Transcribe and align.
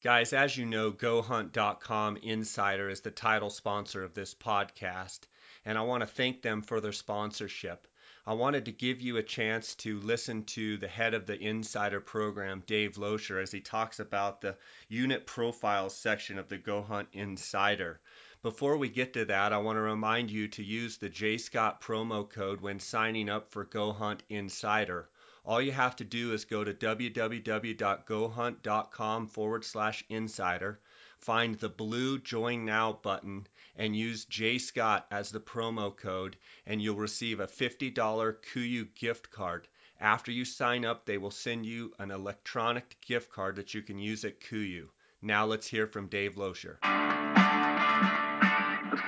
Guys, 0.00 0.32
as 0.32 0.56
you 0.56 0.64
know, 0.64 0.92
GoHunt.com 0.92 2.18
Insider 2.18 2.88
is 2.88 3.00
the 3.00 3.10
title 3.10 3.50
sponsor 3.50 4.04
of 4.04 4.14
this 4.14 4.32
podcast, 4.32 5.22
and 5.64 5.76
I 5.76 5.80
want 5.80 6.02
to 6.02 6.06
thank 6.06 6.40
them 6.40 6.62
for 6.62 6.80
their 6.80 6.92
sponsorship. 6.92 7.88
I 8.24 8.34
wanted 8.34 8.66
to 8.66 8.70
give 8.70 9.00
you 9.00 9.16
a 9.16 9.24
chance 9.24 9.74
to 9.76 9.98
listen 9.98 10.44
to 10.44 10.76
the 10.76 10.86
head 10.86 11.14
of 11.14 11.26
the 11.26 11.36
Insider 11.36 12.00
program, 12.00 12.62
Dave 12.64 12.94
Loescher, 12.94 13.42
as 13.42 13.50
he 13.50 13.60
talks 13.60 13.98
about 13.98 14.40
the 14.40 14.56
unit 14.88 15.26
profiles 15.26 15.96
section 15.96 16.38
of 16.38 16.48
the 16.48 16.58
GoHunt 16.58 17.08
Insider. 17.12 17.98
Before 18.40 18.76
we 18.76 18.88
get 18.88 19.14
to 19.14 19.24
that, 19.24 19.52
I 19.52 19.58
want 19.58 19.78
to 19.78 19.80
remind 19.80 20.30
you 20.30 20.46
to 20.46 20.62
use 20.62 20.98
the 20.98 21.10
JScott 21.10 21.80
promo 21.80 22.30
code 22.30 22.60
when 22.60 22.78
signing 22.78 23.28
up 23.28 23.50
for 23.50 23.66
GoHunt 23.66 24.20
Insider. 24.28 25.08
All 25.48 25.60
you 25.62 25.72
have 25.72 25.96
to 25.96 26.04
do 26.04 26.34
is 26.34 26.44
go 26.44 26.62
to 26.62 26.74
www.gohunt.com 26.74 29.26
forward 29.28 29.64
slash 29.64 30.04
insider, 30.10 30.78
find 31.16 31.54
the 31.54 31.70
blue 31.70 32.18
Join 32.18 32.66
Now 32.66 32.92
button, 32.92 33.46
and 33.74 33.96
use 33.96 34.26
J 34.26 34.58
Scott 34.58 35.06
as 35.10 35.30
the 35.30 35.40
promo 35.40 35.96
code, 35.96 36.36
and 36.66 36.82
you'll 36.82 36.96
receive 36.96 37.40
a 37.40 37.46
$50 37.46 37.94
KUIU 37.94 38.94
gift 38.94 39.30
card. 39.30 39.66
After 39.98 40.30
you 40.30 40.44
sign 40.44 40.84
up, 40.84 41.06
they 41.06 41.16
will 41.16 41.30
send 41.30 41.64
you 41.64 41.94
an 41.98 42.10
electronic 42.10 43.00
gift 43.00 43.32
card 43.32 43.56
that 43.56 43.72
you 43.72 43.80
can 43.80 43.98
use 43.98 44.26
at 44.26 44.42
KUIU. 44.42 44.90
Now 45.22 45.46
let's 45.46 45.66
hear 45.66 45.86
from 45.86 46.08
Dave 46.08 46.34
Loescher. 46.34 46.76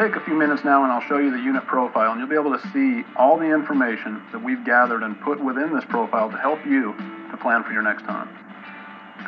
Take 0.01 0.17
a 0.17 0.21
few 0.21 0.33
minutes 0.33 0.65
now 0.65 0.83
and 0.83 0.91
I'll 0.91 1.03
show 1.03 1.19
you 1.19 1.31
the 1.31 1.45
unit 1.45 1.67
profile 1.67 2.13
and 2.13 2.19
you'll 2.19 2.33
be 2.33 2.35
able 2.35 2.57
to 2.57 2.69
see 2.73 3.05
all 3.21 3.37
the 3.37 3.45
information 3.45 4.23
that 4.33 4.43
we've 4.43 4.65
gathered 4.65 5.03
and 5.03 5.13
put 5.21 5.37
within 5.37 5.77
this 5.77 5.85
profile 5.85 6.31
to 6.31 6.39
help 6.39 6.65
you 6.65 6.97
to 7.31 7.37
plan 7.37 7.63
for 7.63 7.77
your 7.77 7.83
next 7.83 8.09
hunt. 8.09 8.33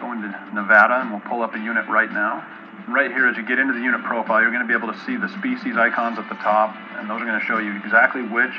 Go 0.01 0.17
into 0.17 0.33
Nevada 0.57 1.05
and 1.05 1.11
we'll 1.11 1.21
pull 1.29 1.43
up 1.43 1.55
a 1.55 1.59
unit 1.59 1.87
right 1.93 2.11
now. 2.11 2.41
Right 2.89 3.13
here, 3.13 3.29
as 3.29 3.37
you 3.37 3.45
get 3.45 3.59
into 3.59 3.75
the 3.75 3.85
unit 3.85 4.01
profile, 4.03 4.41
you're 4.41 4.51
going 4.51 4.65
to 4.65 4.67
be 4.67 4.73
able 4.73 4.89
to 4.89 4.99
see 5.05 5.21
the 5.21 5.29
species 5.37 5.77
icons 5.77 6.19
at 6.19 6.27
the 6.33 6.41
top, 6.41 6.75
and 6.97 7.05
those 7.05 7.21
are 7.21 7.29
going 7.29 7.39
to 7.39 7.45
show 7.45 7.59
you 7.59 7.77
exactly 7.77 8.23
which 8.23 8.57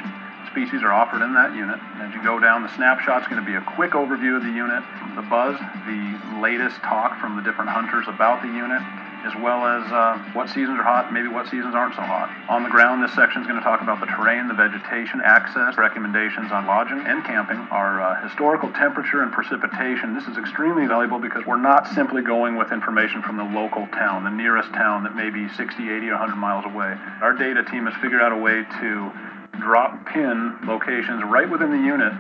species 0.53 0.85
are 0.85 0.93
offered 0.93 1.25
in 1.25 1.33
that 1.33 1.57
unit. 1.57 1.81
As 1.97 2.13
you 2.13 2.21
go 2.21 2.37
down, 2.37 2.61
the 2.61 2.69
snapshot's 2.77 3.25
going 3.25 3.41
to 3.41 3.45
be 3.45 3.57
a 3.57 3.65
quick 3.73 3.97
overview 3.97 4.37
of 4.37 4.45
the 4.45 4.53
unit, 4.53 4.85
the 5.17 5.25
buzz, 5.25 5.57
the 5.89 6.37
latest 6.37 6.77
talk 6.85 7.19
from 7.19 7.35
the 7.35 7.41
different 7.41 7.73
hunters 7.73 8.05
about 8.07 8.45
the 8.45 8.53
unit, 8.53 8.85
as 9.23 9.33
well 9.41 9.65
as 9.65 9.83
uh, 9.91 10.17
what 10.33 10.49
seasons 10.49 10.77
are 10.79 10.83
hot, 10.83 11.13
maybe 11.13 11.27
what 11.27 11.47
seasons 11.47 11.73
aren't 11.73 11.95
so 11.95 12.01
hot. 12.01 12.27
On 12.49 12.63
the 12.63 12.69
ground, 12.69 13.03
this 13.03 13.13
section 13.15 13.41
is 13.41 13.47
going 13.47 13.59
to 13.59 13.63
talk 13.63 13.81
about 13.81 13.99
the 13.99 14.05
terrain, 14.05 14.47
the 14.47 14.53
vegetation, 14.53 15.21
access, 15.23 15.77
recommendations 15.77 16.51
on 16.51 16.67
lodging 16.67 16.99
and 16.99 17.23
camping, 17.23 17.57
our 17.71 18.01
uh, 18.01 18.21
historical 18.27 18.71
temperature 18.73 19.23
and 19.23 19.31
precipitation. 19.31 20.13
This 20.13 20.27
is 20.27 20.37
extremely 20.37 20.85
valuable 20.85 21.19
because 21.19 21.45
we're 21.45 21.61
not 21.61 21.87
simply 21.87 22.21
going 22.21 22.55
with 22.55 22.71
information 22.71 23.21
from 23.23 23.37
the 23.37 23.47
local 23.47 23.87
town, 23.87 24.23
the 24.23 24.31
nearest 24.31 24.71
town 24.73 25.03
that 25.03 25.15
may 25.15 25.29
be 25.29 25.47
60, 25.47 25.89
80, 25.89 26.07
or 26.09 26.19
100 26.19 26.35
miles 26.35 26.65
away. 26.65 26.97
Our 27.21 27.33
data 27.33 27.63
team 27.63 27.85
has 27.87 27.95
figured 28.01 28.21
out 28.21 28.31
a 28.31 28.37
way 28.37 28.65
to 28.81 29.11
drop 29.59 30.05
pin 30.07 30.57
locations 30.65 31.23
right 31.23 31.49
within 31.49 31.71
the 31.71 31.77
unit 31.77 32.11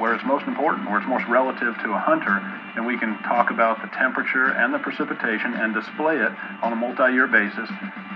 where 0.00 0.14
it's 0.16 0.24
most 0.24 0.48
important, 0.48 0.88
where 0.88 0.98
it's 0.98 1.06
most 1.06 1.28
relative 1.28 1.76
to 1.84 1.92
a 1.92 2.00
hunter, 2.00 2.40
and 2.74 2.86
we 2.88 2.96
can 2.96 3.20
talk 3.28 3.50
about 3.52 3.76
the 3.84 3.88
temperature 3.92 4.48
and 4.48 4.72
the 4.72 4.78
precipitation 4.80 5.52
and 5.52 5.76
display 5.76 6.16
it 6.16 6.32
on 6.64 6.72
a 6.72 6.76
multi-year 6.76 7.28
basis 7.28 7.68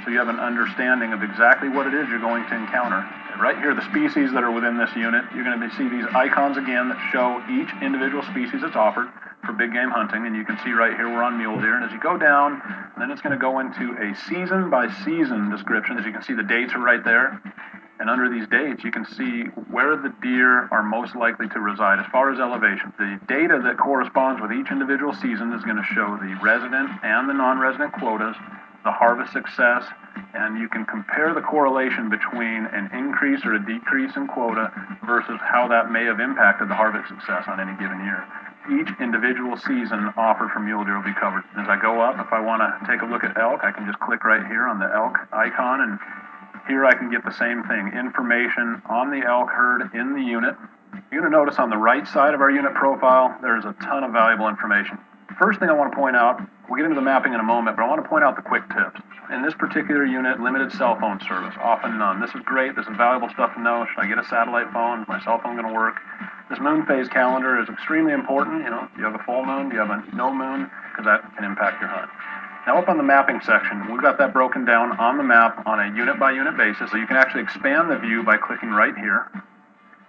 so 0.02 0.08
you 0.08 0.16
have 0.16 0.32
an 0.32 0.40
understanding 0.40 1.12
of 1.12 1.22
exactly 1.22 1.68
what 1.68 1.86
it 1.86 1.92
is 1.92 2.08
you're 2.08 2.24
going 2.24 2.42
to 2.48 2.56
encounter. 2.56 3.04
Right 3.36 3.58
here, 3.58 3.74
the 3.74 3.84
species 3.92 4.32
that 4.32 4.40
are 4.40 4.50
within 4.50 4.78
this 4.78 4.88
unit, 4.96 5.28
you're 5.36 5.44
going 5.44 5.60
to 5.60 5.76
see 5.76 5.88
these 5.88 6.08
icons 6.16 6.56
again 6.56 6.88
that 6.88 7.00
show 7.12 7.44
each 7.52 7.68
individual 7.84 8.22
species 8.32 8.64
that's 8.64 8.76
offered 8.76 9.12
for 9.44 9.52
big 9.52 9.72
game 9.72 9.90
hunting, 9.90 10.24
and 10.24 10.34
you 10.34 10.44
can 10.44 10.56
see 10.64 10.72
right 10.72 10.96
here 10.96 11.04
we're 11.12 11.22
on 11.22 11.36
mule 11.36 11.60
deer. 11.60 11.76
And 11.76 11.84
as 11.84 11.92
you 11.92 12.00
go 12.00 12.16
down, 12.16 12.62
then 12.96 13.10
it's 13.10 13.20
going 13.20 13.36
to 13.36 13.40
go 13.40 13.60
into 13.60 13.92
a 14.00 14.16
season 14.24 14.70
by 14.70 14.88
season 15.04 15.50
description. 15.50 15.98
As 15.98 16.06
you 16.06 16.12
can 16.12 16.22
see, 16.22 16.32
the 16.32 16.46
dates 16.46 16.72
are 16.72 16.80
right 16.80 17.04
there. 17.04 17.42
And 18.00 18.10
under 18.10 18.28
these 18.28 18.48
dates, 18.48 18.82
you 18.82 18.90
can 18.90 19.06
see 19.06 19.44
where 19.70 19.96
the 19.96 20.12
deer 20.20 20.66
are 20.72 20.82
most 20.82 21.14
likely 21.14 21.48
to 21.50 21.60
reside 21.60 22.00
as 22.00 22.06
far 22.10 22.32
as 22.32 22.40
elevation. 22.40 22.92
The 22.98 23.20
data 23.28 23.60
that 23.62 23.78
corresponds 23.78 24.42
with 24.42 24.50
each 24.50 24.70
individual 24.70 25.14
season 25.14 25.52
is 25.52 25.62
going 25.62 25.76
to 25.76 25.88
show 25.94 26.18
the 26.18 26.34
resident 26.42 26.90
and 27.04 27.28
the 27.28 27.34
non 27.34 27.60
resident 27.60 27.92
quotas, 27.92 28.34
the 28.82 28.90
harvest 28.90 29.32
success, 29.32 29.84
and 30.34 30.58
you 30.58 30.68
can 30.68 30.84
compare 30.84 31.32
the 31.34 31.40
correlation 31.40 32.10
between 32.10 32.66
an 32.66 32.90
increase 32.92 33.44
or 33.44 33.54
a 33.54 33.62
decrease 33.64 34.16
in 34.16 34.26
quota 34.26 34.74
versus 35.06 35.38
how 35.40 35.68
that 35.68 35.90
may 35.90 36.04
have 36.04 36.18
impacted 36.18 36.68
the 36.68 36.74
harvest 36.74 37.08
success 37.08 37.44
on 37.46 37.60
any 37.60 37.72
given 37.78 38.02
year. 38.02 38.26
Each 38.74 38.88
individual 38.98 39.56
season 39.56 40.10
offered 40.16 40.50
for 40.50 40.58
mule 40.58 40.84
deer 40.84 40.96
will 40.96 41.06
be 41.06 41.14
covered. 41.14 41.44
As 41.56 41.68
I 41.68 41.78
go 41.80 42.00
up, 42.00 42.18
if 42.18 42.32
I 42.32 42.40
want 42.40 42.64
to 42.64 42.70
take 42.90 43.02
a 43.02 43.06
look 43.06 43.22
at 43.22 43.38
elk, 43.38 43.62
I 43.62 43.70
can 43.70 43.86
just 43.86 44.00
click 44.00 44.24
right 44.24 44.44
here 44.46 44.66
on 44.66 44.80
the 44.80 44.90
elk 44.90 45.14
icon 45.32 45.80
and 45.80 45.98
here 46.66 46.84
I 46.84 46.94
can 46.94 47.10
get 47.10 47.24
the 47.24 47.32
same 47.32 47.62
thing, 47.64 47.92
information 47.98 48.82
on 48.88 49.10
the 49.10 49.26
elk 49.26 49.50
herd 49.50 49.94
in 49.94 50.14
the 50.14 50.22
unit. 50.22 50.56
You're 51.10 51.22
going 51.22 51.32
to 51.32 51.36
notice 51.36 51.58
on 51.58 51.70
the 51.70 51.76
right 51.76 52.06
side 52.06 52.34
of 52.34 52.40
our 52.40 52.50
unit 52.50 52.74
profile, 52.74 53.36
there's 53.42 53.64
a 53.64 53.74
ton 53.82 54.04
of 54.04 54.12
valuable 54.12 54.48
information. 54.48 54.98
First 55.38 55.58
thing 55.58 55.68
I 55.68 55.72
want 55.72 55.92
to 55.92 55.96
point 55.96 56.14
out, 56.14 56.40
we'll 56.68 56.76
get 56.76 56.84
into 56.84 56.94
the 56.94 57.04
mapping 57.04 57.34
in 57.34 57.40
a 57.40 57.44
moment, 57.44 57.76
but 57.76 57.82
I 57.82 57.88
want 57.88 58.02
to 58.02 58.08
point 58.08 58.24
out 58.24 58.36
the 58.36 58.42
quick 58.42 58.62
tips. 58.70 59.00
In 59.32 59.42
this 59.42 59.54
particular 59.54 60.04
unit, 60.04 60.38
limited 60.38 60.70
cell 60.72 60.98
phone 61.00 61.18
service, 61.26 61.54
often 61.60 61.98
none. 61.98 62.20
This 62.20 62.30
is 62.34 62.42
great. 62.44 62.76
This 62.76 62.86
is 62.86 62.96
valuable 62.96 63.28
stuff 63.30 63.54
to 63.54 63.60
know. 63.60 63.86
Should 63.88 64.00
I 64.00 64.06
get 64.06 64.18
a 64.18 64.24
satellite 64.24 64.70
phone? 64.72 65.02
Is 65.02 65.08
my 65.08 65.18
cell 65.24 65.40
phone 65.42 65.56
going 65.56 65.66
to 65.66 65.74
work? 65.74 65.96
This 66.50 66.60
moon 66.60 66.86
phase 66.86 67.08
calendar 67.08 67.58
is 67.60 67.68
extremely 67.68 68.12
important. 68.12 68.62
You 68.62 68.70
know, 68.70 68.86
do 68.94 69.00
you 69.00 69.04
have 69.04 69.18
a 69.18 69.24
full 69.24 69.44
moon? 69.44 69.70
Do 69.70 69.74
you 69.74 69.80
have 69.80 69.90
a 69.90 70.04
no 70.14 70.32
moon? 70.32 70.70
Because 70.92 71.06
that 71.06 71.24
can 71.34 71.44
impact 71.44 71.80
your 71.80 71.88
hunt. 71.88 72.10
Now 72.66 72.78
up 72.78 72.88
on 72.88 72.96
the 72.96 73.02
mapping 73.02 73.40
section, 73.42 73.92
we've 73.92 74.00
got 74.00 74.16
that 74.18 74.32
broken 74.32 74.64
down 74.64 74.98
on 74.98 75.18
the 75.18 75.22
map 75.22 75.66
on 75.66 75.80
a 75.80 75.94
unit 75.94 76.18
by 76.18 76.32
unit 76.32 76.56
basis. 76.56 76.90
So 76.90 76.96
you 76.96 77.06
can 77.06 77.16
actually 77.16 77.42
expand 77.42 77.90
the 77.90 77.98
view 77.98 78.22
by 78.22 78.38
clicking 78.38 78.70
right 78.70 78.96
here 78.96 79.30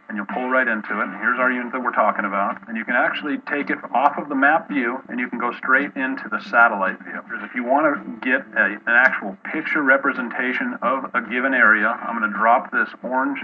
and 0.08 0.16
you'll 0.16 0.28
pull 0.28 0.50
right 0.50 0.68
into 0.68 1.02
it. 1.02 1.04
And 1.04 1.18
here's 1.18 1.40
our 1.40 1.52
unit 1.52 1.74
that 1.74 1.84
we're 1.84 1.92
talking 1.92 2.24
about. 2.24 2.66
And 2.70 2.78
you 2.78 2.86
can 2.86 2.96
actually 2.96 3.40
take 3.50 3.70
it 3.70 3.78
off 3.94 4.18
of 4.18 4.30
the 4.30 4.36
map 4.36 4.70
view 4.70 5.04
and 5.10 5.20
you 5.20 5.30
can 5.30 5.40
go 5.40 5.52
straight 5.54 5.92
into 5.98 6.30
the 6.30 6.40
satellite 6.50 7.04
view. 7.04 7.20
Because 7.28 7.44
if 7.44 7.56
you 7.56 7.66
want 7.66 7.92
to 7.92 8.00
get 8.24 8.48
a, 8.56 8.80
an 8.88 8.96
actual 8.96 9.36
picture 9.52 9.82
representation 9.82 10.78
of 10.82 11.12
a 11.14 11.22
given 11.22 11.54
area, 11.54 11.88
I'm 11.88 12.18
going 12.18 12.32
to 12.32 12.38
drop 12.38 12.72
this 12.72 12.90
orange 13.04 13.40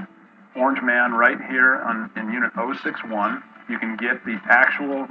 orange 0.55 0.81
man 0.81 1.13
right 1.13 1.39
here 1.49 1.77
on, 1.77 2.11
in 2.15 2.31
unit 2.31 2.51
061. 2.55 3.43
You 3.69 3.79
can 3.79 3.95
get 3.95 4.23
the 4.25 4.39
actual 4.49 5.07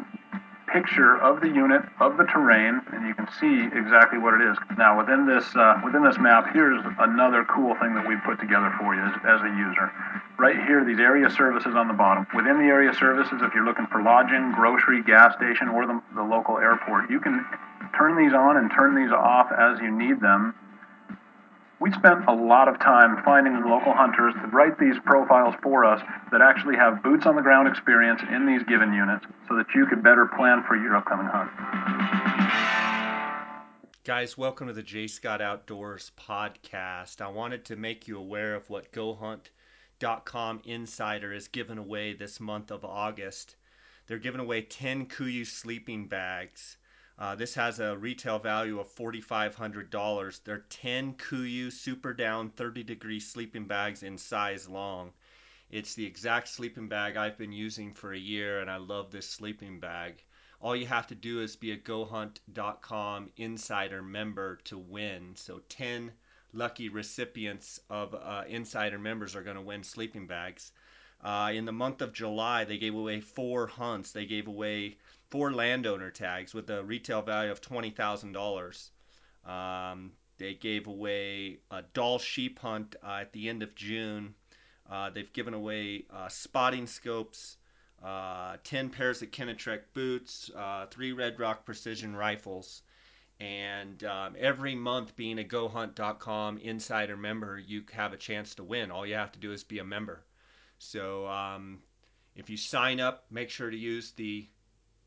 picture 0.72 1.16
of 1.18 1.40
the 1.40 1.48
unit, 1.48 1.82
of 2.00 2.16
the 2.16 2.24
terrain, 2.24 2.80
and 2.92 3.06
you 3.06 3.14
can 3.14 3.28
see 3.40 3.66
exactly 3.76 4.18
what 4.18 4.34
it 4.34 4.42
is. 4.42 4.56
Now, 4.78 4.98
within 4.98 5.26
this 5.26 5.44
uh, 5.54 5.80
within 5.84 6.02
this 6.02 6.18
map, 6.18 6.52
here's 6.52 6.80
another 6.98 7.44
cool 7.44 7.74
thing 7.76 7.94
that 7.94 8.06
we've 8.06 8.22
put 8.24 8.40
together 8.40 8.72
for 8.78 8.94
you 8.94 9.02
as, 9.02 9.14
as 9.26 9.40
a 9.42 9.52
user. 9.54 9.90
Right 10.38 10.56
here, 10.56 10.84
these 10.84 10.98
area 11.00 11.28
services 11.30 11.74
on 11.74 11.88
the 11.88 11.94
bottom. 11.94 12.26
Within 12.34 12.58
the 12.58 12.70
area 12.70 12.94
services, 12.94 13.42
if 13.42 13.52
you're 13.54 13.66
looking 13.66 13.86
for 13.88 14.02
lodging, 14.02 14.52
grocery, 14.52 15.02
gas 15.02 15.36
station, 15.36 15.68
or 15.68 15.86
the, 15.86 16.00
the 16.14 16.22
local 16.22 16.58
airport, 16.58 17.10
you 17.10 17.20
can 17.20 17.44
turn 17.96 18.16
these 18.16 18.32
on 18.32 18.56
and 18.56 18.70
turn 18.70 18.94
these 18.94 19.12
off 19.12 19.50
as 19.52 19.78
you 19.80 19.90
need 19.90 20.20
them 20.20 20.54
we 21.80 21.90
spent 21.92 22.26
a 22.28 22.34
lot 22.34 22.68
of 22.68 22.78
time 22.78 23.22
finding 23.24 23.54
local 23.64 23.94
hunters 23.94 24.34
to 24.34 24.46
write 24.48 24.78
these 24.78 24.96
profiles 25.06 25.54
for 25.62 25.86
us 25.86 26.02
that 26.30 26.42
actually 26.42 26.76
have 26.76 27.02
boots 27.02 27.24
on 27.24 27.36
the 27.36 27.42
ground 27.42 27.66
experience 27.66 28.20
in 28.30 28.44
these 28.44 28.62
given 28.64 28.92
units 28.92 29.24
so 29.48 29.56
that 29.56 29.64
you 29.74 29.86
could 29.86 30.02
better 30.02 30.26
plan 30.36 30.62
for 30.68 30.76
your 30.76 30.94
upcoming 30.94 31.26
hunt. 31.26 31.50
Guys, 34.04 34.36
welcome 34.36 34.66
to 34.66 34.74
the 34.74 34.82
J 34.82 35.06
Scott 35.06 35.40
Outdoors 35.40 36.12
podcast. 36.18 37.22
I 37.22 37.28
wanted 37.28 37.64
to 37.66 37.76
make 37.76 38.06
you 38.06 38.18
aware 38.18 38.54
of 38.54 38.68
what 38.68 38.92
GoHunt.com 38.92 40.60
Insider 40.66 41.32
is 41.32 41.48
giving 41.48 41.78
away 41.78 42.12
this 42.12 42.40
month 42.40 42.70
of 42.70 42.84
August. 42.84 43.56
They're 44.06 44.18
giving 44.18 44.40
away 44.42 44.62
10 44.62 45.06
KUIU 45.06 45.46
sleeping 45.46 46.08
bags 46.08 46.76
uh, 47.20 47.34
this 47.34 47.54
has 47.54 47.80
a 47.80 47.98
retail 47.98 48.38
value 48.38 48.80
of 48.80 48.88
$4,500. 48.94 50.40
They're 50.42 50.64
10 50.70 51.14
KUIU 51.14 51.70
Super 51.70 52.14
Down 52.14 52.48
30 52.48 52.82
degree 52.82 53.20
sleeping 53.20 53.66
bags 53.66 54.02
in 54.02 54.16
size 54.16 54.66
long. 54.66 55.12
It's 55.70 55.94
the 55.94 56.06
exact 56.06 56.48
sleeping 56.48 56.88
bag 56.88 57.18
I've 57.18 57.36
been 57.36 57.52
using 57.52 57.92
for 57.92 58.14
a 58.14 58.18
year, 58.18 58.60
and 58.60 58.70
I 58.70 58.78
love 58.78 59.10
this 59.10 59.28
sleeping 59.28 59.80
bag. 59.80 60.24
All 60.62 60.74
you 60.74 60.86
have 60.86 61.06
to 61.08 61.14
do 61.14 61.42
is 61.42 61.56
be 61.56 61.72
a 61.72 61.76
GoHunt.com 61.76 63.30
insider 63.36 64.02
member 64.02 64.56
to 64.64 64.78
win. 64.78 65.36
So 65.36 65.60
10 65.68 66.12
lucky 66.54 66.88
recipients 66.88 67.80
of 67.90 68.14
uh, 68.14 68.44
insider 68.48 68.98
members 68.98 69.36
are 69.36 69.42
going 69.42 69.56
to 69.56 69.62
win 69.62 69.84
sleeping 69.84 70.26
bags. 70.26 70.72
Uh, 71.22 71.52
in 71.54 71.66
the 71.66 71.72
month 71.72 72.00
of 72.00 72.14
July, 72.14 72.64
they 72.64 72.78
gave 72.78 72.94
away 72.94 73.20
four 73.20 73.66
hunts. 73.66 74.12
They 74.12 74.24
gave 74.24 74.48
away 74.48 74.96
four 75.30 75.52
landowner 75.52 76.10
tags 76.10 76.52
with 76.54 76.68
a 76.70 76.82
retail 76.84 77.22
value 77.22 77.50
of 77.50 77.60
twenty 77.60 77.90
thousand 77.90 78.30
um, 78.30 78.32
dollars. 78.34 78.90
They 80.38 80.54
gave 80.54 80.86
away 80.86 81.58
a 81.70 81.82
Dall 81.82 82.18
sheep 82.18 82.58
hunt 82.58 82.96
uh, 83.02 83.18
at 83.20 83.32
the 83.32 83.48
end 83.50 83.62
of 83.62 83.74
June. 83.74 84.34
Uh, 84.90 85.10
they've 85.10 85.32
given 85.32 85.52
away 85.54 86.06
uh, 86.10 86.28
spotting 86.28 86.86
scopes, 86.86 87.58
uh, 88.02 88.56
ten 88.64 88.88
pairs 88.90 89.20
of 89.22 89.30
Kenetrek 89.30 89.82
boots, 89.92 90.50
uh, 90.56 90.86
three 90.86 91.12
Red 91.12 91.38
Rock 91.38 91.66
precision 91.66 92.16
rifles, 92.16 92.82
And 93.40 94.04
um, 94.04 94.36
every 94.38 94.74
month, 94.74 95.16
being 95.16 95.38
a 95.38 95.44
GoHunt.com 95.44 96.58
insider 96.58 97.16
member, 97.16 97.58
you 97.58 97.84
have 97.92 98.12
a 98.12 98.18
chance 98.18 98.54
to 98.56 98.64
win. 98.64 98.90
All 98.90 99.06
you 99.06 99.14
have 99.14 99.32
to 99.32 99.38
do 99.38 99.52
is 99.52 99.64
be 99.64 99.78
a 99.78 99.84
member. 99.84 100.24
So 100.78 101.26
um, 101.26 101.82
if 102.34 102.50
you 102.50 102.56
sign 102.58 103.00
up, 103.00 103.24
make 103.30 103.48
sure 103.50 103.70
to 103.70 103.76
use 103.76 104.12
the 104.12 104.48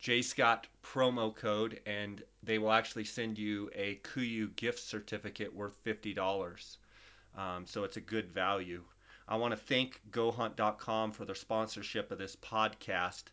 J 0.03 0.21
Scott 0.21 0.67
promo 0.83 1.33
code, 1.33 1.79
and 1.85 2.21
they 2.43 2.57
will 2.57 2.73
actually 2.73 3.05
send 3.05 3.37
you 3.37 3.69
a 3.73 4.01
KUIU 4.03 4.53
gift 4.57 4.79
certificate 4.79 5.55
worth 5.55 5.77
fifty 5.81 6.13
dollars. 6.13 6.77
Um, 7.37 7.65
so 7.65 7.85
it's 7.85 7.95
a 7.95 8.01
good 8.01 8.29
value. 8.29 8.83
I 9.29 9.37
want 9.37 9.53
to 9.53 9.57
thank 9.57 10.01
GoHunt.com 10.11 11.13
for 11.13 11.23
their 11.23 11.35
sponsorship 11.35 12.11
of 12.11 12.17
this 12.17 12.35
podcast. 12.35 13.23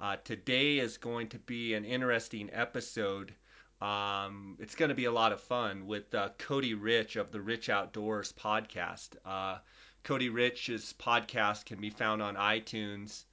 Uh, 0.00 0.14
today 0.22 0.78
is 0.78 0.96
going 0.96 1.28
to 1.30 1.40
be 1.40 1.74
an 1.74 1.84
interesting 1.84 2.50
episode. 2.52 3.34
Um, 3.80 4.56
it's 4.60 4.76
going 4.76 4.90
to 4.90 4.94
be 4.94 5.06
a 5.06 5.12
lot 5.12 5.32
of 5.32 5.40
fun 5.40 5.88
with 5.88 6.14
uh, 6.14 6.28
Cody 6.38 6.74
Rich 6.74 7.16
of 7.16 7.32
the 7.32 7.40
Rich 7.40 7.68
Outdoors 7.68 8.32
podcast. 8.32 9.16
Uh, 9.24 9.58
Cody 10.04 10.28
Rich's 10.28 10.94
podcast 11.00 11.64
can 11.64 11.80
be 11.80 11.90
found 11.90 12.22
on 12.22 12.36
iTunes, 12.36 13.24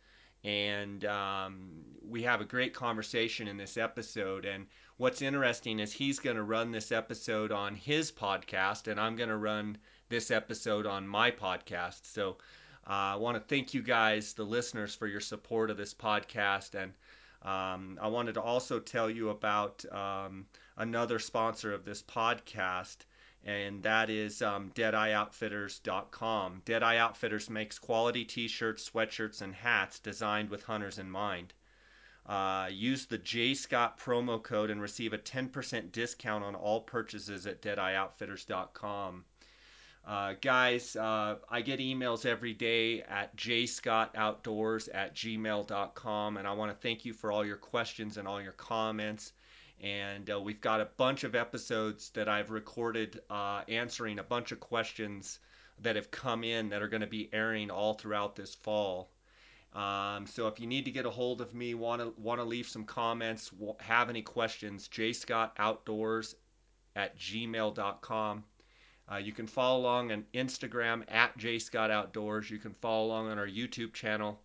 and 0.44 1.04
um, 1.06 1.70
we 2.08 2.24
have 2.24 2.42
a 2.42 2.46
great 2.46 2.74
conversation 2.74 3.48
in 3.48 3.58
this 3.58 3.78
episode. 3.78 4.46
And 4.46 4.68
what's 4.98 5.22
interesting 5.22 5.80
is 5.80 5.92
he's 5.92 6.20
going 6.20 6.38
to 6.38 6.44
run 6.44 6.72
this 6.72 6.92
episode 6.92 7.52
on 7.52 7.76
his 7.76 8.12
podcast, 8.12 8.88
and 8.88 9.00
I'm 9.00 9.16
going 9.16 9.30
to 9.30 9.38
run 9.38 9.78
this 10.10 10.32
episode 10.32 10.86
on 10.86 11.08
my 11.08 11.32
podcast. 11.32 12.06
So 12.06 12.38
uh, 12.88 13.14
I 13.14 13.16
want 13.16 13.36
to 13.38 13.44
thank 13.44 13.74
you 13.74 13.82
guys, 13.82 14.34
the 14.34 14.44
listeners, 14.44 14.96
for 14.96 15.08
your 15.08 15.20
support 15.20 15.70
of 15.70 15.78
this 15.78 15.94
podcast. 15.94 16.74
And 16.76 16.94
um, 17.44 18.00
I 18.02 18.08
wanted 18.08 18.34
to 18.34 18.42
also 18.42 18.80
tell 18.80 19.10
you 19.10 19.30
about 19.30 19.86
um, 19.92 20.46
another 20.78 21.20
sponsor 21.20 21.74
of 21.74 21.86
this 21.86 22.02
podcast, 22.02 22.98
and 23.46 23.84
that 23.84 24.10
is 24.10 24.42
um, 24.42 24.72
DeadeyeOutfitters.com. 24.76 26.62
Deadeye 26.66 26.98
Outfitters 26.98 27.50
makes 27.50 27.80
quality 27.80 28.26
t 28.26 28.48
shirts, 28.48 28.90
sweatshirts, 28.90 29.42
and 29.42 29.56
hats 29.56 30.00
designed 30.00 30.50
with 30.50 30.64
hunters 30.64 31.00
in 31.00 31.10
mind. 31.10 31.54
Uh, 32.26 32.68
use 32.72 33.06
the 33.06 33.18
J 33.18 33.54
Scott 33.54 34.00
promo 34.00 34.42
code 34.42 34.70
and 34.70 34.82
receive 34.82 35.14
a 35.14 35.18
10% 35.18 35.92
discount 35.92 36.44
on 36.44 36.54
all 36.54 36.82
purchases 36.82 37.48
at 37.48 37.62
DeadeyeOutfitters.com. 37.62 39.26
Uh, 40.06 40.34
guys, 40.42 40.96
uh, 40.96 41.36
I 41.50 41.62
get 41.62 41.80
emails 41.80 42.26
every 42.26 42.54
day 42.54 43.02
at 43.04 43.36
jscottoutdoors 43.36 44.90
at 44.94 45.16
gmail.com, 45.16 46.38
and 46.38 46.48
I 46.48 46.54
want 46.54 46.72
to 46.72 46.78
thank 46.78 47.06
you 47.06 47.14
for 47.14 47.32
all 47.32 47.46
your 47.46 47.58
questions 47.58 48.18
and 48.18 48.28
all 48.28 48.42
your 48.42 48.54
comments. 48.54 49.34
And 49.82 50.30
uh, 50.30 50.40
we've 50.40 50.60
got 50.60 50.82
a 50.82 50.90
bunch 50.98 51.24
of 51.24 51.36
episodes 51.36 52.10
that 52.12 52.28
I've 52.28 52.50
recorded 52.50 53.22
uh, 53.30 53.62
answering 53.68 54.20
a 54.20 54.24
bunch 54.24 54.52
of 54.52 54.60
questions 54.60 55.40
that 55.82 55.96
have 55.96 56.12
come 56.12 56.44
in 56.44 56.70
that 56.70 56.82
are 56.82 56.90
going 56.90 57.02
to 57.02 57.08
be 57.08 57.30
airing 57.32 57.72
all 57.72 57.94
throughout 57.94 58.36
this 58.36 58.56
fall. 58.56 59.12
Um, 59.74 60.26
so 60.26 60.48
if 60.48 60.60
you 60.60 60.68
need 60.68 60.86
to 60.86 60.92
get 60.92 61.06
a 61.06 61.10
hold 61.10 61.42
of 61.42 61.54
me, 61.54 61.76
want 61.76 62.02
to 62.02 62.14
want 62.20 62.40
to 62.40 62.44
leave 62.44 62.68
some 62.68 62.86
comments, 62.86 63.52
have 63.80 64.10
any 64.10 64.22
questions, 64.22 64.90
jscottoutdoors 64.90 66.34
at 66.96 67.18
gmail.com. 67.18 68.44
Uh, 69.12 69.18
you 69.18 69.32
can 69.32 69.48
follow 69.48 69.80
along 69.80 70.12
on 70.12 70.26
Instagram 70.34 71.04
at 71.08 71.38
jscottoutdoors. 71.38 72.50
You 72.50 72.58
can 72.58 72.74
follow 72.74 73.08
along 73.08 73.30
on 73.30 73.40
our 73.40 73.48
YouTube 73.48 73.94
channel, 73.94 74.42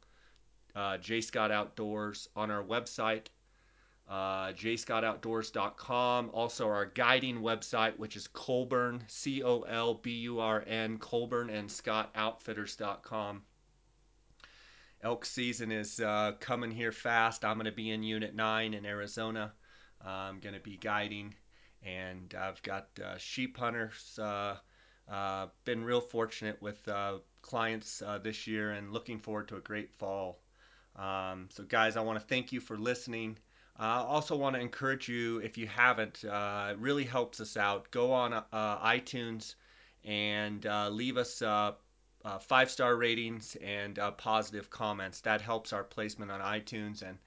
uh, 0.76 0.98
jscottoutdoors, 0.98 2.28
on 2.36 2.50
our 2.50 2.62
website, 2.62 3.26
uh, 4.08 4.48
jscottoutdoors.com. 4.52 6.30
Also, 6.32 6.68
our 6.68 6.86
guiding 6.86 7.40
website, 7.40 7.98
which 7.98 8.16
is 8.16 8.28
Colburn, 8.28 9.04
C 9.06 9.42
O 9.42 9.62
L 9.62 9.94
B 9.94 10.10
U 10.20 10.40
R 10.40 10.62
N, 10.66 10.98
Colburn 10.98 11.50
and 11.50 11.70
Scott 11.70 12.12
Outfitters.com. 12.14 13.42
Elk 15.02 15.24
season 15.24 15.70
is 15.70 16.00
uh, 16.00 16.32
coming 16.40 16.70
here 16.70 16.92
fast. 16.92 17.44
I'm 17.44 17.56
going 17.56 17.66
to 17.66 17.72
be 17.72 17.90
in 17.90 18.02
Unit 18.02 18.34
9 18.34 18.72
in 18.72 18.86
Arizona. 18.86 19.52
I'm 20.00 20.40
going 20.40 20.54
to 20.54 20.60
be 20.60 20.78
guiding 20.78 21.34
and 21.84 22.34
I've 22.34 22.62
got 22.62 22.88
uh, 23.02 23.18
sheep 23.18 23.56
hunters. 23.56 24.18
Uh, 24.20 24.56
uh, 25.10 25.48
been 25.64 25.84
real 25.84 26.00
fortunate 26.00 26.60
with 26.62 26.86
uh, 26.88 27.18
clients 27.42 28.00
uh, 28.00 28.18
this 28.18 28.46
year, 28.46 28.70
and 28.70 28.92
looking 28.92 29.18
forward 29.18 29.48
to 29.48 29.56
a 29.56 29.60
great 29.60 29.92
fall. 29.92 30.40
Um, 30.96 31.48
so, 31.52 31.64
guys, 31.64 31.96
I 31.96 32.00
want 32.00 32.18
to 32.18 32.26
thank 32.26 32.52
you 32.52 32.60
for 32.60 32.78
listening. 32.78 33.38
Uh, 33.78 33.82
I 33.82 33.96
also 34.04 34.36
want 34.36 34.54
to 34.54 34.60
encourage 34.60 35.08
you, 35.08 35.38
if 35.38 35.58
you 35.58 35.66
haven't, 35.66 36.24
uh, 36.24 36.68
it 36.70 36.78
really 36.78 37.04
helps 37.04 37.40
us 37.40 37.56
out. 37.56 37.90
Go 37.90 38.12
on 38.12 38.32
uh, 38.32 38.44
iTunes 38.52 39.54
and 40.04 40.64
uh, 40.64 40.88
leave 40.90 41.16
us 41.16 41.42
five 42.40 42.70
star 42.70 42.96
ratings 42.96 43.56
and 43.62 43.98
positive 44.16 44.70
comments. 44.70 45.20
That 45.22 45.40
helps 45.40 45.72
our 45.72 45.84
placement 45.84 46.30
on 46.30 46.40
iTunes 46.40 47.02
and 47.02 47.18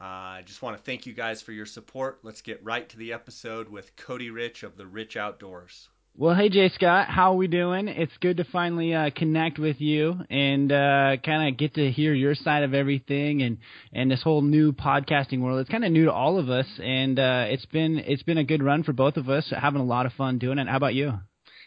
uh, 0.00 0.40
I 0.40 0.42
just 0.46 0.62
want 0.62 0.78
to 0.78 0.82
thank 0.82 1.04
you 1.04 1.12
guys 1.12 1.42
for 1.42 1.52
your 1.52 1.66
support. 1.66 2.20
Let's 2.22 2.40
get 2.40 2.64
right 2.64 2.88
to 2.88 2.96
the 2.96 3.12
episode 3.12 3.68
with 3.68 3.94
Cody 3.96 4.30
Rich 4.30 4.62
of 4.62 4.78
the 4.78 4.86
Rich 4.86 5.18
Outdoors. 5.18 5.90
Well, 6.16 6.34
hey 6.34 6.50
Jay 6.50 6.68
Scott, 6.74 7.08
how 7.08 7.32
are 7.32 7.36
we 7.36 7.46
doing? 7.46 7.88
It's 7.88 8.12
good 8.20 8.36
to 8.38 8.44
finally 8.44 8.92
uh, 8.92 9.10
connect 9.14 9.58
with 9.58 9.80
you 9.80 10.16
and 10.28 10.70
uh, 10.70 11.16
kind 11.24 11.48
of 11.48 11.56
get 11.56 11.74
to 11.74 11.90
hear 11.90 12.12
your 12.12 12.34
side 12.34 12.62
of 12.62 12.74
everything 12.74 13.42
and 13.42 13.58
and 13.92 14.10
this 14.10 14.22
whole 14.22 14.42
new 14.42 14.72
podcasting 14.72 15.40
world. 15.40 15.60
It's 15.60 15.70
kind 15.70 15.84
of 15.84 15.92
new 15.92 16.06
to 16.06 16.12
all 16.12 16.38
of 16.38 16.50
us, 16.50 16.66
and 16.82 17.18
uh, 17.18 17.46
it's 17.48 17.64
been 17.66 17.98
it's 17.98 18.24
been 18.24 18.38
a 18.38 18.44
good 18.44 18.62
run 18.62 18.82
for 18.82 18.92
both 18.92 19.16
of 19.16 19.30
us. 19.30 19.50
Having 19.56 19.80
a 19.80 19.84
lot 19.84 20.04
of 20.04 20.12
fun 20.12 20.38
doing 20.38 20.58
it. 20.58 20.68
How 20.68 20.76
about 20.76 20.94
you? 20.94 21.12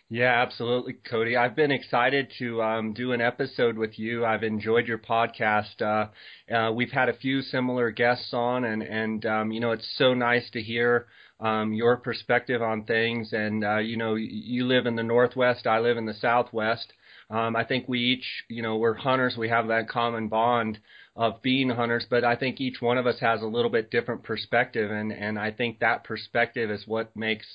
Yeah, 0.09 0.43
absolutely, 0.43 0.93
Cody. 1.09 1.35
I've 1.35 1.55
been 1.55 1.71
excited 1.71 2.31
to 2.37 2.61
um, 2.61 2.93
do 2.93 3.13
an 3.13 3.21
episode 3.21 3.77
with 3.77 3.97
you. 3.97 4.25
I've 4.25 4.43
enjoyed 4.43 4.87
your 4.87 4.99
podcast. 4.99 5.81
Uh, 5.81 6.53
uh, 6.53 6.71
we've 6.71 6.91
had 6.91 7.09
a 7.09 7.13
few 7.13 7.41
similar 7.41 7.89
guests 7.89 8.33
on, 8.33 8.65
and 8.65 8.83
and 8.83 9.25
um, 9.25 9.51
you 9.51 9.61
know 9.61 9.71
it's 9.71 9.91
so 9.97 10.13
nice 10.13 10.47
to 10.51 10.61
hear 10.61 11.07
um, 11.43 11.73
your 11.73 11.97
perspective 11.97 12.61
on 12.61 12.85
things. 12.85 13.33
And 13.33 13.63
uh, 13.63 13.77
you 13.77 13.97
know, 13.97 14.15
you 14.15 14.65
live 14.65 14.85
in 14.87 14.95
the 14.95 15.03
Northwest, 15.03 15.67
I 15.67 15.79
live 15.79 15.97
in 15.97 16.05
the 16.05 16.13
Southwest. 16.13 16.93
Um, 17.29 17.55
I 17.55 17.63
think 17.63 17.87
we 17.87 17.99
each, 17.99 18.25
you 18.47 18.61
know, 18.61 18.77
we're 18.77 18.93
hunters. 18.93 19.35
We 19.37 19.49
have 19.49 19.67
that 19.67 19.89
common 19.89 20.27
bond 20.27 20.79
of 21.15 21.41
being 21.41 21.69
hunters, 21.69 22.05
but 22.09 22.23
I 22.23 22.35
think 22.35 22.59
each 22.59 22.81
one 22.81 22.97
of 22.97 23.05
us 23.05 23.19
has 23.19 23.41
a 23.41 23.47
little 23.47 23.69
bit 23.69 23.91
different 23.91 24.23
perspective, 24.23 24.89
and 24.89 25.11
and 25.11 25.37
I 25.37 25.51
think 25.51 25.79
that 25.79 26.03
perspective 26.03 26.71
is 26.71 26.87
what 26.87 27.15
makes 27.15 27.45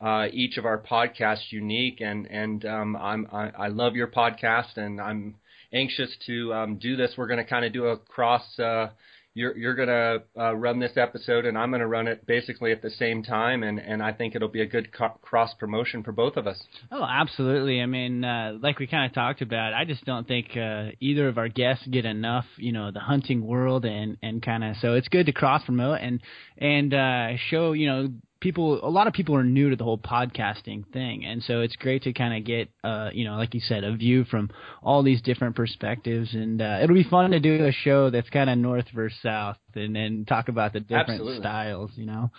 uh, 0.00 0.26
each 0.32 0.56
of 0.56 0.64
our 0.64 0.78
podcasts 0.78 1.50
unique. 1.52 2.00
And 2.00 2.26
and 2.26 2.64
um, 2.64 2.96
I'm 2.96 3.26
I, 3.32 3.50
I, 3.50 3.68
love 3.68 3.94
your 3.94 4.08
podcast, 4.08 4.76
and 4.76 5.00
I'm 5.00 5.36
anxious 5.72 6.10
to 6.26 6.54
um, 6.54 6.76
do 6.76 6.96
this. 6.96 7.12
We're 7.16 7.26
going 7.26 7.44
to 7.44 7.48
kind 7.48 7.64
of 7.64 7.72
do 7.72 7.86
a 7.86 7.96
cross. 7.96 8.58
Uh, 8.58 8.88
you're 9.34 9.56
you're 9.56 9.74
to 9.88 10.22
uh, 10.40 10.54
run 10.54 10.78
this 10.78 10.96
episode, 10.96 11.44
and 11.44 11.58
I'm 11.58 11.70
to 11.80 11.86
run 11.86 12.06
it 12.06 12.24
basically 12.24 12.70
at 12.70 12.82
the 12.82 12.90
same 12.90 13.22
time, 13.22 13.64
and 13.64 13.80
and 13.80 14.02
I 14.02 14.12
think 14.12 14.36
it'll 14.36 14.48
be 14.48 14.62
a 14.62 14.66
good 14.66 14.92
co- 14.92 15.18
cross 15.22 15.52
promotion 15.54 16.04
for 16.04 16.12
both 16.12 16.36
of 16.36 16.46
us. 16.46 16.62
Oh, 16.92 17.04
absolutely. 17.04 17.82
I 17.82 17.86
mean, 17.86 18.24
uh, 18.24 18.56
like 18.62 18.78
we 18.78 18.86
kind 18.86 19.06
of 19.06 19.14
talked 19.14 19.42
about, 19.42 19.74
I 19.74 19.84
just 19.84 20.04
don't 20.04 20.26
think 20.26 20.56
uh, 20.56 20.90
either 21.00 21.26
of 21.28 21.36
our 21.36 21.48
guests 21.48 21.86
get 21.88 22.04
enough, 22.04 22.46
you 22.56 22.72
know, 22.72 22.92
the 22.92 23.00
hunting 23.00 23.44
world, 23.44 23.84
and 23.84 24.16
and 24.22 24.40
kind 24.40 24.62
of 24.62 24.76
so 24.76 24.94
it's 24.94 25.08
good 25.08 25.26
to 25.26 25.32
cross 25.32 25.64
promote 25.64 26.00
and 26.00 26.20
and 26.56 26.94
uh, 26.94 27.36
show, 27.50 27.72
you 27.72 27.88
know 27.88 28.08
people 28.44 28.78
a 28.86 28.90
lot 28.90 29.06
of 29.06 29.14
people 29.14 29.34
are 29.34 29.42
new 29.42 29.70
to 29.70 29.76
the 29.76 29.82
whole 29.82 29.98
podcasting 29.98 30.86
thing 30.92 31.24
and 31.24 31.42
so 31.42 31.62
it's 31.62 31.74
great 31.76 32.02
to 32.02 32.12
kind 32.12 32.36
of 32.36 32.44
get 32.44 32.68
uh 32.84 33.08
you 33.12 33.24
know 33.24 33.36
like 33.36 33.54
you 33.54 33.60
said 33.60 33.82
a 33.82 33.96
view 33.96 34.22
from 34.24 34.50
all 34.82 35.02
these 35.02 35.22
different 35.22 35.56
perspectives 35.56 36.34
and 36.34 36.60
uh 36.60 36.78
it'll 36.82 36.94
be 36.94 37.02
fun 37.02 37.30
to 37.30 37.40
do 37.40 37.64
a 37.64 37.72
show 37.72 38.10
that's 38.10 38.28
kind 38.28 38.50
of 38.50 38.58
north 38.58 38.84
versus 38.94 39.18
south 39.22 39.56
and 39.74 39.96
then 39.96 40.26
talk 40.28 40.48
about 40.48 40.74
the 40.74 40.80
different 40.80 41.08
Absolutely. 41.08 41.40
styles 41.40 41.90
you 41.96 42.06
know 42.06 42.30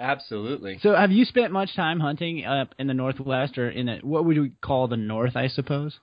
Absolutely. 0.00 0.78
So, 0.80 0.94
have 0.94 1.10
you 1.10 1.24
spent 1.24 1.52
much 1.52 1.74
time 1.74 1.98
hunting 1.98 2.44
up 2.44 2.72
in 2.78 2.86
the 2.86 2.94
northwest, 2.94 3.58
or 3.58 3.68
in 3.68 3.86
the, 3.86 3.98
what 4.02 4.24
would 4.24 4.38
we 4.38 4.52
call 4.62 4.86
the 4.86 4.96
north? 4.96 5.34
I 5.34 5.48
suppose. 5.48 5.98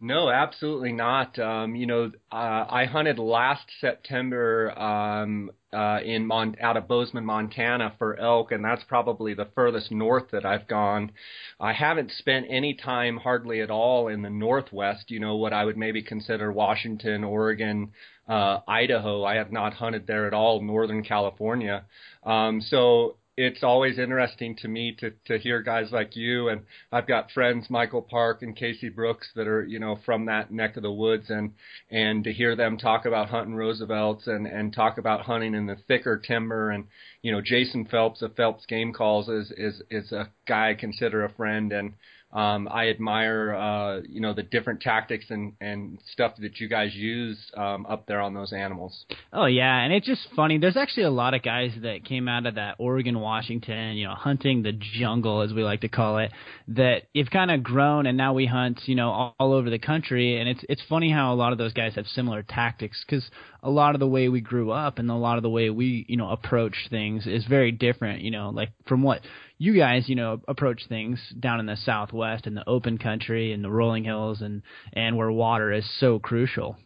No, 0.00 0.30
absolutely 0.30 0.92
not. 0.92 1.36
Um, 1.40 1.74
you 1.74 1.84
know, 1.86 2.12
uh, 2.30 2.64
I 2.70 2.84
hunted 2.84 3.18
last 3.18 3.68
September 3.80 4.70
um, 4.78 5.50
uh, 5.72 5.98
in 6.04 6.24
Mon- 6.24 6.54
out 6.60 6.76
of 6.76 6.86
Bozeman, 6.86 7.24
Montana 7.24 7.92
for 7.98 8.16
elk, 8.16 8.52
and 8.52 8.64
that's 8.64 8.84
probably 8.84 9.34
the 9.34 9.48
furthest 9.56 9.90
north 9.90 10.30
that 10.30 10.46
I've 10.46 10.68
gone. 10.68 11.10
I 11.58 11.72
haven't 11.72 12.12
spent 12.12 12.46
any 12.48 12.74
time 12.74 13.16
hardly 13.16 13.60
at 13.60 13.72
all 13.72 14.06
in 14.06 14.22
the 14.22 14.30
Northwest. 14.30 15.10
You 15.10 15.18
know, 15.18 15.34
what 15.34 15.52
I 15.52 15.64
would 15.64 15.76
maybe 15.76 16.02
consider 16.02 16.52
Washington, 16.52 17.24
Oregon, 17.24 17.90
uh, 18.28 18.60
Idaho. 18.68 19.24
I 19.24 19.34
have 19.34 19.50
not 19.50 19.74
hunted 19.74 20.06
there 20.06 20.28
at 20.28 20.34
all. 20.34 20.62
Northern 20.62 21.02
California. 21.02 21.86
Um, 22.22 22.60
so 22.60 23.16
it's 23.38 23.62
always 23.62 24.00
interesting 24.00 24.56
to 24.56 24.66
me 24.66 24.96
to 24.98 25.12
to 25.26 25.38
hear 25.38 25.62
guys 25.62 25.92
like 25.92 26.16
you 26.16 26.48
and 26.48 26.62
I've 26.90 27.06
got 27.06 27.30
friends 27.30 27.70
Michael 27.70 28.02
Park 28.02 28.42
and 28.42 28.56
Casey 28.56 28.88
Brooks 28.88 29.28
that 29.36 29.46
are 29.46 29.64
you 29.64 29.78
know 29.78 29.96
from 30.04 30.26
that 30.26 30.50
neck 30.50 30.76
of 30.76 30.82
the 30.82 30.90
woods 30.90 31.30
and 31.30 31.52
and 31.88 32.24
to 32.24 32.32
hear 32.32 32.56
them 32.56 32.76
talk 32.76 33.06
about 33.06 33.28
hunting 33.28 33.54
Roosevelts 33.54 34.26
and 34.26 34.48
and 34.48 34.72
talk 34.72 34.98
about 34.98 35.20
hunting 35.20 35.54
in 35.54 35.66
the 35.66 35.76
thicker 35.86 36.18
timber 36.18 36.70
and 36.70 36.86
you 37.22 37.30
know 37.30 37.40
Jason 37.40 37.84
Phelps 37.84 38.22
of 38.22 38.34
Phelps 38.34 38.66
Game 38.66 38.92
Calls 38.92 39.28
is 39.28 39.52
is 39.56 39.82
is 39.88 40.10
a 40.10 40.28
guy 40.48 40.70
I 40.70 40.74
consider 40.74 41.24
a 41.24 41.32
friend 41.32 41.72
and 41.72 41.94
um, 42.30 42.68
I 42.70 42.90
admire, 42.90 43.54
uh, 43.54 44.00
you 44.06 44.20
know, 44.20 44.34
the 44.34 44.42
different 44.42 44.82
tactics 44.82 45.24
and, 45.30 45.54
and 45.62 45.98
stuff 46.12 46.34
that 46.40 46.60
you 46.60 46.68
guys 46.68 46.94
use 46.94 47.38
um, 47.56 47.86
up 47.86 48.06
there 48.06 48.20
on 48.20 48.34
those 48.34 48.52
animals. 48.52 49.06
Oh 49.32 49.46
yeah, 49.46 49.78
and 49.78 49.94
it's 49.94 50.06
just 50.06 50.28
funny. 50.36 50.58
There's 50.58 50.76
actually 50.76 51.04
a 51.04 51.10
lot 51.10 51.32
of 51.32 51.42
guys 51.42 51.72
that 51.82 52.04
came 52.04 52.28
out 52.28 52.44
of 52.44 52.56
that 52.56 52.76
Oregon, 52.78 53.18
Washington, 53.18 53.96
you 53.96 54.06
know, 54.06 54.14
hunting 54.14 54.62
the 54.62 54.72
jungle 54.72 55.40
as 55.40 55.54
we 55.54 55.62
like 55.62 55.80
to 55.80 55.88
call 55.88 56.18
it, 56.18 56.30
that 56.68 57.04
have 57.16 57.30
kind 57.30 57.50
of 57.50 57.62
grown, 57.62 58.04
and 58.04 58.18
now 58.18 58.34
we 58.34 58.44
hunt, 58.44 58.80
you 58.84 58.94
know, 58.94 59.08
all, 59.08 59.36
all 59.40 59.52
over 59.54 59.70
the 59.70 59.78
country. 59.78 60.38
And 60.38 60.50
it's 60.50 60.60
it's 60.68 60.82
funny 60.86 61.10
how 61.10 61.32
a 61.32 61.36
lot 61.36 61.52
of 61.52 61.58
those 61.58 61.72
guys 61.72 61.94
have 61.94 62.06
similar 62.08 62.42
tactics 62.42 63.02
because 63.06 63.24
a 63.62 63.70
lot 63.70 63.94
of 63.94 64.00
the 64.00 64.06
way 64.06 64.28
we 64.28 64.42
grew 64.42 64.70
up 64.70 64.98
and 64.98 65.10
a 65.10 65.14
lot 65.14 65.38
of 65.38 65.42
the 65.42 65.50
way 65.50 65.70
we, 65.70 66.04
you 66.08 66.18
know, 66.18 66.28
approach 66.28 66.76
things 66.90 67.26
is 67.26 67.46
very 67.46 67.72
different. 67.72 68.20
You 68.20 68.32
know, 68.32 68.50
like 68.50 68.68
from 68.86 69.02
what 69.02 69.22
you 69.58 69.76
guys, 69.76 70.08
you 70.08 70.14
know, 70.14 70.40
approach 70.46 70.82
things 70.88 71.18
down 71.38 71.60
in 71.60 71.66
the 71.66 71.76
Southwest 71.76 72.46
in 72.46 72.54
the 72.54 72.68
open 72.68 72.96
country 72.96 73.52
and 73.52 73.62
the 73.62 73.70
rolling 73.70 74.04
hills 74.04 74.40
and 74.40 74.62
and 74.92 75.16
where 75.16 75.30
water 75.30 75.72
is 75.72 75.84
so 75.98 76.18
crucial. 76.18 76.76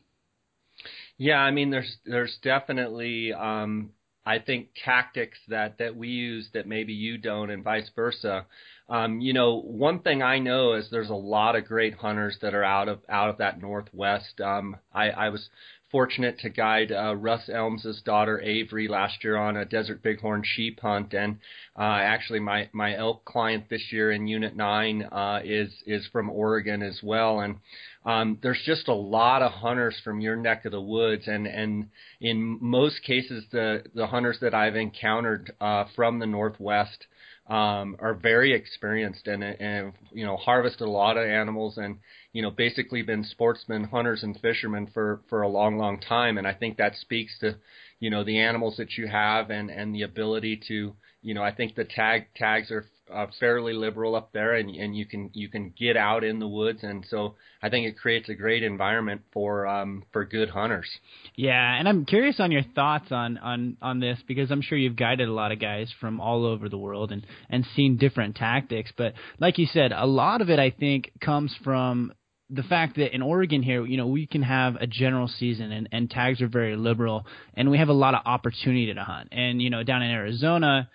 Yeah, 1.19 1.39
I 1.39 1.51
mean, 1.51 1.71
there's 1.71 1.97
there's 2.05 2.37
definitely 2.43 3.33
um, 3.33 3.91
I 4.25 4.39
think 4.39 4.69
tactics 4.85 5.39
that 5.49 5.79
that 5.79 5.97
we 5.97 6.09
use 6.09 6.49
that 6.55 6.67
maybe 6.67 6.95
you 6.95 7.19
don't, 7.19 7.51
and 7.51 7.63
vice 7.63 7.91
versa. 7.95 8.47
Um, 8.89 9.21
you 9.21 9.33
know, 9.33 9.61
one 9.61 10.01
thing 10.01 10.23
I 10.23 10.39
know 10.39 10.75
is 10.75 10.89
there's 10.91 11.11
a 11.11 11.15
lot 11.15 11.57
of 11.57 11.67
great 11.67 11.95
hunters 11.95 12.39
that 12.43 12.55
are 12.55 12.65
out 12.65 12.89
of 12.89 13.01
out 13.09 13.31
of 13.31 13.39
that 13.39 13.61
northwest. 13.61 14.41
Um, 14.41 14.77
I, 14.93 15.11
I 15.11 15.29
was 15.29 15.49
fortunate 15.93 16.39
to 16.41 16.49
guide 16.49 16.91
uh, 16.91 17.15
Russ 17.15 17.49
Elms's 17.53 18.01
daughter 18.03 18.41
Avery 18.41 18.89
last 18.89 19.23
year 19.23 19.37
on 19.37 19.59
a 19.59 19.65
desert 19.65 20.03
bighorn 20.03 20.43
sheep 20.45 20.81
hunt, 20.81 21.13
and 21.13 21.39
uh, 21.79 21.83
actually 21.83 22.41
my 22.41 22.69
my 22.73 22.97
elk 22.97 23.25
client 23.25 23.69
this 23.69 23.93
year 23.93 24.11
in 24.11 24.27
Unit 24.27 24.57
Nine 24.57 25.03
uh, 25.13 25.41
is 25.45 25.71
is 25.87 26.09
from 26.11 26.31
Oregon 26.31 26.83
as 26.83 26.99
well, 27.03 27.41
and 27.41 27.57
um, 28.05 28.39
there's 28.43 28.63
just 28.65 28.89
a 28.89 28.95
lot 28.95 29.43
of 29.43 29.53
hunters 29.53 30.01
from 30.03 30.21
your 30.21 30.35
neck 30.35 30.65
of 30.65 30.73
the 30.73 30.81
woods, 30.81 31.29
and 31.29 31.47
and 31.47 31.89
in 32.21 32.59
most 32.61 33.03
cases 33.03 33.45
the 33.53 33.85
the 33.95 34.07
hunters 34.07 34.39
that 34.41 34.55
I've 34.55 34.77
encountered 34.77 35.53
uh, 35.61 35.85
from 35.95 36.19
the 36.19 36.27
Northwest 36.27 37.07
um, 37.49 37.97
are 37.99 38.15
very 38.15 38.55
experienced 38.55 39.27
and, 39.27 39.43
and 39.43 39.93
you 40.13 40.25
know 40.25 40.37
harvested 40.37 40.87
a 40.87 40.91
lot 40.91 41.17
of 41.17 41.29
animals. 41.29 41.77
And 41.77 41.99
you 42.33 42.43
know 42.43 42.51
basically 42.51 43.03
been 43.03 43.25
sportsmen, 43.25 43.85
hunters, 43.85 44.23
and 44.23 44.39
fishermen 44.41 44.89
for 44.93 45.21
for 45.29 45.43
a 45.43 45.49
long, 45.49 45.79
long 45.79 46.01
time. 46.01 46.39
And 46.39 46.47
I 46.47 46.55
think 46.55 46.77
that 46.79 46.97
speaks 46.97 47.39
to 47.41 47.57
you 48.01 48.11
know 48.11 48.25
the 48.25 48.39
animals 48.39 48.77
that 48.79 48.97
you 48.97 49.07
have 49.07 49.51
and 49.51 49.71
and 49.71 49.95
the 49.95 50.03
ability 50.03 50.61
to 50.69 50.95
you 51.23 51.35
know 51.35 51.43
I 51.43 51.53
think 51.53 51.75
the 51.75 51.85
tag 51.85 52.27
tags 52.35 52.71
are 52.71 52.87
uh, 53.13 53.27
fairly 53.39 53.75
liberal 53.75 54.15
up 54.15 54.33
there, 54.33 54.55
and 54.55 54.71
and 54.71 54.97
you 54.97 55.05
can 55.05 55.31
you 55.35 55.49
can 55.49 55.75
get 55.79 55.97
out 55.97 56.25
in 56.25 56.39
the 56.39 56.49
woods, 56.49 56.81
and 56.83 57.05
so 57.09 57.35
I 57.63 57.69
think 57.69 57.87
it 57.87 57.99
creates 57.99 58.29
a 58.29 58.35
great 58.35 58.63
environment 58.63 59.23
for 59.33 59.67
um 59.67 60.05
for 60.13 60.25
good 60.25 60.49
hunters. 60.51 60.89
Yeah, 61.35 61.79
and 61.79 61.89
I'm 61.89 62.07
curious 62.07 62.41
on 62.41 62.51
your 62.51 62.63
thoughts 62.75 63.13
on 63.13 63.37
on 63.39 63.77
on 63.83 64.01
this 64.01 64.19
because 64.27 64.51
I'm 64.51 64.63
sure 64.63 64.79
you've 64.79 64.97
guided 64.97 65.29
a 65.29 65.33
lot 65.33 65.53
of 65.53 65.61
guys 65.61 65.93
from 66.01 66.21
all 66.21 66.47
over 66.47 66.69
the 66.69 66.79
world 66.79 67.13
and 67.13 67.27
and 67.51 67.67
seen 67.77 67.99
different 67.99 68.37
tactics, 68.37 68.93
but 68.97 69.15
like 69.39 69.59
you 69.59 69.67
said, 69.67 69.93
a 69.93 70.07
lot 70.07 70.41
of 70.41 70.49
it 70.49 70.59
I 70.59 70.71
think 70.71 71.13
comes 71.21 71.55
from 71.63 72.13
the 72.53 72.63
fact 72.63 72.97
that 72.97 73.15
in 73.15 73.23
Oregon 73.23 73.63
here, 73.63 73.85
you 73.87 73.97
know, 73.97 74.07
we 74.07 74.27
can 74.27 74.43
have 74.43 74.77
a 74.77 74.87
general 74.87 75.27
season 75.27 75.73
and, 75.73 75.89
and 75.91 76.11
tags 76.11 76.43
are 76.43 76.49
very 76.49 76.77
liberal 76.77 77.27
and 77.55 77.71
we 77.71 77.79
have 77.79 77.89
a 77.89 77.95
lot 77.95 78.15
of 78.15 78.21
opportunity 78.27 78.93
to 78.93 79.03
hunt. 79.03 79.29
And, 79.33 79.63
you 79.63 79.71
know, 79.71 79.83
down 79.83 80.03
in 80.03 80.11
Arizona, 80.11 80.91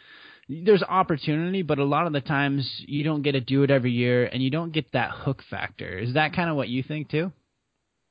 there's 0.49 0.83
opportunity, 0.83 1.61
but 1.61 1.79
a 1.79 1.83
lot 1.83 2.07
of 2.07 2.13
the 2.13 2.21
times 2.21 2.69
you 2.85 3.03
don't 3.03 3.21
get 3.21 3.33
to 3.33 3.41
do 3.41 3.63
it 3.63 3.71
every 3.71 3.91
year, 3.91 4.25
and 4.25 4.41
you 4.41 4.49
don't 4.49 4.71
get 4.71 4.91
that 4.93 5.11
hook 5.11 5.43
factor. 5.49 5.97
Is 5.99 6.13
that 6.13 6.33
kind 6.33 6.49
of 6.49 6.55
what 6.55 6.69
you 6.69 6.83
think 6.83 7.09
too? 7.09 7.31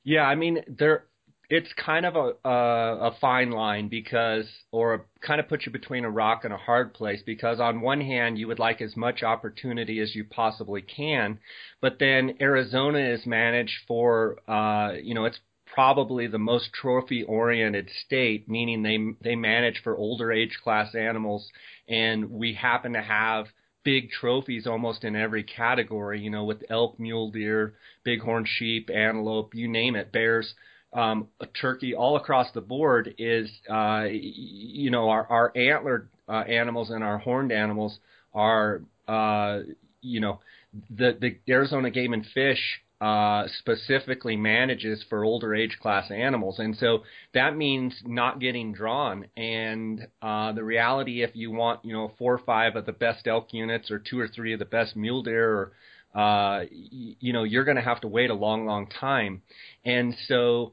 Yeah, 0.05 0.23
I 0.23 0.35
mean 0.35 0.63
there. 0.69 1.05
It's 1.49 1.73
kind 1.75 2.05
of 2.07 2.17
a 2.17 2.49
a, 2.49 3.11
a 3.11 3.17
fine 3.21 3.51
line 3.51 3.89
because, 3.89 4.47
or 4.73 4.95
a, 4.95 5.01
kind 5.21 5.41
of 5.41 5.49
puts 5.49 5.67
you 5.67 5.73
between 5.73 6.05
a 6.05 6.11
rock 6.11 6.45
and 6.45 6.53
a 6.53 6.59
hard 6.59 6.95
place 6.95 7.23
because 7.25 7.61
on 7.61 7.81
one 7.81 8.01
hand 8.01 8.39
you 8.39 8.49
would 8.49 8.59
like 8.59 8.81
as 8.81 8.97
much 8.97 9.23
opportunity 9.23 10.01
as 10.01 10.15
you 10.15 10.25
possibly 10.25 10.83
can, 10.83 11.39
but 11.81 11.99
then 11.99 12.37
Arizona 12.41 12.99
is 12.99 13.27
managed 13.27 13.77
for, 13.87 14.39
uh, 14.49 14.95
you 15.03 15.15
know, 15.15 15.25
it's 15.25 15.41
probably 15.77 16.27
the 16.27 16.39
most 16.39 16.73
trophy 16.73 17.23
oriented 17.25 17.91
state, 18.07 18.49
meaning 18.49 18.83
they 18.83 18.99
they 19.29 19.37
manage 19.37 19.81
for 19.83 19.97
older 19.97 20.33
age 20.33 20.59
class 20.65 20.95
animals, 20.95 21.51
and 21.89 22.31
we 22.31 22.55
happen 22.55 22.93
to 22.95 23.03
have 23.03 23.47
big 23.85 24.11
trophies 24.11 24.67
almost 24.67 25.05
in 25.05 25.15
every 25.15 25.43
category. 25.45 26.21
You 26.21 26.31
know, 26.31 26.45
with 26.45 26.65
elk, 26.71 26.99
mule 26.99 27.31
deer, 27.31 27.75
bighorn 28.05 28.47
sheep, 28.47 28.89
antelope, 28.91 29.55
you 29.55 29.69
name 29.69 29.97
it, 29.97 30.13
bears. 30.13 30.55
Um, 30.93 31.29
a 31.41 31.47
turkey 31.47 31.95
all 31.95 32.17
across 32.17 32.51
the 32.53 32.61
board 32.61 33.15
is, 33.19 33.51
uh, 33.69 34.05
you 34.09 34.91
know, 34.91 35.11
our, 35.11 35.27
our 35.27 35.53
antlered 35.57 36.09
uh, 36.29 36.41
animals 36.49 36.91
and 36.91 37.05
our 37.05 37.19
horned 37.19 37.53
animals 37.53 37.99
are, 38.33 38.83
uh, 39.09 39.61
you 40.01 40.21
know, 40.21 40.41
the 40.91 41.17
the 41.21 41.37
Arizona 41.53 41.91
Game 41.91 42.13
and 42.13 42.25
Fish 42.35 42.61
uh, 43.01 43.45
specifically 43.59 44.37
manages 44.37 45.05
for 45.09 45.25
older 45.25 45.55
age 45.55 45.77
class 45.81 46.11
animals, 46.11 46.59
and 46.59 46.77
so 46.77 47.03
that 47.35 47.57
means 47.57 47.95
not 48.07 48.41
getting 48.41 48.73
drawn. 48.73 49.27
And 49.37 50.07
uh, 50.23 50.53
the 50.53 50.65
reality, 50.65 51.23
if 51.23 51.31
you 51.35 51.51
want, 51.51 51.85
you 51.85 51.93
know, 51.93 52.13
four 52.19 52.35
or 52.35 52.39
five 52.39 52.75
of 52.75 52.87
the 52.87 52.93
best 52.93 53.27
elk 53.27 53.53
units, 53.53 53.91
or 53.91 53.99
two 53.99 54.19
or 54.19 54.29
three 54.29 54.53
of 54.55 54.59
the 54.59 54.65
best 54.65 54.97
mule 54.97 55.23
deer, 55.23 55.51
or 55.51 55.73
uh, 56.17 56.65
you 56.71 57.35
know, 57.35 57.45
you're 57.45 57.65
going 57.65 57.77
to 57.77 57.83
have 57.83 58.01
to 58.01 58.09
wait 58.09 58.31
a 58.31 58.35
long, 58.35 58.65
long 58.65 58.87
time. 58.87 59.43
And 59.85 60.17
so 60.27 60.73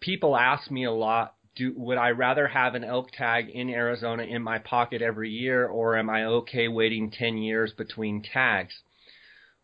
people 0.00 0.36
ask 0.36 0.70
me 0.70 0.84
a 0.84 0.92
lot. 0.92 1.34
Do, 1.56 1.72
would 1.76 1.96
I 1.96 2.10
rather 2.10 2.46
have 2.46 2.74
an 2.74 2.84
elk 2.84 3.10
tag 3.12 3.48
in 3.48 3.70
Arizona 3.70 4.24
in 4.24 4.42
my 4.42 4.58
pocket 4.58 5.00
every 5.00 5.30
year, 5.30 5.66
or 5.66 5.96
am 5.96 6.10
I 6.10 6.24
okay 6.24 6.68
waiting 6.68 7.10
10 7.10 7.38
years 7.38 7.72
between 7.72 8.22
tags? 8.22 8.74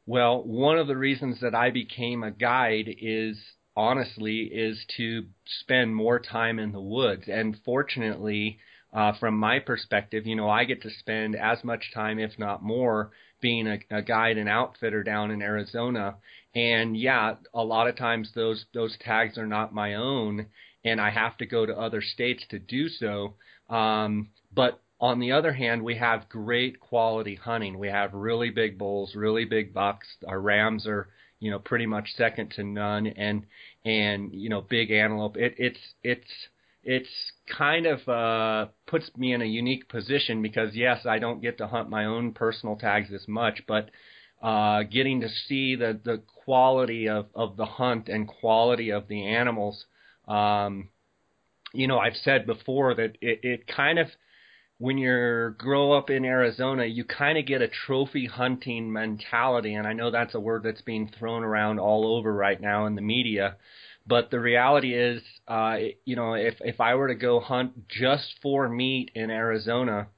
Well, 0.07 0.43
one 0.43 0.79
of 0.79 0.87
the 0.87 0.97
reasons 0.97 1.41
that 1.41 1.55
I 1.55 1.71
became 1.71 2.23
a 2.23 2.31
guide 2.31 2.95
is 2.99 3.39
honestly 3.77 4.45
is 4.45 4.83
to 4.97 5.27
spend 5.61 5.95
more 5.95 6.19
time 6.19 6.59
in 6.59 6.73
the 6.73 6.81
woods. 6.81 7.25
And 7.29 7.55
fortunately, 7.65 8.59
uh, 8.95 9.13
from 9.21 9.37
my 9.37 9.59
perspective, 9.59 10.27
you 10.27 10.37
know, 10.37 10.49
I 10.49 10.65
get 10.65 10.81
to 10.83 10.91
spend 10.91 11.37
as 11.37 11.63
much 11.63 11.93
time, 11.93 12.19
if 12.19 12.39
not 12.39 12.63
more, 12.63 13.11
being 13.41 13.67
a, 13.67 13.79
a 13.91 14.03
guide 14.03 14.39
and 14.39 14.49
outfitter 14.49 15.03
down 15.03 15.31
in 15.31 15.43
Arizona. 15.43 16.17
And 16.55 16.97
yeah, 16.97 17.35
a 17.55 17.63
lot 17.63 17.89
of 17.89 17.97
times 17.97 18.31
those 18.35 18.65
those 18.75 18.97
tags 19.01 19.39
are 19.39 19.47
not 19.47 19.75
my 19.75 19.95
own, 19.95 20.47
and 20.85 21.01
I 21.01 21.11
have 21.11 21.37
to 21.39 21.47
go 21.47 21.67
to 21.67 21.79
other 21.79 22.01
states 22.01 22.45
to 22.51 22.59
do 22.59 22.89
so. 22.89 23.35
Um, 23.69 24.31
but 24.55 24.81
on 25.01 25.21
the 25.21 25.33
other 25.33 25.53
hand, 25.53 25.83
we 25.83 25.97
have 25.97 26.29
great 26.29 26.81
quality 26.81 27.37
hunting. 27.37 27.79
We 27.79 27.89
have 27.89 28.13
really 28.15 28.51
big 28.51 28.79
bulls, 28.79 29.15
really 29.15 29.45
big 29.45 29.73
bucks. 29.73 30.07
Our 30.27 30.41
rams 30.41 30.87
are, 30.87 31.09
you 31.39 31.51
know, 31.51 31.59
pretty 31.59 31.87
much 31.87 32.09
second 32.17 32.51
to 32.57 32.65
none, 32.65 33.07
and 33.07 33.45
and 33.85 34.33
you 34.33 34.49
know, 34.49 34.61
big 34.61 34.91
antelope. 34.91 35.37
It, 35.37 35.55
it's 35.59 35.79
it's 36.03 36.49
it's 36.83 37.09
kind 37.57 37.87
of 37.87 38.09
uh, 38.09 38.71
puts 38.87 39.11
me 39.17 39.33
in 39.33 39.43
a 39.43 39.47
unique 39.47 39.89
position 39.89 40.43
because 40.43 40.75
yes, 40.75 41.07
I 41.07 41.19
don't 41.19 41.43
get 41.43 41.59
to 41.59 41.67
hunt 41.67 41.91
my 41.91 42.05
own 42.05 42.33
personal 42.33 42.77
tags 42.77 43.13
as 43.13 43.27
much, 43.27 43.63
but 43.67 43.91
uh, 44.43 44.85
getting 44.85 45.21
to 45.21 45.29
see 45.29 45.75
the 45.75 45.99
the 46.03 46.23
quality 46.45 47.09
of 47.09 47.27
of 47.35 47.57
the 47.57 47.67
hunt 47.67 48.09
and 48.09 48.29
quality 48.29 48.91
of 48.91 49.09
the 49.09 49.27
animals. 49.27 49.85
Um, 50.27 50.91
you 51.73 51.87
know, 51.87 51.99
I've 51.99 52.17
said 52.17 52.47
before 52.47 52.95
that 52.95 53.17
it, 53.21 53.41
it 53.43 53.67
kind 53.67 53.99
of 53.99 54.09
when 54.79 54.97
you 54.97 55.55
grow 55.59 55.93
up 55.93 56.09
in 56.09 56.25
Arizona, 56.25 56.85
you 56.85 57.05
kind 57.05 57.37
of 57.37 57.47
get 57.47 57.61
a 57.61 57.69
trophy 57.69 58.27
hunting 58.27 58.93
mentality, 58.93 59.75
and 59.75 59.89
I 59.89 59.93
know 59.93 60.13
that's 60.13 60.37
a 60.37 60.41
word 60.41 60.63
that's 60.63 60.83
being 60.83 61.11
thrown 61.19 61.43
around 61.43 61.81
all 61.81 62.17
over 62.17 62.33
right 62.33 62.61
now 62.61 62.87
in 62.87 62.95
the 62.95 63.03
media. 63.03 63.57
But 64.09 64.31
the 64.31 64.41
reality 64.41 64.95
is, 64.95 65.23
uh, 65.47 65.77
you 66.07 66.17
know, 66.17 66.33
if 66.35 66.55
if 66.61 66.81
I 66.81 66.95
were 66.95 67.09
to 67.09 67.15
go 67.15 67.41
hunt 67.41 67.89
just 67.89 68.35
for 68.43 68.69
meat 68.69 69.11
in 69.15 69.31
Arizona, 69.31 70.09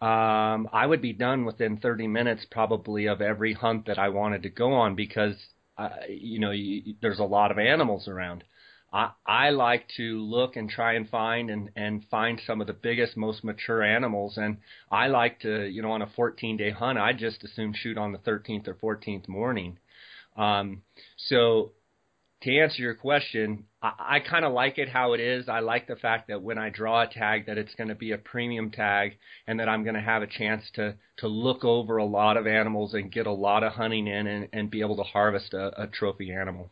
um, 0.00 0.68
I 0.72 0.86
would 0.86 1.02
be 1.02 1.12
done 1.12 1.44
within 1.44 1.76
30 1.76 2.08
minutes 2.08 2.46
probably 2.50 3.06
of 3.06 3.20
every 3.20 3.52
hunt 3.52 3.86
that 3.86 3.98
I 3.98 4.08
wanted 4.08 4.42
to 4.44 4.50
go 4.50 4.72
on 4.72 4.94
because, 4.94 5.36
uh, 5.76 5.90
you 6.08 6.38
know, 6.40 6.52
you, 6.52 6.94
there's 7.02 7.18
a 7.18 7.24
lot 7.24 7.50
of 7.50 7.58
animals 7.58 8.08
around. 8.08 8.44
I, 8.92 9.10
I 9.26 9.50
like 9.50 9.88
to 9.96 10.20
look 10.22 10.56
and 10.56 10.70
try 10.70 10.94
and 10.94 11.08
find 11.08 11.50
and, 11.50 11.70
and 11.76 12.04
find 12.10 12.40
some 12.46 12.60
of 12.60 12.66
the 12.66 12.72
biggest, 12.72 13.16
most 13.16 13.44
mature 13.44 13.82
animals. 13.82 14.38
And 14.38 14.58
I 14.90 15.08
like 15.08 15.40
to, 15.40 15.66
you 15.66 15.82
know, 15.82 15.92
on 15.92 16.02
a 16.02 16.10
14 16.16 16.56
day 16.56 16.70
hunt, 16.70 16.98
I 16.98 17.12
just 17.12 17.44
assume 17.44 17.74
shoot 17.74 17.98
on 17.98 18.12
the 18.12 18.18
13th 18.18 18.68
or 18.68 18.74
14th 18.74 19.28
morning. 19.28 19.78
Um, 20.36 20.82
so 21.16 21.72
to 22.44 22.58
answer 22.58 22.82
your 22.82 22.94
question, 22.94 23.64
I, 23.82 23.92
I 23.98 24.20
kind 24.20 24.44
of 24.44 24.52
like 24.52 24.78
it 24.78 24.88
how 24.88 25.14
it 25.14 25.20
is. 25.20 25.48
I 25.48 25.60
like 25.60 25.86
the 25.86 25.96
fact 25.96 26.28
that 26.28 26.42
when 26.42 26.58
I 26.58 26.70
draw 26.70 27.02
a 27.02 27.06
tag, 27.06 27.46
that 27.46 27.58
it's 27.58 27.74
going 27.74 27.88
to 27.88 27.94
be 27.94 28.12
a 28.12 28.18
premium 28.18 28.70
tag, 28.70 29.16
and 29.46 29.58
that 29.60 29.68
I'm 29.68 29.82
going 29.82 29.94
to 29.94 30.00
have 30.00 30.22
a 30.22 30.26
chance 30.26 30.62
to 30.74 30.94
to 31.18 31.28
look 31.28 31.64
over 31.64 31.96
a 31.96 32.04
lot 32.04 32.36
of 32.36 32.46
animals 32.46 32.94
and 32.94 33.10
get 33.10 33.26
a 33.26 33.32
lot 33.32 33.62
of 33.62 33.72
hunting 33.72 34.06
in, 34.06 34.26
and, 34.26 34.48
and 34.52 34.70
be 34.70 34.80
able 34.80 34.96
to 34.96 35.02
harvest 35.02 35.54
a, 35.54 35.82
a 35.82 35.86
trophy 35.86 36.32
animal. 36.32 36.70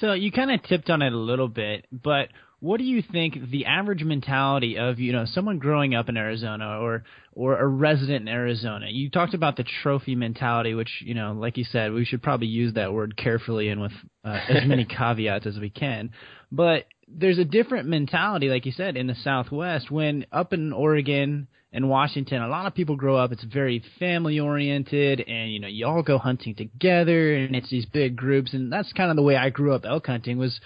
So 0.00 0.12
you 0.12 0.32
kind 0.32 0.50
of 0.50 0.62
tipped 0.64 0.90
on 0.90 1.02
it 1.02 1.12
a 1.12 1.16
little 1.16 1.48
bit, 1.48 1.86
but 1.92 2.28
what 2.60 2.78
do 2.78 2.84
you 2.84 3.02
think 3.02 3.50
the 3.50 3.66
average 3.66 4.02
mentality 4.02 4.78
of 4.78 4.98
you 4.98 5.12
know 5.12 5.24
someone 5.26 5.58
growing 5.58 5.94
up 5.94 6.08
in 6.08 6.16
Arizona 6.16 6.78
or 6.80 7.04
or 7.32 7.58
a 7.58 7.66
resident 7.66 8.28
in 8.28 8.34
Arizona? 8.34 8.86
You 8.88 9.10
talked 9.10 9.34
about 9.34 9.56
the 9.56 9.64
trophy 9.82 10.14
mentality, 10.14 10.74
which 10.74 11.02
you 11.04 11.14
know, 11.14 11.32
like 11.32 11.56
you 11.56 11.64
said, 11.64 11.92
we 11.92 12.04
should 12.04 12.22
probably 12.22 12.46
use 12.46 12.74
that 12.74 12.92
word 12.92 13.16
carefully 13.16 13.68
and 13.68 13.80
with 13.80 13.92
uh, 14.24 14.40
as 14.48 14.66
many 14.66 14.84
caveats 14.98 15.46
as 15.46 15.58
we 15.58 15.70
can. 15.70 16.10
But 16.50 16.84
there's 17.08 17.38
a 17.38 17.44
different 17.44 17.88
mentality, 17.88 18.48
like 18.48 18.66
you 18.66 18.72
said, 18.72 18.96
in 18.96 19.06
the 19.06 19.14
Southwest. 19.14 19.90
When 19.90 20.26
up 20.32 20.52
in 20.52 20.72
Oregon 20.72 21.48
and 21.72 21.88
Washington, 21.88 22.40
a 22.40 22.48
lot 22.48 22.66
of 22.66 22.74
people 22.74 22.96
grow 22.96 23.16
up. 23.16 23.32
It's 23.32 23.44
very 23.44 23.82
family 23.98 24.40
oriented, 24.40 25.20
and 25.20 25.52
you 25.52 25.60
know, 25.60 25.68
you 25.68 25.86
all 25.86 26.02
go 26.02 26.18
hunting 26.18 26.54
together, 26.54 27.34
and 27.34 27.54
it's 27.54 27.70
these 27.70 27.86
big 27.86 28.16
groups. 28.16 28.54
And 28.54 28.72
that's 28.72 28.92
kind 28.92 29.10
of 29.10 29.16
the 29.16 29.22
way 29.22 29.36
I 29.36 29.50
grew 29.50 29.74
up 29.74 29.84
elk 29.84 30.06
hunting. 30.06 30.38
Was 30.38 30.58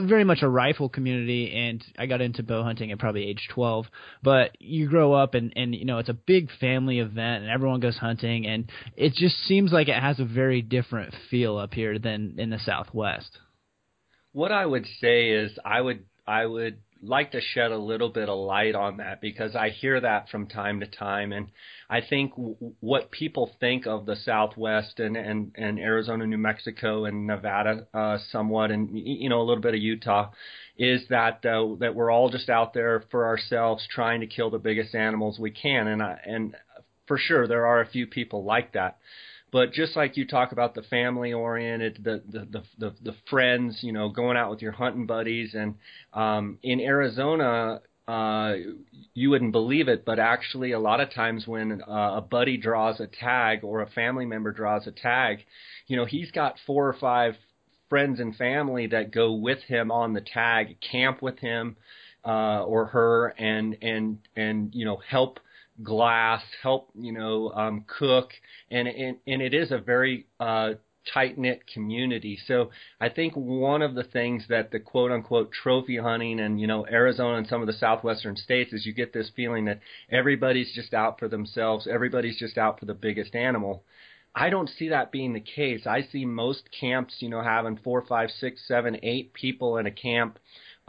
very 0.00 0.24
much 0.24 0.42
a 0.42 0.48
rifle 0.48 0.88
community, 0.88 1.52
and 1.52 1.84
I 1.98 2.06
got 2.06 2.20
into 2.20 2.42
bow 2.42 2.62
hunting 2.62 2.92
at 2.92 2.98
probably 2.98 3.26
age 3.26 3.48
12. 3.52 3.86
But 4.22 4.56
you 4.60 4.88
grow 4.88 5.12
up, 5.12 5.34
and 5.34 5.52
and 5.56 5.74
you 5.74 5.84
know, 5.84 5.98
it's 5.98 6.08
a 6.08 6.14
big 6.14 6.50
family 6.60 6.98
event, 6.98 7.44
and 7.44 7.50
everyone 7.50 7.80
goes 7.80 7.96
hunting, 7.96 8.46
and 8.46 8.70
it 8.96 9.14
just 9.14 9.36
seems 9.46 9.72
like 9.72 9.88
it 9.88 10.00
has 10.00 10.20
a 10.20 10.24
very 10.24 10.62
different 10.62 11.14
feel 11.30 11.56
up 11.56 11.74
here 11.74 11.98
than 11.98 12.34
in 12.38 12.50
the 12.50 12.58
Southwest 12.58 13.38
what 14.36 14.52
I 14.52 14.66
would 14.66 14.84
say 15.00 15.30
is 15.30 15.58
I 15.64 15.80
would 15.80 16.04
I 16.26 16.44
would 16.44 16.82
like 17.08 17.32
to 17.32 17.40
shed 17.40 17.72
a 17.72 17.78
little 17.78 18.08
bit 18.08 18.28
of 18.28 18.38
light 18.38 18.74
on 18.74 18.98
that 18.98 19.20
because 19.20 19.54
I 19.54 19.70
hear 19.70 20.00
that 20.00 20.28
from 20.28 20.46
time 20.46 20.80
to 20.80 20.86
time, 20.86 21.32
and 21.32 21.48
I 21.88 22.00
think 22.00 22.32
w- 22.32 22.56
what 22.80 23.10
people 23.10 23.50
think 23.60 23.86
of 23.86 24.06
the 24.06 24.16
Southwest 24.16 25.00
and 25.00 25.16
and 25.16 25.52
and 25.56 25.78
Arizona, 25.78 26.26
New 26.26 26.38
Mexico, 26.38 27.04
and 27.04 27.26
Nevada, 27.26 27.86
uh, 27.94 28.18
somewhat, 28.30 28.70
and 28.70 28.90
you 28.92 29.28
know 29.28 29.40
a 29.40 29.44
little 29.44 29.62
bit 29.62 29.74
of 29.74 29.80
Utah, 29.80 30.30
is 30.76 31.02
that 31.08 31.44
uh, 31.46 31.76
that 31.80 31.94
we're 31.94 32.10
all 32.10 32.28
just 32.28 32.48
out 32.48 32.74
there 32.74 33.04
for 33.10 33.26
ourselves 33.26 33.86
trying 33.90 34.20
to 34.20 34.26
kill 34.26 34.50
the 34.50 34.58
biggest 34.58 34.94
animals 34.94 35.38
we 35.38 35.50
can, 35.50 35.86
and 35.86 36.02
I, 36.02 36.18
and 36.24 36.56
for 37.06 37.18
sure 37.18 37.46
there 37.46 37.66
are 37.66 37.80
a 37.80 37.88
few 37.88 38.06
people 38.06 38.44
like 38.44 38.72
that. 38.72 38.98
But 39.52 39.72
just 39.72 39.96
like 39.96 40.16
you 40.16 40.26
talk 40.26 40.52
about 40.52 40.74
the 40.74 40.82
family 40.82 41.32
oriented, 41.32 42.00
the, 42.02 42.22
the 42.28 42.46
the 42.46 42.62
the 42.78 42.94
the 43.02 43.16
friends, 43.30 43.78
you 43.82 43.92
know, 43.92 44.08
going 44.08 44.36
out 44.36 44.50
with 44.50 44.60
your 44.60 44.72
hunting 44.72 45.06
buddies, 45.06 45.54
and 45.54 45.76
um, 46.12 46.58
in 46.62 46.80
Arizona, 46.80 47.80
uh, 48.08 48.54
you 49.14 49.30
wouldn't 49.30 49.52
believe 49.52 49.88
it, 49.88 50.04
but 50.04 50.18
actually, 50.18 50.72
a 50.72 50.78
lot 50.78 51.00
of 51.00 51.12
times 51.12 51.46
when 51.46 51.82
uh, 51.82 52.16
a 52.16 52.20
buddy 52.20 52.56
draws 52.56 53.00
a 53.00 53.06
tag 53.06 53.64
or 53.64 53.82
a 53.82 53.90
family 53.90 54.26
member 54.26 54.52
draws 54.52 54.86
a 54.86 54.92
tag, 54.92 55.44
you 55.86 55.96
know, 55.96 56.04
he's 56.04 56.30
got 56.30 56.56
four 56.66 56.88
or 56.88 56.94
five 56.94 57.34
friends 57.88 58.20
and 58.20 58.36
family 58.36 58.86
that 58.88 59.12
go 59.12 59.32
with 59.32 59.60
him 59.60 59.90
on 59.90 60.12
the 60.12 60.20
tag, 60.20 60.76
camp 60.80 61.22
with 61.22 61.38
him 61.38 61.76
uh, 62.24 62.62
or 62.64 62.86
her, 62.86 63.28
and 63.38 63.76
and 63.82 64.18
and 64.36 64.74
you 64.74 64.84
know 64.84 65.00
help 65.08 65.40
glass, 65.82 66.42
help 66.62 66.90
you 66.94 67.12
know 67.12 67.50
um, 67.50 67.84
cook, 67.86 68.30
and, 68.70 68.88
and 68.88 69.16
and 69.26 69.42
it 69.42 69.54
is 69.54 69.70
a 69.70 69.78
very 69.78 70.26
uh, 70.40 70.74
tight 71.12 71.38
knit 71.38 71.62
community. 71.72 72.38
So 72.46 72.70
I 73.00 73.08
think 73.08 73.34
one 73.34 73.82
of 73.82 73.94
the 73.94 74.04
things 74.04 74.44
that 74.48 74.70
the 74.70 74.80
quote 74.80 75.12
unquote 75.12 75.52
trophy 75.52 75.98
hunting 75.98 76.40
and 76.40 76.60
you 76.60 76.66
know 76.66 76.86
Arizona 76.86 77.38
and 77.38 77.46
some 77.46 77.60
of 77.60 77.66
the 77.66 77.72
southwestern 77.72 78.36
states 78.36 78.72
is 78.72 78.86
you 78.86 78.92
get 78.92 79.12
this 79.12 79.30
feeling 79.34 79.66
that 79.66 79.80
everybody's 80.10 80.72
just 80.74 80.94
out 80.94 81.18
for 81.18 81.28
themselves, 81.28 81.86
everybody's 81.90 82.38
just 82.38 82.58
out 82.58 82.78
for 82.78 82.86
the 82.86 82.94
biggest 82.94 83.34
animal. 83.34 83.84
I 84.38 84.50
don't 84.50 84.68
see 84.68 84.90
that 84.90 85.12
being 85.12 85.32
the 85.32 85.40
case. 85.40 85.86
I 85.86 86.02
see 86.02 86.26
most 86.26 86.68
camps, 86.78 87.16
you 87.20 87.30
know, 87.30 87.42
having 87.42 87.78
four, 87.78 88.02
five, 88.02 88.28
six, 88.38 88.60
seven, 88.68 88.98
eight 89.02 89.32
people 89.32 89.78
in 89.78 89.86
a 89.86 89.90
camp 89.90 90.38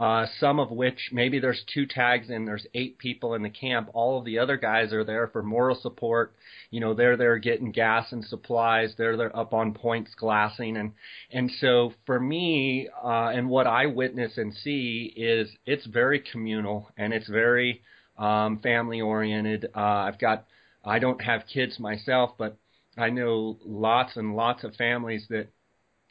uh, 0.00 0.26
some 0.38 0.60
of 0.60 0.70
which 0.70 1.10
maybe 1.12 1.40
there's 1.40 1.62
two 1.74 1.84
tags 1.84 2.30
and 2.30 2.46
there's 2.46 2.66
eight 2.74 2.98
people 2.98 3.34
in 3.34 3.42
the 3.42 3.50
camp. 3.50 3.90
All 3.94 4.18
of 4.18 4.24
the 4.24 4.38
other 4.38 4.56
guys 4.56 4.92
are 4.92 5.02
there 5.02 5.26
for 5.26 5.42
moral 5.42 5.76
support. 5.80 6.34
You 6.70 6.80
know, 6.80 6.94
they're 6.94 7.16
there 7.16 7.38
getting 7.38 7.72
gas 7.72 8.12
and 8.12 8.24
supplies. 8.24 8.94
They're 8.96 9.16
there 9.16 9.36
up 9.36 9.52
on 9.52 9.74
points 9.74 10.12
glassing, 10.16 10.76
and 10.76 10.92
and 11.32 11.50
so 11.60 11.94
for 12.06 12.20
me, 12.20 12.88
uh, 13.02 13.30
and 13.34 13.48
what 13.48 13.66
I 13.66 13.86
witness 13.86 14.38
and 14.38 14.54
see 14.54 15.12
is 15.16 15.50
it's 15.66 15.86
very 15.86 16.20
communal 16.20 16.90
and 16.96 17.12
it's 17.12 17.28
very 17.28 17.82
um, 18.18 18.60
family 18.60 19.00
oriented. 19.00 19.66
Uh, 19.74 19.80
I've 19.80 20.18
got 20.20 20.46
I 20.84 21.00
don't 21.00 21.20
have 21.22 21.42
kids 21.52 21.80
myself, 21.80 22.32
but 22.38 22.56
I 22.96 23.10
know 23.10 23.58
lots 23.64 24.16
and 24.16 24.36
lots 24.36 24.62
of 24.62 24.76
families 24.76 25.26
that 25.30 25.48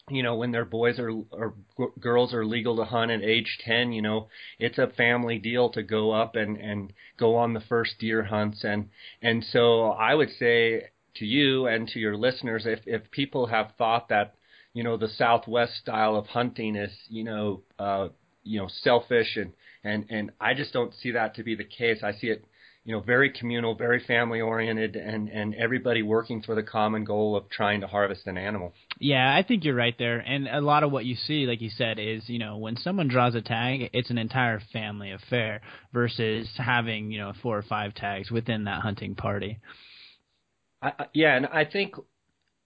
you 0.09 0.23
know 0.23 0.35
when 0.35 0.51
their 0.51 0.65
boys 0.65 0.99
are 0.99 1.11
or 1.31 1.53
girls 1.99 2.33
are 2.33 2.45
legal 2.45 2.77
to 2.77 2.85
hunt 2.85 3.11
at 3.11 3.21
age 3.21 3.57
10 3.65 3.91
you 3.91 4.01
know 4.01 4.27
it's 4.57 4.77
a 4.77 4.87
family 4.87 5.37
deal 5.37 5.69
to 5.69 5.83
go 5.83 6.11
up 6.11 6.35
and 6.35 6.57
and 6.57 6.93
go 7.17 7.35
on 7.35 7.53
the 7.53 7.59
first 7.61 7.99
deer 7.99 8.23
hunts. 8.23 8.63
And 8.63 8.89
and 9.21 9.43
so 9.43 9.87
i 9.89 10.13
would 10.15 10.29
say 10.39 10.89
to 11.15 11.25
you 11.25 11.67
and 11.67 11.87
to 11.89 11.99
your 11.99 12.15
listeners 12.15 12.65
if 12.65 12.79
if 12.85 13.11
people 13.11 13.47
have 13.47 13.73
thought 13.77 14.09
that 14.09 14.35
you 14.73 14.83
know 14.83 14.97
the 14.97 15.09
southwest 15.09 15.75
style 15.75 16.15
of 16.15 16.27
hunting 16.27 16.75
is 16.75 16.91
you 17.09 17.23
know 17.23 17.61
uh 17.79 18.07
you 18.43 18.59
know 18.59 18.67
selfish 18.69 19.35
and 19.35 19.51
and 19.83 20.05
and 20.09 20.31
i 20.39 20.53
just 20.53 20.71
don't 20.71 20.93
see 20.93 21.11
that 21.11 21.35
to 21.35 21.43
be 21.43 21.55
the 21.55 21.63
case. 21.63 22.01
I 22.03 22.13
see 22.13 22.27
it 22.27 22.45
you 22.87 22.93
know, 22.93 23.01
very 23.01 23.29
communal, 23.29 23.75
very 23.75 23.99
family 23.99 24.39
oriented, 24.39 24.95
and 24.95 25.27
and 25.27 25.53
everybody 25.55 26.01
working 26.03 26.41
for 26.41 26.55
the 26.55 26.63
common 26.63 27.03
goal 27.03 27.35
of 27.35 27.49
trying 27.49 27.81
to 27.81 27.87
harvest 27.87 28.25
an 28.27 28.37
animal. 28.37 28.71
Yeah, 28.97 29.35
I 29.35 29.43
think 29.43 29.65
you're 29.65 29.75
right 29.75 29.95
there. 29.99 30.19
And 30.19 30.47
a 30.47 30.61
lot 30.61 30.83
of 30.83 30.91
what 30.93 31.03
you 31.03 31.15
see, 31.15 31.45
like 31.47 31.59
you 31.59 31.69
said, 31.69 31.99
is 31.99 32.29
you 32.29 32.39
know 32.39 32.55
when 32.55 32.77
someone 32.77 33.09
draws 33.09 33.35
a 33.35 33.41
tag, 33.41 33.89
it's 33.91 34.09
an 34.09 34.17
entire 34.17 34.61
family 34.71 35.11
affair 35.11 35.59
versus 35.91 36.47
having 36.55 37.11
you 37.11 37.19
know 37.19 37.33
four 37.43 37.57
or 37.57 37.63
five 37.63 37.93
tags 37.93 38.31
within 38.31 38.63
that 38.63 38.81
hunting 38.83 39.15
party. 39.15 39.59
I, 40.81 41.07
yeah, 41.13 41.35
and 41.35 41.45
I 41.45 41.65
think 41.65 41.95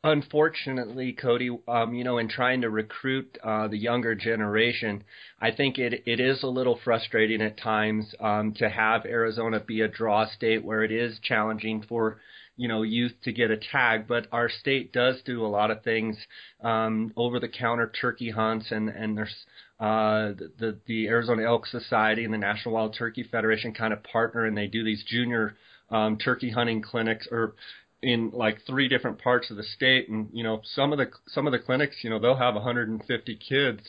unfortunately, 0.03 1.13
Cody, 1.13 1.49
um, 1.67 1.93
you 1.93 2.03
know, 2.03 2.17
in 2.17 2.27
trying 2.27 2.61
to 2.61 2.69
recruit 2.69 3.37
uh, 3.43 3.67
the 3.67 3.77
younger 3.77 4.15
generation, 4.15 5.03
I 5.39 5.51
think 5.51 5.77
it 5.77 6.03
it 6.05 6.19
is 6.19 6.43
a 6.43 6.47
little 6.47 6.79
frustrating 6.83 7.41
at 7.41 7.57
times 7.57 8.13
um, 8.19 8.53
to 8.55 8.69
have 8.69 9.05
Arizona 9.05 9.59
be 9.59 9.81
a 9.81 9.87
draw 9.87 10.27
state 10.27 10.63
where 10.63 10.83
it 10.83 10.91
is 10.91 11.19
challenging 11.21 11.83
for 11.87 12.19
you 12.57 12.67
know 12.67 12.81
youth 12.81 13.13
to 13.23 13.31
get 13.31 13.51
a 13.51 13.57
tag. 13.57 14.07
But 14.07 14.27
our 14.31 14.49
state 14.49 14.91
does 14.91 15.21
do 15.23 15.45
a 15.45 15.47
lot 15.47 15.71
of 15.71 15.83
things, 15.83 16.17
um, 16.63 17.13
over 17.15 17.39
the 17.39 17.49
counter 17.49 17.91
turkey 18.01 18.31
hunts, 18.31 18.71
and 18.71 18.89
and 18.89 19.17
there's 19.17 19.45
uh, 19.79 20.33
the 20.59 20.79
the 20.87 21.07
Arizona 21.07 21.43
Elk 21.43 21.67
Society 21.67 22.23
and 22.23 22.33
the 22.33 22.39
National 22.39 22.73
Wild 22.73 22.95
Turkey 22.97 23.23
Federation 23.23 23.73
kind 23.73 23.93
of 23.93 24.03
partner, 24.03 24.45
and 24.45 24.57
they 24.57 24.67
do 24.67 24.83
these 24.83 25.03
junior 25.03 25.55
um, 25.91 26.17
turkey 26.17 26.49
hunting 26.49 26.81
clinics 26.81 27.27
or 27.31 27.53
in 28.01 28.31
like 28.33 28.65
three 28.65 28.87
different 28.87 29.21
parts 29.21 29.51
of 29.51 29.57
the 29.57 29.63
state 29.63 30.09
and 30.09 30.29
you 30.33 30.43
know 30.43 30.61
some 30.63 30.91
of 30.91 30.97
the 30.97 31.07
some 31.27 31.45
of 31.45 31.51
the 31.53 31.59
clinics 31.59 31.97
you 32.03 32.09
know 32.09 32.19
they'll 32.19 32.35
have 32.35 32.55
150 32.55 33.35
kids 33.37 33.81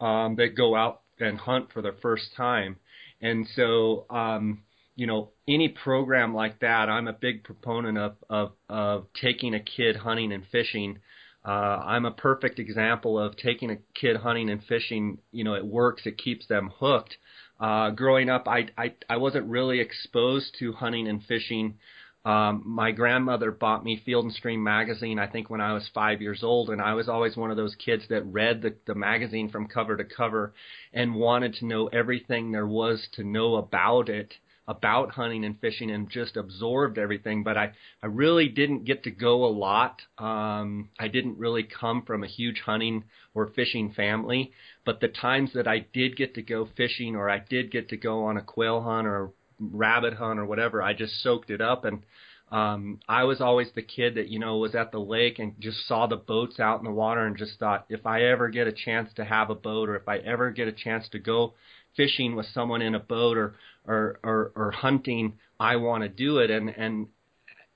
um 0.00 0.36
that 0.36 0.56
go 0.56 0.74
out 0.74 1.02
and 1.20 1.38
hunt 1.38 1.70
for 1.72 1.82
the 1.82 1.94
first 2.00 2.34
time. 2.36 2.76
And 3.20 3.46
so 3.54 4.06
um 4.10 4.62
you 4.96 5.06
know 5.06 5.30
any 5.46 5.68
program 5.68 6.34
like 6.34 6.60
that 6.60 6.88
i'm 6.88 7.08
a 7.08 7.12
big 7.12 7.44
proponent 7.44 7.96
of 7.98 8.16
of 8.28 8.52
of 8.68 9.06
taking 9.20 9.54
a 9.54 9.60
kid 9.60 9.96
hunting 9.96 10.32
and 10.32 10.44
fishing. 10.50 10.98
Uh 11.44 11.48
i'm 11.84 12.06
a 12.06 12.10
perfect 12.10 12.58
example 12.58 13.18
of 13.18 13.36
taking 13.36 13.70
a 13.70 13.78
kid 13.94 14.16
hunting 14.16 14.50
and 14.50 14.64
fishing 14.64 15.18
you 15.32 15.44
know 15.44 15.54
it 15.54 15.64
works 15.64 16.02
it 16.06 16.18
keeps 16.18 16.46
them 16.46 16.70
hooked. 16.78 17.16
Uh 17.58 17.90
growing 17.90 18.30
up 18.30 18.48
i 18.48 18.66
i 18.78 18.94
i 19.08 19.16
wasn't 19.18 19.46
really 19.46 19.80
exposed 19.80 20.56
to 20.58 20.72
hunting 20.72 21.06
and 21.08 21.22
fishing 21.24 21.78
um, 22.24 22.62
my 22.66 22.90
grandmother 22.92 23.50
bought 23.50 23.84
me 23.84 24.02
Field 24.04 24.24
and 24.24 24.34
Stream 24.34 24.62
magazine, 24.62 25.18
I 25.18 25.26
think, 25.26 25.48
when 25.50 25.60
I 25.60 25.72
was 25.72 25.88
five 25.94 26.20
years 26.20 26.42
old, 26.42 26.70
and 26.70 26.80
I 26.80 26.94
was 26.94 27.08
always 27.08 27.36
one 27.36 27.50
of 27.50 27.56
those 27.56 27.74
kids 27.76 28.04
that 28.08 28.24
read 28.24 28.62
the, 28.62 28.74
the 28.86 28.94
magazine 28.94 29.48
from 29.48 29.68
cover 29.68 29.96
to 29.96 30.04
cover 30.04 30.52
and 30.92 31.14
wanted 31.14 31.54
to 31.54 31.66
know 31.66 31.86
everything 31.88 32.52
there 32.52 32.66
was 32.66 33.08
to 33.12 33.24
know 33.24 33.56
about 33.56 34.08
it. 34.08 34.34
about 34.68 35.10
hunting 35.10 35.44
and 35.44 35.58
fishing 35.58 35.90
and 35.90 36.08
just 36.08 36.36
absorbed 36.36 36.96
everything. 36.96 37.42
But 37.42 37.56
I, 37.56 37.72
I 38.04 38.06
really 38.06 38.48
didn't 38.48 38.84
get 38.84 39.02
to 39.02 39.10
go 39.10 39.44
a 39.44 39.50
lot. 39.50 40.00
Um, 40.16 40.90
I 40.98 41.08
didn't 41.08 41.38
really 41.38 41.64
come 41.64 42.02
from 42.02 42.22
a 42.22 42.28
huge 42.28 42.60
hunting 42.60 43.02
or 43.34 43.48
fishing 43.48 43.92
family. 43.92 44.52
But 44.84 45.00
the 45.00 45.08
times 45.08 45.50
that 45.54 45.66
I 45.66 45.80
did 45.92 46.16
get 46.16 46.34
to 46.34 46.42
go 46.42 46.68
fishing 46.76 47.16
or 47.16 47.28
I 47.28 47.40
did 47.40 47.72
get 47.72 47.88
to 47.88 47.96
go 47.96 48.24
on 48.26 48.36
a 48.36 48.42
quail 48.42 48.80
hunt 48.80 49.08
or 49.08 49.32
rabbit 49.60 50.14
hunt 50.14 50.40
or 50.40 50.46
whatever, 50.46 50.82
I 50.82 50.94
just 50.94 51.22
soaked 51.22 51.50
it 51.50 51.60
up 51.60 51.84
and 51.84 52.02
um, 52.50 52.98
I 53.08 53.24
was 53.24 53.40
always 53.40 53.68
the 53.74 53.82
kid 53.82 54.16
that, 54.16 54.28
you 54.28 54.40
know, 54.40 54.58
was 54.58 54.74
at 54.74 54.90
the 54.90 54.98
lake 54.98 55.38
and 55.38 55.54
just 55.60 55.86
saw 55.86 56.06
the 56.06 56.16
boats 56.16 56.58
out 56.58 56.80
in 56.80 56.84
the 56.84 56.90
water 56.90 57.24
and 57.24 57.36
just 57.36 57.58
thought, 57.60 57.86
if 57.88 58.06
I 58.06 58.22
ever 58.22 58.48
get 58.48 58.66
a 58.66 58.72
chance 58.72 59.12
to 59.14 59.24
have 59.24 59.50
a 59.50 59.54
boat 59.54 59.88
or 59.88 59.94
if 59.94 60.08
I 60.08 60.18
ever 60.18 60.50
get 60.50 60.66
a 60.66 60.72
chance 60.72 61.08
to 61.10 61.20
go 61.20 61.54
fishing 61.96 62.34
with 62.34 62.46
someone 62.52 62.82
in 62.82 62.96
a 62.96 63.00
boat 63.00 63.36
or, 63.36 63.54
or, 63.86 64.18
or, 64.24 64.52
or 64.56 64.70
hunting, 64.72 65.34
I 65.60 65.76
want 65.76 66.02
to 66.02 66.08
do 66.08 66.38
it. 66.38 66.50
And, 66.50 66.70
and 66.70 67.06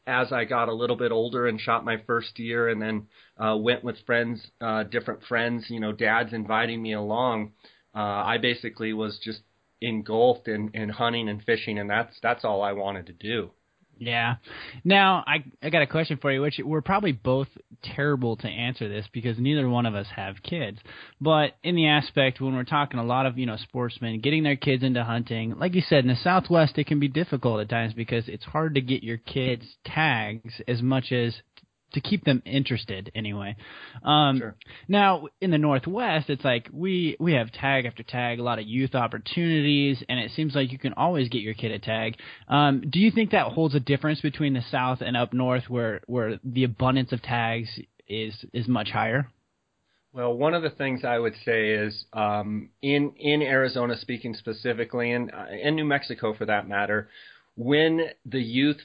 as 0.08 0.32
I 0.32 0.44
got 0.44 0.68
a 0.68 0.74
little 0.74 0.96
bit 0.96 1.12
older 1.12 1.46
and 1.46 1.60
shot 1.60 1.84
my 1.84 1.98
first 2.04 2.36
year 2.40 2.68
and 2.68 2.82
then, 2.82 3.06
uh, 3.38 3.56
went 3.56 3.84
with 3.84 3.96
friends, 4.06 4.44
uh, 4.60 4.82
different 4.82 5.22
friends, 5.28 5.66
you 5.68 5.78
know, 5.78 5.92
dads 5.92 6.32
inviting 6.32 6.82
me 6.82 6.94
along, 6.94 7.52
uh, 7.94 8.00
I 8.00 8.38
basically 8.38 8.92
was 8.92 9.20
just 9.22 9.40
engulfed 9.80 10.48
in, 10.48 10.70
in 10.74 10.88
hunting 10.88 11.28
and 11.28 11.42
fishing 11.44 11.78
and 11.78 11.90
that's, 11.90 12.16
that's 12.22 12.44
all 12.44 12.62
I 12.62 12.72
wanted 12.72 13.06
to 13.06 13.12
do. 13.12 13.50
Yeah. 13.98 14.36
Now 14.82 15.24
I 15.26 15.44
I 15.62 15.70
got 15.70 15.82
a 15.82 15.86
question 15.86 16.18
for 16.20 16.32
you, 16.32 16.42
which 16.42 16.60
we're 16.62 16.80
probably 16.80 17.12
both 17.12 17.48
terrible 17.82 18.36
to 18.36 18.48
answer 18.48 18.88
this 18.88 19.06
because 19.12 19.38
neither 19.38 19.68
one 19.68 19.86
of 19.86 19.94
us 19.94 20.06
have 20.14 20.42
kids. 20.42 20.78
But 21.20 21.56
in 21.62 21.76
the 21.76 21.88
aspect 21.88 22.40
when 22.40 22.54
we're 22.54 22.64
talking 22.64 22.98
a 22.98 23.04
lot 23.04 23.26
of 23.26 23.38
you 23.38 23.46
know 23.46 23.56
sportsmen 23.56 24.20
getting 24.20 24.42
their 24.42 24.56
kids 24.56 24.82
into 24.82 25.04
hunting, 25.04 25.58
like 25.58 25.74
you 25.74 25.82
said, 25.82 26.04
in 26.04 26.08
the 26.08 26.16
Southwest 26.16 26.78
it 26.78 26.86
can 26.86 27.00
be 27.00 27.08
difficult 27.08 27.60
at 27.60 27.68
times 27.68 27.94
because 27.94 28.28
it's 28.28 28.44
hard 28.44 28.74
to 28.74 28.80
get 28.80 29.02
your 29.02 29.18
kids 29.18 29.64
tags 29.84 30.60
as 30.66 30.82
much 30.82 31.12
as 31.12 31.34
to 31.94 32.00
keep 32.00 32.24
them 32.24 32.42
interested 32.44 33.10
anyway. 33.14 33.56
Um, 34.04 34.38
sure. 34.38 34.56
Now 34.88 35.28
in 35.40 35.50
the 35.50 35.58
Northwest, 35.58 36.30
it's 36.30 36.44
like 36.44 36.68
we 36.72 37.16
we 37.18 37.32
have 37.32 37.50
tag 37.52 37.86
after 37.86 38.02
tag, 38.02 38.38
a 38.38 38.42
lot 38.42 38.58
of 38.58 38.66
youth 38.66 38.94
opportunities, 38.94 40.02
and 40.08 40.18
it 40.18 40.30
seems 40.36 40.54
like 40.54 40.72
you 40.72 40.78
can 40.78 40.92
always 40.94 41.28
get 41.28 41.42
your 41.42 41.54
kid 41.54 41.72
a 41.72 41.78
tag. 41.78 42.16
Um, 42.48 42.84
do 42.90 42.98
you 42.98 43.10
think 43.10 43.30
that 43.30 43.52
holds 43.52 43.74
a 43.74 43.80
difference 43.80 44.20
between 44.20 44.54
the 44.54 44.64
South 44.70 45.00
and 45.00 45.16
up 45.16 45.32
North, 45.32 45.64
where 45.68 46.02
where 46.06 46.38
the 46.44 46.64
abundance 46.64 47.12
of 47.12 47.22
tags 47.22 47.68
is 48.08 48.34
is 48.52 48.68
much 48.68 48.90
higher? 48.90 49.28
Well, 50.12 50.32
one 50.32 50.54
of 50.54 50.62
the 50.62 50.70
things 50.70 51.04
I 51.04 51.18
would 51.18 51.34
say 51.44 51.70
is 51.70 52.04
um, 52.12 52.70
in 52.82 53.12
in 53.18 53.42
Arizona, 53.42 53.96
speaking 53.98 54.34
specifically, 54.34 55.10
and 55.10 55.32
uh, 55.32 55.46
in 55.60 55.74
New 55.74 55.84
Mexico 55.84 56.34
for 56.34 56.46
that 56.46 56.68
matter, 56.68 57.08
when 57.56 58.00
the 58.24 58.40
youth 58.40 58.80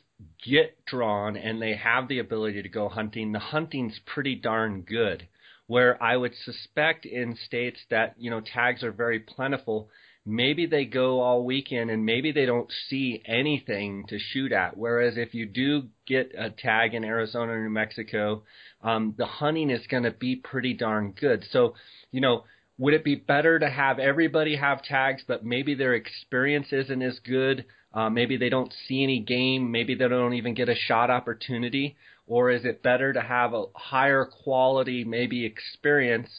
get 0.46 0.86
drawn 0.86 1.38
and 1.38 1.62
they 1.62 1.76
have 1.76 2.08
the 2.08 2.20
ability 2.20 2.62
to 2.62 2.70
go 2.70 2.90
hunting, 2.90 3.32
the 3.32 3.40
hunting's 3.40 4.00
pretty 4.06 4.36
darn 4.36 4.82
good. 4.82 5.28
Where 5.68 6.02
I 6.02 6.18
would 6.18 6.34
suspect 6.36 7.06
in 7.06 7.38
states 7.46 7.80
that, 7.92 8.16
you 8.18 8.32
know, 8.32 8.42
tags 8.42 8.84
are 8.84 8.92
very 8.92 9.20
plentiful, 9.20 9.90
maybe 10.26 10.66
they 10.66 10.86
go 10.86 11.22
all 11.22 11.46
weekend 11.46 11.92
and 11.92 12.06
maybe 12.06 12.32
they 12.32 12.46
don't 12.46 12.72
see 12.88 13.22
anything 13.26 14.06
to 14.10 14.18
shoot 14.18 14.52
at. 14.52 14.78
Whereas 14.78 15.18
if 15.18 15.34
you 15.34 15.46
do 15.46 15.84
get 16.08 16.32
a 16.38 16.50
tag 16.50 16.96
in 16.96 17.04
Arizona 17.04 17.54
or 17.54 17.64
New 17.64 17.70
Mexico, 17.70 18.44
um, 18.82 19.14
the 19.18 19.26
hunting 19.26 19.70
is 19.70 19.86
going 19.88 20.04
to 20.04 20.12
be 20.12 20.36
pretty 20.36 20.74
darn 20.74 21.12
good. 21.12 21.46
So, 21.52 21.76
you 22.12 22.22
know, 22.22 22.46
would 22.80 22.94
it 22.94 23.04
be 23.04 23.16
better 23.16 23.60
to 23.60 23.70
have 23.70 24.00
everybody 24.00 24.56
have 24.56 24.82
tags, 24.82 25.22
but 25.28 25.46
maybe 25.46 25.76
their 25.76 25.94
experience 25.94 26.68
isn't 26.72 27.02
as 27.02 27.20
good? 27.20 27.66
Uh, 27.94 28.10
maybe 28.10 28.38
they 28.38 28.50
don't 28.50 28.74
see 28.88 29.04
any 29.04 29.20
game. 29.20 29.72
Maybe 29.72 29.96
they 29.96 30.08
don't 30.08 30.34
even 30.34 30.54
get 30.54 30.70
a 30.70 30.76
shot 30.76 31.10
opportunity. 31.10 31.96
Or 32.28 32.52
is 32.52 32.64
it 32.64 32.84
better 32.84 33.12
to 33.14 33.22
have 33.22 33.54
a 33.54 33.66
higher 33.74 34.26
quality, 34.26 35.04
maybe 35.04 35.46
experience, 35.46 36.30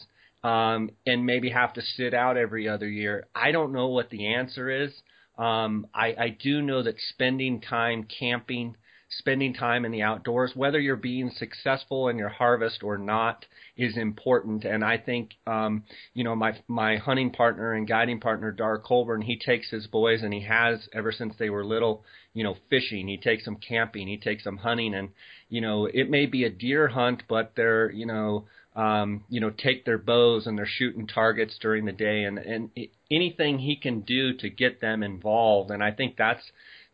um, 0.43 0.91
and 1.05 1.25
maybe 1.25 1.49
have 1.49 1.73
to 1.73 1.81
sit 1.81 2.13
out 2.13 2.37
every 2.37 2.69
other 2.69 2.87
year? 2.87 3.27
I 3.35 3.51
don't 3.51 3.73
know 3.73 3.87
what 3.87 4.09
the 4.09 4.33
answer 4.33 4.69
is. 4.69 4.91
Um, 5.37 5.87
I, 5.93 6.15
I 6.17 6.37
do 6.41 6.61
know 6.61 6.83
that 6.83 6.95
spending 7.09 7.61
time 7.61 8.03
camping, 8.03 8.77
spending 9.17 9.53
time 9.53 9.85
in 9.85 9.91
the 9.91 10.01
outdoors, 10.01 10.51
whether 10.55 10.79
you're 10.79 10.95
being 10.95 11.29
successful 11.29 12.07
in 12.07 12.17
your 12.17 12.29
harvest 12.29 12.81
or 12.81 12.97
not, 12.97 13.45
is 13.75 13.97
important. 13.97 14.63
And 14.63 14.83
I 14.83 14.97
think, 14.97 15.31
um, 15.45 15.83
you 16.13 16.23
know, 16.23 16.35
my 16.35 16.57
my 16.67 16.97
hunting 16.97 17.31
partner 17.31 17.73
and 17.73 17.87
guiding 17.87 18.19
partner, 18.19 18.51
Dar 18.51 18.77
Colburn, 18.77 19.21
he 19.21 19.37
takes 19.37 19.69
his 19.69 19.87
boys 19.87 20.23
and 20.23 20.33
he 20.33 20.41
has 20.41 20.87
ever 20.93 21.11
since 21.11 21.35
they 21.37 21.49
were 21.49 21.65
little, 21.65 22.03
you 22.33 22.43
know, 22.43 22.55
fishing. 22.69 23.07
He 23.07 23.17
takes 23.17 23.45
them 23.45 23.57
camping. 23.57 24.07
He 24.07 24.17
takes 24.17 24.43
them 24.43 24.57
hunting. 24.57 24.93
And 24.93 25.09
you 25.49 25.61
know, 25.61 25.85
it 25.85 26.09
may 26.09 26.25
be 26.25 26.45
a 26.45 26.49
deer 26.49 26.87
hunt, 26.87 27.23
but 27.27 27.53
they're, 27.55 27.91
you 27.91 28.05
know, 28.05 28.45
um, 28.75 29.25
you 29.29 29.41
know, 29.41 29.49
take 29.49 29.83
their 29.83 29.97
bows 29.97 30.47
and 30.47 30.57
they're 30.57 30.65
shooting 30.65 31.05
targets 31.05 31.57
during 31.59 31.83
the 31.83 31.91
day, 31.91 32.23
and 32.23 32.37
and 32.37 32.69
anything 33.09 33.59
he 33.59 33.75
can 33.75 34.01
do 34.01 34.33
to 34.37 34.49
get 34.49 34.79
them 34.79 35.03
involved. 35.03 35.71
And 35.71 35.83
I 35.83 35.91
think 35.91 36.15
that's 36.15 36.43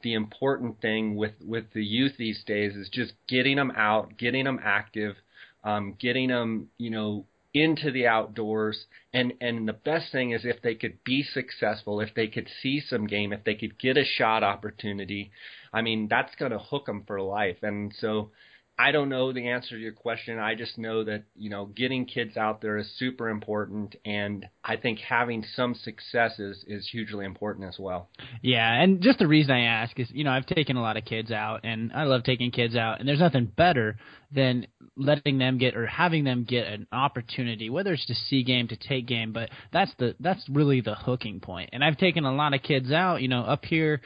the 0.01 0.13
important 0.13 0.81
thing 0.81 1.15
with 1.15 1.33
with 1.43 1.65
the 1.73 1.83
youth 1.83 2.13
these 2.17 2.43
days 2.45 2.75
is 2.75 2.89
just 2.89 3.13
getting 3.27 3.55
them 3.55 3.71
out, 3.75 4.17
getting 4.17 4.45
them 4.45 4.59
active, 4.63 5.15
um, 5.63 5.95
getting 5.99 6.29
them, 6.29 6.69
you 6.77 6.89
know, 6.89 7.25
into 7.53 7.91
the 7.91 8.07
outdoors. 8.07 8.85
And 9.13 9.33
and 9.41 9.67
the 9.67 9.73
best 9.73 10.11
thing 10.11 10.31
is 10.31 10.45
if 10.45 10.61
they 10.61 10.75
could 10.75 11.03
be 11.03 11.23
successful, 11.23 12.01
if 12.01 12.13
they 12.15 12.27
could 12.27 12.47
see 12.61 12.79
some 12.79 13.07
game, 13.07 13.33
if 13.33 13.43
they 13.43 13.55
could 13.55 13.79
get 13.79 13.97
a 13.97 14.05
shot 14.05 14.43
opportunity. 14.43 15.31
I 15.73 15.81
mean, 15.81 16.07
that's 16.09 16.35
going 16.35 16.51
to 16.51 16.59
hook 16.59 16.85
them 16.85 17.03
for 17.05 17.21
life. 17.21 17.57
And 17.61 17.93
so 17.99 18.31
I 18.79 18.91
don't 18.91 19.09
know 19.09 19.33
the 19.33 19.47
answer 19.49 19.75
to 19.75 19.81
your 19.81 19.91
question. 19.91 20.37
I 20.37 20.53
just 20.53 20.77
know 20.77 21.03
that, 21.03 21.23
you 21.35 21.49
know, 21.49 21.65
getting 21.65 22.05
kids 22.05 22.37
out 22.37 22.61
there 22.61 22.77
is 22.77 22.87
super 22.97 23.29
important 23.29 23.95
and 24.05 24.47
I 24.63 24.77
think 24.77 24.99
having 24.99 25.43
some 25.55 25.73
success 25.73 26.37
is, 26.37 26.63
is 26.67 26.87
hugely 26.87 27.25
important 27.25 27.67
as 27.67 27.77
well. 27.79 28.09
Yeah, 28.43 28.71
and 28.71 29.01
just 29.01 29.17
the 29.17 29.27
reason 29.27 29.51
I 29.51 29.61
ask 29.61 29.99
is, 29.99 30.07
you 30.11 30.23
know, 30.23 30.29
I've 30.29 30.45
taken 30.45 30.77
a 30.77 30.81
lot 30.81 30.95
of 30.95 31.05
kids 31.05 31.31
out 31.31 31.61
and 31.63 31.91
I 31.91 32.03
love 32.03 32.23
taking 32.23 32.51
kids 32.51 32.75
out 32.75 32.99
and 32.99 33.09
there's 33.09 33.19
nothing 33.19 33.45
better 33.45 33.97
than 34.31 34.67
letting 34.95 35.39
them 35.39 35.57
get 35.57 35.75
or 35.75 35.87
having 35.87 36.23
them 36.23 36.45
get 36.47 36.67
an 36.67 36.85
opportunity, 36.91 37.71
whether 37.71 37.93
it's 37.93 38.05
to 38.05 38.15
see 38.15 38.43
game, 38.43 38.67
to 38.67 38.75
take 38.75 39.07
game, 39.07 39.33
but 39.33 39.49
that's 39.73 39.91
the 39.97 40.15
that's 40.19 40.47
really 40.49 40.81
the 40.81 40.95
hooking 40.95 41.39
point. 41.39 41.71
And 41.73 41.83
I've 41.83 41.97
taken 41.97 42.25
a 42.25 42.35
lot 42.35 42.53
of 42.53 42.61
kids 42.61 42.91
out, 42.91 43.23
you 43.23 43.27
know, 43.27 43.41
up 43.41 43.65
here 43.65 44.01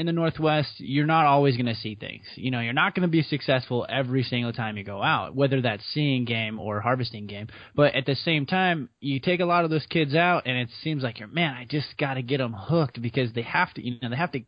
in 0.00 0.06
the 0.06 0.12
Northwest, 0.12 0.72
you're 0.78 1.04
not 1.04 1.26
always 1.26 1.58
going 1.58 1.66
to 1.66 1.74
see 1.74 1.94
things. 1.94 2.24
You 2.34 2.50
know, 2.50 2.60
you're 2.60 2.72
not 2.72 2.94
going 2.94 3.02
to 3.02 3.08
be 3.08 3.22
successful 3.22 3.84
every 3.86 4.22
single 4.22 4.50
time 4.50 4.78
you 4.78 4.82
go 4.82 5.02
out, 5.02 5.34
whether 5.34 5.60
that's 5.60 5.84
seeing 5.92 6.24
game 6.24 6.58
or 6.58 6.80
harvesting 6.80 7.26
game. 7.26 7.48
But 7.76 7.94
at 7.94 8.06
the 8.06 8.14
same 8.14 8.46
time, 8.46 8.88
you 9.00 9.20
take 9.20 9.40
a 9.40 9.44
lot 9.44 9.64
of 9.64 9.70
those 9.70 9.84
kids 9.84 10.14
out, 10.14 10.46
and 10.46 10.56
it 10.56 10.70
seems 10.82 11.02
like 11.02 11.18
you're, 11.18 11.28
man, 11.28 11.54
I 11.54 11.66
just 11.66 11.98
got 11.98 12.14
to 12.14 12.22
get 12.22 12.38
them 12.38 12.54
hooked 12.54 13.02
because 13.02 13.34
they 13.34 13.42
have 13.42 13.74
to, 13.74 13.86
you 13.86 13.98
know, 14.00 14.08
they 14.08 14.16
have 14.16 14.32
to 14.32 14.40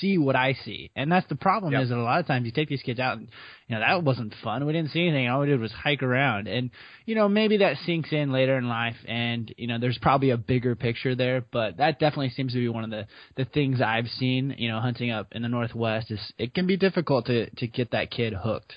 see 0.00 0.18
what 0.18 0.36
I 0.36 0.54
see. 0.64 0.90
And 0.96 1.10
that's 1.10 1.28
the 1.28 1.36
problem 1.36 1.72
yep. 1.72 1.82
is 1.82 1.88
that 1.90 1.98
a 1.98 2.02
lot 2.02 2.20
of 2.20 2.26
times 2.26 2.46
you 2.46 2.52
take 2.52 2.68
these 2.68 2.82
kids 2.82 2.98
out 2.98 3.18
and 3.18 3.28
you 3.66 3.74
know 3.74 3.80
that 3.80 4.02
wasn't 4.02 4.34
fun. 4.42 4.66
We 4.66 4.72
didn't 4.72 4.90
see 4.90 5.02
anything. 5.02 5.28
All 5.28 5.40
we 5.40 5.46
did 5.46 5.60
was 5.60 5.72
hike 5.72 6.02
around. 6.02 6.48
And 6.48 6.70
you 7.06 7.14
know 7.14 7.28
maybe 7.28 7.58
that 7.58 7.76
sinks 7.86 8.12
in 8.12 8.32
later 8.32 8.56
in 8.58 8.68
life 8.68 8.96
and 9.06 9.52
you 9.56 9.66
know 9.66 9.78
there's 9.78 9.98
probably 9.98 10.30
a 10.30 10.36
bigger 10.36 10.74
picture 10.74 11.14
there, 11.14 11.44
but 11.52 11.76
that 11.76 11.98
definitely 11.98 12.30
seems 12.30 12.52
to 12.52 12.58
be 12.58 12.68
one 12.68 12.84
of 12.84 12.90
the 12.90 13.06
the 13.36 13.44
things 13.44 13.80
I've 13.80 14.08
seen, 14.08 14.54
you 14.58 14.68
know, 14.68 14.80
hunting 14.80 15.10
up 15.10 15.28
in 15.32 15.42
the 15.42 15.48
northwest 15.48 16.10
is 16.10 16.20
it 16.38 16.54
can 16.54 16.66
be 16.66 16.76
difficult 16.76 17.26
to 17.26 17.50
to 17.50 17.66
get 17.66 17.92
that 17.92 18.10
kid 18.10 18.32
hooked. 18.32 18.74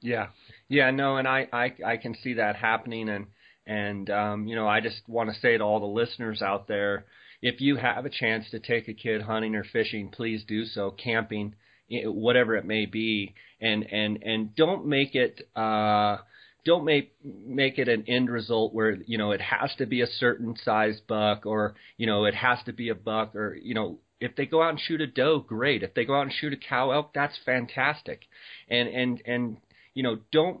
Yeah. 0.00 0.28
Yeah, 0.68 0.90
no, 0.90 1.16
and 1.16 1.26
I 1.26 1.48
I 1.52 1.74
I 1.84 1.96
can 1.96 2.14
see 2.22 2.34
that 2.34 2.56
happening 2.56 3.08
and 3.08 3.26
and 3.66 4.10
um 4.10 4.46
you 4.48 4.56
know, 4.56 4.66
I 4.66 4.80
just 4.80 5.00
want 5.06 5.30
to 5.32 5.40
say 5.40 5.56
to 5.56 5.64
all 5.64 5.80
the 5.80 5.86
listeners 5.86 6.42
out 6.42 6.66
there 6.66 7.06
if 7.42 7.60
you 7.60 7.76
have 7.76 8.04
a 8.04 8.10
chance 8.10 8.50
to 8.50 8.58
take 8.58 8.88
a 8.88 8.94
kid 8.94 9.22
hunting 9.22 9.54
or 9.54 9.64
fishing, 9.64 10.10
please 10.10 10.44
do 10.46 10.64
so. 10.64 10.90
Camping, 10.90 11.54
whatever 11.90 12.56
it 12.56 12.64
may 12.64 12.86
be, 12.86 13.34
and 13.60 13.84
and 13.84 14.22
and 14.22 14.54
don't 14.54 14.86
make 14.86 15.14
it. 15.14 15.48
Uh, 15.54 16.18
don't 16.64 16.84
make 16.84 17.14
make 17.24 17.78
it 17.78 17.88
an 17.88 18.04
end 18.08 18.28
result 18.28 18.74
where 18.74 18.98
you 19.06 19.16
know 19.16 19.30
it 19.30 19.40
has 19.40 19.74
to 19.78 19.86
be 19.86 20.02
a 20.02 20.06
certain 20.06 20.54
size 20.64 21.00
buck 21.08 21.46
or 21.46 21.74
you 21.96 22.06
know 22.06 22.24
it 22.24 22.34
has 22.34 22.58
to 22.66 22.72
be 22.72 22.90
a 22.90 22.94
buck 22.94 23.34
or 23.34 23.56
you 23.56 23.74
know 23.74 23.98
if 24.20 24.34
they 24.36 24.44
go 24.44 24.62
out 24.62 24.70
and 24.70 24.80
shoot 24.80 25.00
a 25.00 25.06
doe 25.06 25.38
great 25.38 25.82
if 25.82 25.94
they 25.94 26.04
go 26.04 26.16
out 26.16 26.22
and 26.22 26.32
shoot 26.32 26.52
a 26.52 26.56
cow 26.56 26.90
elk 26.90 27.14
that's 27.14 27.38
fantastic 27.46 28.22
and 28.68 28.88
and 28.88 29.22
and 29.24 29.56
you 29.94 30.02
know 30.02 30.18
don't 30.30 30.60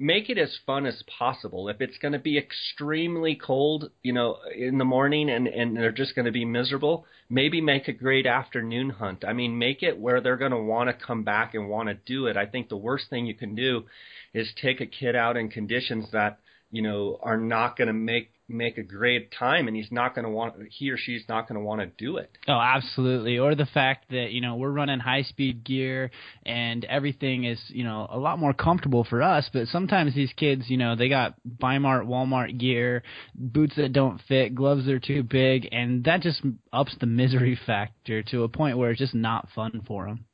make 0.00 0.30
it 0.30 0.38
as 0.38 0.58
fun 0.64 0.86
as 0.86 1.04
possible. 1.18 1.68
If 1.68 1.80
it's 1.80 1.98
going 1.98 2.12
to 2.12 2.18
be 2.18 2.38
extremely 2.38 3.36
cold, 3.36 3.90
you 4.02 4.14
know, 4.14 4.38
in 4.56 4.78
the 4.78 4.84
morning 4.84 5.28
and 5.28 5.46
and 5.46 5.76
they're 5.76 5.92
just 5.92 6.14
going 6.14 6.24
to 6.24 6.32
be 6.32 6.46
miserable, 6.46 7.04
maybe 7.28 7.60
make 7.60 7.86
a 7.86 7.92
great 7.92 8.26
afternoon 8.26 8.90
hunt. 8.90 9.24
I 9.24 9.34
mean, 9.34 9.58
make 9.58 9.82
it 9.82 9.98
where 9.98 10.20
they're 10.20 10.38
going 10.38 10.52
to 10.52 10.58
want 10.58 10.88
to 10.88 11.06
come 11.06 11.22
back 11.22 11.54
and 11.54 11.68
want 11.68 11.90
to 11.90 11.94
do 11.94 12.26
it. 12.26 12.36
I 12.36 12.46
think 12.46 12.68
the 12.68 12.76
worst 12.76 13.10
thing 13.10 13.26
you 13.26 13.34
can 13.34 13.54
do 13.54 13.84
is 14.32 14.50
take 14.60 14.80
a 14.80 14.86
kid 14.86 15.14
out 15.14 15.36
in 15.36 15.50
conditions 15.50 16.06
that, 16.12 16.38
you 16.70 16.80
know, 16.82 17.18
are 17.22 17.36
not 17.36 17.76
going 17.76 17.88
to 17.88 17.94
make 17.94 18.30
make 18.50 18.78
a 18.78 18.82
great 18.82 19.32
time, 19.32 19.68
and 19.68 19.76
he's 19.76 19.90
not 19.90 20.14
going 20.14 20.24
to 20.24 20.30
want 20.30 20.54
he 20.70 20.90
or 20.90 20.96
she's 20.96 21.22
not 21.28 21.48
going 21.48 21.58
to 21.58 21.64
want 21.64 21.80
to 21.80 21.86
do 21.86 22.16
it. 22.16 22.30
Oh, 22.48 22.60
absolutely. 22.60 23.38
Or 23.38 23.54
the 23.54 23.66
fact 23.66 24.10
that 24.10 24.30
you 24.30 24.40
know 24.40 24.56
we're 24.56 24.70
running 24.70 25.00
high 25.00 25.22
speed 25.22 25.64
gear 25.64 26.10
and 26.44 26.84
everything 26.84 27.44
is 27.44 27.60
you 27.68 27.84
know 27.84 28.06
a 28.10 28.18
lot 28.18 28.38
more 28.38 28.52
comfortable 28.52 29.04
for 29.04 29.22
us, 29.22 29.48
but 29.52 29.68
sometimes 29.68 30.14
these 30.14 30.32
kids 30.36 30.64
you 30.68 30.76
know 30.76 30.96
they 30.96 31.08
got 31.08 31.34
Bi-Mart, 31.44 32.06
Walmart 32.06 32.58
gear, 32.58 33.02
boots 33.34 33.76
that 33.76 33.92
don't 33.92 34.20
fit, 34.28 34.54
gloves 34.54 34.86
that 34.86 34.92
are 34.92 35.00
too 35.00 35.22
big, 35.22 35.68
and 35.72 36.04
that 36.04 36.20
just 36.20 36.42
ups 36.72 36.94
the 37.00 37.06
misery 37.06 37.58
factor 37.66 38.22
to 38.24 38.44
a 38.44 38.48
point 38.48 38.78
where 38.78 38.90
it's 38.90 38.98
just 38.98 39.14
not 39.14 39.48
fun 39.54 39.82
for 39.86 40.06
them. 40.06 40.24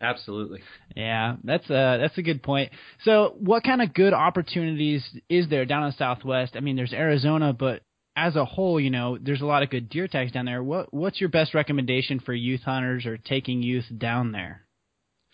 Absolutely. 0.00 0.60
Yeah, 0.94 1.36
that's 1.42 1.68
a 1.70 1.98
that's 2.00 2.18
a 2.18 2.22
good 2.22 2.42
point. 2.42 2.72
So, 3.04 3.34
what 3.38 3.64
kind 3.64 3.82
of 3.82 3.94
good 3.94 4.12
opportunities 4.12 5.04
is 5.28 5.48
there 5.48 5.64
down 5.64 5.84
in 5.84 5.90
the 5.90 5.96
Southwest? 5.96 6.54
I 6.56 6.60
mean, 6.60 6.76
there's 6.76 6.92
Arizona, 6.92 7.52
but 7.52 7.82
as 8.16 8.36
a 8.36 8.44
whole, 8.44 8.80
you 8.80 8.90
know, 8.90 9.18
there's 9.20 9.40
a 9.40 9.46
lot 9.46 9.62
of 9.62 9.70
good 9.70 9.88
deer 9.88 10.08
tags 10.08 10.32
down 10.32 10.44
there. 10.44 10.62
What 10.62 10.92
what's 10.92 11.20
your 11.20 11.30
best 11.30 11.54
recommendation 11.54 12.20
for 12.20 12.32
youth 12.32 12.62
hunters 12.62 13.06
or 13.06 13.16
taking 13.16 13.62
youth 13.62 13.86
down 13.96 14.32
there? 14.32 14.62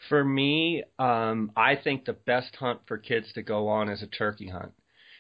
For 0.09 0.22
me, 0.22 0.85
um, 0.98 1.53
I 1.57 1.77
think 1.77 2.05
the 2.05 2.12
best 2.12 2.55
hunt 2.57 2.81
for 2.87 2.98
kids 2.98 3.33
to 3.35 3.42
go 3.42 3.68
on 3.68 3.88
is 3.88 4.03
a 4.03 4.07
turkey 4.07 4.48
hunt 4.48 4.72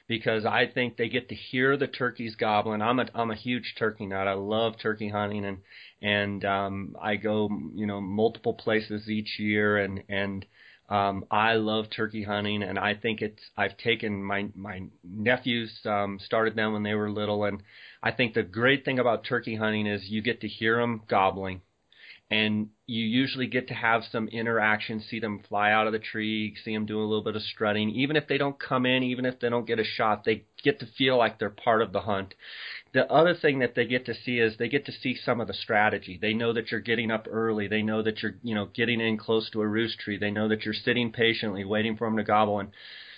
because 0.06 0.44
I 0.44 0.66
think 0.66 0.96
they 0.96 1.08
get 1.08 1.28
to 1.30 1.34
hear 1.34 1.76
the 1.76 1.86
turkeys 1.86 2.34
gobbling. 2.34 2.82
I'm 2.82 2.98
a 3.00 3.06
I'm 3.14 3.30
a 3.30 3.36
huge 3.36 3.74
turkey 3.78 4.06
nut. 4.06 4.28
I 4.28 4.34
love 4.34 4.74
turkey 4.80 5.08
hunting 5.08 5.44
and 5.44 5.58
and 6.02 6.44
um 6.44 6.96
I 7.00 7.16
go, 7.16 7.48
you 7.74 7.86
know, 7.86 8.00
multiple 8.00 8.54
places 8.54 9.08
each 9.08 9.38
year 9.38 9.78
and 9.78 10.02
and 10.08 10.44
um 10.90 11.24
I 11.30 11.54
love 11.54 11.86
turkey 11.94 12.22
hunting 12.22 12.62
and 12.62 12.78
I 12.78 12.94
think 12.94 13.22
it's 13.22 13.42
I've 13.56 13.76
taken 13.78 14.22
my 14.22 14.48
my 14.54 14.82
nephews 15.02 15.72
um 15.86 16.18
started 16.22 16.54
them 16.56 16.74
when 16.74 16.82
they 16.82 16.94
were 16.94 17.10
little 17.10 17.44
and 17.44 17.62
I 18.02 18.12
think 18.12 18.34
the 18.34 18.42
great 18.42 18.84
thing 18.84 18.98
about 18.98 19.24
turkey 19.24 19.56
hunting 19.56 19.86
is 19.86 20.08
you 20.08 20.20
get 20.20 20.42
to 20.42 20.48
hear 20.48 20.76
them 20.76 21.02
gobbling 21.08 21.62
and 22.30 22.68
you 22.86 23.04
usually 23.04 23.46
get 23.46 23.68
to 23.68 23.74
have 23.74 24.02
some 24.12 24.28
interaction, 24.28 25.00
see 25.00 25.18
them 25.18 25.40
fly 25.48 25.72
out 25.72 25.86
of 25.86 25.94
the 25.94 25.98
tree, 25.98 26.54
see 26.64 26.74
them 26.74 26.84
do 26.84 27.00
a 27.00 27.04
little 27.04 27.24
bit 27.24 27.34
of 27.34 27.42
strutting. 27.42 27.88
Even 27.88 28.14
if 28.14 28.28
they 28.28 28.36
don't 28.36 28.58
come 28.58 28.84
in, 28.84 29.02
even 29.02 29.24
if 29.24 29.40
they 29.40 29.48
don't 29.48 29.66
get 29.66 29.78
a 29.78 29.84
shot, 29.84 30.24
they 30.24 30.44
get 30.62 30.80
to 30.80 30.86
feel 30.98 31.16
like 31.16 31.38
they're 31.38 31.48
part 31.48 31.80
of 31.80 31.92
the 31.92 32.02
hunt. 32.02 32.34
The 32.92 33.10
other 33.10 33.34
thing 33.34 33.60
that 33.60 33.74
they 33.74 33.86
get 33.86 34.04
to 34.06 34.14
see 34.14 34.38
is 34.38 34.56
they 34.56 34.68
get 34.68 34.84
to 34.86 34.92
see 34.92 35.16
some 35.16 35.40
of 35.40 35.48
the 35.48 35.54
strategy. 35.54 36.18
They 36.20 36.34
know 36.34 36.52
that 36.52 36.70
you're 36.70 36.80
getting 36.80 37.10
up 37.10 37.26
early. 37.30 37.68
They 37.68 37.82
know 37.82 38.02
that 38.02 38.22
you're, 38.22 38.34
you 38.42 38.54
know, 38.54 38.66
getting 38.66 39.00
in 39.00 39.16
close 39.16 39.48
to 39.50 39.62
a 39.62 39.66
roost 39.66 39.98
tree. 39.98 40.18
They 40.18 40.30
know 40.30 40.48
that 40.48 40.64
you're 40.64 40.74
sitting 40.74 41.10
patiently, 41.10 41.64
waiting 41.64 41.96
for 41.96 42.06
them 42.06 42.18
to 42.18 42.22
gobble. 42.22 42.60
And 42.60 42.70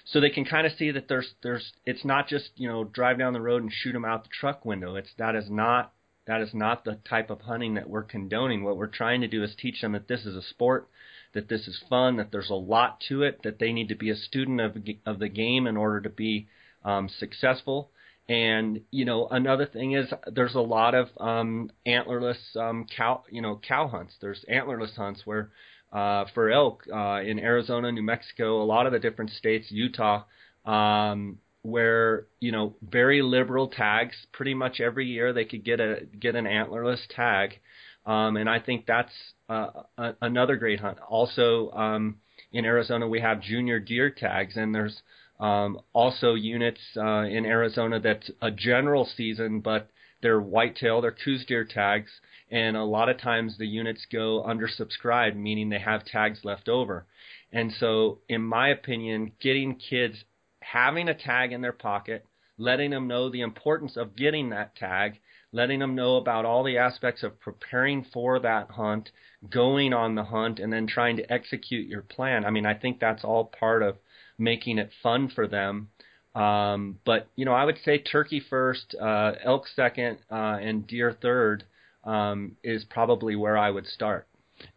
so 0.05 0.20
they 0.20 0.31
can 0.31 0.44
kind 0.44 0.66
of 0.66 0.74
see 0.79 0.92
that 0.92 1.09
there's, 1.09 1.35
there's, 1.42 1.72
it's 1.85 2.05
not 2.05 2.29
just, 2.29 2.50
you 2.55 2.68
know, 2.68 2.85
drive 2.85 3.18
down 3.18 3.33
the 3.33 3.40
road 3.40 3.64
and 3.64 3.72
shoot 3.72 3.92
them 3.92 4.05
out 4.05 4.22
the 4.22 4.31
truck 4.33 4.64
window. 4.64 4.94
It's 4.94 5.11
that 5.18 5.35
is 5.35 5.50
not 5.50 5.92
that 6.27 6.41
is 6.41 6.53
not 6.53 6.85
the 6.85 6.99
type 7.09 7.31
of 7.31 7.43
hunting 7.43 7.75
that 7.75 7.89
we're 7.89 8.03
condoning. 8.03 8.65
What 8.65 8.77
we're 8.77 8.87
trying 8.89 9.21
to 9.21 9.29
do 9.29 9.43
is 9.43 9.55
teach 9.55 9.81
them 9.81 9.93
that 9.93 10.09
this 10.09 10.27
is 10.27 10.35
a 10.35 10.43
sport, 10.43 10.89
that 11.35 11.49
this 11.49 11.69
is 11.69 11.83
fun, 11.89 12.17
that 12.17 12.33
there's 12.33 12.51
a 12.51 12.55
lot 12.55 13.01
to 13.09 13.23
it, 13.23 13.43
that 13.45 13.59
they 13.59 13.73
need 13.73 13.89
to 13.89 13.95
be 13.95 14.11
a 14.11 14.17
student 14.17 14.61
of 14.61 14.77
of 15.05 15.19
the 15.19 15.29
game 15.29 15.67
in 15.67 15.77
order 15.77 16.01
to 16.01 16.11
be 16.11 16.49
um, 16.85 17.09
successful. 17.09 17.91
And 18.29 18.81
you 18.91 19.05
know, 19.05 19.29
another 19.29 19.67
thing 19.67 19.93
is 19.93 20.12
there's 20.27 20.57
a 20.57 20.61
lot 20.61 20.95
of 20.95 21.09
um, 21.19 21.71
antlerless 21.87 22.57
um, 22.57 22.87
cow, 22.97 23.23
you 23.31 23.41
know, 23.41 23.61
cow 23.67 23.87
hunts. 23.87 24.15
There's 24.21 24.45
antlerless 24.51 24.97
hunts 24.97 25.23
where 25.25 25.51
uh, 25.93 26.25
for 26.35 26.51
elk 26.51 26.83
uh, 26.93 27.21
in 27.25 27.39
Arizona, 27.39 27.93
New 27.93 28.03
Mexico, 28.03 28.62
a 28.62 28.65
lot 28.65 28.87
of 28.87 28.93
the 28.93 28.99
different 28.99 29.31
states, 29.31 29.67
Utah, 29.71 30.25
um, 30.65 31.39
where 31.66 32.26
you 32.40 32.52
know 32.52 32.74
very 32.83 33.22
liberal 33.22 33.68
tags. 33.68 34.14
Pretty 34.33 34.55
much 34.55 34.81
every 34.81 35.07
year 35.07 35.33
they 35.33 35.44
could 35.44 35.64
get 35.64 35.81
a 35.81 36.07
get 36.18 36.37
an 36.37 36.44
antlerless 36.44 37.00
tag, 37.11 37.59
um, 38.07 38.37
and 38.37 38.48
I 38.48 38.61
think 38.61 38.87
that's 38.87 39.12
uh, 39.48 39.83
a, 39.98 40.14
another 40.22 40.57
great 40.57 40.81
hunt. 40.81 40.98
Also 41.09 41.70
um, 41.72 42.16
in 42.52 42.64
Arizona 42.64 43.09
we 43.09 43.20
have 43.20 43.40
junior 43.40 43.81
deer 43.81 44.11
tags, 44.11 44.57
and 44.57 44.74
there's 44.74 45.02
um, 45.40 45.81
also 45.92 46.35
units 46.35 46.81
uh, 46.96 47.22
in 47.22 47.44
Arizona 47.44 48.00
that's 48.00 48.31
a 48.40 48.50
general 48.50 49.09
season, 49.16 49.61
but 49.61 49.90
they're 50.22 50.40
whitetail, 50.40 51.00
they're 51.00 51.12
Coues 51.24 51.44
deer 51.46 51.64
tags, 51.64 52.11
and 52.50 52.76
a 52.76 52.85
lot 52.85 53.09
of 53.09 53.18
times 53.18 53.59
the 53.59 53.66
units 53.66 54.07
go 54.11 54.44
undersubscribed, 54.46 55.37
meaning 55.37 55.68
they 55.68 55.79
have 55.79 56.05
tags 56.05 56.40
left 56.44 56.68
over. 56.68 57.07
And 57.52 57.72
so, 57.72 58.18
in 58.29 58.42
my 58.42 58.68
opinion, 58.68 59.33
getting 59.40 59.76
kids 59.76 60.24
having 60.72 61.09
a 61.09 61.14
tag 61.14 61.52
in 61.52 61.61
their 61.61 61.72
pocket, 61.72 62.26
letting 62.59 62.90
them 62.90 63.07
know 63.07 63.31
the 63.31 63.40
importance 63.40 63.96
of 63.96 64.16
getting 64.16 64.50
that 64.50 64.74
tag, 64.74 65.20
letting 65.52 65.79
them 65.79 65.94
know 65.94 66.16
about 66.16 66.44
all 66.44 66.64
the 66.64 66.79
aspects 66.79 67.22
of 67.22 67.38
preparing 67.40 68.05
for 68.12 68.40
that 68.40 68.70
hunt, 68.70 69.11
going 69.48 69.92
on 69.92 70.14
the 70.14 70.24
hunt, 70.24 70.59
and 70.59 70.72
then 70.72 70.87
trying 70.87 71.16
to 71.16 71.33
execute 71.33 71.87
your 71.88 72.02
plan. 72.02 72.44
I 72.44 72.50
mean, 72.50 72.66
I 72.66 72.74
think 72.74 72.98
that's 72.98 73.24
all 73.24 73.44
part 73.44 73.83
of 73.83 73.96
making 74.38 74.79
it 74.79 74.90
fun 75.02 75.29
for 75.29 75.46
them. 75.46 75.88
Um, 76.35 76.98
but 77.05 77.29
you 77.37 77.44
know, 77.44 77.55
I 77.55 77.64
would 77.64 77.79
say 77.85 77.98
turkey 77.98 78.40
first, 78.40 78.94
uh, 79.00 79.33
elk 79.42 79.66
second, 79.68 80.18
uh, 80.31 80.59
and 80.61 80.87
deer 80.87 81.16
third 81.22 81.64
um, 82.05 82.57
is 82.62 82.85
probably 82.85 83.37
where 83.37 83.57
I 83.57 83.70
would 83.70 83.87
start. 83.87 84.26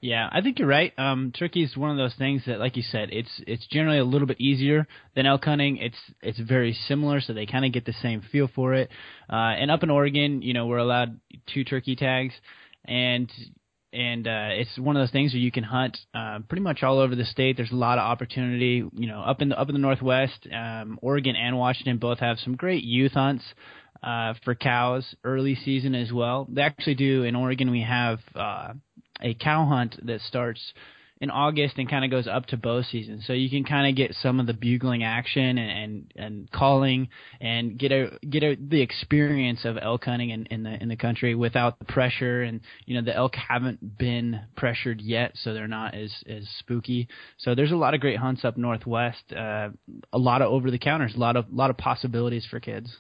Yeah, 0.02 0.30
I 0.32 0.42
think 0.42 0.60
you're 0.60 0.68
right. 0.68 0.94
Um, 0.98 1.32
turkey 1.38 1.64
is 1.64 1.76
one 1.76 1.92
of 1.92 1.98
those 1.98 2.16
things 2.16 2.44
that, 2.48 2.60
like 2.60 2.78
you 2.78 2.84
said, 2.84 3.10
it's 3.12 3.30
it's 3.48 3.66
generally 3.68 4.00
a 4.00 4.04
little 4.04 4.28
bit 4.28 4.40
easier 4.40 4.88
than 5.16 5.26
elk 5.26 5.46
hunting. 5.46 5.78
It's 5.78 5.98
it's 6.22 6.40
very 6.40 6.74
similar, 6.88 7.22
so 7.22 7.34
they 7.34 7.46
kind 7.46 7.66
of 7.66 7.74
get 7.74 7.86
the 7.86 7.94
same 8.02 8.22
feel 8.32 8.50
for 8.54 8.74
it. 8.74 8.90
Uh, 9.32 9.36
and 9.36 9.72
up 9.72 9.84
in 9.84 9.90
Oregon, 9.90 10.42
you 10.42 10.54
know, 10.54 10.68
we're 10.68 10.78
allowed 10.78 11.20
two 11.54 11.64
turkey 11.64 11.96
tags, 11.96 12.34
and 12.86 13.32
and 13.92 14.28
uh, 14.28 14.50
it's 14.52 14.78
one 14.78 14.96
of 14.96 15.02
those 15.02 15.12
things 15.12 15.34
where 15.34 15.42
you 15.42 15.52
can 15.52 15.64
hunt 15.64 15.98
uh, 16.14 16.40
pretty 16.48 16.62
much 16.62 16.84
all 16.84 17.00
over 17.00 17.16
the 17.16 17.26
state. 17.26 17.58
There's 17.58 17.72
a 17.72 17.76
lot 17.76 17.98
of 17.98 18.04
opportunity. 18.04 18.84
You 18.94 19.08
know, 19.08 19.22
up 19.22 19.42
in 19.42 19.50
the 19.50 19.60
up 19.60 19.70
in 19.70 19.74
the 19.74 19.82
Northwest, 19.82 20.48
um, 20.54 21.00
Oregon 21.02 21.36
and 21.36 21.58
Washington 21.58 21.98
both 21.98 22.20
have 22.20 22.38
some 22.40 22.56
great 22.56 22.84
youth 22.84 23.14
hunts 23.14 23.44
uh, 24.04 24.34
for 24.44 24.56
cows 24.56 25.16
early 25.24 25.56
season 25.56 25.96
as 25.96 26.12
well. 26.12 26.48
They 26.50 26.62
actually 26.62 26.96
do 26.96 27.24
in 27.24 27.36
Oregon. 27.36 27.72
We 27.72 27.82
have 27.82 28.20
uh, 28.36 28.74
a 29.22 29.34
cow 29.34 29.66
hunt 29.66 29.96
that 30.06 30.22
starts 30.22 30.74
in 31.22 31.30
August 31.30 31.78
and 31.78 31.90
kind 31.90 32.06
of 32.06 32.12
goes 32.12 32.28
up 32.28 32.46
to 32.48 32.58
bow 32.58 32.82
season. 32.82 33.22
So 33.26 33.34
you 33.34 33.50
can 33.50 33.66
kind 33.66 33.90
of 33.90 33.96
get 33.96 34.16
some 34.22 34.40
of 34.40 34.48
the 34.48 34.54
bugling 34.54 35.04
action 35.04 35.58
and, 35.58 35.60
and, 35.60 36.14
and 36.16 36.52
calling 36.52 37.10
and 37.42 37.78
get 37.78 37.92
a 37.92 38.18
get 38.28 38.44
a, 38.44 38.56
the 38.56 38.82
experience 38.82 39.66
of 39.66 39.78
elk 39.82 40.06
hunting 40.06 40.30
in, 40.30 40.46
in 40.46 40.64
the 40.64 40.82
in 40.82 40.88
the 40.88 40.96
country 40.96 41.36
without 41.36 41.78
the 41.80 41.86
pressure 41.86 42.44
and 42.44 42.62
you 42.86 42.96
know 42.96 43.04
the 43.04 43.16
elk 43.16 43.36
haven't 43.36 43.98
been 43.98 44.40
pressured 44.56 45.02
yet, 45.02 45.32
so 45.36 45.54
they're 45.54 45.68
not 45.68 45.94
as 45.94 46.14
as 46.28 46.48
spooky. 46.60 47.08
So 47.38 47.54
there's 47.54 47.72
a 47.72 47.78
lot 47.78 47.94
of 47.94 48.00
great 48.00 48.18
hunts 48.18 48.46
up 48.46 48.58
northwest, 48.58 49.34
uh, 49.34 49.70
a 50.14 50.18
lot 50.18 50.42
of 50.42 50.52
over 50.52 50.72
the 50.72 50.80
counters, 50.80 51.16
a 51.16 51.20
lot 51.20 51.36
of 51.36 51.46
lot 51.52 51.70
of 51.70 51.78
possibilities 51.78 52.48
for 52.50 52.60
kids. 52.60 52.96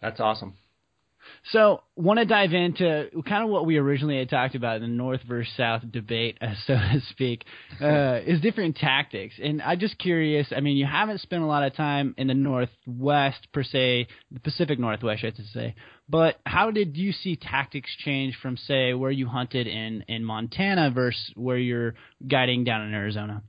That's 0.00 0.20
awesome. 0.20 0.54
So, 1.52 1.82
want 1.94 2.18
to 2.18 2.24
dive 2.24 2.52
into 2.52 3.08
kind 3.26 3.44
of 3.44 3.50
what 3.50 3.66
we 3.66 3.76
originally 3.76 4.18
had 4.18 4.28
talked 4.28 4.54
about 4.54 4.76
in 4.76 4.82
the 4.82 4.88
North 4.88 5.20
versus 5.22 5.52
South 5.56 5.82
debate, 5.90 6.38
uh, 6.42 6.54
so 6.66 6.74
to 6.74 7.00
speak, 7.10 7.44
uh, 7.80 8.20
is 8.26 8.40
different 8.40 8.76
tactics. 8.76 9.34
And 9.42 9.62
I'm 9.62 9.78
just 9.78 9.98
curious. 9.98 10.48
I 10.54 10.60
mean, 10.60 10.76
you 10.76 10.86
haven't 10.86 11.20
spent 11.20 11.42
a 11.42 11.46
lot 11.46 11.62
of 11.62 11.74
time 11.74 12.14
in 12.18 12.26
the 12.26 12.34
Northwest 12.34 13.46
per 13.52 13.62
se, 13.62 14.08
the 14.30 14.40
Pacific 14.40 14.78
Northwest, 14.78 15.24
I 15.24 15.30
should 15.30 15.46
say. 15.52 15.74
But 16.08 16.40
how 16.44 16.70
did 16.70 16.96
you 16.96 17.12
see 17.12 17.36
tactics 17.36 17.90
change 17.98 18.36
from, 18.40 18.56
say, 18.56 18.94
where 18.94 19.10
you 19.10 19.26
hunted 19.26 19.66
in 19.66 20.04
in 20.08 20.24
Montana 20.24 20.90
versus 20.90 21.32
where 21.34 21.58
you're 21.58 21.94
guiding 22.26 22.64
down 22.64 22.82
in 22.82 22.94
Arizona? 22.94 23.42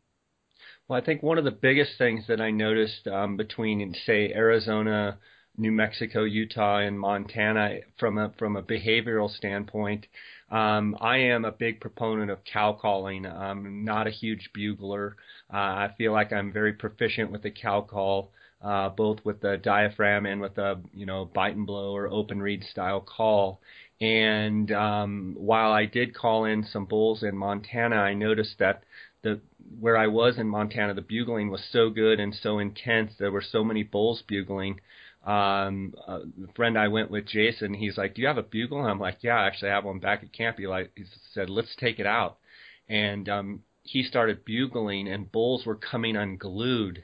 Well, 0.87 0.99
I 1.01 1.03
think 1.03 1.21
one 1.21 1.37
of 1.37 1.43
the 1.43 1.51
biggest 1.51 1.97
things 1.97 2.25
that 2.27 2.39
I 2.39 2.51
noticed 2.51 3.07
um, 3.07 3.35
between, 3.35 3.93
say, 4.05 4.31
Arizona 4.33 5.17
New 5.59 5.71
Mexico, 5.71 6.23
Utah, 6.23 6.77
and 6.77 6.99
Montana 6.99 7.79
from 7.99 8.17
a 8.19 8.31
from 8.37 8.55
a 8.55 8.61
behavioral 8.61 9.29
standpoint. 9.35 10.05
Um, 10.51 10.95
I 11.01 11.17
am 11.17 11.45
a 11.45 11.51
big 11.51 11.81
proponent 11.81 12.29
of 12.29 12.43
cow 12.45 12.73
calling. 12.73 13.25
I'm 13.25 13.83
not 13.83 14.05
a 14.05 14.11
huge 14.11 14.51
bugler. 14.53 15.17
Uh, 15.51 15.57
I 15.57 15.93
feel 15.97 16.13
like 16.13 16.31
I'm 16.31 16.53
very 16.53 16.73
proficient 16.73 17.31
with 17.31 17.41
the 17.41 17.49
cow 17.51 17.81
call, 17.81 18.31
uh, 18.61 18.89
both 18.89 19.25
with 19.25 19.41
the 19.41 19.57
diaphragm 19.57 20.27
and 20.27 20.39
with 20.39 20.55
the 20.55 20.79
you 20.93 21.07
know 21.07 21.25
bite 21.25 21.55
and 21.55 21.65
blow 21.65 21.95
or 21.95 22.07
open 22.07 22.39
reed 22.41 22.63
style 22.63 23.01
call. 23.01 23.59
And 23.99 24.71
um, 24.71 25.35
while 25.37 25.71
I 25.71 25.85
did 25.85 26.13
call 26.13 26.45
in 26.45 26.63
some 26.65 26.85
bulls 26.85 27.23
in 27.23 27.35
Montana, 27.35 27.95
I 27.95 28.13
noticed 28.13 28.59
that 28.59 28.83
the 29.23 29.41
where 29.79 29.97
I 29.97 30.07
was 30.07 30.37
in 30.37 30.47
Montana, 30.47 30.93
the 30.93 31.01
bugling 31.01 31.49
was 31.49 31.63
so 31.71 31.89
good 31.89 32.19
and 32.19 32.33
so 32.33 32.59
intense. 32.59 33.13
There 33.17 33.31
were 33.31 33.41
so 33.41 33.63
many 33.63 33.83
bulls 33.83 34.21
bugling 34.27 34.79
um, 35.27 35.93
a 36.07 36.21
friend 36.55 36.77
I 36.77 36.87
went 36.87 37.11
with, 37.11 37.25
Jason, 37.27 37.73
he's 37.73 37.97
like, 37.97 38.15
"Do 38.15 38.21
you 38.21 38.27
have 38.27 38.37
a 38.37 38.43
bugle?" 38.43 38.79
And 38.79 38.89
I'm 38.89 38.99
like, 38.99 39.19
"Yeah, 39.23 39.39
actually, 39.41 39.71
I 39.71 39.75
have 39.75 39.85
one 39.85 39.99
back 39.99 40.23
at 40.23 40.33
camp." 40.33 40.57
He 40.57 40.67
like 40.67 40.91
he 40.95 41.05
said, 41.33 41.49
"Let's 41.49 41.75
take 41.75 41.99
it 41.99 42.07
out," 42.07 42.37
and 42.89 43.27
um, 43.29 43.63
he 43.83 44.03
started 44.03 44.45
bugling, 44.45 45.07
and 45.07 45.31
bulls 45.31 45.65
were 45.65 45.75
coming 45.75 46.15
unglued, 46.15 47.03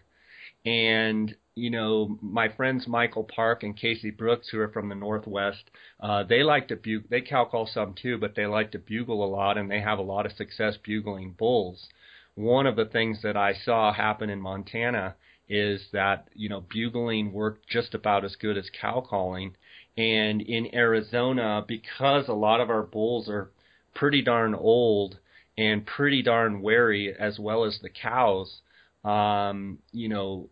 And 0.66 1.36
you 1.56 1.70
know, 1.70 2.18
my 2.22 2.50
friends 2.50 2.88
Michael 2.88 3.24
Park 3.26 3.64
and 3.64 3.78
Casey 3.78 4.12
Brooks, 4.12 4.50
who 4.50 4.60
are 4.60 4.70
from 4.70 4.90
the 4.90 4.96
Northwest, 4.96 5.70
uh, 6.00 6.24
they 6.24 6.44
like 6.44 6.68
to 6.70 6.76
bugle. 6.76 7.08
They 7.10 7.22
cow 7.22 7.46
call 7.46 7.66
some 7.68 7.94
too, 7.94 8.18
but 8.18 8.36
they 8.36 8.46
like 8.48 8.72
to 8.72 8.80
bugle 8.80 9.24
a 9.24 9.28
lot, 9.28 9.58
and 9.58 9.70
they 9.72 9.82
have 9.82 10.00
a 10.00 10.04
lot 10.04 10.26
of 10.26 10.34
success 10.34 10.78
bugling 10.78 11.32
bulls. 11.34 11.90
One 12.36 12.66
of 12.68 12.76
the 12.76 12.86
things 12.86 13.22
that 13.24 13.38
I 13.38 13.54
saw 13.54 13.94
happen 13.94 14.30
in 14.30 14.42
Montana 14.42 15.16
is 15.50 15.82
that 15.92 16.28
you 16.34 16.50
know 16.50 16.62
bugling 16.62 17.34
worked 17.34 17.68
just 17.68 17.94
about 17.94 18.26
as 18.26 18.36
good 18.36 18.58
as 18.58 18.70
cow 18.80 19.02
calling, 19.02 19.56
and 19.98 20.42
in 20.42 20.74
Arizona, 20.74 21.64
because 21.68 22.28
a 22.28 22.34
lot 22.34 22.62
of 22.62 22.70
our 22.70 22.84
bulls 22.84 23.30
are 23.30 23.52
pretty 23.94 24.22
darn 24.22 24.56
old 24.56 25.18
and 25.58 25.86
pretty 25.86 26.22
darn 26.22 26.62
wary, 26.62 27.14
as 27.18 27.40
well 27.40 27.64
as 27.64 27.80
the 27.82 27.90
cows. 27.90 28.62
Um, 29.04 29.80
you 29.92 30.10
know, 30.10 30.50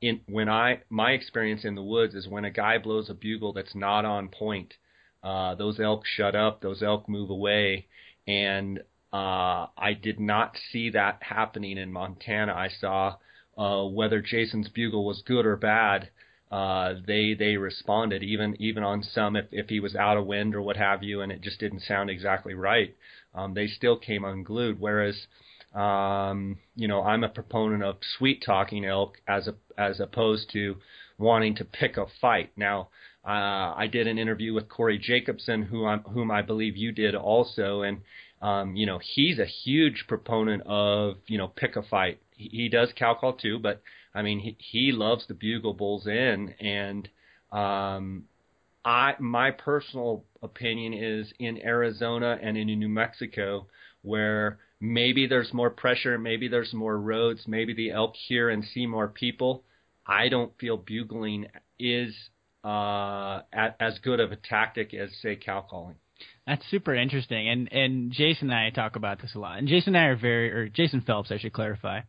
in 0.00 0.20
when 0.26 0.48
I 0.48 0.80
my 0.90 1.12
experience 1.12 1.64
in 1.64 1.74
the 1.74 1.82
woods 1.82 2.14
is 2.14 2.28
when 2.28 2.44
a 2.44 2.50
guy 2.50 2.78
blows 2.78 3.10
a 3.10 3.14
bugle 3.14 3.52
that's 3.52 3.74
not 3.74 4.04
on 4.04 4.28
point, 4.28 4.74
uh, 5.22 5.54
those 5.54 5.78
elk 5.80 6.04
shut 6.06 6.34
up, 6.34 6.60
those 6.60 6.82
elk 6.82 7.08
move 7.08 7.30
away, 7.30 7.86
and 8.26 8.80
uh, 9.12 9.66
I 9.76 9.96
did 10.00 10.18
not 10.20 10.56
see 10.72 10.90
that 10.90 11.22
happening 11.22 11.78
in 11.78 11.92
Montana. 11.92 12.52
I 12.52 12.68
saw 12.68 13.16
uh, 13.56 13.84
whether 13.84 14.20
Jason's 14.20 14.68
bugle 14.68 15.04
was 15.04 15.22
good 15.22 15.46
or 15.46 15.56
bad. 15.56 16.10
Uh, 16.50 16.94
they 17.06 17.34
they 17.34 17.56
responded 17.56 18.22
even 18.22 18.54
even 18.60 18.84
on 18.84 19.02
some 19.02 19.34
if 19.34 19.46
if 19.50 19.68
he 19.68 19.80
was 19.80 19.96
out 19.96 20.16
of 20.16 20.26
wind 20.26 20.54
or 20.54 20.62
what 20.62 20.76
have 20.76 21.02
you, 21.02 21.20
and 21.20 21.32
it 21.32 21.40
just 21.40 21.58
didn't 21.58 21.80
sound 21.80 22.08
exactly 22.08 22.54
right. 22.54 22.94
Um, 23.34 23.54
they 23.54 23.66
still 23.66 23.96
came 23.96 24.24
unglued. 24.24 24.80
Whereas 24.80 25.26
um, 25.76 26.58
you 26.74 26.88
know, 26.88 27.02
I'm 27.02 27.22
a 27.22 27.28
proponent 27.28 27.82
of 27.82 27.96
sweet 28.16 28.42
talking 28.44 28.84
elk 28.84 29.20
as 29.28 29.46
a, 29.46 29.54
as 29.76 30.00
opposed 30.00 30.50
to 30.52 30.76
wanting 31.18 31.54
to 31.56 31.64
pick 31.64 31.98
a 31.98 32.06
fight. 32.20 32.50
Now, 32.56 32.88
uh, 33.26 33.74
I 33.76 33.88
did 33.90 34.06
an 34.06 34.18
interview 34.18 34.54
with 34.54 34.68
Corey 34.68 34.98
Jacobsen, 34.98 35.62
who 35.62 35.84
I'm, 35.84 36.00
whom 36.00 36.30
I 36.30 36.42
believe 36.42 36.76
you 36.76 36.92
did 36.92 37.14
also, 37.14 37.82
and 37.82 38.00
um, 38.40 38.76
you 38.76 38.86
know, 38.86 39.00
he's 39.02 39.38
a 39.38 39.44
huge 39.44 40.04
proponent 40.08 40.62
of 40.66 41.16
you 41.26 41.36
know 41.36 41.48
pick 41.48 41.76
a 41.76 41.82
fight. 41.82 42.20
He, 42.36 42.68
does 42.68 42.92
cow 42.96 43.14
call 43.14 43.34
too, 43.34 43.58
but 43.58 43.82
I 44.14 44.22
mean, 44.22 44.38
he 44.40 44.56
he 44.58 44.92
loves 44.92 45.26
to 45.26 45.34
bugle 45.34 45.74
bulls 45.74 46.06
in, 46.06 46.54
and 46.60 47.08
um, 47.50 48.24
I 48.84 49.14
my 49.18 49.50
personal 49.50 50.24
opinion 50.42 50.92
is 50.94 51.32
in 51.38 51.60
Arizona 51.62 52.38
and 52.40 52.56
in 52.56 52.66
New 52.66 52.88
Mexico 52.88 53.66
where 54.02 54.58
maybe 54.80 55.26
there's 55.26 55.52
more 55.52 55.70
pressure, 55.70 56.16
maybe 56.16 56.46
there's 56.46 56.72
more 56.72 56.98
roads, 56.98 57.48
maybe 57.48 57.74
the 57.74 57.90
elk 57.90 58.14
hear 58.28 58.50
and 58.50 58.64
see 58.64 58.86
more 58.86 59.08
people. 59.08 59.64
I 60.06 60.28
don't 60.28 60.56
feel 60.58 60.76
bugling 60.76 61.46
is 61.78 62.14
uh, 62.64 63.42
at, 63.52 63.76
as 63.80 63.98
good 63.98 64.20
of 64.20 64.30
a 64.30 64.36
tactic 64.36 64.94
as 64.94 65.10
say 65.20 65.36
cow 65.36 65.66
calling. 65.68 65.96
That's 66.46 66.62
super 66.70 66.94
interesting, 66.94 67.48
and 67.48 67.72
and 67.72 68.12
Jason 68.12 68.52
and 68.52 68.58
I 68.58 68.70
talk 68.70 68.94
about 68.94 69.20
this 69.20 69.34
a 69.34 69.38
lot. 69.40 69.58
And 69.58 69.66
Jason 69.66 69.96
and 69.96 70.04
I 70.04 70.06
are 70.10 70.16
very, 70.16 70.52
or 70.52 70.68
Jason 70.68 71.00
Phelps, 71.00 71.32
I 71.32 71.38
should 71.38 71.52
clarify 71.52 72.02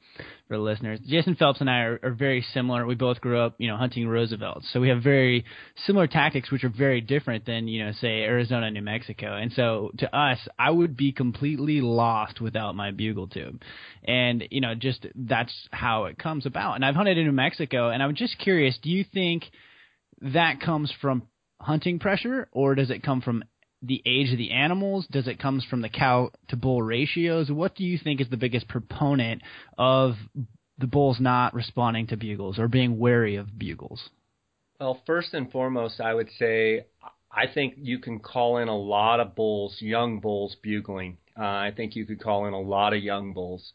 for 0.47 0.57
the 0.57 0.63
listeners. 0.63 0.99
Jason 1.07 1.35
Phelps 1.35 1.59
and 1.59 1.67
I 1.67 1.79
are, 1.79 1.99
are 2.03 2.11
very 2.11 2.45
similar. 2.53 2.85
We 2.85 2.93
both 2.93 3.19
grew 3.19 3.39
up, 3.39 3.55
you 3.57 3.67
know, 3.67 3.77
hunting 3.77 4.07
Roosevelts, 4.07 4.69
so 4.71 4.79
we 4.79 4.89
have 4.89 5.01
very 5.01 5.43
similar 5.87 6.05
tactics, 6.05 6.51
which 6.51 6.63
are 6.63 6.69
very 6.69 7.01
different 7.01 7.47
than 7.47 7.67
you 7.67 7.83
know, 7.83 7.93
say 7.93 8.21
Arizona, 8.21 8.69
New 8.69 8.83
Mexico. 8.83 9.35
And 9.35 9.51
so 9.53 9.89
to 9.97 10.15
us, 10.15 10.37
I 10.59 10.69
would 10.69 10.95
be 10.95 11.13
completely 11.13 11.81
lost 11.81 12.39
without 12.39 12.75
my 12.75 12.91
bugle 12.91 13.27
tube, 13.27 13.63
and 14.03 14.43
you 14.51 14.61
know, 14.61 14.75
just 14.75 15.07
that's 15.15 15.53
how 15.71 16.05
it 16.05 16.19
comes 16.19 16.45
about. 16.45 16.75
And 16.75 16.85
I've 16.85 16.93
hunted 16.93 17.17
in 17.17 17.25
New 17.25 17.31
Mexico, 17.31 17.89
and 17.89 18.03
I'm 18.03 18.13
just 18.13 18.37
curious, 18.37 18.77
do 18.83 18.91
you 18.91 19.03
think 19.03 19.45
that 20.21 20.61
comes 20.61 20.93
from 21.01 21.23
hunting 21.59 21.97
pressure, 21.97 22.47
or 22.51 22.75
does 22.75 22.91
it 22.91 23.01
come 23.01 23.21
from 23.21 23.43
the 23.81 24.01
age 24.05 24.31
of 24.31 24.37
the 24.37 24.51
animals? 24.51 25.07
Does 25.11 25.27
it 25.27 25.39
comes 25.39 25.65
from 25.65 25.81
the 25.81 25.89
cow 25.89 26.31
to 26.49 26.55
bull 26.55 26.81
ratios? 26.81 27.51
What 27.51 27.75
do 27.75 27.83
you 27.83 27.97
think 27.97 28.21
is 28.21 28.29
the 28.29 28.37
biggest 28.37 28.67
proponent 28.67 29.41
of 29.77 30.15
the 30.77 30.87
bulls 30.87 31.19
not 31.19 31.53
responding 31.53 32.07
to 32.07 32.17
bugles 32.17 32.59
or 32.59 32.67
being 32.67 32.99
wary 32.99 33.35
of 33.35 33.57
bugles? 33.57 34.09
Well, 34.79 35.01
first 35.05 35.33
and 35.33 35.51
foremost, 35.51 35.99
I 35.99 36.13
would 36.13 36.29
say 36.37 36.85
I 37.31 37.47
think 37.47 37.75
you 37.77 37.99
can 37.99 38.19
call 38.19 38.57
in 38.57 38.67
a 38.67 38.77
lot 38.77 39.19
of 39.19 39.35
bulls, 39.35 39.77
young 39.79 40.19
bulls 40.19 40.55
bugling. 40.61 41.17
Uh, 41.37 41.43
I 41.43 41.71
think 41.75 41.95
you 41.95 42.05
could 42.05 42.21
call 42.21 42.45
in 42.45 42.53
a 42.53 42.59
lot 42.59 42.93
of 42.93 43.03
young 43.03 43.33
bulls. 43.33 43.73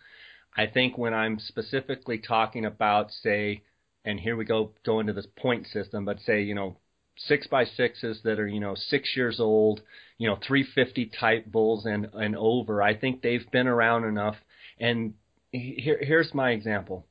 I 0.57 0.67
think 0.67 0.99
when 0.99 1.15
I'm 1.15 1.39
specifically 1.39 2.19
talking 2.19 2.65
about, 2.65 3.11
say, 3.11 3.63
and 4.05 4.19
here 4.19 4.37
we 4.37 4.45
go 4.45 4.73
go 4.85 5.01
into 5.01 5.13
this 5.13 5.27
point 5.37 5.67
system, 5.69 6.05
but 6.05 6.19
say, 6.21 6.43
you 6.43 6.55
know, 6.55 6.77
six 7.17 7.47
by 7.47 7.65
sixes 7.65 8.21
that 8.25 8.39
are 8.39 8.49
you 8.49 8.61
know 8.61 8.75
six 8.75 9.17
years 9.17 9.41
old, 9.41 9.83
you 10.19 10.29
know 10.29 10.37
350 10.37 11.11
type 11.19 11.47
bulls 11.47 11.87
and 11.87 12.09
and 12.15 12.37
over. 12.37 12.83
I 12.83 12.97
think 12.97 13.23
they've 13.23 13.51
been 13.51 13.67
around 13.67 14.05
enough. 14.05 14.37
And 14.79 15.15
here, 15.51 15.99
here's 16.01 16.35
my 16.35 16.51
example. 16.51 17.07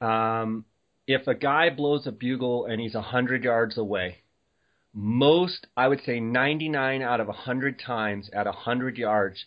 Um, 0.00 0.64
if 1.06 1.26
a 1.26 1.34
guy 1.34 1.70
blows 1.70 2.06
a 2.06 2.12
bugle 2.12 2.66
and 2.66 2.80
he's 2.80 2.94
a 2.94 3.02
hundred 3.02 3.44
yards 3.44 3.78
away, 3.78 4.18
most 4.92 5.66
I 5.76 5.88
would 5.88 6.02
say 6.04 6.20
99 6.20 7.02
out 7.02 7.20
of 7.20 7.28
a 7.28 7.32
hundred 7.32 7.80
times 7.80 8.30
at 8.32 8.46
a 8.46 8.52
hundred 8.52 8.98
yards, 8.98 9.44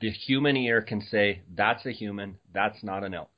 the 0.00 0.10
human 0.10 0.56
ear 0.56 0.82
can 0.82 1.00
say 1.00 1.42
that's 1.54 1.84
a 1.86 1.92
human, 1.92 2.38
that's 2.52 2.82
not 2.82 3.04
an 3.04 3.14
elk. 3.14 3.30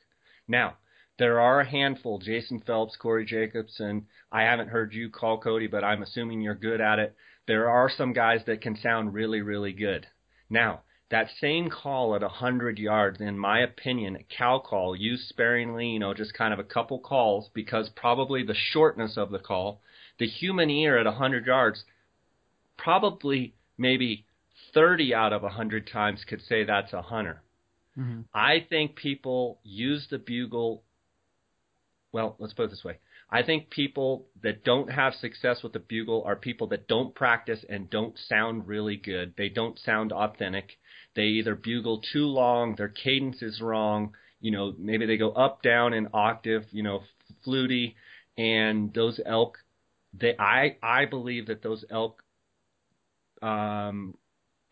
Now 0.46 0.76
there 1.18 1.40
are 1.40 1.61
a 1.61 1.68
handful, 1.68 2.18
Jason 2.18 2.61
Phelps, 2.66 2.96
Corey 2.96 3.26
Jacobsen. 3.26 4.07
I 4.31 4.42
haven't 4.42 4.68
heard 4.68 4.94
you 4.94 5.11
call 5.11 5.38
Cody, 5.38 5.66
but 5.66 5.85
I'm 5.85 6.02
assuming 6.02 6.40
you're 6.40 6.54
good 6.54 6.81
at 6.81 6.98
it. 6.98 7.14
There 7.46 7.68
are 7.68 7.90
some 7.90 8.12
guys 8.12 8.40
that 8.46 8.61
can 8.61 8.76
sound 8.76 9.14
really, 9.14 9.40
really 9.40 9.72
good. 9.72 10.07
Now, 10.48 10.83
that 11.11 11.28
same 11.40 11.70
call 11.70 12.14
at 12.14 12.20
100 12.20 12.78
yards, 12.78 13.20
in 13.20 13.38
my 13.38 13.61
opinion, 13.61 14.16
a 14.16 14.22
cow 14.37 14.59
call, 14.59 14.94
used 14.94 15.28
sparingly, 15.28 15.88
you 15.88 15.98
know, 15.98 16.12
just 16.12 16.35
kind 16.35 16.52
of 16.52 16.59
a 16.59 16.64
couple 16.64 16.98
calls, 16.98 17.48
because 17.54 17.88
probably 17.96 18.42
the 18.44 18.54
shortness 18.54 19.16
of 19.16 19.31
the 19.31 19.38
call, 19.38 19.81
the 20.18 20.26
human 20.26 20.68
ear 20.70 20.98
at 20.98 21.07
100 21.07 21.46
yards, 21.46 21.83
probably 22.76 23.54
maybe 23.78 24.26
30 24.74 25.14
out 25.14 25.33
of 25.33 25.42
100 25.42 25.88
times 25.90 26.24
could 26.28 26.42
say 26.42 26.64
that's 26.64 26.92
a 26.92 27.02
hunter. 27.02 27.42
Mm-hmm. 27.98 28.20
I 28.35 28.66
think 28.68 28.94
people 28.96 29.59
use 29.64 30.07
the 30.11 30.18
bugle 30.18 30.83
well, 32.18 32.37
let's 32.40 32.52
put 32.52 32.64
it 32.64 32.70
this 32.70 32.85
way. 32.85 32.98
I 33.31 33.42
think 33.42 33.70
people 33.70 34.26
that 34.42 34.64
don't 34.64 34.90
have 34.90 35.14
success 35.14 35.62
with 35.62 35.72
the 35.72 35.78
bugle 35.78 36.24
are 36.26 36.35
people 36.35 36.66
that 36.68 36.88
don't 36.88 37.14
practice 37.14 37.64
and 37.68 37.88
don't 37.88 38.18
sound 38.28 38.66
really 38.66 38.96
good. 38.96 39.35
They 39.37 39.48
don't 39.48 39.78
sound 39.78 40.12
authentic. 40.12 40.78
They 41.14 41.26
either 41.38 41.54
bugle 41.54 42.02
too 42.12 42.26
long, 42.26 42.74
their 42.74 42.88
cadence 42.88 43.40
is 43.40 43.61
wrong, 43.61 44.14
you 44.40 44.50
know, 44.50 44.74
maybe 44.76 45.07
they 45.07 45.16
go 45.16 45.31
up, 45.31 45.62
down 45.62 45.92
in 45.94 46.09
octave, 46.12 46.64
you 46.72 46.83
know, 46.83 47.02
fluty, 47.44 47.94
and 48.37 48.92
those 48.94 49.20
elk 49.24 49.59
they 50.12 50.35
I 50.38 50.76
I 50.83 51.04
believe 51.04 51.46
that 51.46 51.62
those 51.62 51.85
elk 51.90 52.22
um 53.42 54.16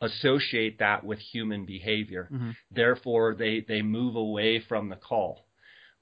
associate 0.00 0.80
that 0.80 1.04
with 1.04 1.20
human 1.20 1.64
behavior. 1.64 2.28
Mm-hmm. 2.32 2.50
Therefore 2.72 3.36
they 3.38 3.64
they 3.66 3.82
move 3.82 4.16
away 4.16 4.60
from 4.68 4.88
the 4.88 4.96
call. 4.96 5.45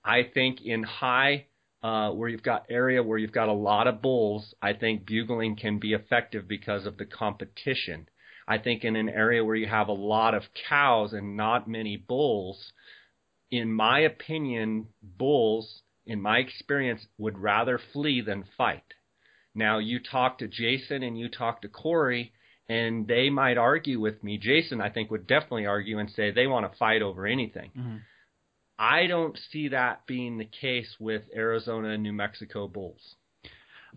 I 0.05 0.23
think 0.23 0.61
in 0.63 0.83
high, 0.83 1.47
uh, 1.83 2.11
where 2.11 2.29
you've 2.29 2.43
got 2.43 2.67
area 2.69 3.03
where 3.03 3.19
you've 3.19 3.33
got 3.33 3.49
a 3.49 3.53
lot 3.53 3.87
of 3.87 4.03
bulls, 4.03 4.55
I 4.61 4.73
think 4.73 5.07
bugling 5.07 5.57
can 5.57 5.79
be 5.79 5.93
effective 5.93 6.49
because 6.49 6.87
of 6.87 6.99
the 6.99 7.07
competition. 7.07 8.09
I 8.47 8.59
think 8.59 8.85
in 8.85 8.97
an 8.97 9.09
area 9.09 9.45
where 9.45 9.57
you 9.57 9.67
have 9.67 9.89
a 9.89 9.93
lot 9.93 10.35
of 10.35 10.43
cows 10.69 11.13
and 11.13 11.37
not 11.37 11.69
many 11.69 11.97
bulls, 11.97 12.73
in 13.51 13.73
my 13.73 14.01
opinion, 14.01 14.89
bulls, 15.03 15.83
in 16.07 16.21
my 16.21 16.39
experience, 16.39 17.07
would 17.19 17.39
rather 17.39 17.81
flee 17.93 18.21
than 18.21 18.45
fight. 18.57 18.85
Now, 19.55 19.79
you 19.79 20.01
talk 20.01 20.39
to 20.39 20.49
Jason 20.49 21.03
and 21.03 21.19
you 21.19 21.29
talk 21.29 21.63
to 21.63 21.69
Corey, 21.69 22.33
and 22.69 23.07
they 23.07 23.31
might 23.31 23.57
argue 23.57 24.01
with 24.01 24.23
me. 24.23 24.37
Jason, 24.37 24.81
I 24.81 24.91
think, 24.91 25.11
would 25.11 25.27
definitely 25.27 25.67
argue 25.67 25.99
and 25.99 26.11
say 26.11 26.31
they 26.31 26.47
want 26.47 26.71
to 26.71 26.79
fight 26.79 27.03
over 27.03 27.27
anything. 27.27 27.71
Mm-hmm. 27.77 27.97
I 28.79 29.07
don't 29.07 29.39
see 29.53 29.69
that 29.69 30.07
being 30.07 30.39
the 30.39 30.45
case 30.45 30.97
with 30.99 31.23
Arizona 31.35 31.91
and 31.91 32.03
New 32.03 32.13
Mexico 32.13 32.69
Bulls. 32.69 33.15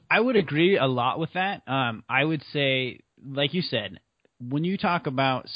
I 0.10 0.20
would 0.20 0.36
agree 0.36 0.78
a 0.78 0.86
lot 0.86 1.20
with 1.20 1.34
that. 1.34 1.68
Um, 1.68 2.04
I 2.08 2.24
would 2.24 2.44
say, 2.54 3.00
like 3.26 3.54
you 3.54 3.63
said, 3.63 4.00
when 4.40 4.63
you 4.63 4.78
talk 4.78 5.08
about 5.08 5.48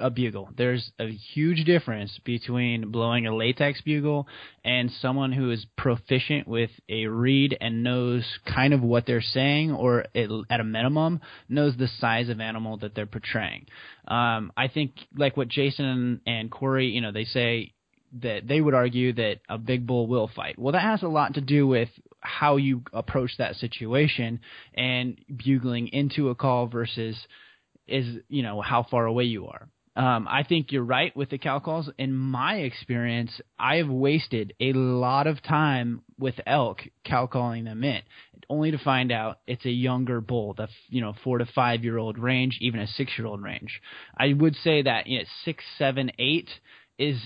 a 0.00 0.10
bugle, 0.10 0.48
there's 0.56 0.90
a 0.98 1.08
huge 1.08 1.64
difference 1.64 2.18
between 2.24 2.90
blowing 2.90 3.28
a 3.28 3.36
latex 3.36 3.80
bugle 3.80 4.26
and 4.64 4.90
someone 5.00 5.30
who 5.30 5.52
is 5.52 5.64
proficient 5.78 6.48
with 6.48 6.70
a 6.88 7.06
reed 7.06 7.56
and 7.60 7.84
knows 7.84 8.24
kind 8.52 8.74
of 8.74 8.82
what 8.82 9.06
they're 9.06 9.22
saying, 9.22 9.70
or 9.70 10.04
at 10.16 10.60
a 10.60 10.64
minimum 10.64 11.20
knows 11.48 11.76
the 11.76 11.88
size 12.00 12.28
of 12.28 12.40
animal 12.40 12.76
that 12.78 12.96
they're 12.96 13.06
portraying. 13.06 13.66
Um, 14.08 14.52
I 14.56 14.66
think 14.66 14.94
like 15.16 15.36
what 15.36 15.46
Jason 15.46 16.20
and 16.26 16.50
Corey, 16.50 16.88
you 16.88 17.00
know, 17.00 17.12
they 17.12 17.24
say 17.24 17.72
that 18.22 18.46
they 18.46 18.60
would 18.60 18.74
argue 18.74 19.12
that 19.14 19.40
a 19.48 19.58
big 19.58 19.86
bull 19.86 20.06
will 20.06 20.30
fight. 20.34 20.58
Well, 20.58 20.72
that 20.72 20.82
has 20.82 21.02
a 21.02 21.08
lot 21.08 21.34
to 21.34 21.40
do 21.40 21.66
with 21.66 21.88
how 22.20 22.56
you 22.56 22.82
approach 22.92 23.32
that 23.38 23.56
situation 23.56 24.40
and 24.74 25.18
bugling 25.34 25.88
into 25.88 26.30
a 26.30 26.34
call 26.34 26.66
versus 26.66 27.16
is 27.86 28.16
you 28.28 28.42
know 28.42 28.60
how 28.60 28.84
far 28.90 29.06
away 29.06 29.24
you 29.24 29.46
are. 29.46 29.68
Um, 29.96 30.28
I 30.28 30.42
think 30.42 30.72
you're 30.72 30.82
right 30.82 31.16
with 31.16 31.30
the 31.30 31.38
cow 31.38 31.58
calls. 31.58 31.88
In 31.98 32.12
my 32.12 32.56
experience, 32.56 33.40
I 33.58 33.76
have 33.76 33.88
wasted 33.88 34.52
a 34.60 34.74
lot 34.74 35.26
of 35.26 35.42
time 35.42 36.02
with 36.18 36.34
elk 36.46 36.82
cow 37.04 37.26
calling 37.26 37.64
them 37.64 37.82
in, 37.82 38.02
only 38.50 38.72
to 38.72 38.78
find 38.78 39.10
out 39.10 39.38
it's 39.46 39.64
a 39.64 39.70
younger 39.70 40.20
bull, 40.20 40.52
the 40.54 40.68
you 40.88 41.00
know 41.00 41.14
four 41.24 41.38
to 41.38 41.46
five 41.46 41.82
year 41.82 41.96
old 41.96 42.18
range, 42.18 42.58
even 42.60 42.80
a 42.80 42.86
six 42.86 43.12
year 43.16 43.26
old 43.26 43.42
range. 43.42 43.80
I 44.16 44.32
would 44.34 44.56
say 44.56 44.82
that 44.82 45.06
you 45.06 45.18
know, 45.18 45.24
six, 45.44 45.64
seven, 45.78 46.12
eight 46.18 46.50
is 46.98 47.18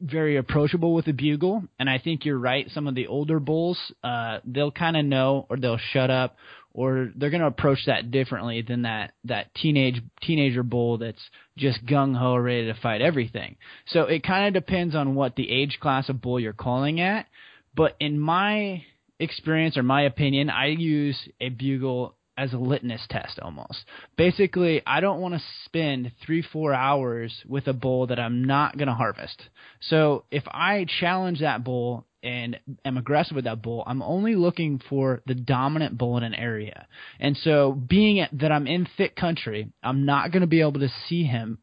very 0.00 0.36
approachable 0.36 0.94
with 0.94 1.06
a 1.08 1.12
bugle, 1.12 1.64
and 1.78 1.88
I 1.88 1.98
think 1.98 2.24
you're 2.24 2.38
right. 2.38 2.70
Some 2.70 2.86
of 2.86 2.94
the 2.94 3.06
older 3.06 3.40
bulls, 3.40 3.78
uh, 4.04 4.40
they'll 4.44 4.70
kind 4.70 4.96
of 4.96 5.04
know, 5.04 5.46
or 5.48 5.56
they'll 5.56 5.80
shut 5.92 6.10
up, 6.10 6.36
or 6.74 7.10
they're 7.16 7.30
going 7.30 7.40
to 7.40 7.46
approach 7.46 7.78
that 7.86 8.10
differently 8.10 8.60
than 8.60 8.82
that 8.82 9.12
that 9.24 9.54
teenage 9.54 10.02
teenager 10.20 10.62
bull 10.62 10.98
that's 10.98 11.22
just 11.56 11.84
gung 11.86 12.14
ho 12.14 12.36
ready 12.36 12.66
to 12.66 12.74
fight 12.74 13.00
everything. 13.00 13.56
So 13.86 14.02
it 14.02 14.22
kind 14.22 14.46
of 14.46 14.62
depends 14.62 14.94
on 14.94 15.14
what 15.14 15.36
the 15.36 15.50
age 15.50 15.78
class 15.80 16.10
of 16.10 16.20
bull 16.20 16.38
you're 16.38 16.52
calling 16.52 17.00
at. 17.00 17.26
But 17.74 17.96
in 17.98 18.18
my 18.18 18.84
experience 19.18 19.78
or 19.78 19.82
my 19.82 20.02
opinion, 20.02 20.50
I 20.50 20.66
use 20.66 21.18
a 21.40 21.48
bugle 21.48 22.15
as 22.36 22.52
a 22.52 22.58
litmus 22.58 23.00
test 23.08 23.38
almost. 23.40 23.84
Basically, 24.16 24.82
I 24.86 25.00
don't 25.00 25.20
want 25.20 25.34
to 25.34 25.42
spend 25.64 26.12
three, 26.24 26.42
four 26.42 26.74
hours 26.74 27.34
with 27.48 27.66
a 27.66 27.72
bull 27.72 28.08
that 28.08 28.18
I'm 28.18 28.44
not 28.44 28.76
going 28.76 28.88
to 28.88 28.94
harvest. 28.94 29.42
So 29.80 30.24
if 30.30 30.44
I 30.46 30.86
challenge 31.00 31.40
that 31.40 31.64
bull 31.64 32.04
and 32.22 32.58
am 32.84 32.96
aggressive 32.98 33.36
with 33.36 33.44
that 33.44 33.62
bull, 33.62 33.84
I'm 33.86 34.02
only 34.02 34.34
looking 34.34 34.80
for 34.88 35.22
the 35.26 35.34
dominant 35.34 35.96
bull 35.96 36.16
in 36.18 36.24
an 36.24 36.34
area. 36.34 36.86
And 37.18 37.36
so 37.36 37.72
being 37.72 38.26
that 38.32 38.52
I'm 38.52 38.66
in 38.66 38.86
thick 38.96 39.16
country, 39.16 39.72
I'm 39.82 40.04
not 40.04 40.32
going 40.32 40.42
to 40.42 40.46
be 40.46 40.60
able 40.60 40.80
to 40.80 40.90
see 41.08 41.24
him 41.24 41.58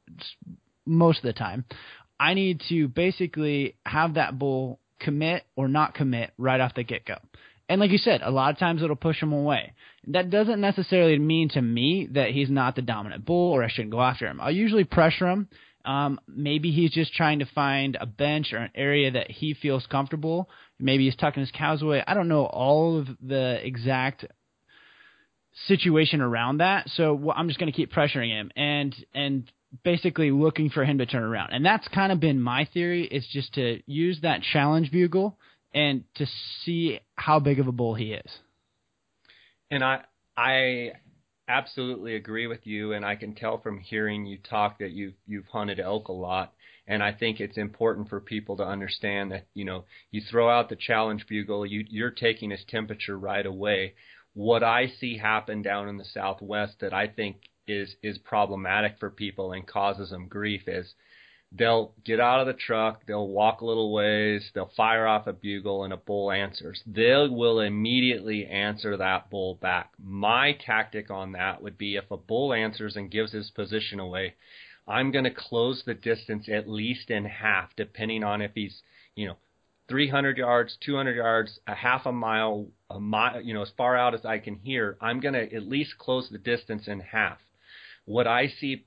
most 0.85 1.17
of 1.17 1.23
the 1.23 1.33
time. 1.33 1.65
I 2.19 2.33
need 2.33 2.61
to 2.69 2.87
basically 2.87 3.75
have 3.85 4.15
that 4.15 4.39
bull 4.39 4.79
commit 4.99 5.43
or 5.55 5.67
not 5.67 5.93
commit 5.93 6.31
right 6.37 6.61
off 6.61 6.73
the 6.75 6.83
get 6.83 7.05
go. 7.05 7.17
And 7.73 7.79
like 7.79 7.89
you 7.89 7.97
said, 7.97 8.21
a 8.21 8.29
lot 8.29 8.51
of 8.51 8.59
times 8.59 8.83
it'll 8.83 8.95
push 8.95 9.19
him 9.19 9.33
away. 9.33 9.73
That 10.05 10.29
doesn't 10.29 10.61
necessarily 10.61 11.17
mean 11.17 11.49
to 11.49 11.61
me 11.61 12.07
that 12.11 12.29
he's 12.29 12.51
not 12.51 12.75
the 12.75 12.83
dominant 12.83 13.25
bull 13.25 13.51
or 13.51 13.63
I 13.63 13.67
shouldn't 13.67 13.89
go 13.89 13.99
after 13.99 14.27
him. 14.27 14.39
I'll 14.39 14.51
usually 14.51 14.83
pressure 14.83 15.27
him. 15.27 15.47
Um, 15.83 16.19
maybe 16.27 16.69
he's 16.69 16.91
just 16.91 17.15
trying 17.15 17.39
to 17.39 17.47
find 17.47 17.97
a 17.99 18.05
bench 18.05 18.53
or 18.53 18.57
an 18.57 18.69
area 18.75 19.09
that 19.09 19.31
he 19.31 19.55
feels 19.55 19.87
comfortable. 19.87 20.51
Maybe 20.77 21.05
he's 21.05 21.15
tucking 21.15 21.41
his 21.41 21.49
cows 21.49 21.81
away. 21.81 22.03
I 22.05 22.13
don't 22.13 22.27
know 22.27 22.45
all 22.45 22.99
of 22.99 23.07
the 23.19 23.59
exact 23.65 24.25
situation 25.65 26.21
around 26.21 26.59
that. 26.59 26.87
So 26.89 27.33
I'm 27.35 27.47
just 27.47 27.59
going 27.59 27.71
to 27.71 27.75
keep 27.75 27.91
pressuring 27.91 28.29
him 28.29 28.51
and 28.55 28.95
and 29.15 29.51
basically 29.83 30.29
looking 30.29 30.69
for 30.69 30.85
him 30.85 30.99
to 30.99 31.07
turn 31.07 31.23
around. 31.23 31.53
And 31.53 31.65
that's 31.65 31.87
kind 31.87 32.11
of 32.11 32.19
been 32.19 32.39
my 32.39 32.69
theory 32.71 33.05
is 33.05 33.25
just 33.33 33.55
to 33.55 33.81
use 33.87 34.19
that 34.21 34.43
challenge 34.43 34.91
bugle 34.91 35.39
and 35.73 36.03
to 36.15 36.25
see 36.63 36.99
how 37.15 37.39
big 37.39 37.59
of 37.59 37.67
a 37.67 37.71
bull 37.71 37.95
he 37.95 38.13
is. 38.13 38.31
And 39.71 39.83
I 39.83 40.01
I 40.37 40.93
absolutely 41.47 42.15
agree 42.15 42.47
with 42.47 42.65
you 42.65 42.93
and 42.93 43.05
I 43.05 43.15
can 43.15 43.35
tell 43.35 43.59
from 43.59 43.79
hearing 43.79 44.25
you 44.25 44.37
talk 44.37 44.79
that 44.79 44.91
you've 44.91 45.15
you've 45.27 45.47
hunted 45.47 45.79
elk 45.79 46.07
a 46.07 46.13
lot 46.13 46.53
and 46.87 47.03
I 47.03 47.11
think 47.11 47.39
it's 47.39 47.57
important 47.57 48.09
for 48.09 48.19
people 48.21 48.57
to 48.57 48.63
understand 48.63 49.31
that 49.31 49.47
you 49.53 49.65
know 49.65 49.83
you 50.09 50.21
throw 50.21 50.49
out 50.49 50.69
the 50.69 50.77
challenge 50.77 51.25
bugle 51.27 51.65
you 51.65 51.83
you're 51.89 52.11
taking 52.11 52.51
his 52.51 52.63
temperature 52.69 53.17
right 53.17 53.45
away 53.45 53.95
what 54.33 54.63
I 54.63 54.87
see 54.87 55.17
happen 55.17 55.61
down 55.61 55.89
in 55.89 55.97
the 55.97 56.05
southwest 56.05 56.79
that 56.79 56.93
I 56.93 57.07
think 57.07 57.37
is 57.67 57.93
is 58.01 58.17
problematic 58.19 58.97
for 58.99 59.09
people 59.09 59.51
and 59.51 59.67
causes 59.67 60.11
them 60.11 60.27
grief 60.27 60.61
is 60.67 60.93
they'll 61.55 61.93
get 62.03 62.19
out 62.19 62.39
of 62.39 62.47
the 62.47 62.53
truck, 62.53 63.05
they'll 63.05 63.27
walk 63.27 63.61
a 63.61 63.65
little 63.65 63.93
ways, 63.93 64.49
they'll 64.53 64.71
fire 64.75 65.05
off 65.05 65.27
a 65.27 65.33
bugle, 65.33 65.83
and 65.83 65.93
a 65.93 65.97
bull 65.97 66.31
answers. 66.31 66.81
They 66.85 67.27
will 67.29 67.59
immediately 67.59 68.45
answer 68.45 68.97
that 68.97 69.29
bull 69.29 69.55
back. 69.55 69.91
My 70.03 70.53
tactic 70.53 71.11
on 71.11 71.33
that 71.33 71.61
would 71.61 71.77
be 71.77 71.95
if 71.95 72.09
a 72.09 72.17
bull 72.17 72.53
answers 72.53 72.95
and 72.95 73.11
gives 73.11 73.31
his 73.31 73.51
position 73.51 73.99
away, 73.99 74.35
I'm 74.87 75.11
going 75.11 75.25
to 75.25 75.31
close 75.31 75.83
the 75.85 75.93
distance 75.93 76.49
at 76.49 76.67
least 76.67 77.09
in 77.09 77.25
half, 77.25 77.69
depending 77.75 78.23
on 78.23 78.41
if 78.41 78.51
he's, 78.55 78.81
you 79.15 79.27
know, 79.27 79.37
300 79.89 80.37
yards, 80.37 80.77
200 80.83 81.15
yards, 81.15 81.59
a 81.67 81.75
half 81.75 82.05
a 82.05 82.11
mile, 82.11 82.67
a 82.89 82.99
mile, 82.99 83.41
you 83.41 83.53
know, 83.53 83.61
as 83.61 83.71
far 83.77 83.95
out 83.95 84.13
as 84.13 84.25
I 84.25 84.39
can 84.39 84.55
hear. 84.55 84.97
I'm 85.01 85.19
going 85.19 85.33
to 85.33 85.53
at 85.53 85.67
least 85.67 85.97
close 85.97 86.29
the 86.29 86.37
distance 86.37 86.87
in 86.87 86.99
half. 86.99 87.37
What 88.05 88.27
I 88.27 88.47
see 88.47 88.85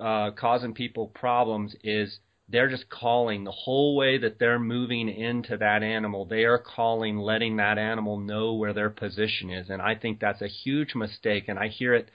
uh, 0.00 0.30
causing 0.32 0.74
people 0.74 1.08
problems 1.08 1.74
is 1.82 2.18
they're 2.48 2.68
just 2.68 2.88
calling 2.90 3.44
the 3.44 3.50
whole 3.50 3.96
way 3.96 4.18
that 4.18 4.38
they're 4.38 4.58
moving 4.58 5.08
into 5.08 5.56
that 5.56 5.82
animal. 5.82 6.24
They 6.26 6.44
are 6.44 6.58
calling, 6.58 7.16
letting 7.18 7.56
that 7.56 7.78
animal 7.78 8.18
know 8.18 8.54
where 8.54 8.74
their 8.74 8.90
position 8.90 9.50
is. 9.50 9.70
And 9.70 9.80
I 9.80 9.94
think 9.94 10.20
that's 10.20 10.42
a 10.42 10.48
huge 10.48 10.94
mistake. 10.94 11.44
And 11.48 11.58
I 11.58 11.68
hear 11.68 11.94
it. 11.94 12.10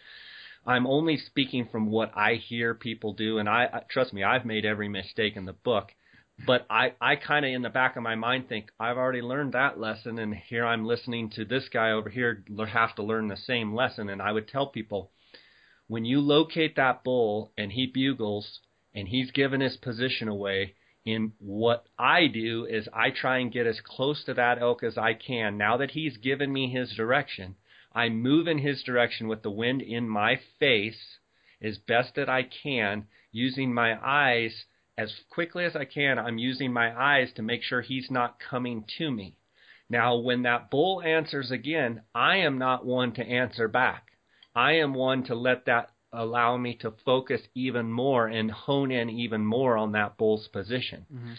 I'm 0.66 0.86
only 0.86 1.18
speaking 1.18 1.68
from 1.72 1.90
what 1.90 2.12
I 2.16 2.36
hear 2.36 2.74
people 2.76 3.14
do. 3.14 3.40
And 3.40 3.50
I, 3.50 3.84
trust 3.90 4.14
me, 4.14 4.24
I've 4.24 4.46
made 4.46 4.66
every 4.66 4.90
mistake 4.90 5.36
in 5.36 5.46
the 5.46 5.54
book. 5.54 5.92
But 6.46 6.68
I, 6.70 6.94
I 7.02 7.16
kind 7.16 7.46
of 7.46 7.52
in 7.52 7.64
the 7.64 7.70
back 7.70 7.96
of 7.96 8.04
my 8.04 8.14
mind 8.14 8.48
think 8.48 8.70
I've 8.80 8.98
already 8.98 9.22
learned 9.22 9.54
that 9.54 9.80
lesson, 9.80 10.20
and 10.20 10.36
here 10.36 10.66
I'm 10.66 10.86
listening 10.86 11.32
to 11.32 11.46
this 11.46 11.68
guy 11.70 11.92
over 11.92 12.10
here 12.10 12.44
have 12.68 12.96
to 12.98 13.04
learn 13.04 13.28
the 13.28 13.38
same 13.38 13.74
lesson. 13.74 14.10
And 14.10 14.22
I 14.22 14.32
would 14.32 14.48
tell 14.48 14.68
people, 14.68 15.10
when 15.88 16.06
you 16.06 16.20
locate 16.20 16.76
that 16.76 17.04
bull 17.04 17.52
and 17.58 17.72
he 17.72 17.86
bugles 17.86 18.60
and 18.94 19.08
he's 19.08 19.32
given 19.32 19.62
his 19.62 19.78
position 19.78 20.28
away, 20.28 20.76
in 21.06 21.32
what 21.40 21.86
I 21.98 22.28
do 22.28 22.66
is 22.66 22.90
I 22.94 23.12
try 23.12 23.38
and 23.38 23.52
get 23.52 23.66
as 23.66 23.80
close 23.80 24.26
to 24.26 24.34
that 24.34 24.60
elk 24.60 24.84
as 24.84 24.98
I 24.98 25.14
can. 25.14 25.58
Now 25.58 25.78
that 25.78 25.92
he's 25.92 26.18
given 26.18 26.52
me 26.52 26.70
his 26.70 26.94
direction, 26.94 27.56
I 27.94 28.10
move 28.10 28.48
in 28.48 28.58
his 28.58 28.84
direction 28.84 29.30
with 29.30 29.42
the 29.42 29.50
wind 29.50 29.82
in 29.82 30.10
my 30.10 30.40
face 30.60 31.18
as 31.62 31.78
best 31.78 32.16
that 32.16 32.30
I 32.30 32.44
can, 32.44 33.08
using 33.32 33.74
my 33.74 33.98
eyes 34.06 34.66
as 34.98 35.22
quickly 35.30 35.64
as 35.64 35.78
I 35.78 35.86
can. 35.86 36.20
I'm 36.20 36.38
using 36.38 36.74
my 36.74 36.94
eyes 36.94 37.32
to 37.34 37.42
make 37.42 37.64
sure 37.64 37.82
he's 37.82 38.12
not 38.12 38.40
coming 38.40 38.84
to 38.98 39.10
me. 39.10 39.38
Now, 39.90 40.18
when 40.18 40.42
that 40.42 40.70
bull 40.70 41.02
answers 41.02 41.52
again, 41.52 42.02
I 42.14 42.38
am 42.38 42.58
not 42.58 42.86
one 42.86 43.14
to 43.14 43.26
answer 43.26 43.70
back. 43.70 44.07
I 44.58 44.78
am 44.78 44.96
one 44.96 45.24
to 45.26 45.36
let 45.36 45.66
that 45.66 45.92
allow 46.12 46.58
me 46.58 46.74
to 46.82 46.96
focus 47.06 47.42
even 47.54 47.92
more 47.92 48.26
and 48.26 48.50
hone 48.50 48.90
in 48.90 49.08
even 49.08 49.46
more 49.46 49.78
on 49.78 49.92
that 49.92 50.18
bull's 50.18 50.48
position. 50.48 51.06
Mm-hmm. 51.14 51.34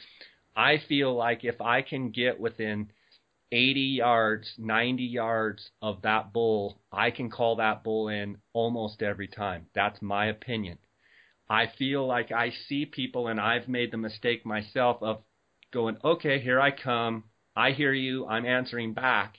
I 0.54 0.78
feel 0.88 1.16
like 1.16 1.42
if 1.42 1.60
I 1.60 1.82
can 1.82 2.10
get 2.10 2.38
within 2.38 2.92
80 3.50 3.80
yards, 3.80 4.52
90 4.56 5.02
yards 5.02 5.68
of 5.82 6.02
that 6.02 6.32
bull, 6.32 6.78
I 6.92 7.10
can 7.10 7.28
call 7.28 7.56
that 7.56 7.82
bull 7.82 8.08
in 8.08 8.38
almost 8.52 9.02
every 9.02 9.26
time. 9.26 9.66
That's 9.74 10.00
my 10.00 10.26
opinion. 10.26 10.78
I 11.50 11.72
feel 11.76 12.06
like 12.06 12.30
I 12.30 12.52
see 12.68 12.86
people, 12.86 13.26
and 13.26 13.40
I've 13.40 13.66
made 13.66 13.90
the 13.90 13.96
mistake 13.96 14.46
myself 14.46 15.02
of 15.02 15.24
going, 15.72 15.96
okay, 16.04 16.38
here 16.38 16.60
I 16.60 16.70
come. 16.70 17.24
I 17.56 17.72
hear 17.72 17.92
you. 17.92 18.28
I'm 18.28 18.46
answering 18.46 18.94
back 18.94 19.38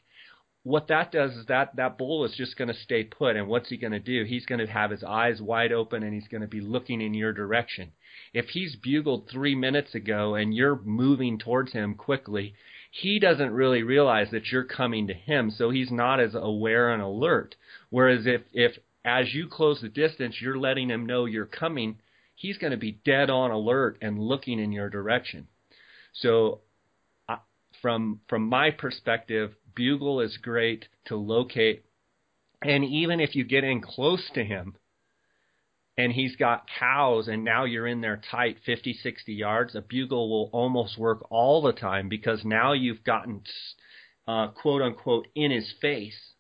what 0.64 0.88
that 0.90 1.12
does 1.12 1.32
is 1.32 1.46
that 1.46 1.76
that 1.78 1.98
bull 1.98 2.26
is 2.26 2.34
just 2.36 2.58
going 2.58 2.68
to 2.68 2.74
stay 2.74 3.04
put 3.04 3.36
and 3.36 3.48
what's 3.48 3.70
he 3.70 3.78
going 3.78 3.94
to 3.94 4.00
do? 4.00 4.26
He's 4.26 4.46
going 4.46 4.60
to 4.60 4.72
have 4.72 4.92
his 4.92 5.04
eyes 5.04 5.42
wide 5.42 5.72
open 5.72 6.04
and 6.04 6.14
he's 6.14 6.28
going 6.28 6.42
to 6.42 6.48
be 6.48 6.60
looking 6.60 7.02
in 7.02 7.14
your 7.14 7.32
direction. 7.32 7.92
If 8.34 8.48
he's 8.50 8.76
bugled 8.76 9.30
3 9.32 9.56
minutes 9.56 9.96
ago 9.96 10.36
and 10.36 10.54
you're 10.54 10.80
moving 10.84 11.40
towards 11.40 11.72
him 11.72 11.96
quickly 11.96 12.56
he 12.92 13.20
doesn't 13.20 13.52
really 13.52 13.84
realize 13.84 14.32
that 14.32 14.52
you're 14.52 14.64
coming 14.64 15.08
to 15.08 15.14
him 15.14 15.52
so 15.52 15.70
he's 15.70 15.92
not 15.92 16.20
as 16.20 16.36
aware 16.36 16.92
and 16.92 17.02
alert. 17.02 17.56
Whereas 17.90 18.26
if 18.26 18.42
if 18.52 18.78
as 19.06 19.34
you 19.34 19.48
close 19.48 19.80
the 19.80 19.90
distance 19.90 20.42
you're 20.42 20.60
letting 20.60 20.90
him 20.90 21.06
know 21.06 21.26
you're 21.26 21.46
coming 21.46 21.98
he's 22.36 22.58
going 22.58 22.72
to 22.72 22.78
be 22.78 23.00
dead 23.06 23.30
on 23.30 23.52
alert 23.52 23.98
and 24.02 24.20
looking 24.20 24.60
in 24.60 24.74
your 24.74 24.90
direction. 24.90 25.48
So 26.14 26.62
from 27.82 28.20
from 28.28 28.50
my 28.50 28.72
perspective 28.72 29.56
bugle 29.80 30.20
is 30.20 30.36
great 30.36 30.90
to 31.06 31.16
locate. 31.16 31.86
And 32.62 32.84
even 32.84 33.22
if 33.22 33.34
you 33.34 33.46
get 33.46 33.64
in 33.64 33.80
close 33.80 34.30
to 34.34 34.44
him 34.44 34.76
and 35.98 36.12
he's 36.12 36.36
got 36.36 36.68
cows 36.78 37.30
and 37.30 37.46
now 37.46 37.64
you're 37.64 37.88
in 37.88 38.02
there 38.02 38.22
tight 38.30 38.58
50, 38.66 38.92
60 38.92 39.34
yards, 39.34 39.76
a 39.76 39.82
bugle 39.82 40.30
will 40.30 40.50
almost 40.52 40.98
work 40.98 41.26
all 41.32 41.62
the 41.62 41.72
time 41.72 42.10
because 42.10 42.44
now 42.44 42.74
you've 42.74 43.06
gotten 43.06 43.42
uh, 44.28 44.50
quote 44.50 44.82
unquote 44.82 45.28
in 45.34 45.50
his 45.50 45.74
face 45.80 46.34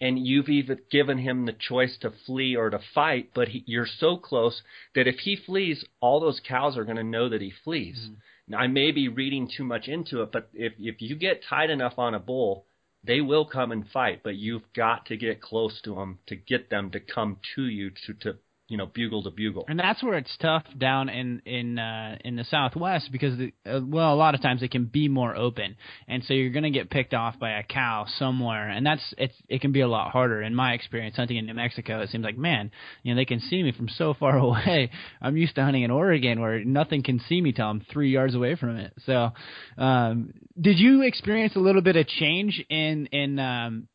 and 0.00 0.18
you've 0.26 0.48
even 0.48 0.78
given 0.90 1.18
him 1.18 1.44
the 1.44 1.52
choice 1.52 1.98
to 2.00 2.12
flee 2.24 2.56
or 2.56 2.70
to 2.70 2.80
fight, 2.94 3.30
but 3.34 3.48
he, 3.48 3.62
you're 3.66 3.86
so 3.86 4.16
close 4.16 4.62
that 4.94 5.06
if 5.06 5.16
he 5.18 5.36
flees, 5.36 5.84
all 6.00 6.18
those 6.18 6.40
cows 6.46 6.78
are 6.78 6.84
going 6.84 6.96
to 6.96 7.04
know 7.04 7.28
that 7.28 7.42
he 7.42 7.52
flees. 7.62 7.98
Mm-hmm. 8.08 8.54
I 8.54 8.68
may 8.68 8.92
be 8.92 9.08
reading 9.08 9.50
too 9.54 9.64
much 9.64 9.88
into 9.88 10.22
it, 10.22 10.30
but 10.32 10.48
if 10.54 10.74
if 10.78 11.02
you 11.02 11.16
get 11.16 11.42
tight 11.48 11.70
enough 11.70 11.94
on 11.98 12.14
a 12.14 12.20
bull, 12.20 12.65
they 13.06 13.20
will 13.20 13.44
come 13.46 13.72
and 13.72 13.88
fight. 13.88 14.20
But 14.22 14.36
you've 14.36 14.72
got 14.74 15.06
to 15.06 15.16
get 15.16 15.40
close 15.40 15.80
to 15.82 15.94
them 15.94 16.18
to 16.26 16.36
get 16.36 16.70
them 16.70 16.90
to 16.90 17.00
come 17.00 17.38
to 17.54 17.62
you 17.62 17.90
to 18.06 18.14
to 18.14 18.36
you 18.68 18.76
know 18.76 18.86
bugle 18.86 19.22
to 19.22 19.30
bugle. 19.30 19.64
And 19.68 19.78
that's 19.78 20.02
where 20.02 20.16
it's 20.18 20.36
tough 20.40 20.64
down 20.76 21.08
in 21.08 21.40
in 21.44 21.78
uh, 21.78 22.16
in 22.24 22.36
the 22.36 22.44
Southwest 22.44 23.10
because 23.12 23.38
the, 23.38 23.52
uh, 23.64 23.80
well 23.84 24.12
a 24.12 24.16
lot 24.16 24.34
of 24.34 24.42
times 24.42 24.62
it 24.62 24.70
can 24.70 24.86
be 24.86 25.08
more 25.08 25.36
open, 25.36 25.76
and 26.08 26.24
so 26.24 26.34
you're 26.34 26.50
going 26.50 26.64
to 26.64 26.70
get 26.70 26.90
picked 26.90 27.14
off 27.14 27.38
by 27.38 27.52
a 27.52 27.62
cow 27.62 28.06
somewhere, 28.18 28.68
and 28.68 28.84
that's 28.84 29.14
it's 29.18 29.34
it 29.48 29.60
can 29.60 29.72
be 29.72 29.80
a 29.80 29.88
lot 29.88 30.10
harder. 30.10 30.42
In 30.42 30.54
my 30.54 30.72
experience 30.72 31.16
hunting 31.16 31.36
in 31.36 31.46
New 31.46 31.54
Mexico, 31.54 32.00
it 32.00 32.10
seems 32.10 32.24
like 32.24 32.36
man, 32.36 32.70
you 33.02 33.14
know 33.14 33.20
they 33.20 33.24
can 33.24 33.40
see 33.40 33.62
me 33.62 33.72
from 33.72 33.88
so 33.88 34.14
far 34.14 34.36
away. 34.46 34.90
I'm 35.20 35.36
used 35.36 35.54
to 35.56 35.62
hunting 35.62 35.82
in 35.82 35.90
Oregon 35.90 36.40
where 36.40 36.64
nothing 36.64 37.02
can 37.02 37.20
see 37.28 37.40
me 37.40 37.52
till 37.52 37.66
I'm 37.66 37.80
three 37.92 38.10
yards 38.10 38.34
away 38.34 38.56
from 38.56 38.76
it. 38.76 38.92
So, 39.04 39.30
um, 39.78 40.32
did 40.60 40.78
you 40.78 41.02
experience 41.02 41.54
a 41.54 41.60
little 41.60 41.82
bit 41.82 41.96
of 41.96 42.06
change 42.08 42.64
in 42.68 43.06
in 43.06 43.38
um, 43.38 43.88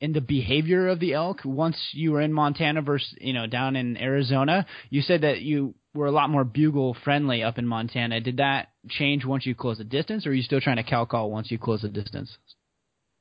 in 0.00 0.12
the 0.12 0.20
behavior 0.20 0.88
of 0.88 1.00
the 1.00 1.14
elk 1.14 1.40
once 1.44 1.76
you 1.92 2.12
were 2.12 2.20
in 2.20 2.32
Montana 2.32 2.82
versus 2.82 3.14
you 3.20 3.32
know 3.32 3.46
down 3.46 3.76
in 3.76 3.96
Arizona. 3.96 4.66
You 4.90 5.02
said 5.02 5.22
that 5.22 5.40
you 5.40 5.74
were 5.94 6.06
a 6.06 6.12
lot 6.12 6.30
more 6.30 6.44
bugle 6.44 6.96
friendly 7.04 7.42
up 7.42 7.58
in 7.58 7.66
Montana. 7.66 8.20
Did 8.20 8.36
that 8.38 8.68
change 8.88 9.24
once 9.24 9.46
you 9.46 9.54
close 9.54 9.78
the 9.78 9.84
distance, 9.84 10.26
or 10.26 10.30
are 10.30 10.34
you 10.34 10.42
still 10.42 10.60
trying 10.60 10.76
to 10.76 10.82
cow 10.82 11.04
call 11.04 11.30
once 11.30 11.50
you 11.50 11.58
close 11.58 11.82
the 11.82 11.88
distance? 11.88 12.36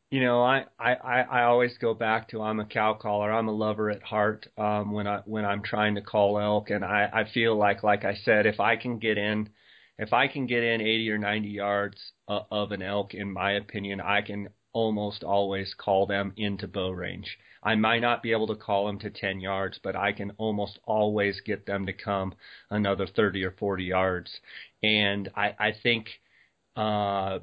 You 0.10 0.22
know, 0.22 0.42
I, 0.42 0.66
I, 0.80 0.94
I 0.94 1.44
always 1.44 1.78
go 1.80 1.94
back 1.94 2.30
to 2.30 2.42
I'm 2.42 2.62
a 2.62 2.66
cow 2.66 2.94
caller. 2.94 3.30
I'm 3.32 3.50
a 3.50 3.54
lover 3.54 3.90
at 3.90 4.04
heart 4.04 4.48
um, 4.58 4.92
when 4.92 5.06
I 5.06 5.22
when 5.26 5.44
I'm 5.44 5.64
trying 5.64 5.96
to 5.96 6.02
call 6.02 6.40
elk, 6.40 6.70
and 6.70 6.86
I, 6.86 7.10
I 7.12 7.34
feel 7.34 7.58
like 7.58 7.84
like 7.84 8.06
I 8.06 8.16
said, 8.24 8.46
if 8.46 8.62
I 8.62 8.78
can 8.78 9.00
get 9.00 9.18
in, 9.18 9.50
if 9.98 10.14
I 10.14 10.30
can 10.30 10.46
get 10.46 10.64
in 10.64 10.80
80 10.80 11.10
or 11.10 11.18
90 11.18 11.50
yards 11.50 11.98
uh, 12.30 12.40
of 12.50 12.72
an 12.72 12.82
elk, 12.82 13.16
in 13.16 13.34
my 13.34 13.54
opinion, 13.54 14.00
I 14.00 14.22
can 14.22 14.48
almost 14.78 15.24
always 15.24 15.74
call 15.76 16.06
them 16.06 16.32
into 16.38 16.68
bow 16.68 16.92
range. 16.92 17.40
I 17.64 17.74
might 17.74 18.02
not 18.02 18.22
be 18.22 18.32
able 18.32 18.46
to 18.46 18.56
call 18.56 18.86
them 18.86 19.00
to 19.00 19.10
10 19.10 19.40
yards, 19.40 19.80
but 19.82 19.96
I 19.96 20.12
can 20.12 20.34
almost 20.38 20.78
always 20.86 21.42
get 21.42 21.66
them 21.66 21.88
to 21.88 21.94
come 21.94 22.36
another 22.70 23.08
30 23.08 23.44
or 23.44 23.52
40 23.58 23.84
yards. 23.86 24.40
And 24.84 25.30
I, 25.36 25.56
I 25.58 25.74
think 25.82 26.06
uh, 26.76 27.40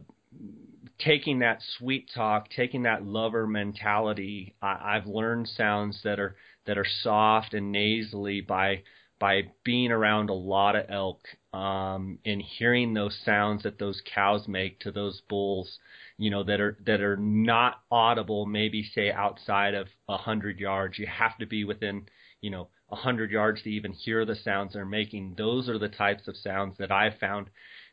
taking 1.01 1.41
that 1.41 1.59
sweet 1.76 2.09
talk, 2.14 2.51
taking 2.51 2.85
that 2.85 3.05
lover 3.05 3.49
mentality, 3.49 4.55
I, 4.62 4.95
I've 4.95 5.07
learned 5.07 5.49
sounds 5.49 6.01
that 6.05 6.20
are 6.20 6.37
that 6.66 6.78
are 6.78 6.87
soft 7.03 7.53
and 7.53 7.72
nasally 7.72 8.43
by 8.43 8.85
by 9.18 9.43
being 9.64 9.91
around 9.91 10.30
a 10.30 10.35
lot 10.35 10.76
of 10.76 10.87
elk 10.89 11.26
um, 11.53 12.18
and 12.24 12.41
hearing 12.41 12.95
those 12.95 13.18
sounds 13.24 13.64
that 13.64 13.78
those 13.80 14.01
cows 14.14 14.47
make 14.47 14.78
to 14.80 14.93
those 14.93 15.20
bulls 15.28 15.78
you 16.19 16.31
know 16.31 16.45
that 16.45 16.61
are 16.61 16.77
that 16.87 17.01
are 17.01 17.17
not 17.17 17.81
audible 17.91 18.47
maybe 18.47 18.83
say 18.83 19.11
outside 19.11 19.75
of 19.75 19.89
a 20.09 20.17
hundred 20.17 20.59
yards. 20.59 20.99
You 20.99 21.07
have 21.07 21.37
to 21.39 21.47
be 21.47 21.65
within 21.65 22.07
you 22.41 22.51
know 22.51 22.69
a 22.91 22.97
hundred 22.97 23.31
yards 23.31 23.62
to 23.62 23.71
even 23.71 23.93
hear 23.93 24.25
the 24.25 24.37
sounds 24.37 24.75
they're 24.75 24.85
making. 24.85 25.35
Those 25.37 25.69
are 25.69 25.79
the 25.79 25.89
types 25.89 26.29
of 26.29 26.37
sounds 26.37 26.77
that 26.79 26.93
I've 26.93 27.19
found 27.19 27.51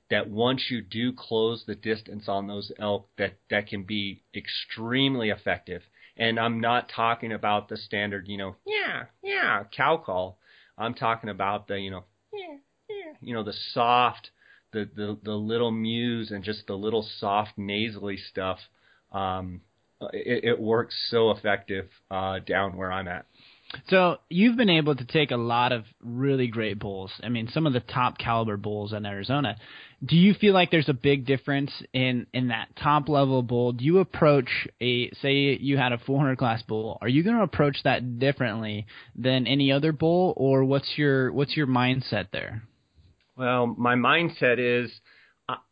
that 0.10 0.30
once 0.30 0.66
you 0.70 0.82
do 0.82 1.14
close 1.14 1.64
the 1.66 1.76
distance 1.76 2.28
on 2.28 2.48
those 2.48 2.72
elk 2.80 3.10
that 3.18 3.38
that 3.50 3.68
can 3.68 3.84
be 3.84 4.24
extremely 4.36 5.30
effective. 5.30 5.82
And 6.18 6.38
i'm 6.38 6.60
not 6.60 6.92
talking 6.94 7.32
about 7.32 7.70
the 7.70 7.78
standard 7.78 8.28
you 8.28 8.38
know 8.38 8.56
yeah 8.66 9.06
yeah 9.24 9.64
cow 9.76 9.98
call. 9.98 10.38
I'm 10.78 10.94
talking 10.94 11.30
about 11.30 11.68
the 11.68 11.80
you 11.80 11.90
know 11.92 12.04
yeah 12.34 12.58
yeah. 12.90 13.14
you 13.22 13.34
know 13.34 13.44
the 13.44 13.54
soft 13.74 14.30
the 14.72 14.90
the 14.96 15.18
the 15.24 15.34
little 15.34 15.72
mews 15.72 16.32
and 16.32 16.44
just 16.44 16.68
the 16.68 16.76
little 16.76 17.08
soft 17.20 17.52
nasally 17.58 18.18
stuff. 18.18 18.60
Um, 19.12 19.62
it, 20.14 20.44
it 20.44 20.60
works 20.60 20.96
so 21.10 21.32
effective 21.32 21.90
uh, 22.10 22.40
down 22.40 22.76
where 22.76 22.92
I'm 22.92 23.08
at. 23.08 23.26
So 23.88 24.18
you've 24.30 24.58
been 24.58 24.70
able 24.70 24.96
to 24.96 25.06
take 25.06 25.32
a 25.32 25.38
lot 25.38 25.72
of 25.72 25.86
really 26.02 26.48
great 26.48 26.78
bulls. 26.78 27.12
I 27.24 27.30
mean, 27.30 27.48
some 27.54 27.66
of 27.66 27.74
the 27.74 27.80
top 27.80 28.18
caliber 28.18 28.58
bulls 28.58 28.92
in 28.92 29.06
Arizona. 29.06 29.56
Do 30.04 30.16
you 30.18 30.34
feel 30.34 30.54
like 30.54 30.72
there's 30.72 30.90
a 30.90 30.94
big 30.94 31.26
difference 31.26 31.72
in 31.94 32.28
in 32.34 32.50
that 32.50 32.76
top 32.76 33.08
level 33.08 33.44
bull? 33.44 33.72
Do 33.72 33.86
you 33.86 34.00
approach 34.00 34.50
a 34.82 35.12
say 35.22 35.56
you 35.56 35.78
had 35.78 35.94
a 35.94 36.00
400 36.00 36.38
class 36.38 36.62
bull? 36.64 36.98
Are 37.02 37.08
you 37.08 37.24
going 37.24 37.38
to 37.38 37.44
approach 37.44 37.78
that 37.84 38.20
differently 38.20 38.88
than 39.16 39.48
any 39.48 39.72
other 39.72 39.92
bull, 39.92 40.34
or 40.36 40.66
what's 40.66 40.98
your 40.98 41.32
what's 41.32 41.56
your 41.56 41.68
mindset 41.68 42.32
there? 42.32 42.64
Well, 43.42 43.66
my 43.76 43.96
mindset 43.96 44.60
is 44.60 44.92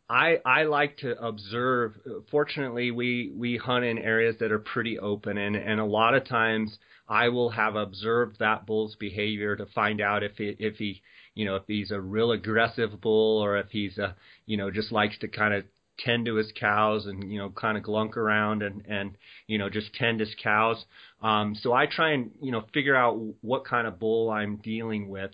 I 0.08 0.40
I 0.44 0.64
like 0.64 0.96
to 0.98 1.16
observe. 1.24 1.94
Fortunately, 2.28 2.90
we 2.90 3.30
we 3.32 3.58
hunt 3.58 3.84
in 3.84 3.96
areas 3.96 4.34
that 4.40 4.50
are 4.50 4.58
pretty 4.58 4.98
open, 4.98 5.38
and 5.38 5.54
and 5.54 5.78
a 5.78 5.84
lot 5.84 6.14
of 6.14 6.24
times 6.24 6.76
I 7.08 7.28
will 7.28 7.50
have 7.50 7.76
observed 7.76 8.40
that 8.40 8.66
bull's 8.66 8.96
behavior 8.96 9.54
to 9.54 9.66
find 9.66 10.00
out 10.00 10.24
if 10.24 10.36
he 10.36 10.56
if 10.58 10.78
he 10.78 11.00
you 11.36 11.44
know 11.44 11.54
if 11.54 11.62
he's 11.68 11.92
a 11.92 12.00
real 12.00 12.32
aggressive 12.32 13.00
bull 13.00 13.38
or 13.40 13.56
if 13.56 13.70
he's 13.70 13.98
a 13.98 14.16
you 14.46 14.56
know 14.56 14.72
just 14.72 14.90
likes 14.90 15.16
to 15.18 15.28
kind 15.28 15.54
of 15.54 15.64
tend 16.00 16.26
to 16.26 16.34
his 16.34 16.50
cows 16.58 17.06
and 17.06 17.32
you 17.32 17.38
know 17.38 17.50
kind 17.50 17.78
of 17.78 17.84
glunk 17.84 18.16
around 18.16 18.64
and 18.64 18.84
and 18.88 19.16
you 19.46 19.58
know 19.58 19.70
just 19.70 19.94
tend 19.94 20.18
his 20.18 20.34
cows. 20.42 20.84
Um, 21.22 21.54
so 21.54 21.72
I 21.72 21.86
try 21.86 22.14
and 22.14 22.32
you 22.42 22.50
know 22.50 22.64
figure 22.74 22.96
out 22.96 23.16
what 23.42 23.64
kind 23.64 23.86
of 23.86 24.00
bull 24.00 24.28
I'm 24.28 24.56
dealing 24.56 25.08
with 25.08 25.30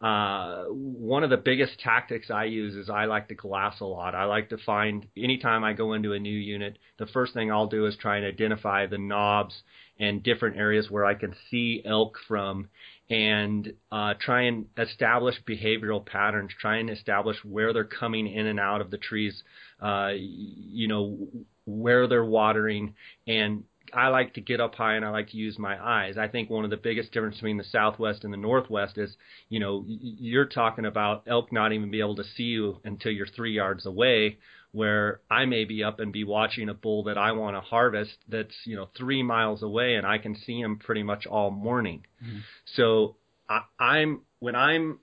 uh, 0.00 0.64
one 0.66 1.24
of 1.24 1.30
the 1.30 1.36
biggest 1.36 1.80
tactics 1.80 2.30
I 2.30 2.44
use 2.44 2.76
is 2.76 2.88
I 2.88 3.06
like 3.06 3.28
to 3.28 3.34
glass 3.34 3.80
a 3.80 3.84
lot. 3.84 4.14
I 4.14 4.24
like 4.24 4.50
to 4.50 4.58
find 4.58 5.06
anytime 5.16 5.64
I 5.64 5.72
go 5.72 5.92
into 5.94 6.12
a 6.12 6.20
new 6.20 6.30
unit, 6.30 6.78
the 6.98 7.06
first 7.06 7.34
thing 7.34 7.50
I'll 7.50 7.66
do 7.66 7.86
is 7.86 7.96
try 7.96 8.16
and 8.16 8.26
identify 8.26 8.86
the 8.86 8.98
knobs 8.98 9.62
and 9.98 10.22
different 10.22 10.56
areas 10.56 10.88
where 10.88 11.04
I 11.04 11.14
can 11.14 11.34
see 11.50 11.82
elk 11.84 12.16
from 12.28 12.68
and 13.10 13.72
uh, 13.90 14.14
try 14.20 14.42
and 14.42 14.66
establish 14.76 15.34
behavioral 15.48 16.04
patterns, 16.04 16.52
try 16.60 16.76
and 16.76 16.90
establish 16.90 17.38
where 17.44 17.72
they're 17.72 17.84
coming 17.84 18.28
in 18.28 18.46
and 18.46 18.60
out 18.60 18.80
of 18.80 18.92
the 18.92 18.98
trees, 18.98 19.42
uh, 19.82 20.12
you 20.14 20.86
know, 20.86 21.26
where 21.64 22.06
they're 22.06 22.24
watering, 22.24 22.94
and 23.26 23.64
I 23.92 24.08
like 24.08 24.34
to 24.34 24.40
get 24.40 24.60
up 24.60 24.74
high 24.74 24.94
and 24.94 25.04
I 25.04 25.10
like 25.10 25.30
to 25.30 25.36
use 25.36 25.58
my 25.58 25.82
eyes. 25.82 26.16
I 26.18 26.28
think 26.28 26.50
one 26.50 26.64
of 26.64 26.70
the 26.70 26.76
biggest 26.76 27.12
difference 27.12 27.36
between 27.36 27.56
the 27.56 27.64
Southwest 27.64 28.24
and 28.24 28.32
the 28.32 28.38
Northwest 28.38 28.98
is, 28.98 29.16
you 29.48 29.60
know, 29.60 29.84
you're 29.86 30.44
talking 30.44 30.84
about 30.84 31.24
elk 31.26 31.52
not 31.52 31.72
even 31.72 31.90
be 31.90 32.00
able 32.00 32.16
to 32.16 32.24
see 32.24 32.44
you 32.44 32.78
until 32.84 33.12
you're 33.12 33.26
three 33.26 33.52
yards 33.52 33.86
away, 33.86 34.38
where 34.72 35.20
I 35.30 35.46
may 35.46 35.64
be 35.64 35.82
up 35.82 36.00
and 36.00 36.12
be 36.12 36.24
watching 36.24 36.68
a 36.68 36.74
bull 36.74 37.04
that 37.04 37.18
I 37.18 37.32
want 37.32 37.56
to 37.56 37.60
harvest 37.60 38.16
that's, 38.28 38.54
you 38.64 38.76
know, 38.76 38.88
three 38.96 39.22
miles 39.22 39.62
away 39.62 39.94
and 39.94 40.06
I 40.06 40.18
can 40.18 40.36
see 40.36 40.60
him 40.60 40.78
pretty 40.78 41.02
much 41.02 41.26
all 41.26 41.50
morning. 41.50 42.04
Mm-hmm. 42.22 42.38
So 42.76 43.16
I, 43.48 43.62
I'm, 43.78 44.22
when 44.40 44.54
I'm, 44.54 44.98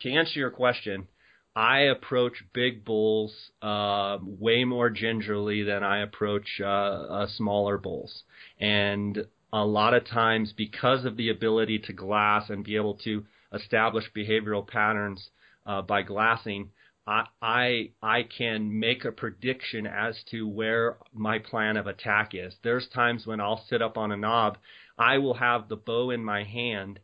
to 0.00 0.12
answer 0.12 0.38
your 0.38 0.50
question, 0.50 1.08
I 1.56 1.80
approach 1.80 2.44
big 2.52 2.84
bulls 2.84 3.50
uh, 3.62 4.18
way 4.20 4.64
more 4.64 4.90
gingerly 4.90 5.62
than 5.62 5.82
I 5.82 6.02
approach 6.02 6.60
uh, 6.60 6.64
uh, 6.66 7.26
smaller 7.28 7.78
bulls, 7.78 8.24
and 8.60 9.26
a 9.54 9.64
lot 9.64 9.94
of 9.94 10.04
times 10.04 10.52
because 10.52 11.06
of 11.06 11.16
the 11.16 11.30
ability 11.30 11.78
to 11.78 11.94
glass 11.94 12.50
and 12.50 12.62
be 12.62 12.76
able 12.76 12.98
to 13.04 13.24
establish 13.54 14.04
behavioral 14.14 14.68
patterns 14.68 15.30
uh, 15.64 15.80
by 15.80 16.02
glassing, 16.02 16.72
I, 17.06 17.24
I 17.40 17.90
I 18.02 18.24
can 18.24 18.78
make 18.78 19.06
a 19.06 19.12
prediction 19.12 19.86
as 19.86 20.22
to 20.24 20.46
where 20.46 20.98
my 21.14 21.38
plan 21.38 21.78
of 21.78 21.86
attack 21.86 22.34
is. 22.34 22.54
There's 22.62 22.86
times 22.88 23.26
when 23.26 23.40
I'll 23.40 23.64
sit 23.70 23.80
up 23.80 23.96
on 23.96 24.12
a 24.12 24.16
knob, 24.18 24.58
I 24.98 25.16
will 25.16 25.34
have 25.34 25.68
the 25.68 25.76
bow 25.76 26.10
in 26.10 26.22
my 26.22 26.44
hand, 26.44 27.00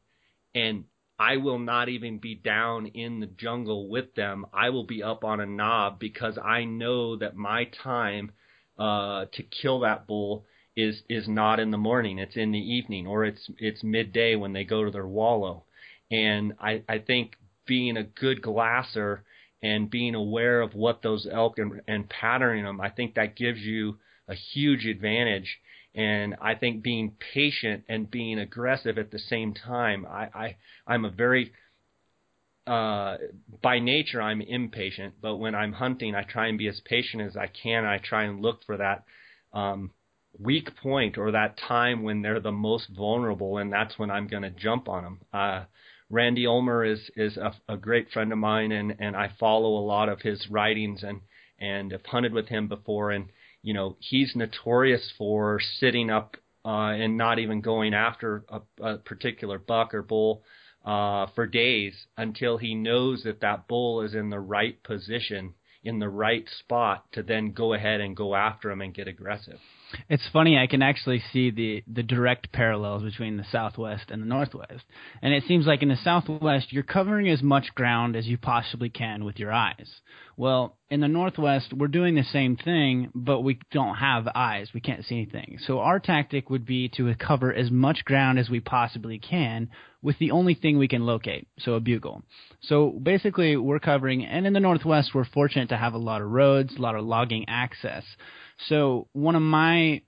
and 0.55 0.85
I 1.23 1.37
will 1.37 1.61
not 1.61 1.89
even 1.89 2.19
be 2.19 2.35
down 2.35 2.87
in 2.87 3.21
the 3.21 3.29
jungle 3.29 3.89
with 3.89 4.13
them. 4.17 4.45
I 4.53 4.71
will 4.71 4.83
be 4.83 5.05
up 5.05 5.23
on 5.23 5.39
a 5.39 5.47
knob 5.47 6.01
because 6.01 6.37
I 6.37 6.65
know 6.65 7.15
that 7.15 7.37
my 7.37 7.67
time 7.85 8.33
uh, 8.77 9.27
to 9.33 9.43
kill 9.45 9.81
that 9.81 10.09
bull 10.09 10.47
is 10.75 11.05
is 11.09 11.29
not 11.29 11.61
in 11.61 11.71
the 11.71 11.79
morning. 11.79 12.19
It's 12.19 12.37
in 12.37 12.51
the 12.51 12.59
evening 12.59 13.07
or 13.07 13.25
it's 13.25 13.49
it's 13.59 13.85
midday 13.85 14.35
when 14.35 14.53
they 14.53 14.65
go 14.65 14.85
to 14.85 14.91
their 14.91 15.07
wallow. 15.07 15.63
And 16.11 16.55
I, 16.61 16.83
I 16.89 16.99
think 16.99 17.37
being 17.67 17.97
a 17.97 18.03
good 18.03 18.43
glasser 18.43 19.23
and 19.63 19.89
being 19.89 20.17
aware 20.17 20.61
of 20.61 20.75
what 20.75 21.03
those 21.03 21.29
elk 21.31 21.57
and, 21.59 21.83
and 21.87 22.09
patterning 22.09 22.65
them, 22.65 22.81
I 22.81 22.91
think 22.91 23.15
that 23.15 23.37
gives 23.37 23.61
you 23.61 23.99
a 24.27 24.35
huge 24.35 24.87
advantage 24.87 25.61
and 25.95 26.37
I 26.41 26.55
think 26.55 26.83
being 26.83 27.17
patient 27.35 27.85
and 27.89 28.11
being 28.11 28.39
aggressive 28.39 28.99
at 28.99 29.11
the 29.11 29.19
same 29.19 29.55
time. 29.55 30.07
I, 30.07 30.29
I 30.35 30.57
I'm 30.87 31.05
a 31.05 31.11
very 31.11 31.53
uh, 32.67 33.17
by 33.61 33.79
nature 33.79 34.23
I'm 34.23 34.41
impatient, 34.41 35.15
but 35.21 35.37
when 35.37 35.55
I'm 35.55 35.73
hunting, 35.73 36.15
I 36.15 36.23
try 36.23 36.47
and 36.47 36.59
be 36.59 36.69
as 36.69 36.81
patient 36.85 37.23
as 37.23 37.37
I 37.37 37.49
can. 37.49 37.85
I 37.85 37.99
try 37.99 38.25
and 38.25 38.41
look 38.41 38.65
for 38.65 38.77
that 38.77 39.05
um, 39.53 39.91
weak 40.39 40.77
point 40.77 41.19
or 41.19 41.33
that 41.33 41.59
time 41.59 42.03
when 42.03 42.23
they're 42.23 42.41
the 42.41 42.53
most 42.53 42.89
vulnerable, 42.97 43.59
and 43.59 43.73
that's 43.73 43.99
when 43.99 44.11
I'm 44.11 44.29
going 44.29 44.45
to 44.45 44.51
jump 44.51 44.89
on 44.89 45.03
them. 45.03 45.19
Uh, 45.33 45.65
Randy 46.09 46.47
Ulmer 46.47 46.85
is 46.85 47.11
is 47.17 47.37
a, 47.37 47.55
a 47.69 47.77
great 47.77 48.11
friend 48.11 48.33
of 48.33 48.39
mine, 48.39 48.71
and 48.71 48.95
and 48.99 49.17
I 49.17 49.33
follow 49.41 49.77
a 49.77 49.87
lot 49.87 50.09
of 50.09 50.21
his 50.21 50.47
writings 50.49 51.03
and 51.03 51.21
and 51.59 51.93
have 51.93 52.07
hunted 52.07 52.33
with 52.33 52.49
him 52.49 52.69
before, 52.69 53.11
and 53.11 53.31
you 53.63 53.75
know 53.75 53.97
he's 54.01 54.35
notorious 54.35 55.13
for 55.17 55.61
sitting 55.79 56.11
up 56.11 56.37
uh, 56.65 56.93
and 56.93 57.17
not 57.17 57.39
even 57.39 57.61
going 57.61 57.95
after 57.95 58.45
a, 58.49 58.61
a 58.83 58.99
particular 58.99 59.59
buck 59.59 59.95
or 59.95 60.03
bull 60.03 60.43
uh, 60.85 61.27
for 61.35 61.47
days 61.47 62.07
until 62.17 62.59
he 62.59 62.75
knows 62.75 63.23
that 63.25 63.41
that 63.41 63.69
bull 63.69 64.03
is 64.03 64.15
in 64.15 64.31
the 64.31 64.41
right 64.41 64.83
position, 64.83 65.55
in 65.85 65.99
the 65.99 66.09
right 66.09 66.49
spot 66.59 67.05
to 67.13 67.23
then 67.23 67.53
go 67.53 67.73
ahead 67.73 68.01
and 68.01 68.17
go 68.17 68.35
after 68.35 68.71
him 68.71 68.81
and 68.81 68.95
get 68.95 69.09
aggressive. 69.09 69.59
It's 70.09 70.29
funny. 70.33 70.59
I 70.59 70.67
can 70.67 70.83
actually 70.83 71.23
see 71.33 71.51
the 71.51 71.85
the 71.87 72.03
direct 72.03 72.53
parallels 72.53 73.03
between 73.03 73.37
the 73.37 73.45
Southwest 73.51 74.11
and 74.11 74.23
the 74.23 74.27
Northwest. 74.27 74.85
And 75.21 75.33
it 75.33 75.45
seems 75.47 75.67
like 75.67 75.83
in 75.83 75.89
the 75.89 75.97
Southwest, 75.97 76.73
you're 76.73 76.83
covering 76.83 77.29
as 77.29 77.43
much 77.43 77.75
ground 77.75 78.17
as 78.17 78.27
you 78.27 78.39
possibly 78.39 78.91
can 78.91 79.25
with 79.25 79.39
your 79.39 79.53
eyes. 79.53 80.01
Well, 80.37 80.77
in 80.91 81.01
the 81.01 81.09
Northwest, 81.09 81.73
we're 81.73 81.89
doing 81.89 82.15
the 82.15 82.25
same 82.25 82.57
thing, 82.57 83.11
but 83.15 83.41
we 83.41 83.59
don't 83.71 83.97
have 83.97 84.29
eyes. 84.35 84.71
We 84.75 84.81
can't 84.81 85.05
see 85.05 85.17
anything. 85.17 85.59
So 85.67 85.81
our 85.81 86.01
tactic 86.01 86.51
would 86.51 86.65
be 86.65 86.89
to 86.97 87.15
cover 87.15 87.53
as 87.53 87.71
much 87.71 88.05
ground 88.05 88.39
as 88.39 88.49
we 88.49 88.61
possibly 88.61 89.19
can 89.19 89.69
with 90.03 90.19
the 90.19 90.33
only 90.33 90.55
thing 90.55 90.79
we 90.79 90.89
can 90.89 91.07
locate, 91.07 91.47
so 91.61 91.75
a 91.75 91.81
bugle. 91.81 92.23
So 92.63 92.91
basically, 92.91 93.57
we're 93.57 93.79
covering, 93.79 94.25
and 94.25 94.47
in 94.47 94.53
the 94.53 94.61
Northwest, 94.61 95.13
we're 95.15 95.25
fortunate 95.25 95.69
to 95.69 95.77
have 95.77 95.95
a 95.95 95.99
lot 95.99 96.23
of 96.23 96.31
roads, 96.31 96.75
a 96.77 96.83
lot 96.83 96.97
of 96.97 97.05
logging 97.05 97.45
access. 97.49 98.05
So 98.69 99.09
one 99.13 99.37
of 99.37 99.43
my 99.43 100.03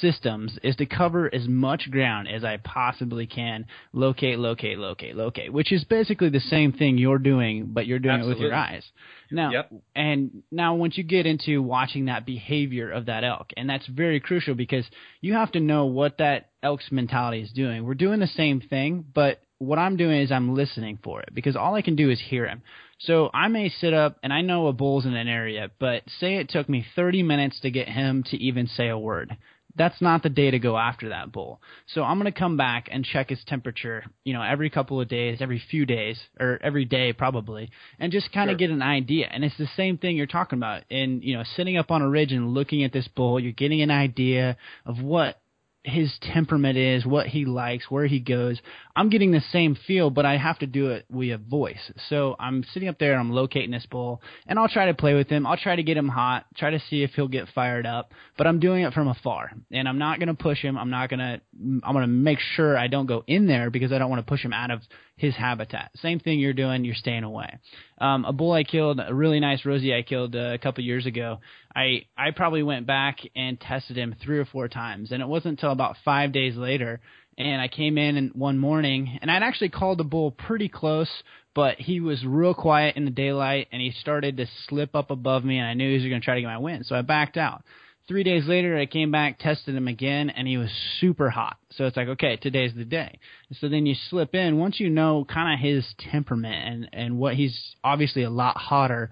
systems 0.00 0.58
is 0.62 0.76
to 0.76 0.86
cover 0.86 1.32
as 1.34 1.48
much 1.48 1.90
ground 1.90 2.28
as 2.28 2.44
I 2.44 2.58
possibly 2.58 3.26
can, 3.26 3.66
locate, 3.92 4.38
locate, 4.38 4.78
locate, 4.78 5.16
locate, 5.16 5.52
which 5.52 5.72
is 5.72 5.84
basically 5.84 6.28
the 6.28 6.40
same 6.40 6.72
thing 6.72 6.98
you're 6.98 7.18
doing, 7.18 7.70
but 7.72 7.86
you're 7.86 7.98
doing 7.98 8.16
Absolutely. 8.16 8.42
it 8.42 8.44
with 8.44 8.50
your 8.50 8.58
eyes. 8.58 8.84
Now, 9.30 9.52
Yep. 9.52 9.72
and 9.94 10.42
now 10.50 10.74
once 10.74 10.98
you 10.98 11.04
get 11.04 11.26
into 11.26 11.62
watching 11.62 12.06
that 12.06 12.26
behavior 12.26 12.90
of 12.90 13.06
that 13.06 13.24
elk, 13.24 13.52
and 13.56 13.68
that's 13.68 13.86
very 13.86 14.20
crucial 14.20 14.54
because 14.54 14.84
you 15.20 15.34
have 15.34 15.52
to 15.52 15.60
know 15.60 15.86
what 15.86 16.18
that 16.18 16.50
elk's 16.62 16.90
mentality 16.92 17.40
is 17.40 17.50
doing. 17.52 17.84
We're 17.84 17.94
doing 17.94 18.20
the 18.20 18.26
same 18.26 18.60
thing, 18.60 19.04
but 19.14 19.40
what 19.58 19.78
I'm 19.78 19.96
doing 19.96 20.20
is 20.20 20.32
I'm 20.32 20.54
listening 20.54 20.98
for 21.02 21.20
it 21.20 21.30
because 21.34 21.56
all 21.56 21.74
I 21.74 21.82
can 21.82 21.96
do 21.96 22.10
is 22.10 22.20
hear 22.20 22.46
him. 22.46 22.62
So 23.00 23.30
I 23.32 23.48
may 23.48 23.68
sit 23.70 23.94
up 23.94 24.18
and 24.22 24.32
I 24.32 24.42
know 24.42 24.66
a 24.66 24.72
bull's 24.72 25.06
in 25.06 25.14
an 25.14 25.28
area, 25.28 25.70
but 25.78 26.02
say 26.18 26.36
it 26.36 26.48
took 26.50 26.68
me 26.68 26.84
30 26.94 27.22
minutes 27.22 27.60
to 27.60 27.70
get 27.70 27.88
him 27.88 28.22
to 28.24 28.36
even 28.36 28.66
say 28.66 28.88
a 28.88 28.98
word. 28.98 29.36
That's 29.76 30.02
not 30.02 30.22
the 30.22 30.28
day 30.28 30.50
to 30.50 30.58
go 30.58 30.76
after 30.76 31.10
that 31.10 31.30
bull. 31.32 31.62
So 31.86 32.02
I'm 32.02 32.18
going 32.18 32.30
to 32.30 32.38
come 32.38 32.56
back 32.56 32.88
and 32.90 33.04
check 33.04 33.30
his 33.30 33.42
temperature, 33.46 34.04
you 34.24 34.34
know, 34.34 34.42
every 34.42 34.68
couple 34.68 35.00
of 35.00 35.08
days, 35.08 35.38
every 35.40 35.62
few 35.70 35.86
days, 35.86 36.20
or 36.38 36.58
every 36.62 36.84
day 36.84 37.12
probably, 37.12 37.70
and 37.98 38.12
just 38.12 38.32
kind 38.32 38.50
of 38.50 38.54
Sure. 38.54 38.68
get 38.68 38.70
an 38.74 38.82
idea. 38.82 39.28
And 39.30 39.44
it's 39.44 39.56
the 39.56 39.68
same 39.76 39.96
thing 39.96 40.16
you're 40.16 40.26
talking 40.26 40.58
about. 40.58 40.82
In, 40.90 41.22
you 41.22 41.36
know, 41.36 41.44
sitting 41.56 41.76
up 41.78 41.90
on 41.90 42.02
a 42.02 42.08
ridge 42.08 42.32
and 42.32 42.52
looking 42.52 42.82
at 42.82 42.92
this 42.92 43.08
bull, 43.08 43.38
you're 43.38 43.52
getting 43.52 43.80
an 43.80 43.92
idea 43.92 44.56
of 44.84 45.00
what 45.00 45.40
his 45.84 46.12
temperament 46.20 46.76
is, 46.76 47.06
what 47.06 47.26
he 47.28 47.44
likes, 47.46 47.90
where 47.90 48.06
he 48.06 48.20
goes. 48.20 48.60
I'm 48.94 49.08
getting 49.08 49.30
the 49.30 49.42
same 49.52 49.76
feel, 49.86 50.10
but 50.10 50.26
I 50.26 50.36
have 50.36 50.58
to 50.60 50.66
do 50.66 50.88
it 50.88 51.06
via 51.10 51.38
voice. 51.38 51.92
So 52.08 52.36
I'm 52.38 52.64
sitting 52.72 52.88
up 52.88 52.98
there 52.98 53.12
and 53.12 53.20
I'm 53.20 53.30
locating 53.30 53.70
this 53.70 53.86
bull, 53.90 54.20
and 54.46 54.58
I'll 54.58 54.68
try 54.68 54.86
to 54.86 54.94
play 54.94 55.14
with 55.14 55.28
him. 55.28 55.46
I'll 55.46 55.56
try 55.56 55.76
to 55.76 55.82
get 55.82 55.96
him 55.96 56.08
hot, 56.08 56.46
try 56.56 56.70
to 56.70 56.80
see 56.90 57.02
if 57.02 57.10
he'll 57.12 57.28
get 57.28 57.48
fired 57.54 57.86
up, 57.86 58.12
but 58.36 58.46
I'm 58.46 58.60
doing 58.60 58.84
it 58.84 58.92
from 58.92 59.08
afar, 59.08 59.52
and 59.70 59.88
I'm 59.88 59.98
not 59.98 60.18
going 60.18 60.28
to 60.28 60.34
push 60.34 60.58
him. 60.58 60.76
I'm 60.76 60.90
not 60.90 61.08
going 61.08 61.20
to. 61.20 61.40
I'm 61.82 61.92
going 61.92 62.02
to 62.02 62.06
make 62.08 62.38
sure 62.40 62.76
I 62.76 62.88
don't 62.88 63.06
go 63.06 63.24
in 63.26 63.46
there 63.46 63.70
because 63.70 63.92
I 63.92 63.98
don't 63.98 64.10
want 64.10 64.24
to 64.24 64.28
push 64.28 64.44
him 64.44 64.52
out 64.52 64.70
of 64.70 64.80
his 65.16 65.36
habitat. 65.36 65.90
Same 65.96 66.18
thing 66.18 66.40
you're 66.40 66.54
doing. 66.54 66.84
You're 66.84 66.94
staying 66.94 67.24
away. 67.24 67.58
Um, 68.00 68.24
a 68.24 68.32
bull 68.32 68.52
I 68.52 68.64
killed, 68.64 69.00
a 69.06 69.12
really 69.14 69.38
nice 69.38 69.66
Rosie 69.66 69.94
I 69.94 70.02
killed 70.02 70.34
uh, 70.34 70.52
a 70.54 70.58
couple 70.58 70.82
years 70.82 71.04
ago. 71.06 71.40
I 71.76 72.06
I 72.16 72.30
probably 72.30 72.62
went 72.62 72.86
back 72.86 73.18
and 73.36 73.60
tested 73.60 73.96
him 73.96 74.16
three 74.22 74.38
or 74.38 74.46
four 74.46 74.68
times, 74.68 75.12
and 75.12 75.22
it 75.22 75.28
wasn't 75.28 75.58
until 75.58 75.72
about 75.72 75.96
five 76.04 76.32
days 76.32 76.56
later, 76.56 77.00
and 77.40 77.60
I 77.60 77.68
came 77.68 77.96
in 77.96 78.16
and 78.16 78.32
one 78.34 78.58
morning, 78.58 79.18
and 79.22 79.30
I'd 79.30 79.42
actually 79.42 79.70
called 79.70 79.98
the 79.98 80.04
bull 80.04 80.30
pretty 80.30 80.68
close, 80.68 81.10
but 81.54 81.78
he 81.78 82.00
was 82.00 82.24
real 82.24 82.54
quiet 82.54 82.96
in 82.96 83.04
the 83.04 83.10
daylight, 83.10 83.68
and 83.72 83.80
he 83.80 83.92
started 83.92 84.36
to 84.36 84.46
slip 84.68 84.94
up 84.94 85.10
above 85.10 85.44
me, 85.44 85.58
and 85.58 85.66
I 85.66 85.74
knew 85.74 85.88
he 85.88 86.02
was 86.02 86.08
going 86.08 86.20
to 86.20 86.24
try 86.24 86.34
to 86.34 86.40
get 86.42 86.46
my 86.46 86.58
wind, 86.58 86.86
so 86.86 86.94
I 86.94 87.02
backed 87.02 87.36
out. 87.36 87.62
Three 88.08 88.24
days 88.24 88.46
later, 88.46 88.76
I 88.76 88.86
came 88.86 89.12
back, 89.12 89.38
tested 89.38 89.74
him 89.74 89.86
again, 89.86 90.30
and 90.30 90.46
he 90.48 90.58
was 90.58 90.68
super 91.00 91.30
hot. 91.30 91.58
So 91.70 91.86
it's 91.86 91.96
like, 91.96 92.08
okay, 92.08 92.36
today's 92.36 92.74
the 92.74 92.84
day. 92.84 93.20
So 93.60 93.68
then 93.68 93.86
you 93.86 93.94
slip 94.08 94.34
in. 94.34 94.58
Once 94.58 94.80
you 94.80 94.90
know 94.90 95.24
kind 95.32 95.54
of 95.54 95.60
his 95.64 95.86
temperament 96.10 96.56
and 96.56 96.88
and 96.92 97.18
what 97.18 97.36
he's 97.36 97.56
obviously 97.84 98.24
a 98.24 98.30
lot 98.30 98.56
hotter, 98.56 99.10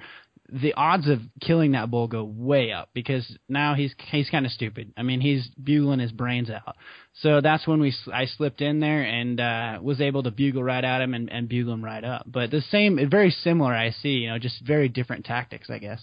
the 0.51 0.75
odds 0.75 1.09
of 1.09 1.21
killing 1.41 1.73
that 1.73 1.91
bull 1.91 2.09
go 2.09 2.25
way 2.25 2.73
up 2.73 2.89
because 2.95 3.27
now 3.49 3.75
he's 3.75 3.95
he's 4.11 4.31
kind 4.31 4.47
of 4.47 4.53
stupid. 4.53 4.93
I 4.97 5.03
mean, 5.03 5.21
he's 5.21 5.47
bugling 5.63 6.01
his 6.01 6.13
brains 6.13 6.51
out. 6.51 6.77
So 7.21 7.41
that's 7.41 7.67
when 7.67 7.81
we 7.81 7.95
I 8.13 8.27
slipped 8.27 8.61
in 8.61 8.81
there 8.81 9.03
and 9.03 9.41
uh, 9.41 9.79
was 9.83 10.01
able 10.01 10.23
to 10.23 10.31
bugle 10.31 10.63
right 10.63 10.85
at 10.85 11.03
him 11.03 11.15
and, 11.15 11.31
and 11.31 11.49
bugle 11.49 11.75
him 11.75 11.85
right 11.85 12.05
up. 12.05 12.25
But 12.27 12.51
the 12.51 12.63
same, 12.71 12.99
very 13.11 13.31
similar. 13.31 13.75
I 13.75 13.91
see, 13.91 14.11
you 14.11 14.31
know, 14.31 14.39
just 14.39 14.65
very 14.65 14.89
different 14.89 15.27
tactics, 15.27 15.69
I 15.69 15.79
guess. 15.79 16.03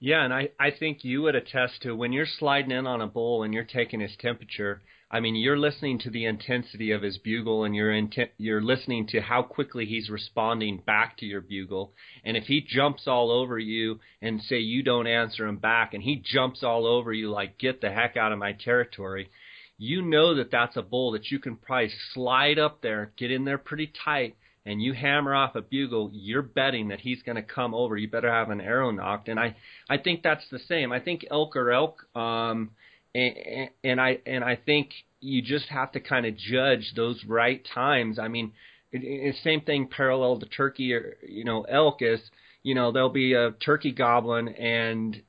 Yeah, 0.00 0.24
and 0.24 0.32
I, 0.32 0.48
I 0.58 0.70
think 0.70 1.04
you 1.04 1.22
would 1.22 1.34
attest 1.34 1.82
to 1.82 1.94
when 1.94 2.12
you're 2.12 2.26
sliding 2.26 2.70
in 2.70 2.86
on 2.86 3.02
a 3.02 3.06
bull 3.06 3.42
and 3.42 3.52
you're 3.52 3.64
taking 3.64 4.00
his 4.00 4.16
temperature. 4.18 4.80
I 5.12 5.18
mean, 5.18 5.34
you're 5.34 5.58
listening 5.58 5.98
to 6.00 6.10
the 6.10 6.24
intensity 6.24 6.92
of 6.92 7.02
his 7.02 7.18
bugle, 7.18 7.64
and 7.64 7.74
you're 7.74 7.90
inten- 7.90 8.30
you're 8.38 8.62
listening 8.62 9.08
to 9.08 9.20
how 9.20 9.42
quickly 9.42 9.84
he's 9.84 10.08
responding 10.08 10.78
back 10.86 11.16
to 11.18 11.26
your 11.26 11.40
bugle. 11.40 11.92
And 12.24 12.36
if 12.36 12.44
he 12.44 12.60
jumps 12.60 13.08
all 13.08 13.32
over 13.32 13.58
you 13.58 13.98
and 14.22 14.40
say 14.40 14.58
you 14.58 14.84
don't 14.84 15.08
answer 15.08 15.48
him 15.48 15.56
back, 15.56 15.94
and 15.94 16.02
he 16.02 16.22
jumps 16.24 16.62
all 16.62 16.86
over 16.86 17.12
you 17.12 17.28
like 17.28 17.58
get 17.58 17.80
the 17.80 17.90
heck 17.90 18.16
out 18.16 18.30
of 18.30 18.38
my 18.38 18.52
territory, 18.52 19.30
you 19.78 20.00
know 20.00 20.34
that 20.36 20.52
that's 20.52 20.76
a 20.76 20.82
bull 20.82 21.10
that 21.12 21.30
you 21.32 21.40
can 21.40 21.56
probably 21.56 21.90
slide 22.14 22.60
up 22.60 22.80
there, 22.80 23.12
get 23.16 23.32
in 23.32 23.44
there 23.44 23.58
pretty 23.58 23.90
tight, 24.04 24.36
and 24.64 24.80
you 24.80 24.92
hammer 24.92 25.34
off 25.34 25.56
a 25.56 25.62
bugle, 25.62 26.10
you're 26.12 26.42
betting 26.42 26.88
that 26.88 27.00
he's 27.00 27.22
going 27.22 27.36
to 27.36 27.42
come 27.42 27.74
over. 27.74 27.96
You 27.96 28.08
better 28.08 28.30
have 28.30 28.50
an 28.50 28.60
arrow 28.60 28.92
nocked. 28.92 29.28
And 29.28 29.40
I, 29.40 29.56
I 29.88 29.98
think 29.98 30.22
that's 30.22 30.48
the 30.50 30.58
same. 30.68 30.92
I 30.92 31.00
think 31.00 31.24
elk 31.30 31.56
or 31.56 31.72
elk. 31.72 32.04
Um, 32.14 32.70
and, 33.14 33.70
and 33.82 34.00
I 34.00 34.18
and 34.26 34.44
I 34.44 34.56
think 34.56 34.90
you 35.20 35.42
just 35.42 35.66
have 35.66 35.92
to 35.92 36.00
kind 36.00 36.26
of 36.26 36.36
judge 36.36 36.92
those 36.96 37.24
right 37.26 37.66
times. 37.74 38.18
I 38.18 38.28
mean, 38.28 38.52
it, 38.92 39.02
it, 39.04 39.36
same 39.42 39.60
thing 39.62 39.88
parallel 39.88 40.38
to 40.40 40.46
turkey 40.46 40.92
or 40.94 41.16
you 41.26 41.44
know 41.44 41.62
elk 41.62 42.02
is 42.02 42.20
you 42.62 42.74
know 42.74 42.92
there'll 42.92 43.10
be 43.10 43.34
a 43.34 43.52
turkey 43.52 43.92
gobbling 43.92 44.48
and 44.48 45.22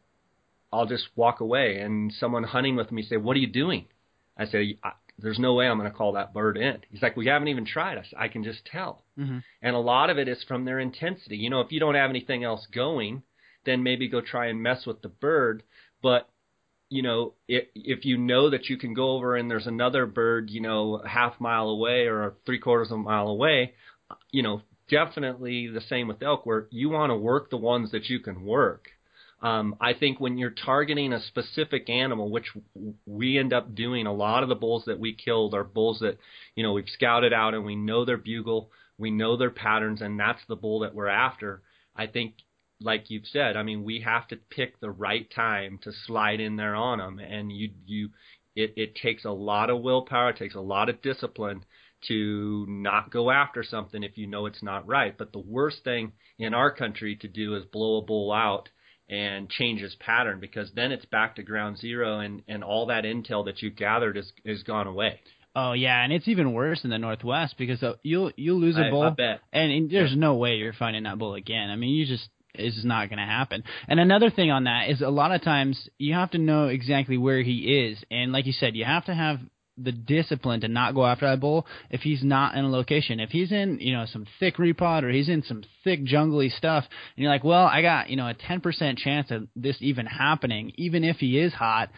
I'll 0.72 0.86
just 0.86 1.10
walk 1.16 1.42
away 1.42 1.80
and 1.80 2.14
someone 2.14 2.44
hunting 2.44 2.76
with 2.76 2.92
me 2.92 3.04
say, 3.04 3.18
"What 3.18 3.36
are 3.36 3.42
you 3.42 3.48
doing?" 3.48 3.88
I 4.38 4.46
say, 4.46 4.78
"There's 5.20 5.40
no 5.40 5.54
way 5.54 5.68
I'm 5.68 5.78
going 5.78 5.92
to 5.92 5.96
call 5.96 6.14
that 6.14 6.34
bird 6.34 6.58
in." 6.58 6.82
He's 6.90 7.02
like, 7.02 7.18
"We 7.18 7.28
haven't 7.28 7.50
even 7.50 7.66
tried." 7.66 7.98
I, 7.98 8.04
said, 8.04 8.18
I 8.18 8.28
can 8.30 8.44
just 8.44 8.66
tell. 8.66 9.04
Mm-hmm. 9.18 9.40
And 9.62 9.76
a 9.76 9.80
lot 9.80 10.10
of 10.10 10.18
it 10.18 10.28
is 10.28 10.44
from 10.48 10.66
their 10.66 10.80
intensity. 10.80 11.38
You 11.38 11.50
know, 11.50 11.60
if 11.60 11.72
you 11.72 11.80
don't 11.80 11.96
have 11.96 12.10
anything 12.10 12.44
else 12.44 12.68
going, 12.74 13.24
then 13.66 13.84
maybe 13.84 14.08
go 14.08 14.22
try 14.22 14.48
and 14.48 14.64
mess 14.64 14.86
with 14.86 15.02
the 15.02 15.10
bird. 15.10 15.64
But 16.02 16.30
you 16.92 17.02
know, 17.02 17.34
if 17.48 17.64
if 17.74 18.06
you 18.06 18.18
know 18.18 18.50
that 18.50 18.70
you 18.70 18.78
can 18.78 18.94
go 18.94 19.12
over 19.12 19.38
and 19.38 19.50
there's 19.50 19.66
another 19.66 20.06
bird, 20.06 20.50
you 20.50 20.60
know, 20.60 20.96
a 20.96 21.08
half 21.08 21.40
mile 21.40 21.70
away 21.70 22.06
or 22.06 22.34
three 22.46 22.60
quarters 22.60 22.92
of 22.92 23.00
a 23.00 23.02
mile 23.02 23.30
away, 23.30 23.74
you 24.30 24.44
know, 24.44 24.62
definitely 24.90 25.68
the 25.68 25.80
same 25.80 26.10
with 26.10 26.22
elk, 26.22 26.46
where 26.46 26.68
you 26.70 26.90
want 26.90 27.10
to 27.10 27.16
work 27.16 27.50
the 27.50 27.56
ones 27.56 27.92
that 27.92 28.10
you 28.10 28.20
can 28.20 28.44
work. 28.44 28.90
Um, 29.42 29.76
I 29.80 29.94
think 29.94 30.20
when 30.20 30.38
you're 30.38 30.52
targeting 30.52 31.14
a 31.14 31.22
specific 31.22 31.90
animal, 31.90 32.30
which 32.30 32.52
we 33.06 33.40
end 33.40 33.54
up 33.54 33.74
doing, 33.74 34.06
a 34.06 34.14
lot 34.14 34.44
of 34.44 34.50
the 34.50 34.56
bulls 34.56 34.84
that 34.86 35.00
we 35.00 35.14
killed 35.14 35.56
are 35.56 35.64
bulls 35.64 36.00
that, 36.02 36.18
you 36.56 36.62
know, 36.62 36.74
we've 36.74 36.90
scouted 36.90 37.32
out 37.32 37.54
and 37.54 37.64
we 37.66 37.76
know 37.76 38.04
their 38.04 38.18
bugle, 38.18 38.70
we 38.98 39.12
know 39.12 39.38
their 39.38 39.50
patterns, 39.50 40.02
and 40.02 40.20
that's 40.20 40.42
the 40.50 40.58
bull 40.58 40.82
that 40.82 40.94
we're 40.94 41.08
after. 41.08 41.62
I 41.96 42.08
think, 42.08 42.34
like 42.82 43.10
you've 43.10 43.28
said, 43.28 43.56
I 43.56 43.64
mean, 43.64 43.84
we 43.84 44.02
have 44.02 44.28
to 44.30 44.38
pick 44.38 44.80
the 44.80 44.92
right 44.92 45.30
time 45.34 45.80
to 45.84 45.92
slide 46.06 46.40
in 46.40 46.56
there 46.56 46.76
on 46.76 46.98
them, 46.98 47.20
and 47.20 47.52
you, 47.52 47.70
you, 47.86 48.10
it, 48.56 48.74
it 48.76 48.96
takes 48.96 49.26
a 49.26 49.32
lot 49.32 49.70
of 49.70 49.82
willpower, 49.82 50.32
it 50.32 50.38
takes 50.38 50.56
a 50.56 50.62
lot 50.62 50.90
of 50.90 51.02
discipline 51.02 51.64
to 52.08 52.66
not 52.68 53.12
go 53.12 53.30
after 53.30 53.64
something 53.64 54.04
if 54.04 54.18
you 54.18 54.28
know 54.28 54.46
it's 54.46 54.64
not 54.64 54.88
right. 54.88 55.18
But 55.18 55.32
the 55.32 55.40
worst 55.40 55.84
thing 55.84 56.14
in 56.40 56.54
our 56.54 56.72
country 56.72 57.16
to 57.18 57.28
do 57.28 57.56
is 57.56 57.64
blow 57.66 57.98
a 58.00 58.06
bull 58.06 58.32
out 58.32 58.70
and 59.08 59.50
change 59.50 59.82
his 59.82 59.96
pattern 59.96 60.40
because 60.40 60.72
then 60.74 60.92
it's 60.92 61.06
back 61.06 61.36
to 61.36 61.44
ground 61.44 61.78
zero 61.78 62.20
and, 62.20 62.42
and 62.48 62.64
all 62.64 62.88
that 62.88 63.04
intel 63.04 63.46
that 63.46 63.62
you've 63.62 63.76
gathered 63.76 64.18
is 64.18 64.32
is 64.46 64.64
gone 64.64 64.88
away. 64.88 65.20
Oh 65.54 65.74
yeah, 65.74 66.02
and 66.02 66.14
it's 66.14 66.30
even 66.30 66.54
worse 66.54 66.84
in 66.86 66.90
the 66.90 66.98
Northwest 66.98 67.56
because 67.58 67.84
uh, 67.84 67.94
you'll 68.04 68.32
you'll 68.38 68.60
lose 68.60 68.78
a 68.78 68.90
bull, 68.90 69.04
I 69.04 69.10
bet. 69.10 69.42
and, 69.52 69.72
and 69.72 69.92
there's 69.92 70.16
no 70.16 70.36
way 70.36 70.56
you're 70.56 70.72
finding 70.72 71.04
that 71.04 71.20
bull 71.20 71.36
again. 71.36 71.70
I 71.70 71.76
mean, 71.76 71.90
you 71.90 72.06
just 72.06 72.30
just 72.56 72.86
not 72.86 73.10
going 73.10 73.20
to 73.20 73.26
happen. 73.26 73.64
And 73.88 74.00
another 74.00 74.30
thing 74.30 74.52
on 74.52 74.66
that 74.66 74.90
is 74.90 75.02
a 75.02 75.10
lot 75.10 75.32
of 75.32 75.42
times 75.42 75.90
you 75.98 76.14
have 76.14 76.32
to 76.32 76.38
know 76.38 76.68
exactly 76.68 77.18
where 77.18 77.42
he 77.42 77.88
is, 77.90 78.04
and 78.10 78.32
like 78.32 78.46
you 78.46 78.54
said, 78.54 78.76
you 78.76 78.86
have 78.86 79.06
to 79.06 79.14
have 79.14 79.40
the 79.78 79.92
discipline 79.92 80.62
to 80.62 80.68
not 80.68 80.94
go 80.94 81.06
after 81.06 81.28
that 81.28 81.40
bull 81.40 81.66
if 81.90 82.02
he's 82.02 82.24
not 82.24 82.56
in 82.56 82.66
a 82.66 82.70
location. 82.70 83.20
If 83.20 83.30
he's 83.30 83.52
in, 83.52 83.80
you 83.80 83.94
know, 83.94 84.06
some 84.06 84.28
thick 84.40 84.58
reprod 84.58 85.04
or 85.04 85.10
he's 85.10 85.30
in 85.30 85.44
some 85.44 85.64
thick 85.84 86.04
jungly 86.04 86.50
stuff, 86.50 86.84
and 86.88 87.24
you're 87.24 87.32
like, 87.32 87.44
well, 87.44 87.66
I 87.66 87.82
got, 87.82 88.10
you 88.10 88.16
know, 88.16 88.28
a 88.28 88.34
10% 88.34 88.98
chance 88.98 89.32
of 89.32 89.48
this 89.56 89.78
even 89.80 90.06
happening, 90.06 90.74
even 90.76 91.04
if 91.04 91.18
he 91.18 91.40
is 91.40 91.54
hot 91.54 91.90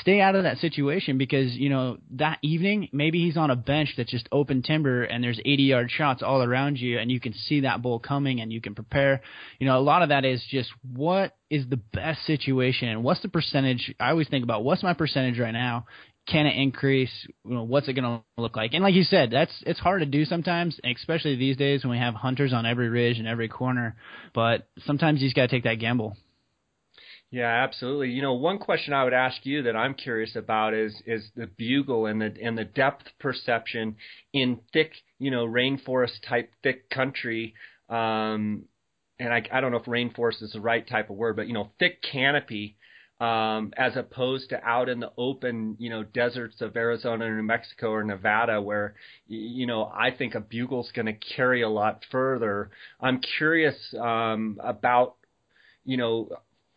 stay 0.00 0.20
out 0.20 0.34
of 0.34 0.42
that 0.42 0.58
situation 0.58 1.16
because 1.16 1.54
you 1.54 1.68
know 1.68 1.96
that 2.10 2.38
evening 2.42 2.88
maybe 2.92 3.22
he's 3.24 3.36
on 3.36 3.50
a 3.50 3.56
bench 3.56 3.94
that's 3.96 4.10
just 4.10 4.28
open 4.32 4.62
timber 4.62 5.04
and 5.04 5.22
there's 5.22 5.38
80 5.44 5.62
yard 5.62 5.90
shots 5.90 6.22
all 6.22 6.42
around 6.42 6.76
you 6.78 6.98
and 6.98 7.10
you 7.10 7.20
can 7.20 7.32
see 7.32 7.60
that 7.60 7.82
bull 7.82 8.00
coming 8.00 8.40
and 8.40 8.52
you 8.52 8.60
can 8.60 8.74
prepare. 8.74 9.20
You 9.60 9.66
know 9.66 9.78
a 9.78 9.80
lot 9.80 10.02
of 10.02 10.08
that 10.08 10.24
is 10.24 10.42
just 10.50 10.70
what 10.92 11.36
is 11.50 11.68
the 11.68 11.76
best 11.76 12.26
situation? 12.26 12.88
And 12.88 13.04
what's 13.04 13.22
the 13.22 13.28
percentage? 13.28 13.94
I 14.00 14.10
always 14.10 14.28
think 14.28 14.42
about 14.42 14.64
what's 14.64 14.82
my 14.82 14.92
percentage 14.92 15.38
right 15.38 15.52
now? 15.52 15.86
Can 16.26 16.46
it 16.46 16.60
increase? 16.60 17.12
You 17.44 17.54
know 17.54 17.62
what's 17.62 17.86
it 17.86 17.92
going 17.92 18.22
to 18.36 18.42
look 18.42 18.56
like? 18.56 18.74
And 18.74 18.82
like 18.82 18.94
you 18.94 19.04
said 19.04 19.30
that's 19.30 19.52
it's 19.64 19.78
hard 19.78 20.00
to 20.00 20.06
do 20.06 20.24
sometimes 20.24 20.80
especially 20.84 21.36
these 21.36 21.56
days 21.56 21.84
when 21.84 21.92
we 21.92 21.98
have 21.98 22.14
hunters 22.14 22.52
on 22.52 22.66
every 22.66 22.88
ridge 22.88 23.18
and 23.18 23.28
every 23.28 23.48
corner 23.48 23.94
but 24.34 24.66
sometimes 24.84 25.20
you 25.20 25.28
just 25.28 25.36
got 25.36 25.42
to 25.42 25.48
take 25.48 25.64
that 25.64 25.74
gamble 25.74 26.16
yeah, 27.30 27.64
absolutely. 27.64 28.10
You 28.10 28.22
know, 28.22 28.34
one 28.34 28.58
question 28.58 28.92
I 28.92 29.04
would 29.04 29.12
ask 29.12 29.44
you 29.44 29.62
that 29.64 29.76
I'm 29.76 29.94
curious 29.94 30.36
about 30.36 30.74
is 30.74 30.94
is 31.06 31.28
the 31.34 31.46
bugle 31.46 32.06
and 32.06 32.20
the 32.20 32.32
and 32.42 32.56
the 32.56 32.64
depth 32.64 33.06
perception 33.18 33.96
in 34.32 34.60
thick, 34.72 34.92
you 35.18 35.30
know, 35.30 35.46
rainforest 35.46 36.26
type 36.28 36.52
thick 36.62 36.88
country. 36.90 37.54
Um, 37.88 38.64
and 39.18 39.32
I, 39.32 39.42
I 39.50 39.60
don't 39.60 39.72
know 39.72 39.78
if 39.78 39.86
rainforest 39.86 40.42
is 40.42 40.52
the 40.52 40.60
right 40.60 40.86
type 40.86 41.10
of 41.10 41.16
word, 41.16 41.36
but 41.36 41.46
you 41.46 41.54
know, 41.54 41.70
thick 41.78 42.02
canopy 42.02 42.76
um, 43.20 43.72
as 43.78 43.96
opposed 43.96 44.50
to 44.50 44.62
out 44.62 44.88
in 44.88 45.00
the 45.00 45.10
open, 45.16 45.76
you 45.78 45.88
know, 45.88 46.02
deserts 46.02 46.60
of 46.60 46.76
Arizona, 46.76 47.28
New 47.28 47.42
Mexico, 47.42 47.90
or 47.90 48.04
Nevada, 48.04 48.60
where, 48.60 48.94
you 49.26 49.66
know, 49.66 49.84
I 49.84 50.10
think 50.10 50.34
a 50.34 50.40
bugle's 50.40 50.90
going 50.92 51.06
to 51.06 51.14
carry 51.14 51.62
a 51.62 51.68
lot 51.68 52.04
further. 52.10 52.70
I'm 53.00 53.20
curious 53.38 53.76
um, 53.98 54.60
about, 54.62 55.16
you 55.84 55.96
know, 55.96 56.28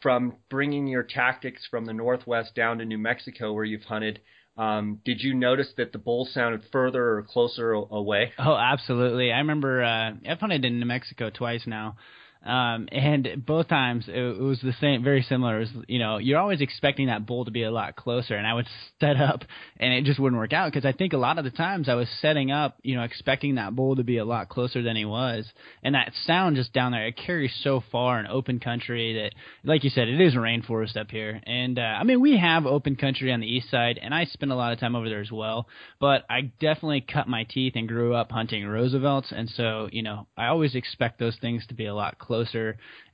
from 0.01 0.35
bringing 0.49 0.87
your 0.87 1.03
tactics 1.03 1.67
from 1.69 1.85
the 1.85 1.93
Northwest 1.93 2.55
down 2.55 2.77
to 2.79 2.85
New 2.85 2.97
Mexico 2.97 3.53
where 3.53 3.65
you've 3.65 3.83
hunted, 3.83 4.19
um, 4.57 4.99
did 5.05 5.21
you 5.21 5.33
notice 5.33 5.69
that 5.77 5.91
the 5.93 5.97
bull 5.97 6.27
sounded 6.31 6.63
further 6.71 7.17
or 7.17 7.23
closer 7.23 7.71
away? 7.71 8.33
Oh, 8.37 8.55
absolutely. 8.55 9.31
I 9.31 9.37
remember 9.37 9.83
uh, 9.83 10.11
I've 10.29 10.39
hunted 10.39 10.65
in 10.65 10.79
New 10.79 10.85
Mexico 10.85 11.29
twice 11.29 11.65
now, 11.65 11.97
um, 12.45 12.87
and 12.93 13.43
both 13.45 13.67
times 13.67 14.05
it, 14.07 14.15
it 14.15 14.41
was 14.41 14.61
the 14.61 14.73
same, 14.79 15.03
very 15.03 15.23
similar. 15.23 15.57
It 15.57 15.59
was, 15.59 15.85
you 15.89 15.99
know, 15.99 16.19
you're 16.19 16.39
always 16.39 16.61
expecting 16.61 17.07
that 17.07 17.25
bull 17.25 17.43
to 17.43 17.51
be 17.51 17.63
a 17.63 17.71
lot 17.71 17.97
closer, 17.97 18.35
and 18.35 18.47
I 18.47 18.53
would 18.53 18.67
set 18.99 19.19
up, 19.19 19.43
and 19.77 19.93
it 19.93 20.05
just 20.05 20.19
wouldn't 20.19 20.39
work 20.39 20.53
out 20.53 20.71
because 20.71 20.85
I 20.85 20.93
think 20.93 21.11
a 21.11 21.17
lot 21.17 21.37
of 21.37 21.43
the 21.43 21.51
times 21.51 21.89
I 21.89 21.95
was 21.95 22.07
setting 22.21 22.49
up, 22.49 22.77
you 22.81 22.95
know, 22.95 23.03
expecting 23.03 23.55
that 23.55 23.75
bull 23.75 23.97
to 23.97 24.03
be 24.03 24.17
a 24.17 24.25
lot 24.25 24.47
closer 24.47 24.81
than 24.81 24.95
he 24.95 25.03
was, 25.03 25.45
and 25.83 25.95
that 25.95 26.13
sound 26.25 26.55
just 26.55 26.71
down 26.71 26.93
there 26.93 27.07
it 27.07 27.17
carries 27.17 27.53
so 27.61 27.83
far 27.91 28.19
in 28.19 28.27
open 28.27 28.59
country 28.59 29.21
that, 29.21 29.33
like 29.63 29.83
you 29.83 29.89
said, 29.89 30.07
it 30.07 30.21
is 30.21 30.33
rainforest 30.33 30.95
up 30.95 31.11
here, 31.11 31.41
and 31.45 31.77
uh, 31.77 31.81
I 31.81 32.05
mean 32.05 32.21
we 32.21 32.37
have 32.37 32.65
open 32.65 32.95
country 32.95 33.33
on 33.33 33.41
the 33.41 33.47
east 33.47 33.69
side, 33.69 33.99
and 34.01 34.13
I 34.13 34.23
spend 34.25 34.53
a 34.53 34.55
lot 34.55 34.71
of 34.71 34.79
time 34.79 34.95
over 34.95 35.09
there 35.09 35.21
as 35.21 35.31
well, 35.31 35.67
but 35.99 36.23
I 36.29 36.51
definitely 36.61 37.01
cut 37.01 37.27
my 37.27 37.43
teeth 37.43 37.73
and 37.75 37.87
grew 37.87 38.13
up 38.13 38.31
hunting 38.31 38.65
Roosevelts, 38.65 39.33
and 39.33 39.49
so 39.49 39.89
you 39.91 40.03
know 40.03 40.27
I 40.37 40.47
always 40.47 40.73
expect 40.73 41.19
those 41.19 41.35
things 41.41 41.65
to 41.67 41.73
be 41.73 41.85
a 41.85 41.93
lot 41.93 42.17
closer, 42.17 42.28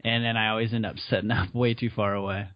and 0.04 0.24
then 0.24 0.38
I 0.38 0.50
always 0.50 0.74
end 0.74 0.86
up 0.86 0.98
setting 1.10 1.32
up 1.32 1.54
way 1.54 1.74
too 1.74 1.90
far 1.90 2.14
away. 2.14 2.48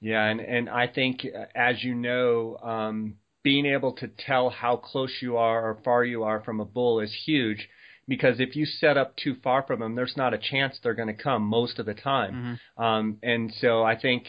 Yeah, 0.00 0.24
and 0.24 0.40
and 0.40 0.68
I 0.68 0.86
think 0.86 1.24
uh, 1.24 1.46
as 1.56 1.82
you 1.82 1.94
know, 1.94 2.56
um, 2.62 3.14
being 3.42 3.66
able 3.66 3.92
to 3.94 4.08
tell 4.08 4.50
how 4.50 4.76
close 4.76 5.12
you 5.20 5.36
are 5.36 5.70
or 5.70 5.80
far 5.84 6.04
you 6.04 6.24
are 6.24 6.40
from 6.40 6.60
a 6.60 6.64
bull 6.64 7.00
is 7.00 7.14
huge. 7.24 7.68
Because 8.06 8.40
if 8.40 8.56
you 8.56 8.64
set 8.64 8.96
up 8.96 9.16
too 9.16 9.36
far 9.44 9.64
from 9.66 9.80
them, 9.80 9.94
there's 9.94 10.16
not 10.16 10.32
a 10.32 10.38
chance 10.38 10.78
they're 10.82 10.94
going 10.94 11.14
to 11.14 11.22
come 11.22 11.42
most 11.42 11.78
of 11.78 11.84
the 11.84 11.92
time. 11.92 12.58
Mm-hmm. 12.78 12.82
Um, 12.82 13.18
and 13.22 13.52
so 13.60 13.82
I 13.82 13.98
think 14.00 14.24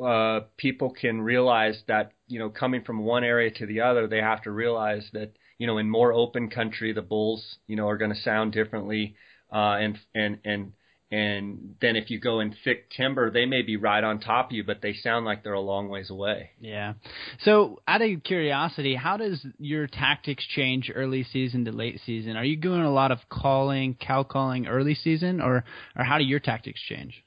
uh, 0.00 0.40
people 0.56 0.90
can 0.90 1.20
realize 1.20 1.82
that 1.88 2.12
you 2.28 2.38
know 2.38 2.50
coming 2.50 2.82
from 2.84 3.00
one 3.00 3.24
area 3.24 3.50
to 3.50 3.66
the 3.66 3.80
other, 3.80 4.06
they 4.06 4.20
have 4.20 4.42
to 4.42 4.50
realize 4.50 5.08
that 5.12 5.32
you 5.58 5.66
know 5.66 5.78
in 5.78 5.88
more 5.88 6.12
open 6.12 6.50
country, 6.50 6.92
the 6.92 7.02
bulls 7.02 7.58
you 7.66 7.76
know 7.76 7.88
are 7.88 7.98
going 7.98 8.12
to 8.14 8.20
sound 8.20 8.52
differently 8.52 9.16
uh, 9.54 9.76
and 9.78 9.98
and 10.14 10.38
and 10.44 10.72
and 11.10 11.76
then 11.80 11.94
if 11.94 12.10
you 12.10 12.18
go 12.18 12.40
in 12.40 12.56
thick 12.64 12.90
timber, 12.90 13.30
they 13.30 13.46
may 13.46 13.62
be 13.62 13.76
right 13.76 14.02
on 14.02 14.18
top 14.18 14.46
of 14.46 14.52
you, 14.52 14.64
but 14.64 14.82
they 14.82 14.94
sound 14.94 15.24
like 15.24 15.44
they're 15.44 15.52
a 15.52 15.60
long 15.60 15.88
ways 15.88 16.10
away. 16.10 16.50
Yeah. 16.58 16.94
So, 17.40 17.80
out 17.86 18.02
of 18.02 18.24
curiosity, 18.24 18.96
how 18.96 19.16
does 19.16 19.46
your 19.58 19.86
tactics 19.86 20.44
change 20.56 20.90
early 20.92 21.22
season 21.22 21.66
to 21.66 21.72
late 21.72 22.00
season? 22.04 22.36
Are 22.36 22.44
you 22.44 22.56
doing 22.56 22.80
a 22.80 22.92
lot 22.92 23.12
of 23.12 23.20
calling, 23.28 23.94
cow 23.94 24.24
calling 24.24 24.66
early 24.66 24.96
season, 24.96 25.40
or 25.40 25.64
or 25.96 26.04
how 26.04 26.18
do 26.18 26.24
your 26.24 26.40
tactics 26.40 26.80
change? 26.80 27.22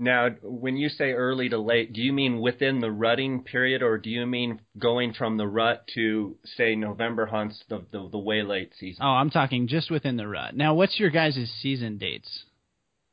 Now, 0.00 0.30
when 0.42 0.78
you 0.78 0.88
say 0.88 1.12
early 1.12 1.50
to 1.50 1.58
late, 1.58 1.92
do 1.92 2.00
you 2.00 2.12
mean 2.12 2.40
within 2.40 2.80
the 2.80 2.90
rutting 2.90 3.42
period, 3.44 3.82
or 3.82 3.98
do 3.98 4.08
you 4.08 4.24
mean 4.24 4.60
going 4.78 5.12
from 5.12 5.36
the 5.36 5.46
rut 5.46 5.86
to 5.94 6.36
say 6.56 6.74
November 6.74 7.26
hunts, 7.26 7.62
the 7.68 7.84
the, 7.92 8.08
the 8.10 8.18
way 8.18 8.42
late 8.42 8.72
season? 8.80 9.02
Oh, 9.04 9.10
I'm 9.10 9.28
talking 9.28 9.68
just 9.68 9.90
within 9.90 10.16
the 10.16 10.26
rut. 10.26 10.56
Now, 10.56 10.74
what's 10.74 10.98
your 10.98 11.10
guys' 11.10 11.52
season 11.60 11.98
dates? 11.98 12.44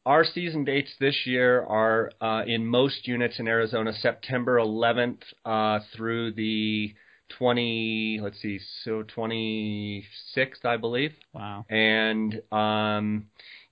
Our 0.06 0.24
season 0.24 0.64
dates 0.64 0.92
this 1.02 1.26
year 1.26 1.66
are 1.66 2.12
uh, 2.22 2.44
in 2.48 2.66
most 2.66 3.06
units 3.06 3.38
in 3.38 3.50
Arizona 3.50 3.92
September 3.92 4.58
11th 4.58 5.20
uh, 5.44 5.80
through 5.94 6.32
the 6.32 6.96
20 7.38 8.22
let's 8.24 8.42
see 8.42 8.58
so 8.86 9.04
26th 9.04 10.64
I 10.64 10.78
believe. 10.78 11.12
Wow. 11.34 11.66
And 11.70 12.42
um 12.52 13.28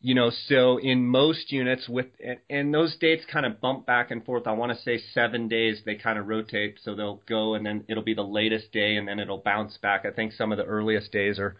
you 0.06 0.14
know, 0.14 0.30
so 0.48 0.78
in 0.78 1.04
most 1.04 1.52
units 1.52 1.90
with 1.90 2.06
and, 2.24 2.38
and 2.48 2.72
those 2.72 2.96
dates 2.98 3.24
kind 3.26 3.44
of 3.44 3.60
bump 3.60 3.88
back 3.88 4.12
and 4.12 4.24
forth. 4.24 4.46
I 4.46 4.52
want 4.52 4.72
to 4.72 4.84
say 4.84 5.02
7 5.16 5.48
days 5.48 5.82
they 5.84 5.96
kind 5.96 6.20
of 6.20 6.28
rotate 6.28 6.78
so 6.84 6.94
they'll 6.94 7.24
go 7.28 7.56
and 7.56 7.66
then 7.66 7.86
it'll 7.88 8.04
be 8.04 8.14
the 8.14 8.22
latest 8.22 8.72
day 8.72 8.98
and 8.98 9.08
then 9.08 9.20
it'll 9.20 9.40
bounce 9.40 9.78
back. 9.78 10.06
I 10.06 10.12
think 10.12 10.34
some 10.34 10.52
of 10.52 10.60
the 10.60 10.64
earliest 10.64 11.12
days 11.12 11.40
are 11.40 11.56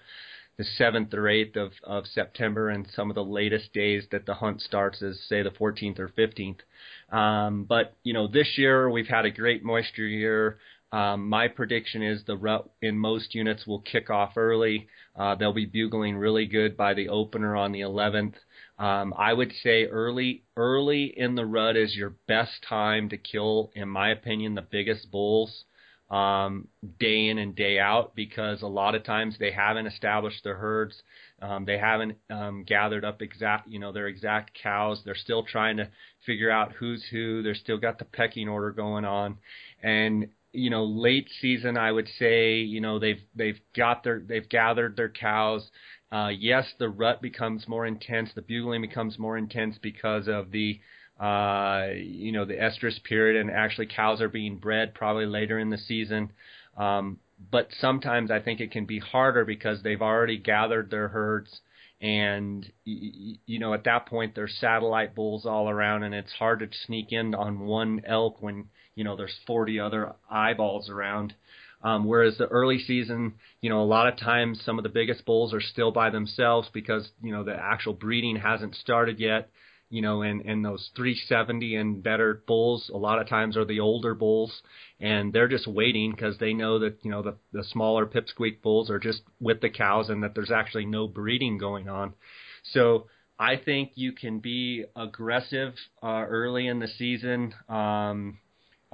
the 0.58 0.64
seventh 0.64 1.12
or 1.16 1.28
eighth 1.28 1.56
of, 1.58 1.72
of 1.84 2.06
September, 2.06 2.70
and 2.70 2.88
some 2.96 3.10
of 3.10 3.16
the 3.16 3.24
latest 3.24 3.74
days 3.74 4.06
that 4.12 4.26
the 4.26 4.36
hunt 4.36 4.62
starts 4.62 5.02
is 5.02 5.20
say 5.28 5.42
the 5.42 5.50
14th 5.50 6.00
or 6.00 6.08
15th. 6.08 6.60
Um, 7.12 7.66
but 7.66 7.98
you 8.04 8.14
know, 8.14 8.28
this 8.28 8.58
year 8.58 8.90
we've 8.90 9.08
had 9.08 9.26
a 9.26 9.32
great 9.32 9.64
moisture 9.64 10.08
year. 10.08 10.60
Um, 10.96 11.28
my 11.28 11.50
prediction 11.50 12.02
is 12.02 12.24
the 12.24 12.38
rut 12.38 12.70
in 12.82 12.98
most 12.98 13.36
units 13.36 13.68
will 13.68 13.82
kick 13.82 14.10
off 14.10 14.38
early. 14.38 14.88
Uh, 15.14 15.36
they'll 15.36 15.52
be 15.52 15.66
bugling 15.66 16.16
really 16.16 16.46
good 16.46 16.78
by 16.78 16.94
the 16.94 17.10
opener 17.10 17.54
on 17.54 17.74
the 17.74 17.82
11th. 17.82 18.36
Um, 18.80 19.14
I 19.18 19.34
would 19.34 19.52
say 19.62 19.88
early 19.88 20.44
early 20.56 21.14
in 21.18 21.36
the 21.36 21.46
rut 21.46 21.76
is 21.76 21.98
your 21.98 22.12
best 22.30 22.64
time 22.70 23.10
to 23.10 23.18
kill, 23.18 23.72
in 23.76 23.90
my 23.90 24.12
opinion, 24.12 24.56
the 24.56 24.62
biggest 24.62 25.12
bulls 25.12 25.66
um, 26.10 26.70
day 26.98 27.28
in 27.28 27.40
and 27.40 27.54
day 27.58 27.78
out 27.78 28.16
because 28.16 28.62
a 28.62 28.68
lot 28.68 28.96
of 28.96 29.04
times 29.04 29.36
they 29.38 29.52
haven't 29.52 29.88
established 29.88 30.46
their 30.46 30.56
herds. 30.56 30.96
Um, 31.42 31.66
they 31.66 31.78
haven't 31.78 32.18
um, 32.30 32.64
gathered 32.64 33.04
up 33.04 33.22
exact, 33.22 33.68
you 33.68 33.80
know, 33.80 33.92
their 33.92 34.08
exact 34.08 34.58
cows. 34.64 35.02
They're 35.04 35.14
still 35.16 35.44
trying 35.44 35.76
to 35.76 35.90
figure 36.26 36.52
out 36.52 36.72
who's 36.72 37.04
who. 37.12 37.44
They're 37.44 37.54
still 37.54 37.78
got 37.78 38.00
the 38.00 38.06
pecking 38.06 38.48
order 38.48 38.72
going 38.72 39.04
on, 39.04 39.40
and 39.84 40.30
you 40.56 40.70
know, 40.70 40.86
late 40.86 41.30
season, 41.42 41.78
I 41.78 41.92
would 41.92 42.08
say, 42.20 42.58
you 42.58 42.82
know, 42.82 43.00
they've 43.00 43.22
they've 43.36 43.60
got 43.76 44.04
their 44.04 44.20
they've 44.20 44.48
gathered 44.48 44.96
their 44.96 45.10
cows. 45.10 45.70
Uh, 46.12 46.30
yes, 46.38 46.66
the 46.80 46.90
rut 46.90 47.22
becomes 47.22 47.68
more 47.68 47.86
intense. 47.86 48.30
The 48.34 48.42
bugling 48.42 48.82
becomes 48.82 49.20
more 49.20 49.38
intense 49.38 49.78
because 49.82 50.28
of 50.28 50.52
the 50.52 50.80
uh, 51.20 51.88
you 51.96 52.32
know, 52.32 52.46
the 52.46 52.56
estrus 52.56 53.02
period, 53.04 53.40
and 53.40 53.50
actually 53.50 53.88
cows 53.88 54.22
are 54.22 54.30
being 54.30 54.58
bred 54.58 54.94
probably 54.94 55.26
later 55.26 55.60
in 55.60 55.70
the 55.70 55.78
season. 55.78 56.32
Um, 56.78 57.20
but 57.52 57.70
sometimes 57.80 58.32
I 58.32 58.40
think 58.40 58.60
it 58.60 58.72
can 58.72 58.86
be 58.86 59.00
harder 59.00 59.46
because 59.46 59.82
they've 59.82 60.02
already 60.02 60.38
gathered 60.38 60.90
their 60.92 61.08
herds, 61.08 61.62
and 62.02 62.70
you 62.84 63.60
know, 63.60 63.74
at 63.74 63.86
that 63.86 64.08
point 64.08 64.36
there's 64.36 64.58
satellite 64.60 65.16
bulls 65.16 65.46
all 65.46 65.70
around, 65.70 66.04
and 66.04 66.14
it's 66.14 66.34
hard 66.34 66.60
to 66.60 66.68
sneak 66.86 67.12
in 67.12 67.34
on 67.34 67.60
one 67.60 68.02
elk 68.06 68.42
when 68.42 68.66
you 68.96 69.04
know 69.04 69.16
there's 69.16 69.38
40 69.48 69.80
other 69.80 70.14
eyeballs 70.30 70.90
around. 70.90 71.34
Um, 71.84 72.06
whereas 72.06 72.36
the 72.38 72.48
early 72.48 72.80
season, 72.80 73.36
you 73.62 73.70
know, 73.70 73.82
a 73.82 73.86
lot 73.86 74.08
of 74.08 74.18
times 74.18 74.60
some 74.66 74.80
of 74.80 74.84
the 74.84 74.90
biggest 74.90 75.24
bulls 75.24 75.54
are 75.54 75.62
still 75.62 75.92
by 75.92 76.10
themselves 76.10 76.68
because 76.74 77.12
you 77.22 77.32
know 77.32 77.44
the 77.44 77.56
actual 77.56 77.94
breeding 77.94 78.38
hasn't 78.38 78.76
started 78.76 79.20
yet 79.20 79.50
you 79.90 80.02
know, 80.02 80.24
and, 80.24 80.42
and 80.42 80.66
those 80.66 80.90
370 80.96 81.76
and 81.76 82.04
better 82.04 82.44
bulls 82.48 82.90
a 82.94 82.98
lot 82.98 83.22
of 83.22 83.30
times 83.30 83.56
are 83.56 83.66
the 83.66 83.80
older 83.80 84.16
bulls, 84.16 84.62
and 85.00 85.32
they're 85.32 85.48
just 85.48 85.68
waiting 85.68 86.12
because 86.12 86.38
they 86.38 86.54
know 86.54 86.80
that 86.80 86.98
you 87.04 87.12
know 87.12 87.22
the 87.22 87.36
the 87.54 87.64
smaller 87.64 88.06
pipsqueak 88.06 88.62
bulls 88.62 88.90
are 88.90 89.00
just 89.00 89.22
with 89.40 89.62
the 89.62 89.70
cows 89.70 90.10
and 90.10 90.24
that 90.24 90.34
there's 90.34 90.52
actually 90.52 90.86
no 90.86 91.08
breeding 91.08 91.58
going 91.58 91.88
on. 91.88 92.14
So 92.74 93.08
I 93.38 93.58
think 93.58 93.92
you 93.96 94.12
can 94.12 94.40
be 94.40 94.86
aggressive 94.96 95.74
uh, 96.02 96.26
early 96.28 96.68
in 96.68 96.80
the 96.80 96.88
season. 96.88 97.54
Um, 97.70 98.40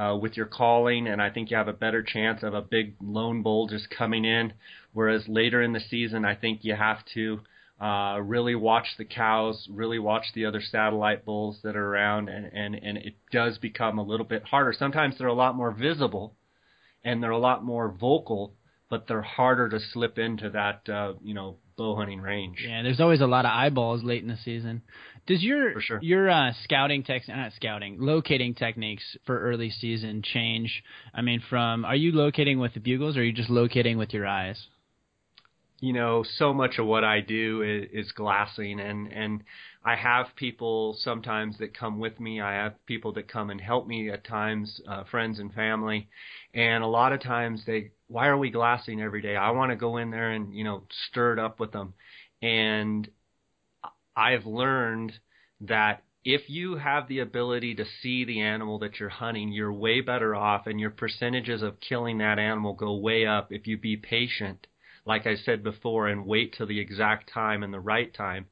uh, 0.02 0.16
with 0.16 0.36
your 0.36 0.48
calling, 0.48 1.08
and 1.08 1.22
I 1.22 1.30
think 1.30 1.52
you 1.52 1.58
have 1.58 1.68
a 1.68 1.74
better 1.74 2.02
chance 2.02 2.42
of 2.42 2.54
a 2.54 2.62
big 2.62 2.96
lone 3.02 3.44
bull 3.44 3.68
just 3.68 3.90
coming 3.90 4.26
in. 4.26 4.54
Whereas 4.94 5.28
later 5.28 5.62
in 5.62 5.74
the 5.74 5.80
season, 5.80 6.26
I 6.26 6.34
think 6.34 6.64
you 6.64 6.76
have 6.76 7.00
to 7.14 7.42
uh, 7.80 8.20
really 8.22 8.56
watch 8.56 8.88
the 8.98 9.06
cows, 9.06 9.68
really 9.70 10.00
watch 10.00 10.26
the 10.34 10.46
other 10.46 10.62
satellite 10.62 11.24
bulls 11.24 11.60
that 11.64 11.76
are 11.76 11.88
around, 11.88 12.30
and, 12.30 12.46
and, 12.52 12.76
and 12.76 12.98
it 12.98 13.16
does 13.32 13.60
become 13.60 14.00
a 14.00 14.04
little 14.04 14.26
bit 14.26 14.44
harder. 14.44 14.74
Sometimes 14.74 15.18
they're 15.18 15.28
a 15.28 15.34
lot 15.34 15.56
more 15.56 15.72
visible, 15.72 16.34
and 17.04 17.22
they're 17.22 17.32
a 17.32 17.38
lot 17.38 17.64
more 17.64 17.90
vocal, 17.92 18.54
but 18.90 19.08
they're 19.08 19.22
harder 19.22 19.70
to 19.70 19.80
slip 19.80 20.18
into 20.18 20.50
that 20.50 20.90
uh, 20.90 21.14
you 21.24 21.36
know 21.36 21.58
bow 21.76 21.96
hunting 21.96 22.22
range. 22.22 22.66
Yeah, 22.68 22.84
there's 22.84 23.00
always 23.00 23.22
a 23.22 23.28
lot 23.28 23.46
of 23.46 23.52
eyeballs 23.52 24.04
late 24.04 24.22
in 24.22 24.30
the 24.30 24.38
season. 24.38 24.82
Does 25.28 25.44
your 25.44 25.80
sure. 25.82 26.00
your 26.02 26.30
uh, 26.30 26.54
scouting 26.64 27.04
tech 27.04 27.28
not 27.28 27.54
scouting 27.54 27.98
locating 28.00 28.56
techniques 28.56 29.04
for 29.26 29.40
early 29.40 29.70
season 29.70 30.22
change? 30.22 30.84
I 31.14 31.22
mean, 31.22 31.42
from 31.50 31.86
are 31.86 31.96
you 31.96 32.12
locating 32.12 32.60
with 32.60 32.74
the 32.74 32.80
bugles, 32.80 33.18
or 33.18 33.22
are 33.22 33.24
you 33.24 33.34
just 33.34 33.50
locating 33.50 33.98
with 33.98 34.14
your 34.14 34.26
eyes? 34.26 34.68
you 35.82 35.94
know, 35.94 36.24
so 36.38 36.54
much 36.54 36.78
of 36.78 36.86
what 36.86 37.04
I 37.04 37.22
do 37.22 37.64
is, 37.64 38.06
is 38.06 38.12
glassing, 38.12 38.80
and 38.80 39.12
and 39.12 39.44
I 39.84 39.96
have 39.96 40.28
people 40.36 40.96
sometimes 41.00 41.58
that 41.58 41.76
come 41.76 42.00
with 42.00 42.20
me. 42.20 42.40
I 42.40 42.54
have 42.54 42.86
people 42.86 43.14
that 43.14 43.28
come 43.28 43.50
and 43.50 43.60
help 43.60 43.88
me 43.88 44.12
at 44.12 44.24
times, 44.24 44.80
uh, 44.88 45.04
friends 45.06 45.40
and 45.40 45.52
family, 45.52 46.08
and 46.54 46.84
a 46.84 46.88
lot 46.88 47.14
of 47.14 47.22
times 47.22 47.64
they, 47.66 47.92
why 48.12 48.28
are 48.28 48.38
we 48.38 48.52
glassing 48.52 49.02
every 49.02 49.22
day? 49.22 49.36
I 49.36 49.52
want 49.52 49.72
to 49.72 49.76
go 49.76 49.98
in 49.98 50.12
there 50.12 50.32
and 50.32 50.54
you 50.54 50.64
know 50.64 50.84
stir 51.08 51.34
it 51.34 51.40
up 51.40 51.60
with 51.60 51.72
them, 51.72 51.94
and 52.42 53.10
I've 54.16 54.46
learned 54.46 55.14
that 55.62 56.04
if 56.24 56.50
you 56.50 56.76
have 56.76 57.08
the 57.08 57.20
ability 57.20 57.76
to 57.76 57.86
see 58.02 58.26
the 58.26 58.42
animal 58.42 58.80
that 58.80 59.00
you're 59.00 59.10
hunting, 59.10 59.52
you're 59.52 59.74
way 59.74 60.02
better 60.02 60.36
off, 60.36 60.68
and 60.68 60.80
your 60.80 60.92
percentages 60.92 61.62
of 61.62 61.80
killing 61.80 62.20
that 62.20 62.40
animal 62.40 62.74
go 62.74 62.96
way 62.96 63.26
up 63.26 63.52
if 63.52 63.68
you 63.68 63.78
be 63.78 63.98
patient 63.98 64.68
like 65.06 65.26
I 65.26 65.36
said 65.36 65.64
before, 65.64 66.08
and 66.08 66.26
wait 66.26 66.54
till 66.54 66.68
the 66.68 66.80
exact 66.80 67.32
time 67.34 67.64
and 67.64 67.74
the 67.74 67.80
right 67.80 68.14
time. 68.14 68.48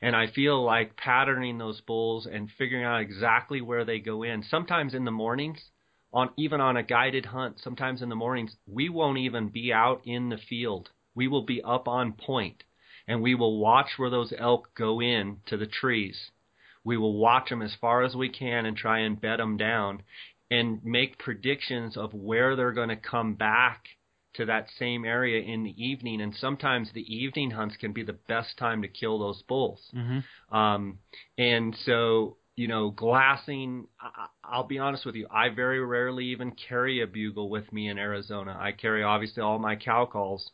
And 0.00 0.16
I 0.16 0.28
feel 0.28 0.62
like 0.64 0.96
patterning 0.96 1.58
those 1.58 1.80
bulls 1.82 2.26
and 2.26 2.50
figuring 2.56 2.84
out 2.84 3.00
exactly 3.00 3.60
where 3.60 3.84
they 3.84 3.98
go 3.98 4.22
in. 4.22 4.42
Sometimes 4.42 4.94
in 4.94 5.04
the 5.04 5.10
mornings, 5.10 5.62
on 6.12 6.30
even 6.36 6.60
on 6.60 6.76
a 6.76 6.82
guided 6.82 7.26
hunt, 7.26 7.60
sometimes 7.60 8.02
in 8.02 8.08
the 8.08 8.16
mornings, 8.16 8.56
we 8.66 8.88
won't 8.88 9.18
even 9.18 9.48
be 9.48 9.72
out 9.72 10.02
in 10.04 10.28
the 10.28 10.38
field. 10.48 10.90
We 11.14 11.28
will 11.28 11.44
be 11.44 11.62
up 11.62 11.88
on 11.88 12.12
point, 12.12 12.62
and 13.06 13.22
we 13.22 13.34
will 13.34 13.58
watch 13.58 13.90
where 13.96 14.10
those 14.10 14.32
elk 14.36 14.70
go 14.76 15.00
in 15.00 15.38
to 15.46 15.56
the 15.56 15.66
trees. 15.66 16.30
We 16.84 16.96
will 16.96 17.18
watch 17.18 17.50
them 17.50 17.62
as 17.62 17.74
far 17.80 18.02
as 18.02 18.14
we 18.14 18.28
can 18.28 18.66
and 18.66 18.76
try 18.76 19.00
and 19.00 19.20
bed 19.20 19.38
them 19.38 19.56
down 19.56 20.02
and 20.50 20.84
make 20.84 21.18
predictions 21.18 21.96
of 21.96 22.12
where 22.12 22.56
they're 22.56 22.72
going 22.72 22.88
to 22.88 22.96
come 22.96 23.34
back 23.34 23.84
to 24.34 24.46
that 24.46 24.68
same 24.78 25.04
area 25.04 25.42
in 25.42 25.64
the 25.64 25.74
evening, 25.82 26.20
and 26.20 26.34
sometimes 26.34 26.90
the 26.92 27.14
evening 27.14 27.50
hunts 27.50 27.76
can 27.76 27.92
be 27.92 28.04
the 28.04 28.16
best 28.28 28.56
time 28.56 28.82
to 28.82 28.88
kill 28.88 29.18
those 29.18 29.42
bulls. 29.42 29.80
Mm-hmm. 29.94 30.56
Um, 30.56 30.98
and 31.36 31.76
so, 31.84 32.36
you 32.60 32.68
know, 32.68 32.90
glassing. 32.90 33.86
I'll 34.44 34.66
be 34.66 34.78
honest 34.78 35.06
with 35.06 35.14
you. 35.14 35.26
I 35.30 35.48
very 35.48 35.82
rarely 35.82 36.26
even 36.26 36.52
carry 36.68 37.00
a 37.00 37.06
bugle 37.06 37.48
with 37.48 37.72
me 37.72 37.88
in 37.88 37.96
Arizona. 37.96 38.54
I 38.60 38.72
carry 38.72 39.02
obviously 39.02 39.42
all 39.42 39.58
my 39.58 39.76
cow 39.76 40.04
calls, 40.04 40.50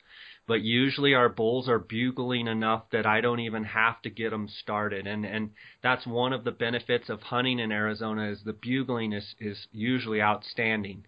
but 0.46 0.61
usually 0.62 1.14
our 1.14 1.28
bulls 1.28 1.68
are 1.68 1.80
bugling 1.80 2.46
enough 2.46 2.84
that 2.92 3.07
I 3.07 3.20
don't 3.20 3.40
even 3.40 3.64
have 3.64 4.00
to 4.02 4.11
get 4.11 4.30
them 4.30 4.48
started. 4.62 5.09
And 5.09 5.26
and 5.26 5.50
that's 5.82 6.07
one 6.07 6.32
of 6.32 6.44
the 6.44 6.52
benefits 6.52 7.09
of 7.09 7.22
hunting 7.22 7.59
in 7.59 7.72
Arizona 7.72 8.30
is 8.30 8.38
the 8.44 8.52
bugling 8.52 9.12
is 9.12 9.34
is 9.40 9.66
usually 9.72 10.22
outstanding. 10.22 11.07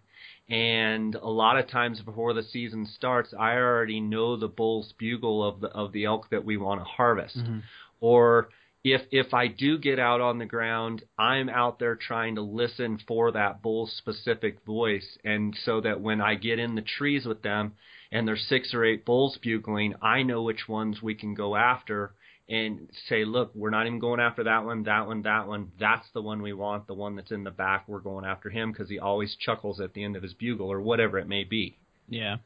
And 0.48 1.14
a 1.14 1.28
lot 1.28 1.60
of 1.60 1.68
times 1.68 2.00
before 2.00 2.32
the 2.34 2.42
season 2.42 2.86
starts, 2.86 3.32
I 3.38 3.52
already 3.52 4.00
know 4.00 4.36
the 4.36 4.48
bull's 4.48 4.94
bugle 4.98 5.46
of 5.46 5.60
the 5.60 5.68
of 5.68 5.92
the 5.92 6.06
elk 6.06 6.28
that 6.30 6.44
we 6.44 6.56
want 6.56 6.80
to 6.80 6.84
harvest. 6.84 7.38
Mm-hmm. 7.38 7.58
Or 8.00 8.48
if 8.84 9.02
if 9.10 9.34
I 9.34 9.48
do 9.48 9.78
get 9.78 9.98
out 9.98 10.20
on 10.20 10.38
the 10.38 10.46
ground, 10.46 11.02
I'm 11.18 11.48
out 11.48 11.78
there 11.78 11.96
trying 11.96 12.36
to 12.36 12.42
listen 12.42 12.98
for 13.06 13.32
that 13.32 13.62
bull's 13.62 13.92
specific 13.96 14.64
voice, 14.64 15.18
and 15.24 15.56
so 15.64 15.80
that 15.80 16.00
when 16.00 16.20
I 16.20 16.34
get 16.34 16.58
in 16.58 16.74
the 16.74 16.82
trees 16.82 17.26
with 17.26 17.42
them 17.42 17.74
and 18.10 18.26
there's 18.26 18.46
six 18.48 18.72
or 18.72 18.84
eight 18.84 19.04
bulls 19.04 19.38
bugling, 19.42 19.94
I 20.00 20.22
know 20.22 20.42
which 20.42 20.68
ones 20.68 21.02
we 21.02 21.14
can 21.14 21.34
go 21.34 21.56
after 21.56 22.12
and 22.48 22.88
say, 23.08 23.24
look, 23.24 23.54
we're 23.54 23.70
not 23.70 23.86
even 23.86 23.98
going 23.98 24.20
after 24.20 24.44
that 24.44 24.64
one, 24.64 24.84
that 24.84 25.06
one, 25.06 25.22
that 25.22 25.46
one. 25.46 25.70
That's 25.78 26.06
the 26.14 26.22
one 26.22 26.40
we 26.40 26.54
want. 26.54 26.86
The 26.86 26.94
one 26.94 27.14
that's 27.14 27.30
in 27.30 27.44
the 27.44 27.50
back, 27.50 27.84
we're 27.86 27.98
going 27.98 28.24
after 28.24 28.48
him 28.48 28.72
because 28.72 28.88
he 28.88 28.98
always 28.98 29.36
chuckles 29.38 29.80
at 29.80 29.92
the 29.92 30.02
end 30.02 30.16
of 30.16 30.22
his 30.22 30.32
bugle 30.32 30.72
or 30.72 30.80
whatever 30.80 31.18
it 31.18 31.28
may 31.28 31.44
be. 31.44 31.76
Yeah. 32.08 32.36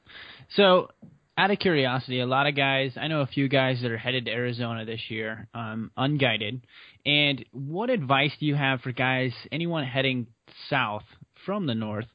So, 0.57 0.89
out 1.43 1.51
of 1.51 1.59
curiosity, 1.59 2.21
a 2.21 2.27
lot 2.27 2.47
of 2.47 2.55
guys, 2.55 2.93
I 2.97 3.09
know 3.09 3.23
a 3.23 3.27
few 3.27 3.49
guys 3.49 3.83
that 3.83 3.91
are 3.91 3.99
headed 3.99 4.27
to 4.27 4.31
Arizona 4.31 4.85
this 4.85 5.01
year, 5.09 5.49
um, 5.53 5.91
unguided. 5.97 6.65
And 7.05 7.45
what 7.51 7.91
advice 7.91 8.31
do 8.39 8.47
you 8.47 8.55
have 8.55 8.81
for 8.81 8.93
guys, 8.93 9.33
anyone 9.51 9.85
heading 9.85 10.29
south 10.71 11.03
from 11.45 11.67
the 11.67 11.75
north, 11.75 12.07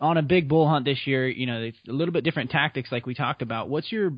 on 0.00 0.16
a 0.16 0.22
big 0.22 0.48
bull 0.48 0.68
hunt 0.68 0.84
this 0.84 1.08
year? 1.08 1.28
You 1.28 1.46
know, 1.46 1.70
a 1.88 1.92
little 1.92 2.12
bit 2.12 2.22
different 2.22 2.52
tactics, 2.52 2.92
like 2.92 3.04
we 3.04 3.14
talked 3.14 3.42
about. 3.42 3.68
What's 3.68 3.90
your 3.90 4.12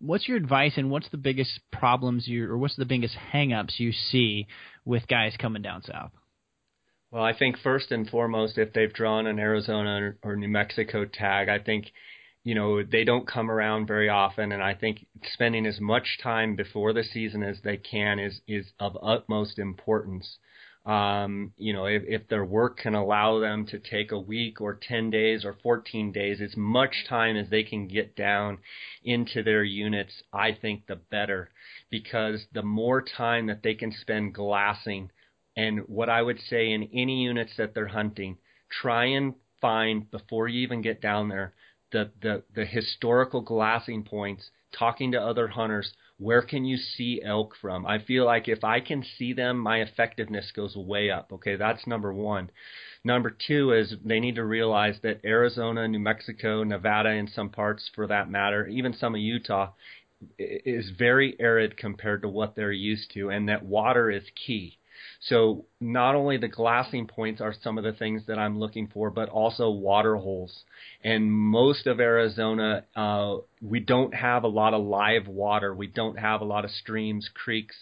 what's 0.00 0.26
your 0.26 0.38
advice 0.38 0.72
and 0.78 0.90
what's 0.90 1.10
the 1.10 1.18
biggest 1.18 1.60
problems 1.70 2.26
you 2.26 2.50
or 2.50 2.56
what's 2.56 2.76
the 2.76 2.86
biggest 2.86 3.14
hangups 3.34 3.78
you 3.78 3.92
see 3.92 4.46
with 4.86 5.06
guys 5.08 5.34
coming 5.38 5.60
down 5.60 5.82
south? 5.82 6.12
Well, 7.10 7.22
I 7.22 7.36
think 7.36 7.58
first 7.62 7.92
and 7.92 8.08
foremost, 8.08 8.56
if 8.56 8.72
they've 8.72 8.92
drawn 8.92 9.26
an 9.26 9.38
Arizona 9.38 10.14
or 10.22 10.36
New 10.36 10.48
Mexico 10.48 11.04
tag, 11.04 11.50
I 11.50 11.58
think 11.58 11.92
you 12.44 12.54
know 12.54 12.82
they 12.82 13.04
don't 13.04 13.26
come 13.26 13.50
around 13.50 13.86
very 13.86 14.08
often, 14.08 14.52
and 14.52 14.62
I 14.62 14.74
think 14.74 15.06
spending 15.32 15.66
as 15.66 15.80
much 15.80 16.18
time 16.22 16.56
before 16.56 16.92
the 16.92 17.04
season 17.04 17.42
as 17.42 17.60
they 17.62 17.76
can 17.76 18.18
is 18.18 18.40
is 18.48 18.72
of 18.80 18.98
utmost 19.02 19.58
importance. 19.58 20.38
Um, 20.84 21.52
you 21.56 21.72
know, 21.72 21.86
if, 21.86 22.02
if 22.08 22.26
their 22.26 22.44
work 22.44 22.78
can 22.78 22.96
allow 22.96 23.38
them 23.38 23.66
to 23.66 23.78
take 23.78 24.10
a 24.10 24.18
week 24.18 24.60
or 24.60 24.74
10 24.82 25.10
days 25.10 25.44
or 25.44 25.56
14 25.62 26.10
days, 26.10 26.40
as 26.40 26.56
much 26.56 27.04
time 27.08 27.36
as 27.36 27.48
they 27.50 27.62
can 27.62 27.86
get 27.86 28.16
down 28.16 28.58
into 29.04 29.44
their 29.44 29.62
units, 29.62 30.24
I 30.32 30.50
think 30.60 30.88
the 30.88 30.96
better. 30.96 31.50
Because 31.88 32.46
the 32.52 32.64
more 32.64 33.00
time 33.00 33.46
that 33.46 33.62
they 33.62 33.74
can 33.74 33.92
spend 33.92 34.34
glassing, 34.34 35.12
and 35.56 35.80
what 35.86 36.08
I 36.08 36.20
would 36.20 36.40
say 36.40 36.72
in 36.72 36.88
any 36.92 37.22
units 37.22 37.52
that 37.58 37.74
they're 37.74 37.86
hunting, 37.86 38.38
try 38.68 39.04
and 39.04 39.34
find 39.60 40.10
before 40.10 40.48
you 40.48 40.62
even 40.62 40.82
get 40.82 41.00
down 41.00 41.28
there 41.28 41.54
the, 41.92 42.10
the, 42.20 42.42
the 42.54 42.64
historical 42.64 43.40
glassing 43.40 44.02
points, 44.02 44.50
talking 44.76 45.12
to 45.12 45.20
other 45.20 45.48
hunters, 45.48 45.92
where 46.18 46.42
can 46.42 46.64
you 46.64 46.76
see 46.76 47.20
elk 47.24 47.54
from? 47.60 47.84
I 47.86 47.98
feel 47.98 48.24
like 48.24 48.48
if 48.48 48.64
I 48.64 48.80
can 48.80 49.04
see 49.18 49.32
them, 49.32 49.58
my 49.58 49.78
effectiveness 49.78 50.52
goes 50.54 50.76
way 50.76 51.10
up. 51.10 51.32
Okay, 51.32 51.56
that's 51.56 51.86
number 51.86 52.12
one. 52.12 52.50
Number 53.04 53.30
two 53.30 53.72
is 53.72 53.94
they 54.04 54.20
need 54.20 54.36
to 54.36 54.44
realize 54.44 54.96
that 55.02 55.24
Arizona, 55.24 55.88
New 55.88 55.98
Mexico, 55.98 56.62
Nevada, 56.62 57.10
in 57.10 57.28
some 57.28 57.50
parts 57.50 57.90
for 57.94 58.06
that 58.06 58.30
matter, 58.30 58.66
even 58.68 58.94
some 58.94 59.14
of 59.14 59.20
Utah, 59.20 59.72
is 60.38 60.90
very 60.96 61.36
arid 61.40 61.76
compared 61.76 62.22
to 62.22 62.28
what 62.28 62.54
they're 62.54 62.70
used 62.70 63.10
to, 63.14 63.30
and 63.30 63.48
that 63.48 63.64
water 63.64 64.10
is 64.10 64.22
key. 64.46 64.78
So 65.20 65.66
not 65.80 66.14
only 66.14 66.36
the 66.36 66.48
glassing 66.48 67.06
points 67.06 67.40
are 67.40 67.54
some 67.62 67.78
of 67.78 67.84
the 67.84 67.92
things 67.92 68.22
that 68.26 68.38
I'm 68.38 68.58
looking 68.58 68.88
for, 68.88 69.10
but 69.10 69.28
also 69.28 69.70
water 69.70 70.16
holes. 70.16 70.64
And 71.04 71.32
most 71.32 71.86
of 71.86 72.00
Arizona, 72.00 72.84
uh, 72.96 73.36
we 73.60 73.80
don't 73.80 74.14
have 74.14 74.44
a 74.44 74.48
lot 74.48 74.74
of 74.74 74.84
live 74.84 75.28
water. 75.28 75.74
We 75.74 75.86
don't 75.86 76.18
have 76.18 76.40
a 76.40 76.44
lot 76.44 76.64
of 76.64 76.70
streams, 76.70 77.28
creeks, 77.32 77.76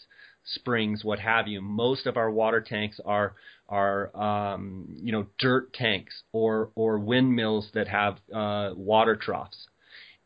springs, 0.45 1.05
what 1.05 1.19
have 1.19 1.49
you. 1.49 1.61
Most 1.61 2.07
of 2.07 2.17
our 2.17 2.31
water 2.31 2.61
tanks 2.61 3.01
are 3.05 3.35
are 3.69 4.15
um, 4.17 4.97
you 5.01 5.13
know 5.13 5.27
dirt 5.39 5.73
tanks 5.73 6.23
or 6.33 6.71
or 6.75 6.99
windmills 6.99 7.71
that 7.75 7.89
have 7.89 8.19
uh, 8.35 8.71
water 8.75 9.17
troughs. 9.17 9.67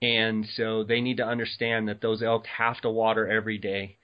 And 0.02 0.46
so 0.56 0.84
they 0.84 1.00
need 1.00 1.18
to 1.18 1.24
understand 1.24 1.88
that 1.88 2.00
those 2.00 2.22
elk 2.22 2.46
have 2.46 2.80
to 2.82 2.90
water 2.90 3.26
every 3.28 3.58
day 3.58 3.96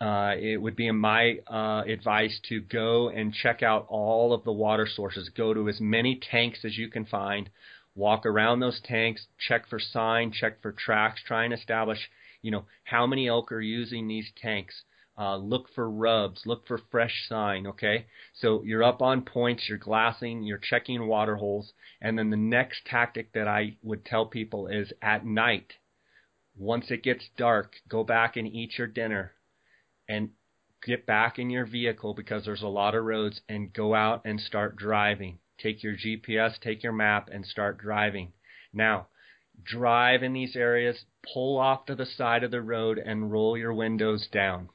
uh, 0.00 0.34
it 0.38 0.60
would 0.60 0.76
be 0.76 0.90
my 0.90 1.38
uh, 1.46 1.82
advice 1.86 2.40
to 2.48 2.60
go 2.60 3.08
and 3.08 3.32
check 3.32 3.62
out 3.62 3.86
all 3.88 4.32
of 4.32 4.44
the 4.44 4.52
water 4.52 4.86
sources. 4.86 5.28
Go 5.30 5.54
to 5.54 5.68
as 5.68 5.80
many 5.80 6.16
tanks 6.16 6.64
as 6.64 6.76
you 6.76 6.88
can 6.88 7.04
find. 7.04 7.48
Walk 7.94 8.26
around 8.26 8.60
those 8.60 8.80
tanks, 8.84 9.26
check 9.38 9.68
for 9.68 9.78
sign, 9.78 10.32
check 10.32 10.62
for 10.62 10.72
tracks, 10.72 11.22
try 11.24 11.44
and 11.44 11.52
establish, 11.52 12.10
you 12.42 12.50
know, 12.50 12.64
how 12.84 13.06
many 13.06 13.28
elk 13.28 13.50
are 13.50 13.60
using 13.60 14.06
these 14.06 14.30
tanks. 14.40 14.84
Uh, 15.18 15.36
look 15.36 15.68
for 15.74 15.90
rubs, 15.90 16.42
look 16.46 16.64
for 16.68 16.78
fresh 16.92 17.26
sign, 17.28 17.66
okay? 17.66 18.06
So 18.34 18.62
you're 18.62 18.84
up 18.84 19.02
on 19.02 19.22
points, 19.22 19.68
you're 19.68 19.78
glassing, 19.78 20.44
you're 20.44 20.58
checking 20.58 21.08
water 21.08 21.34
holes, 21.36 21.72
and 22.00 22.16
then 22.16 22.30
the 22.30 22.36
next 22.36 22.84
tactic 22.86 23.32
that 23.32 23.48
I 23.48 23.76
would 23.82 24.04
tell 24.04 24.26
people 24.26 24.68
is 24.68 24.92
at 25.02 25.26
night, 25.26 25.72
once 26.56 26.90
it 26.90 27.02
gets 27.02 27.28
dark, 27.36 27.74
go 27.88 28.04
back 28.04 28.36
and 28.36 28.46
eat 28.46 28.78
your 28.78 28.86
dinner, 28.86 29.32
and 30.08 30.30
get 30.84 31.06
back 31.06 31.38
in 31.38 31.50
your 31.50 31.66
vehicle 31.66 32.14
because 32.14 32.44
there's 32.44 32.62
a 32.62 32.68
lot 32.68 32.94
of 32.94 33.04
roads 33.04 33.40
and 33.48 33.72
go 33.72 33.94
out 33.94 34.22
and 34.24 34.40
start 34.40 34.76
driving. 34.76 35.38
take 35.58 35.82
your 35.82 35.96
GPS, 35.96 36.58
take 36.60 36.84
your 36.84 36.92
map, 36.92 37.28
and 37.32 37.44
start 37.44 37.78
driving. 37.78 38.32
Now, 38.72 39.08
drive 39.64 40.22
in 40.22 40.32
these 40.32 40.54
areas, 40.54 41.04
pull 41.34 41.58
off 41.58 41.86
to 41.86 41.96
the 41.96 42.06
side 42.06 42.44
of 42.44 42.52
the 42.52 42.62
road, 42.62 42.98
and 42.98 43.32
roll 43.32 43.58
your 43.58 43.74
windows 43.74 44.28
down. 44.28 44.68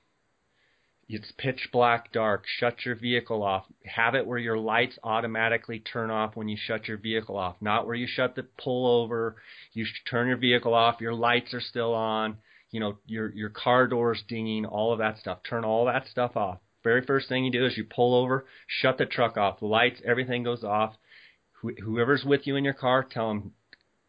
It's 1.08 1.32
pitch 1.38 1.70
black 1.72 2.12
dark. 2.12 2.46
Shut 2.48 2.86
your 2.86 2.96
vehicle 2.96 3.44
off. 3.44 3.66
Have 3.86 4.16
it 4.16 4.26
where 4.26 4.38
your 4.40 4.58
lights 4.58 4.98
automatically 5.04 5.80
turn 5.80 6.10
off 6.10 6.36
when 6.36 6.48
you 6.48 6.58
shut 6.58 6.88
your 6.88 6.98
vehicle 6.98 7.38
off, 7.38 7.56
not 7.62 7.86
where 7.86 7.96
you 7.96 8.08
shut 8.08 8.36
the 8.36 8.44
pull 8.44 8.88
over. 8.88 9.36
You 9.74 9.86
turn 10.10 10.28
your 10.28 10.38
vehicle 10.38 10.74
off. 10.74 11.02
Your 11.02 11.14
lights 11.14 11.54
are 11.54 11.62
still 11.62 11.94
on. 11.94 12.38
You 12.74 12.80
know 12.80 12.98
your 13.06 13.32
your 13.34 13.50
car 13.50 13.88
doors 13.88 14.24
dinging. 14.28 14.66
All 14.66 14.92
of 14.92 15.00
that 15.00 15.20
stuff. 15.20 15.40
Turn 15.48 15.64
all 15.64 15.86
that 15.86 16.08
stuff 16.08 16.36
off. 16.36 16.58
Very 16.84 17.06
first 17.06 17.30
thing 17.30 17.46
you 17.46 17.52
do 17.52 17.66
is 17.66 17.78
you 17.78 17.86
pull 17.86 18.16
over, 18.16 18.46
shut 18.68 18.98
the 18.98 19.06
truck 19.06 19.38
off. 19.38 19.60
The 19.60 19.68
lights, 19.68 20.02
everything 20.04 20.44
goes 20.44 20.64
off. 20.64 20.96
Wh- 21.64 21.80
whoever's 21.82 22.26
with 22.26 22.46
you 22.46 22.56
in 22.56 22.66
your 22.66 22.74
car, 22.74 23.04
tell 23.04 23.30
them 23.30 23.54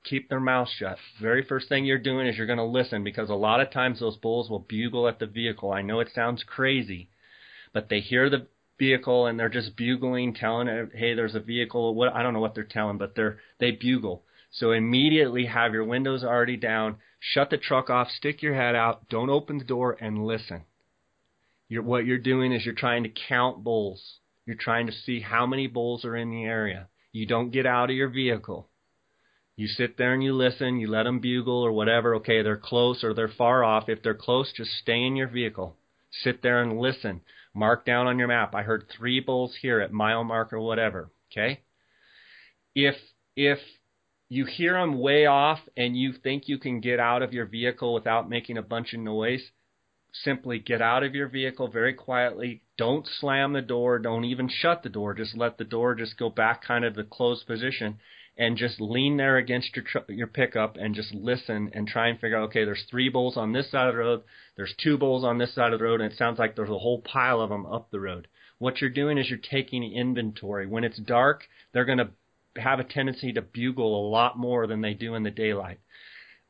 keep 0.03 0.29
their 0.29 0.41
mouth 0.41 0.69
shut. 0.79 0.99
Very 1.21 1.45
first 1.45 1.69
thing 1.69 1.85
you're 1.85 1.99
doing 1.99 2.27
is 2.27 2.37
you're 2.37 2.47
going 2.47 2.59
to 2.59 2.65
listen 2.65 3.05
because 3.05 3.31
a 3.31 3.35
lot 3.35 3.61
of 3.61 3.71
times 3.71 4.01
those 4.01 4.17
bulls 4.17 4.51
will 4.51 4.67
bugle 4.69 5.09
at 5.09 5.19
the 5.19 5.27
vehicle. 5.27 5.73
I 5.73 5.83
know 5.83 6.01
it 6.01 6.09
sounds 6.15 6.43
crazy, 6.43 7.09
but 7.73 7.89
they 7.89 8.01
hear 8.01 8.29
the 8.29 8.47
vehicle 8.79 9.27
and 9.27 9.39
they're 9.39 9.49
just 9.49 9.77
bugling, 9.77 10.35
telling 10.35 10.69
it, 10.69 10.91
hey, 10.95 11.15
there's 11.15 11.35
a 11.35 11.41
vehicle. 11.41 11.95
What 11.95 12.13
I 12.13 12.23
don't 12.23 12.35
know 12.35 12.41
what 12.41 12.55
they're 12.55 12.65
telling, 12.65 12.99
but 12.99 13.15
they're 13.15 13.39
they 13.59 13.73
bugle. 13.73 14.25
So 14.55 14.71
immediately 14.71 15.47
have 15.47 15.73
your 15.73 15.85
windows 15.85 16.23
already 16.23 16.57
down, 16.57 16.97
shut 17.19 17.51
the 17.51 17.59
truck 17.59 17.91
off, 17.91 18.09
stick 18.09 18.41
your 18.41 18.55
head 18.55 18.77
out, 18.77 19.09
don't 19.09 19.31
open 19.31 19.59
the 19.59 19.65
door, 19.65 19.97
and 20.01 20.25
listen. 20.25 20.65
You're, 21.69 21.83
what 21.83 22.07
you're 22.07 22.19
doing 22.19 22.53
is 22.53 22.65
you're 22.65 22.75
trying 22.75 23.03
to 23.03 23.13
count 23.29 23.65
bulls. 23.65 24.21
You're 24.47 24.57
trying 24.57 24.87
to 24.87 24.93
see 24.93 25.21
how 25.21 25.45
many 25.45 25.67
bulls 25.67 26.05
are 26.05 26.15
in 26.15 26.31
the 26.31 26.45
area. 26.45 26.89
You 27.11 27.27
don't 27.27 27.51
get 27.51 27.67
out 27.67 27.91
of 27.91 27.97
your 27.97 28.09
vehicle. 28.09 28.69
You 29.57 29.67
sit 29.67 29.97
there 29.97 30.15
and 30.15 30.23
you 30.23 30.33
listen, 30.33 30.79
you 30.79 30.89
let 30.89 31.05
them 31.05 31.19
bugle 31.19 31.63
or 31.63 31.73
whatever. 31.73 32.15
Okay, 32.17 32.43
they're 32.43 32.57
close 32.57 33.03
or 33.03 33.13
they're 33.13 33.29
far 33.29 33.65
off. 33.65 33.89
If 33.89 34.03
they're 34.03 34.15
close, 34.15 34.53
just 34.53 34.71
stay 34.83 35.03
in 35.03 35.17
your 35.17 35.29
vehicle. 35.29 35.77
Sit 36.11 36.43
there 36.43 36.63
and 36.63 36.79
listen. 36.79 37.23
Mark 37.55 37.85
down 37.85 38.07
on 38.07 38.19
your 38.19 38.29
map. 38.29 38.55
I 38.55 38.63
heard 38.63 38.87
three 38.97 39.19
bulls 39.19 39.57
here 39.63 39.81
at 39.81 39.93
mile 39.93 40.23
mark 40.23 40.53
or 40.53 40.61
whatever. 40.61 41.11
Okay? 41.33 41.61
If 42.75 42.97
if 43.37 43.59
you 44.35 44.45
hear 44.45 44.75
them 44.75 44.99
way 45.01 45.27
off 45.27 45.61
and 45.77 45.97
you 45.97 46.13
think 46.13 46.49
you 46.49 46.59
can 46.59 46.81
get 46.81 46.99
out 46.99 47.23
of 47.23 47.33
your 47.33 47.47
vehicle 47.47 47.95
without 47.95 48.29
making 48.29 48.59
a 48.59 48.63
bunch 48.63 48.93
of 48.93 49.01
noise, 49.01 49.43
simply 50.13 50.59
get 50.59 50.83
out 50.83 51.05
of 51.05 51.15
your 51.15 51.29
vehicle 51.29 51.69
very 51.69 51.95
quietly. 51.95 52.63
Don't 52.77 53.07
slam 53.21 53.53
the 53.53 53.63
door. 53.63 53.99
Don't 53.99 54.25
even 54.25 54.49
shut 54.49 54.83
the 54.83 54.89
door. 54.89 55.15
Just 55.15 55.37
let 55.37 55.59
the 55.59 55.65
door 55.65 55.95
just 55.95 56.19
go 56.19 56.31
back 56.31 56.65
kind 56.65 56.85
of 56.85 56.95
the 56.95 57.05
closed 57.05 57.47
position 57.47 57.99
and 58.37 58.57
just 58.57 58.81
lean 58.81 59.17
there 59.17 59.37
against 59.37 59.77
your 59.77 59.85
tr- 59.85 60.11
your 60.11 60.27
pickup 60.27 60.77
and 60.77 60.97
just 60.97 61.15
listen 61.15 61.71
and 61.73 61.87
try 61.87 62.09
and 62.09 62.19
figure 62.19 62.37
out 62.37 62.49
okay 62.49 62.65
there's 62.65 62.85
three 62.91 63.09
bulls 63.09 63.37
on 63.37 63.53
this 63.53 63.71
side 63.71 63.87
of 63.87 63.95
the 63.95 64.01
road 64.01 64.23
there's 64.57 64.75
two 64.83 64.99
bulls 64.99 65.23
on 65.23 65.39
this 65.39 65.55
side 65.55 65.73
of 65.73 65.79
the 65.79 65.85
road 65.85 66.01
and 66.01 66.11
it 66.11 66.19
sounds 66.19 66.37
like 66.37 66.57
there's 66.57 66.69
a 66.69 66.79
whole 66.79 67.01
pile 67.01 67.41
of 67.41 67.49
them 67.49 67.65
up 67.67 67.89
the 67.93 68.01
road 68.01 68.27
what 68.59 68.81
you're 68.81 68.91
doing 68.91 69.19
is 69.19 69.31
you're 69.31 69.39
taking 69.39 69.85
inventory 69.85 70.67
when 70.67 70.83
it's 70.83 70.99
dark 70.99 71.45
they're 71.73 71.85
going 71.85 71.99
to 71.99 72.09
have 72.57 72.81
a 72.81 72.85
tendency 72.85 73.33
to 73.33 73.43
bugle 73.43 74.07
a 74.07 74.11
lot 74.11 74.39
more 74.39 74.67
than 74.67 74.81
they 74.81 74.95
do 74.95 75.15
in 75.15 75.23
the 75.23 75.31
daylight 75.31 75.79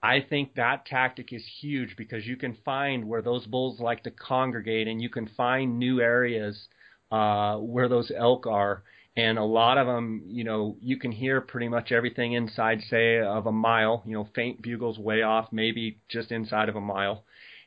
I 0.03 0.21
think 0.21 0.57
that 0.57 0.85
tactic 0.85 1.33
is 1.33 1.43
huge 1.61 1.97
because 1.97 2.27
you 2.27 2.37
can 2.37 2.59
find 2.63 3.07
where 3.07 3.23
those 3.23 3.47
bulls 3.47 3.81
like 3.81 4.03
to 4.03 4.11
congregate 4.11 4.87
and 4.87 5.01
you 5.01 5.09
can 5.09 5.29
find 5.29 5.79
new 5.79 6.01
areas 6.01 6.69
uh, 7.11 7.57
where 7.57 7.89
those 7.89 8.13
elk 8.15 8.47
are 8.47 8.83
and 9.17 9.39
a 9.39 9.45
lot 9.45 9.79
of 9.79 9.87
them, 9.87 10.25
you 10.27 10.43
know, 10.43 10.77
you 10.81 10.99
can 10.99 11.13
hear 11.13 11.41
pretty 11.41 11.69
much 11.69 11.93
everything 11.93 12.33
inside, 12.33 12.81
say, 12.91 13.21
of 13.21 13.47
a 13.47 13.53
mile. 13.53 14.03
You 14.05 14.15
know, 14.15 14.29
faint 14.35 14.61
bugles 14.61 14.99
way 14.99 15.23
off, 15.23 15.53
maybe 15.53 16.01
just 16.09 16.33
inside 16.33 16.69
of 16.69 16.75
a 16.75 16.81
mile. 16.81 17.25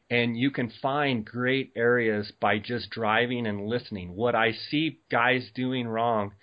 And 0.10 0.38
you 0.38 0.52
can 0.52 0.70
find 0.82 1.26
great 1.26 1.72
areas 1.76 2.32
by 2.42 2.60
just 2.60 2.90
driving 2.90 3.48
and 3.48 3.68
listening. 3.68 4.16
What 4.16 4.36
I 4.36 4.52
see 4.52 5.00
guys 5.10 5.50
doing 5.56 5.88
wrong 5.88 6.34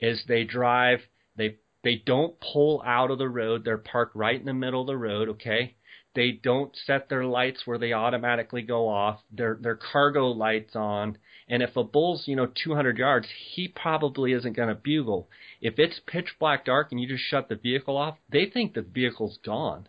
is 0.00 0.24
they 0.26 0.44
drive, 0.44 1.00
they 1.36 1.56
they 1.84 1.96
don't 1.96 2.36
pull 2.40 2.82
out 2.86 3.10
of 3.10 3.18
the 3.18 3.28
road. 3.28 3.64
They're 3.64 3.78
parked 3.78 4.14
right 4.14 4.38
in 4.38 4.46
the 4.46 4.54
middle 4.54 4.82
of 4.82 4.86
the 4.86 4.96
road. 4.96 5.28
Okay, 5.30 5.74
they 6.14 6.32
don't 6.32 6.76
set 6.76 7.08
their 7.08 7.24
lights 7.24 7.66
where 7.66 7.78
they 7.78 7.92
automatically 7.92 8.62
go 8.62 8.88
off. 8.88 9.20
Their 9.30 9.58
their 9.60 9.76
cargo 9.76 10.28
lights 10.28 10.76
on 10.76 11.18
and 11.52 11.62
if 11.62 11.76
a 11.76 11.84
bull's, 11.84 12.26
you 12.26 12.34
know, 12.34 12.46
200 12.46 12.96
yards, 12.96 13.28
he 13.54 13.68
probably 13.68 14.32
isn't 14.32 14.56
going 14.56 14.70
to 14.70 14.74
bugle. 14.74 15.28
If 15.60 15.78
it's 15.78 16.00
pitch 16.06 16.34
black 16.38 16.64
dark 16.64 16.90
and 16.90 17.00
you 17.00 17.06
just 17.06 17.24
shut 17.24 17.50
the 17.50 17.56
vehicle 17.56 17.96
off, 17.96 18.16
they 18.30 18.46
think 18.46 18.72
the 18.72 18.80
vehicle's 18.80 19.38
gone. 19.44 19.88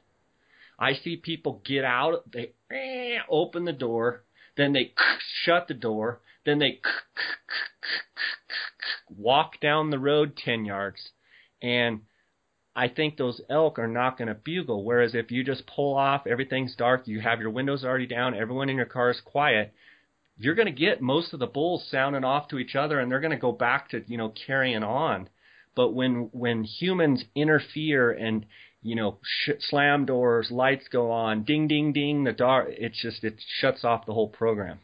I 0.79 0.93
see 0.93 1.15
people 1.15 1.61
get 1.63 1.85
out, 1.85 2.29
they 2.31 2.53
eh, 2.69 3.19
open 3.29 3.65
the 3.65 3.71
door, 3.71 4.23
then 4.57 4.73
they 4.73 4.93
shut 5.45 5.69
the 5.69 5.73
door, 5.73 6.19
then 6.45 6.59
they 6.59 6.81
walk 9.09 9.61
down 9.61 9.89
the 9.89 9.99
road 9.99 10.35
10 10.35 10.65
yards. 10.65 11.11
And 11.63 12.01
I 12.75 12.89
think 12.89 13.17
those 13.17 13.41
elk 13.49 13.79
are 13.79 13.87
not 13.87 14.17
going 14.17 14.27
to 14.27 14.35
bugle. 14.35 14.83
Whereas 14.83 15.15
if 15.15 15.31
you 15.31 15.43
just 15.43 15.65
pull 15.65 15.95
off, 15.95 16.27
everything's 16.27 16.75
dark, 16.75 17.07
you 17.07 17.21
have 17.21 17.39
your 17.39 17.49
windows 17.49 17.83
already 17.83 18.07
down, 18.07 18.35
everyone 18.35 18.69
in 18.69 18.75
your 18.75 18.85
car 18.85 19.09
is 19.09 19.21
quiet, 19.23 19.73
you're 20.37 20.55
going 20.55 20.67
to 20.67 20.71
get 20.71 21.01
most 21.01 21.33
of 21.33 21.39
the 21.39 21.47
bulls 21.47 21.87
sounding 21.89 22.23
off 22.23 22.47
to 22.49 22.57
each 22.57 22.75
other 22.75 22.99
and 22.99 23.11
they're 23.11 23.19
going 23.19 23.31
to 23.31 23.37
go 23.37 23.51
back 23.51 23.89
to 23.89 24.03
you 24.07 24.17
know 24.17 24.33
carrying 24.45 24.83
on 24.83 25.29
but 25.75 25.91
when 25.91 26.29
when 26.31 26.63
humans 26.63 27.23
interfere 27.35 28.11
and 28.11 28.45
you 28.81 28.95
know 28.95 29.19
sh- 29.23 29.51
slam 29.69 30.05
doors 30.05 30.49
lights 30.51 30.87
go 30.91 31.11
on 31.11 31.43
ding 31.43 31.67
ding 31.67 31.93
ding 31.93 32.23
the 32.23 32.33
dark 32.33 32.67
it's 32.69 33.01
just 33.01 33.23
it 33.23 33.35
shuts 33.59 33.83
off 33.83 34.05
the 34.05 34.13
whole 34.13 34.27
program 34.27 34.79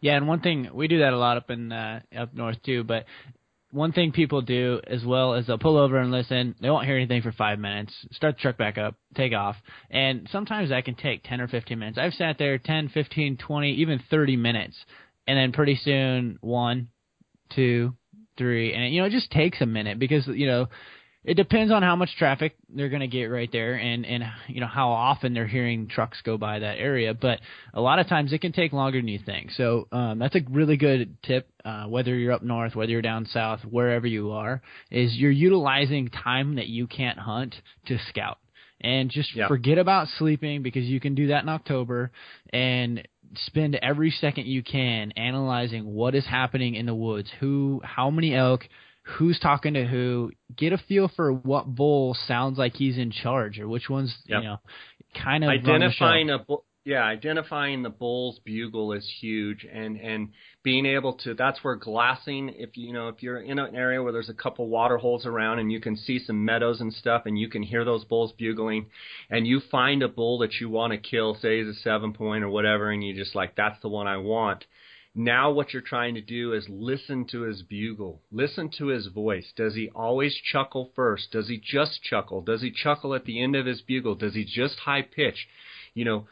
yeah 0.00 0.16
and 0.16 0.28
one 0.28 0.40
thing 0.40 0.68
we 0.72 0.88
do 0.88 1.00
that 1.00 1.12
a 1.12 1.18
lot 1.18 1.36
up 1.36 1.50
in 1.50 1.72
uh, 1.72 2.00
up 2.16 2.32
north 2.34 2.62
too 2.62 2.84
but 2.84 3.04
one 3.72 3.92
thing 3.92 4.12
people 4.12 4.42
do 4.42 4.80
as 4.86 5.02
well 5.04 5.34
is 5.34 5.46
they'll 5.46 5.58
pull 5.58 5.78
over 5.78 5.96
and 5.96 6.12
listen. 6.12 6.54
They 6.60 6.68
won't 6.68 6.86
hear 6.86 6.96
anything 6.96 7.22
for 7.22 7.32
five 7.32 7.58
minutes. 7.58 7.92
Start 8.12 8.36
the 8.36 8.42
truck 8.42 8.58
back 8.58 8.76
up, 8.76 8.94
take 9.16 9.32
off, 9.32 9.56
and 9.90 10.28
sometimes 10.30 10.68
that 10.68 10.84
can 10.84 10.94
take 10.94 11.24
ten 11.24 11.40
or 11.40 11.48
fifteen 11.48 11.78
minutes. 11.78 11.98
I've 11.98 12.12
sat 12.12 12.36
there 12.38 12.58
ten, 12.58 12.90
fifteen, 12.90 13.38
twenty, 13.38 13.72
even 13.80 14.00
thirty 14.10 14.36
minutes, 14.36 14.76
and 15.26 15.38
then 15.38 15.52
pretty 15.52 15.76
soon 15.76 16.38
one, 16.42 16.88
two, 17.54 17.94
three, 18.36 18.74
and 18.74 18.92
you 18.92 19.00
know 19.00 19.06
it 19.06 19.12
just 19.12 19.30
takes 19.30 19.60
a 19.62 19.66
minute 19.66 19.98
because 19.98 20.26
you 20.26 20.46
know 20.46 20.68
it 21.24 21.34
depends 21.34 21.72
on 21.72 21.82
how 21.82 21.94
much 21.94 22.10
traffic 22.18 22.56
they're 22.68 22.88
going 22.88 23.00
to 23.00 23.06
get 23.06 23.26
right 23.26 23.50
there 23.52 23.74
and 23.74 24.04
and 24.04 24.24
you 24.48 24.60
know 24.60 24.66
how 24.66 24.90
often 24.90 25.34
they're 25.34 25.46
hearing 25.46 25.88
trucks 25.88 26.20
go 26.24 26.36
by 26.36 26.58
that 26.58 26.78
area 26.78 27.14
but 27.14 27.38
a 27.74 27.80
lot 27.80 27.98
of 27.98 28.08
times 28.08 28.32
it 28.32 28.40
can 28.40 28.52
take 28.52 28.72
longer 28.72 28.98
than 28.98 29.08
you 29.08 29.20
think 29.24 29.50
so 29.52 29.86
um, 29.92 30.18
that's 30.18 30.34
a 30.34 30.40
really 30.50 30.76
good 30.76 31.16
tip 31.22 31.48
uh, 31.64 31.84
whether 31.84 32.14
you're 32.16 32.32
up 32.32 32.42
north 32.42 32.74
whether 32.74 32.90
you're 32.90 33.02
down 33.02 33.26
south 33.26 33.60
wherever 33.68 34.06
you 34.06 34.32
are 34.32 34.60
is 34.90 35.14
you're 35.14 35.30
utilizing 35.30 36.08
time 36.08 36.56
that 36.56 36.66
you 36.66 36.86
can't 36.86 37.18
hunt 37.18 37.54
to 37.86 37.98
scout 38.08 38.38
and 38.82 39.10
just 39.10 39.34
yep. 39.36 39.48
forget 39.48 39.78
about 39.78 40.08
sleeping 40.18 40.62
because 40.62 40.84
you 40.84 40.98
can 40.98 41.14
do 41.14 41.28
that 41.28 41.42
in 41.42 41.48
October 41.48 42.10
and 42.52 43.06
spend 43.46 43.76
every 43.76 44.10
second 44.10 44.46
you 44.46 44.62
can 44.62 45.12
analyzing 45.12 45.94
what 45.94 46.14
is 46.14 46.26
happening 46.26 46.74
in 46.74 46.84
the 46.84 46.94
woods 46.94 47.30
who 47.40 47.80
how 47.84 48.10
many 48.10 48.34
elk 48.34 48.62
who's 49.02 49.38
talking 49.38 49.74
to 49.74 49.84
who, 49.84 50.30
get 50.56 50.72
a 50.72 50.78
feel 50.78 51.10
for 51.14 51.32
what 51.32 51.66
bull 51.66 52.16
sounds 52.26 52.58
like 52.58 52.74
he's 52.74 52.98
in 52.98 53.10
charge 53.10 53.58
or 53.58 53.68
which 53.68 53.88
one's 53.90 54.14
yep. 54.26 54.42
you 54.42 54.48
know 54.48 54.56
kind 55.14 55.44
of 55.44 55.50
identifying 55.50 56.30
a 56.30 56.38
bull. 56.38 56.64
Yeah, 56.84 57.04
identifying 57.04 57.84
the 57.84 57.90
bull's 57.90 58.40
bugle 58.40 58.92
is 58.92 59.08
huge, 59.20 59.64
and 59.72 59.96
and 60.00 60.30
being 60.64 60.84
able 60.84 61.12
to 61.18 61.34
that's 61.34 61.62
where 61.62 61.76
glassing. 61.76 62.48
If 62.56 62.76
you 62.76 62.92
know 62.92 63.06
if 63.06 63.22
you're 63.22 63.40
in 63.40 63.60
an 63.60 63.76
area 63.76 64.02
where 64.02 64.12
there's 64.12 64.28
a 64.28 64.34
couple 64.34 64.68
water 64.68 64.98
holes 64.98 65.24
around 65.24 65.60
and 65.60 65.70
you 65.70 65.80
can 65.80 65.96
see 65.96 66.18
some 66.18 66.44
meadows 66.44 66.80
and 66.80 66.92
stuff, 66.92 67.22
and 67.26 67.38
you 67.38 67.48
can 67.48 67.62
hear 67.62 67.84
those 67.84 68.04
bulls 68.04 68.32
bugling, 68.32 68.86
and 69.30 69.46
you 69.46 69.60
find 69.70 70.02
a 70.02 70.08
bull 70.08 70.38
that 70.38 70.54
you 70.60 70.68
want 70.68 70.92
to 70.92 70.98
kill, 70.98 71.36
say 71.36 71.60
is 71.60 71.68
a 71.68 71.80
seven 71.80 72.14
point 72.14 72.42
or 72.42 72.48
whatever, 72.48 72.90
and 72.90 73.04
you 73.04 73.14
just 73.14 73.36
like 73.36 73.54
that's 73.54 73.80
the 73.80 73.88
one 73.88 74.08
I 74.08 74.16
want 74.16 74.64
now 75.14 75.50
what 75.50 75.72
you're 75.72 75.82
trying 75.82 76.14
to 76.14 76.20
do 76.20 76.52
is 76.54 76.66
listen 76.68 77.26
to 77.32 77.42
his 77.42 77.62
bugle. 77.62 78.22
Listen 78.30 78.70
to 78.78 78.86
his 78.86 79.08
voice. 79.08 79.52
Does 79.56 79.74
he 79.74 79.90
always 79.94 80.34
chuckle 80.34 80.90
first? 80.96 81.32
Does 81.32 81.48
he 81.48 81.60
just 81.62 82.02
chuckle? 82.02 82.40
Does 82.40 82.62
he 82.62 82.70
chuckle 82.70 83.14
at 83.14 83.24
the 83.24 83.42
end 83.42 83.54
of 83.54 83.66
his 83.66 83.82
bugle? 83.82 84.14
Does 84.14 84.34
he 84.34 84.44
just 84.44 84.78
high 84.80 85.02
pitch? 85.02 85.48
You 85.94 86.04
know, 86.06 86.26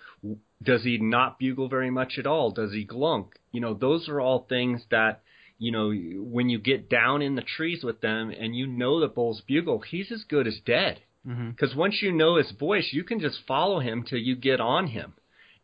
does 0.62 0.84
he 0.84 0.96
not 0.98 1.38
bugle 1.38 1.68
very 1.68 1.90
much 1.90 2.18
at 2.18 2.26
all? 2.26 2.50
Does 2.50 2.72
he 2.72 2.86
glunk? 2.86 3.32
You 3.52 3.60
know, 3.60 3.74
those 3.74 4.08
are 4.08 4.20
all 4.20 4.46
things 4.48 4.82
that 4.90 5.22
you 5.60 5.70
know, 5.70 5.92
when 5.92 6.48
you 6.48 6.58
get 6.58 6.88
down 6.88 7.20
in 7.20 7.34
the 7.34 7.42
trees 7.42 7.84
with 7.84 8.00
them 8.00 8.30
and 8.30 8.56
you 8.56 8.66
know 8.66 8.98
the 8.98 9.08
bull's 9.08 9.42
bugle, 9.46 9.80
he's 9.80 10.10
as 10.10 10.24
good 10.24 10.46
as 10.46 10.58
dead. 10.64 11.00
Because 11.22 11.70
mm-hmm. 11.70 11.78
once 11.78 11.98
you 12.00 12.12
know 12.12 12.36
his 12.36 12.50
voice, 12.58 12.88
you 12.92 13.04
can 13.04 13.20
just 13.20 13.40
follow 13.46 13.78
him 13.78 14.02
till 14.08 14.18
you 14.18 14.36
get 14.36 14.58
on 14.58 14.86
him. 14.86 15.12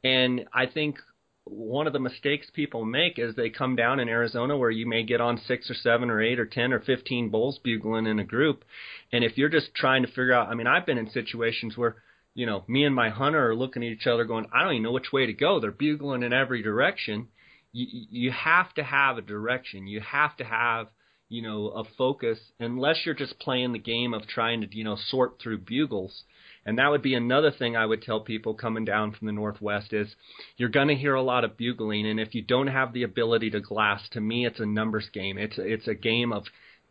And 0.05 0.45
I 0.53 0.67
think 0.67 0.99
one 1.47 1.86
of 1.86 1.92
the 1.92 2.01
mistakes 2.01 2.49
people 2.53 2.84
make 2.84 3.18
is 3.18 3.34
they 3.34 3.51
come 3.51 3.76
down 3.76 4.01
in 4.01 4.09
Arizona 4.09 4.57
where 4.57 4.70
you 4.70 4.84
may 4.84 5.05
get 5.05 5.20
on 5.20 5.40
six 5.47 5.70
or 5.70 5.74
seven 5.74 6.11
or 6.11 6.20
eight 6.20 6.40
or 6.40 6.47
ten 6.47 6.72
or 6.72 6.80
fifteen 6.80 7.28
bulls 7.28 7.61
bugling 7.62 8.07
in 8.07 8.18
a 8.18 8.24
group, 8.24 8.64
and 9.12 9.22
if 9.22 9.38
you're 9.38 9.49
just 9.49 9.74
trying 9.74 10.03
to 10.03 10.09
figure 10.09 10.32
out, 10.32 10.49
I 10.49 10.55
mean, 10.55 10.66
I've 10.66 10.86
been 10.86 10.99
in 10.99 11.09
situations 11.11 11.76
where 11.76 11.97
you 12.34 12.47
know 12.47 12.64
me 12.66 12.84
and 12.84 12.94
my 12.94 13.11
hunter 13.11 13.49
are 13.49 13.55
looking 13.55 13.84
at 13.84 13.92
each 13.92 14.09
other 14.09 14.24
going, 14.24 14.47
I 14.53 14.64
don't 14.64 14.72
even 14.72 14.82
know 14.82 14.92
which 14.92 15.12
way 15.12 15.26
to 15.26 15.32
go. 15.32 15.61
They're 15.61 15.70
bugling 15.70 16.24
in 16.24 16.32
every 16.32 16.62
direction. 16.62 17.28
You 17.72 17.86
you 18.11 18.32
have 18.32 18.74
to 18.74 18.82
have 18.82 19.16
a 19.16 19.22
direction. 19.22 19.86
You 19.86 20.01
have 20.01 20.36
to 20.38 20.44
have 20.44 20.88
you 21.28 21.42
know 21.42 21.68
a 21.68 21.84
focus 21.97 22.38
unless 22.59 23.05
you're 23.05 23.14
just 23.14 23.38
playing 23.38 23.72
the 23.72 23.78
game 23.78 24.14
of 24.14 24.26
trying 24.26 24.62
to 24.62 24.76
you 24.76 24.82
know 24.82 24.97
sort 24.97 25.40
through 25.40 25.59
bugles 25.59 26.24
and 26.67 26.79
that 26.79 26.91
would 26.91 27.01
be 27.01 27.14
another 27.14 27.53
thing 27.53 27.77
I 27.77 27.87
would 27.87 28.03
tell 28.03 28.21
people 28.21 28.53
coming 28.53 28.85
down 28.85 29.12
from 29.12 29.27
the 29.27 29.33
Northwest 29.33 29.93
is 29.93 30.09
you're 30.57 30.69
going 30.69 30.89
to 30.89 30.97
hear 30.97 31.14
a 31.14 31.23
lot 31.23 31.45
of 31.45 31.57
bugling. 31.57 32.07
And 32.07 32.19
if 32.19 32.35
you 32.35 32.43
don't 32.43 32.67
have 32.67 32.93
the 32.93 33.05
ability 33.05 33.51
to 33.51 33.61
glass, 33.61 34.07
to 34.11 34.21
me, 34.21 34.45
it's 34.45 34.59
a 34.59 34.67
numbers 34.67 35.09
game. 35.12 35.39
It's, 35.39 35.55
it's 35.59 35.87
a 35.87 35.95
game 35.95 36.33
of 36.33 36.43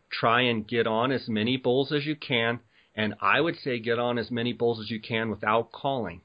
try 0.10 0.44
and 0.44 0.66
get 0.66 0.88
on 0.88 1.12
as 1.12 1.28
many 1.28 1.58
bulls 1.58 1.92
as 1.92 2.06
you 2.06 2.16
can. 2.16 2.62
And 2.96 3.16
I 3.22 3.42
would 3.42 3.58
say 3.58 3.80
get 3.80 4.00
on 4.00 4.18
as 4.18 4.32
many 4.32 4.54
bulls 4.54 4.80
as 4.80 4.90
you 4.90 5.02
can 5.02 5.30
without 5.30 5.74
calling. 5.74 6.22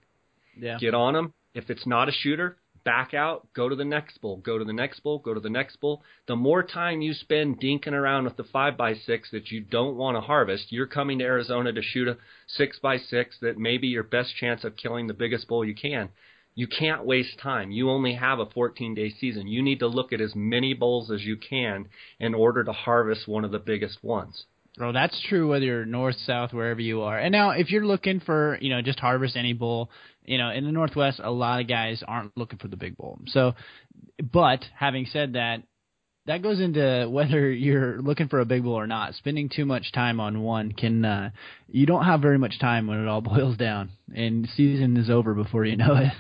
Yeah. 0.57 0.79
Get 0.79 0.95
on 0.95 1.15
them. 1.15 1.35
If 1.53 1.71
it's 1.71 1.89
not 1.89 2.09
a 2.09 2.13
shooter, 2.13 2.57
back 2.85 3.15
out, 3.15 3.47
go 3.55 3.69
to 3.69 3.77
the 3.77 3.85
next 3.85 4.21
bull, 4.21 4.39
go 4.39 4.59
to 4.59 4.65
the 4.65 4.73
next 4.73 5.01
bull, 5.01 5.19
go 5.19 5.35
to 5.35 5.41
the 5.41 5.51
next 5.51 5.77
bull. 5.81 6.03
The 6.27 6.37
more 6.37 6.63
time 6.63 7.03
you 7.03 7.15
spend 7.15 7.61
dinking 7.61 7.93
around 7.93 8.25
with 8.25 8.37
the 8.37 8.45
five 8.45 8.77
by 8.77 8.95
six 8.95 9.31
that 9.31 9.51
you 9.51 9.61
don't 9.61 9.97
want 9.97 10.17
to 10.17 10.21
harvest, 10.21 10.71
you're 10.71 10.87
coming 10.87 11.19
to 11.19 11.25
Arizona 11.25 11.73
to 11.73 11.83
shoot 11.83 12.09
a 12.09 12.17
six 12.47 12.79
by 12.79 12.99
six 12.99 13.37
that 13.41 13.59
may 13.59 13.79
be 13.79 13.89
your 13.89 14.03
best 14.03 14.35
chance 14.37 14.65
of 14.65 14.77
killing 14.77 15.07
the 15.07 15.15
biggest 15.15 15.49
bull 15.49 15.65
you 15.65 15.75
can. 15.75 16.11
You 16.55 16.67
can't 16.67 17.05
waste 17.05 17.39
time. 17.39 17.71
You 17.71 17.91
only 17.91 18.15
have 18.15 18.39
a 18.39 18.47
14 18.47 18.95
day 18.95 19.11
season. 19.11 19.47
You 19.47 19.63
need 19.63 19.79
to 19.79 19.87
look 19.87 20.13
at 20.13 20.21
as 20.21 20.35
many 20.35 20.75
bulls 20.75 21.11
as 21.11 21.23
you 21.23 21.37
can 21.37 21.89
in 22.19 22.35
order 22.35 22.65
to 22.65 22.73
harvest 22.73 23.29
one 23.29 23.45
of 23.45 23.53
the 23.53 23.59
biggest 23.59 24.03
ones. 24.03 24.45
Well, 24.79 24.93
that's 24.93 25.21
true 25.29 25.49
whether 25.49 25.65
you're 25.65 25.85
north, 25.85 26.17
south, 26.25 26.53
wherever 26.53 26.81
you 26.81 27.03
are. 27.03 27.19
And 27.19 27.33
now, 27.33 27.51
if 27.51 27.71
you're 27.71 27.85
looking 27.85 28.21
for, 28.21 28.57
you 28.61 28.71
know, 28.71 28.81
just 28.81 29.01
harvest 29.01 29.37
any 29.37 29.53
bull, 29.53 29.91
you 30.31 30.39
know, 30.39 30.51
in 30.51 30.65
the 30.65 30.71
Northwest, 30.71 31.21
a 31.21 31.31
lot 31.31 31.61
of 31.61 31.67
guys 31.67 32.05
aren't 32.07 32.37
looking 32.37 32.61
for 32.61 32.69
the 32.69 32.77
big 32.77 32.97
bull. 32.97 33.19
So, 33.27 33.55
but 34.23 34.61
having 34.79 35.07
said 35.07 35.33
that, 35.33 35.65
that 36.27 36.41
goes 36.41 36.61
into 36.61 37.09
whether 37.11 37.51
you're 37.51 38.01
looking 38.01 38.29
for 38.29 38.39
a 38.39 38.45
big 38.45 38.63
bull 38.63 38.75
or 38.75 38.87
not. 38.87 39.15
Spending 39.15 39.49
too 39.49 39.65
much 39.65 39.91
time 39.91 40.21
on 40.21 40.41
one 40.41 40.71
can, 40.71 41.05
uh, 41.05 41.31
you 41.67 41.85
don't 41.85 42.05
have 42.05 42.21
very 42.21 42.39
much 42.39 42.61
time 42.61 42.87
when 42.87 43.01
it 43.01 43.09
all 43.09 43.21
boils 43.21 43.57
down, 43.57 43.91
and 44.15 44.49
season 44.57 44.97
is 44.97 45.11
over 45.11 45.35
before 45.35 45.65
you 45.65 45.77
know 45.77 45.97
it. 45.97 46.13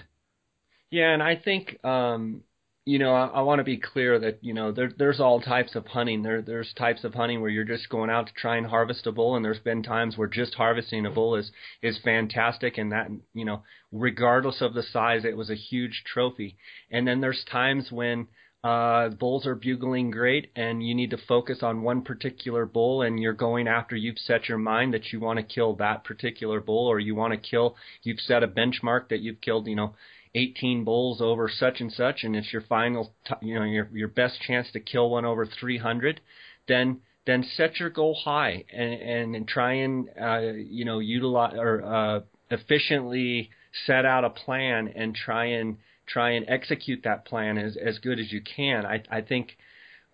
Yeah, 0.91 1.15
and 1.15 1.23
I 1.23 1.37
think 1.37 1.79
um, 1.85 2.43
you 2.87 2.99
know, 2.99 3.13
I, 3.13 3.27
I 3.27 3.41
want 3.43 3.59
to 3.59 3.65
be 3.65 3.77
clear 3.77 4.19
that 4.19 4.39
you 4.41 4.55
know 4.55 4.73
there, 4.73 4.91
there's 4.97 5.21
all 5.21 5.41
types 5.41 5.75
of 5.75 5.87
hunting. 5.87 6.23
There 6.23 6.41
there's 6.41 6.73
types 6.73 7.05
of 7.05 7.15
hunting 7.15 7.41
where 7.41 7.51
you're 7.51 7.65
just 7.65 7.89
going 7.89 8.11
out 8.11 8.27
to 8.29 8.33
try 8.33 8.57
and 8.57 8.67
harvest 8.67 9.07
a 9.07 9.13
bull, 9.13 9.37
and 9.37 9.45
there's 9.45 9.59
been 9.59 9.83
times 9.83 10.17
where 10.17 10.29
just 10.29 10.55
harvesting 10.55 11.05
a 11.07 11.11
bull 11.11 11.37
is 11.37 11.53
is 11.83 11.99
fantastic, 12.03 12.79
and 12.79 12.93
that 12.93 13.09
you 13.35 13.45
know, 13.45 13.63
regardless 13.93 14.61
of 14.61 14.75
the 14.75 14.83
size, 14.83 15.25
it 15.25 15.37
was 15.37 15.51
a 15.51 15.55
huge 15.55 16.05
trophy. 16.07 16.57
And 16.91 17.07
then 17.07 17.21
there's 17.21 17.45
times 17.45 17.93
when 17.93 18.29
uh, 18.65 19.11
bulls 19.11 19.47
are 19.47 19.55
bugling 19.55 20.11
great, 20.11 20.51
and 20.57 20.83
you 20.83 20.95
need 20.95 21.11
to 21.11 21.19
focus 21.29 21.63
on 21.63 21.83
one 21.83 22.01
particular 22.01 22.65
bull, 22.65 23.03
and 23.03 23.21
you're 23.21 23.35
going 23.35 23.69
after. 23.69 23.95
You've 23.95 24.19
set 24.19 24.49
your 24.49 24.59
mind 24.59 24.95
that 24.95 25.13
you 25.13 25.21
want 25.21 25.39
to 25.39 25.43
kill 25.43 25.75
that 25.77 26.05
particular 26.05 26.61
bull, 26.61 26.87
or 26.87 26.99
you 26.99 27.15
want 27.15 27.35
to 27.35 27.51
kill. 27.51 27.77
You've 28.03 28.21
set 28.21 28.43
a 28.43 28.49
benchmark 28.49 29.11
that 29.11 29.21
you've 29.21 29.43
killed. 29.43 29.67
You 29.67 29.77
know 29.77 29.95
18 30.35 30.85
bulls 30.85 31.21
over 31.21 31.49
such 31.49 31.81
and 31.81 31.93
such, 31.93 32.23
and 32.23 32.37
it's 32.37 32.53
your 32.53 32.63
final, 32.63 33.15
t- 33.27 33.35
you 33.43 33.55
know, 33.55 33.65
your 33.65 33.89
your 33.93 34.09
best 34.09 34.41
chance 34.41 34.71
to 34.73 34.81
kill 34.81 35.11
one 35.11 35.25
over 35.25 35.47
300, 35.47 36.21
then 36.69 37.01
then 37.27 37.43
set 37.43 37.79
your 37.79 37.91
goal 37.91 38.15
high 38.25 38.65
and 38.73 38.95
and, 38.95 39.37
and 39.37 39.49
try 39.49 39.75
and 39.75 40.09
uh, 40.21 40.41
you 40.41 40.85
know 40.85 40.99
utilize 40.99 41.55
or 41.57 41.83
uh, 41.83 42.21
efficiently 42.51 43.51
set 43.87 44.05
out 44.05 44.25
a 44.25 44.31
plan 44.31 44.89
and 44.95 45.15
try 45.15 45.47
and 45.47 45.77
try 46.07 46.31
and 46.31 46.45
execute 46.49 47.03
that 47.05 47.25
plan 47.25 47.59
as 47.59 47.77
as 47.77 47.99
good 47.99 48.19
as 48.19 48.33
you 48.33 48.41
can. 48.41 48.87
I 48.87 49.03
I 49.11 49.21
think. 49.21 49.57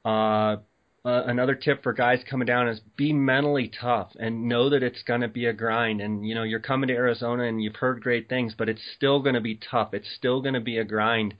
Uh, 0.05 0.59
uh, 1.07 1.23
another 1.27 1.55
tip 1.55 1.85
for 1.85 1.93
guys 1.93 2.19
coming 2.29 2.47
down 2.47 2.67
is 2.67 2.81
be 2.97 3.13
mentally 3.13 3.71
tough 3.81 4.11
and 4.19 4.49
know 4.49 4.71
that 4.71 4.83
it's 4.83 5.05
going 5.05 5.21
to 5.21 5.29
be 5.29 5.47
a 5.47 5.53
grind. 5.53 6.01
And 6.01 6.27
you 6.27 6.35
know, 6.35 6.43
you're 6.43 6.59
coming 6.59 6.89
to 6.89 6.95
Arizona 6.95 7.45
and 7.45 7.63
you've 7.63 7.77
heard 7.77 8.03
great 8.03 8.29
things, 8.29 8.55
but 8.59 8.69
it's 8.69 8.83
still 8.97 9.23
going 9.23 9.37
to 9.37 9.41
be 9.41 9.55
tough. 9.71 9.95
It's 9.95 10.13
still 10.17 10.43
going 10.43 10.55
to 10.55 10.61
be 10.61 10.79
a 10.79 10.85
grind, 10.85 11.35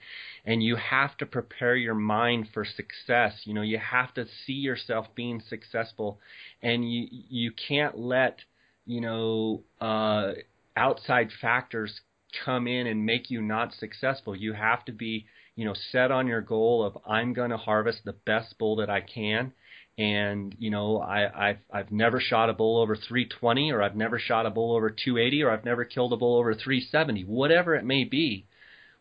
and 0.45 0.63
you 0.63 0.77
have 0.77 1.17
to 1.17 1.25
prepare 1.25 1.75
your 1.75 1.95
mind 1.95 2.47
for 2.53 2.63
success. 2.63 3.41
You 3.43 3.53
know, 3.53 3.61
you 3.61 3.77
have 3.77 4.13
to 4.13 4.25
see 4.45 4.53
yourself 4.53 5.07
being 5.15 5.43
successful, 5.49 6.17
and 6.63 6.89
you 6.89 7.07
you 7.11 7.51
can't 7.51 7.99
let 7.99 8.37
you 8.85 9.01
know 9.01 9.63
uh, 9.81 10.31
outside 10.77 11.29
factors 11.41 11.99
come 12.45 12.67
in 12.67 12.87
and 12.87 13.05
make 13.05 13.29
you 13.29 13.41
not 13.41 13.73
successful. 13.73 14.33
You 14.33 14.53
have 14.53 14.85
to 14.85 14.93
be 14.93 15.25
you 15.57 15.65
know, 15.65 15.73
set 15.91 16.11
on 16.11 16.27
your 16.27 16.39
goal 16.39 16.85
of 16.85 16.97
I'm 17.05 17.33
going 17.33 17.49
to 17.49 17.57
harvest 17.57 18.05
the 18.05 18.13
best 18.13 18.57
bull 18.59 18.77
that 18.77 18.91
I 18.91 19.01
can. 19.01 19.51
And 19.97 20.55
you 20.59 20.69
know, 20.69 21.01
I, 21.01 21.49
I've 21.49 21.57
I've 21.73 21.91
never 21.91 22.21
shot 22.21 22.51
a 22.51 22.53
bull 22.53 22.79
over 22.79 22.95
320, 22.95 23.71
or 23.71 23.81
I've 23.81 23.95
never 23.95 24.19
shot 24.19 24.45
a 24.45 24.51
bull 24.51 24.75
over 24.75 24.91
280, 24.91 25.41
or 25.41 25.51
I've 25.51 25.65
never 25.65 25.83
killed 25.83 26.13
a 26.13 26.17
bull 26.17 26.37
over 26.37 26.53
370, 26.53 27.23
whatever 27.23 27.75
it 27.75 27.83
may 27.83 28.03
be. 28.03 28.45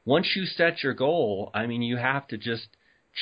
Once 0.06 0.34
you 0.34 0.46
set 0.46 0.82
your 0.82 0.94
goal, 0.94 1.50
I 1.52 1.66
mean, 1.66 1.82
you 1.82 1.98
have 1.98 2.26
to 2.28 2.38
just 2.38 2.68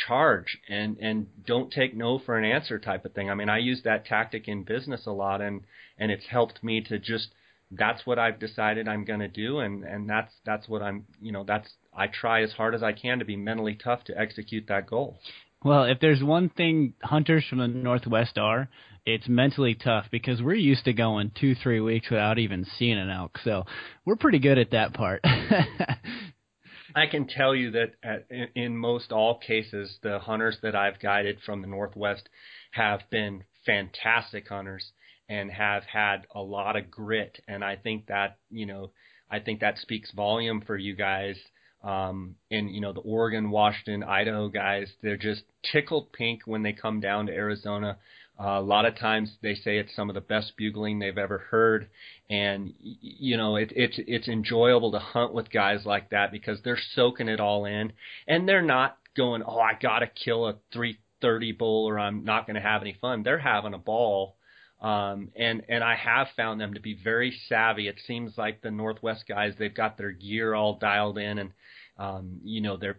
charge 0.06 0.58
and 0.68 0.96
and 0.98 1.26
don't 1.44 1.72
take 1.72 1.96
no 1.96 2.20
for 2.20 2.38
an 2.38 2.44
answer 2.44 2.78
type 2.78 3.04
of 3.04 3.14
thing. 3.14 3.28
I 3.28 3.34
mean, 3.34 3.48
I 3.48 3.58
use 3.58 3.82
that 3.82 4.06
tactic 4.06 4.46
in 4.46 4.62
business 4.62 5.06
a 5.06 5.12
lot, 5.12 5.40
and 5.40 5.62
and 5.98 6.12
it's 6.12 6.26
helped 6.26 6.62
me 6.62 6.82
to 6.82 7.00
just 7.00 7.34
that's 7.72 8.06
what 8.06 8.20
I've 8.20 8.38
decided 8.38 8.86
I'm 8.86 9.04
going 9.04 9.20
to 9.20 9.28
do, 9.28 9.58
and 9.58 9.82
and 9.82 10.08
that's 10.08 10.32
that's 10.46 10.68
what 10.68 10.82
I'm 10.82 11.06
you 11.20 11.32
know 11.32 11.42
that's 11.42 11.68
I 11.96 12.06
try 12.08 12.42
as 12.42 12.52
hard 12.52 12.74
as 12.74 12.82
I 12.82 12.92
can 12.92 13.18
to 13.18 13.24
be 13.24 13.36
mentally 13.36 13.74
tough 13.74 14.04
to 14.04 14.18
execute 14.18 14.66
that 14.68 14.86
goal. 14.86 15.18
Well, 15.64 15.84
if 15.84 15.98
there's 16.00 16.22
one 16.22 16.50
thing 16.50 16.94
hunters 17.02 17.44
from 17.48 17.58
the 17.58 17.68
Northwest 17.68 18.36
are, 18.36 18.68
it's 19.06 19.28
mentally 19.28 19.74
tough 19.74 20.06
because 20.10 20.42
we're 20.42 20.54
used 20.54 20.84
to 20.84 20.92
going 20.92 21.30
two, 21.38 21.54
three 21.54 21.80
weeks 21.80 22.10
without 22.10 22.38
even 22.38 22.66
seeing 22.78 22.98
an 22.98 23.10
elk. 23.10 23.38
So 23.44 23.64
we're 24.04 24.16
pretty 24.16 24.38
good 24.38 24.58
at 24.58 24.72
that 24.72 24.92
part. 24.92 25.22
I 26.94 27.06
can 27.06 27.26
tell 27.26 27.54
you 27.54 27.72
that 27.72 27.92
at, 28.02 28.26
in 28.54 28.76
most 28.76 29.10
all 29.10 29.38
cases, 29.38 29.98
the 30.02 30.18
hunters 30.18 30.58
that 30.62 30.76
I've 30.76 31.00
guided 31.00 31.38
from 31.44 31.60
the 31.60 31.66
Northwest 31.66 32.28
have 32.72 33.00
been 33.10 33.44
fantastic 33.66 34.48
hunters 34.48 34.92
and 35.28 35.50
have 35.50 35.84
had 35.84 36.26
a 36.34 36.40
lot 36.40 36.76
of 36.76 36.90
grit. 36.90 37.40
And 37.48 37.64
I 37.64 37.76
think 37.76 38.06
that, 38.06 38.38
you 38.50 38.66
know, 38.66 38.92
I 39.30 39.40
think 39.40 39.60
that 39.60 39.78
speaks 39.78 40.12
volume 40.12 40.60
for 40.60 40.76
you 40.76 40.94
guys 40.94 41.36
um, 41.84 42.36
and 42.50 42.74
you 42.74 42.80
know 42.80 42.92
the 42.92 43.00
Oregon, 43.00 43.50
Washington, 43.50 44.02
Idaho 44.02 44.48
guys, 44.48 44.88
they're 45.02 45.16
just 45.16 45.42
tickled 45.70 46.12
pink 46.12 46.42
when 46.46 46.62
they 46.62 46.72
come 46.72 47.00
down 47.00 47.26
to 47.26 47.32
Arizona. 47.32 47.98
Uh, 48.40 48.58
a 48.58 48.60
lot 48.60 48.84
of 48.84 48.98
times 48.98 49.30
they 49.42 49.54
say 49.54 49.78
it's 49.78 49.94
some 49.94 50.08
of 50.08 50.14
the 50.14 50.20
best 50.20 50.56
bugling 50.56 50.98
they've 50.98 51.18
ever 51.18 51.38
heard, 51.50 51.88
and 52.30 52.72
you 52.80 53.36
know 53.36 53.56
it, 53.56 53.70
it's 53.76 53.96
it's 53.98 54.28
enjoyable 54.28 54.90
to 54.92 54.98
hunt 54.98 55.34
with 55.34 55.50
guys 55.50 55.84
like 55.84 56.10
that 56.10 56.32
because 56.32 56.58
they're 56.64 56.78
soaking 56.94 57.28
it 57.28 57.38
all 57.38 57.66
in, 57.66 57.92
and 58.26 58.48
they're 58.48 58.62
not 58.62 58.96
going, 59.16 59.42
oh 59.46 59.60
I 59.60 59.72
gotta 59.80 60.06
kill 60.06 60.46
a 60.46 60.56
330 60.72 61.52
bull 61.52 61.86
or 61.88 61.98
I'm 61.98 62.24
not 62.24 62.46
going 62.46 62.56
to 62.56 62.62
have 62.62 62.82
any 62.82 62.96
fun. 63.00 63.22
They're 63.22 63.38
having 63.38 63.74
a 63.74 63.78
ball. 63.78 64.36
Um, 64.84 65.30
and 65.34 65.62
and 65.70 65.82
I 65.82 65.96
have 65.96 66.26
found 66.36 66.60
them 66.60 66.74
to 66.74 66.80
be 66.80 66.94
very 67.02 67.34
savvy. 67.48 67.88
It 67.88 67.98
seems 68.06 68.36
like 68.36 68.60
the 68.60 68.70
Northwest 68.70 69.24
guys 69.26 69.54
they've 69.58 69.74
got 69.74 69.96
their 69.96 70.10
gear 70.10 70.52
all 70.52 70.78
dialed 70.78 71.16
in, 71.16 71.38
and 71.38 71.52
um, 71.98 72.40
you 72.44 72.60
know, 72.60 72.76
they're 72.76 72.98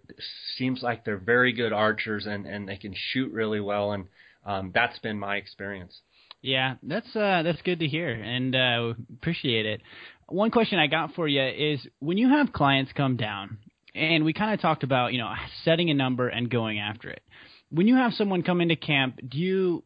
seems 0.57 0.81
like 0.81 1.05
they're 1.05 1.19
very 1.19 1.53
good 1.53 1.73
archers 1.73 2.25
and 2.25 2.47
and 2.47 2.67
they 2.67 2.77
can 2.77 2.95
shoot 3.11 3.31
really 3.31 3.59
well, 3.59 3.91
and 3.91 4.05
um, 4.47 4.71
that's 4.73 4.97
been 4.97 5.19
my 5.19 5.35
experience. 5.35 6.01
Yeah, 6.41 6.77
that's 6.81 7.15
uh, 7.15 7.43
that's 7.43 7.61
good 7.61 7.79
to 7.81 7.87
hear, 7.87 8.09
and 8.09 8.55
uh, 8.55 8.93
appreciate 9.17 9.67
it. 9.67 9.81
One 10.27 10.49
question 10.49 10.79
I 10.79 10.87
got 10.87 11.13
for 11.13 11.27
you 11.27 11.43
is 11.43 11.85
when 11.99 12.17
you 12.17 12.29
have 12.29 12.51
clients 12.51 12.93
come 12.93 13.15
down, 13.15 13.59
and 13.93 14.25
we 14.25 14.33
kind 14.33 14.55
of 14.55 14.59
talked 14.59 14.83
about 14.83 15.13
you 15.13 15.19
know 15.19 15.31
setting 15.63 15.91
a 15.91 15.93
number 15.93 16.29
and 16.29 16.49
going 16.49 16.79
after 16.79 17.11
it. 17.11 17.21
When 17.69 17.85
you 17.85 17.95
have 17.95 18.13
someone 18.13 18.41
come 18.41 18.59
into 18.59 18.75
camp, 18.75 19.19
do 19.29 19.37
you 19.37 19.83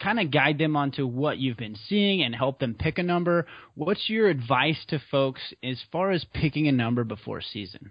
kind 0.00 0.20
of 0.20 0.30
guide 0.30 0.58
them 0.58 0.76
onto 0.76 1.06
what 1.06 1.38
you've 1.38 1.56
been 1.56 1.76
seeing 1.88 2.22
and 2.22 2.34
help 2.34 2.58
them 2.58 2.74
pick 2.78 2.98
a 2.98 3.02
number? 3.02 3.46
What's 3.74 4.08
your 4.08 4.28
advice 4.28 4.84
to 4.88 5.00
folks 5.10 5.40
as 5.62 5.80
far 5.90 6.10
as 6.10 6.24
picking 6.32 6.68
a 6.68 6.72
number 6.72 7.04
before 7.04 7.40
season? 7.40 7.90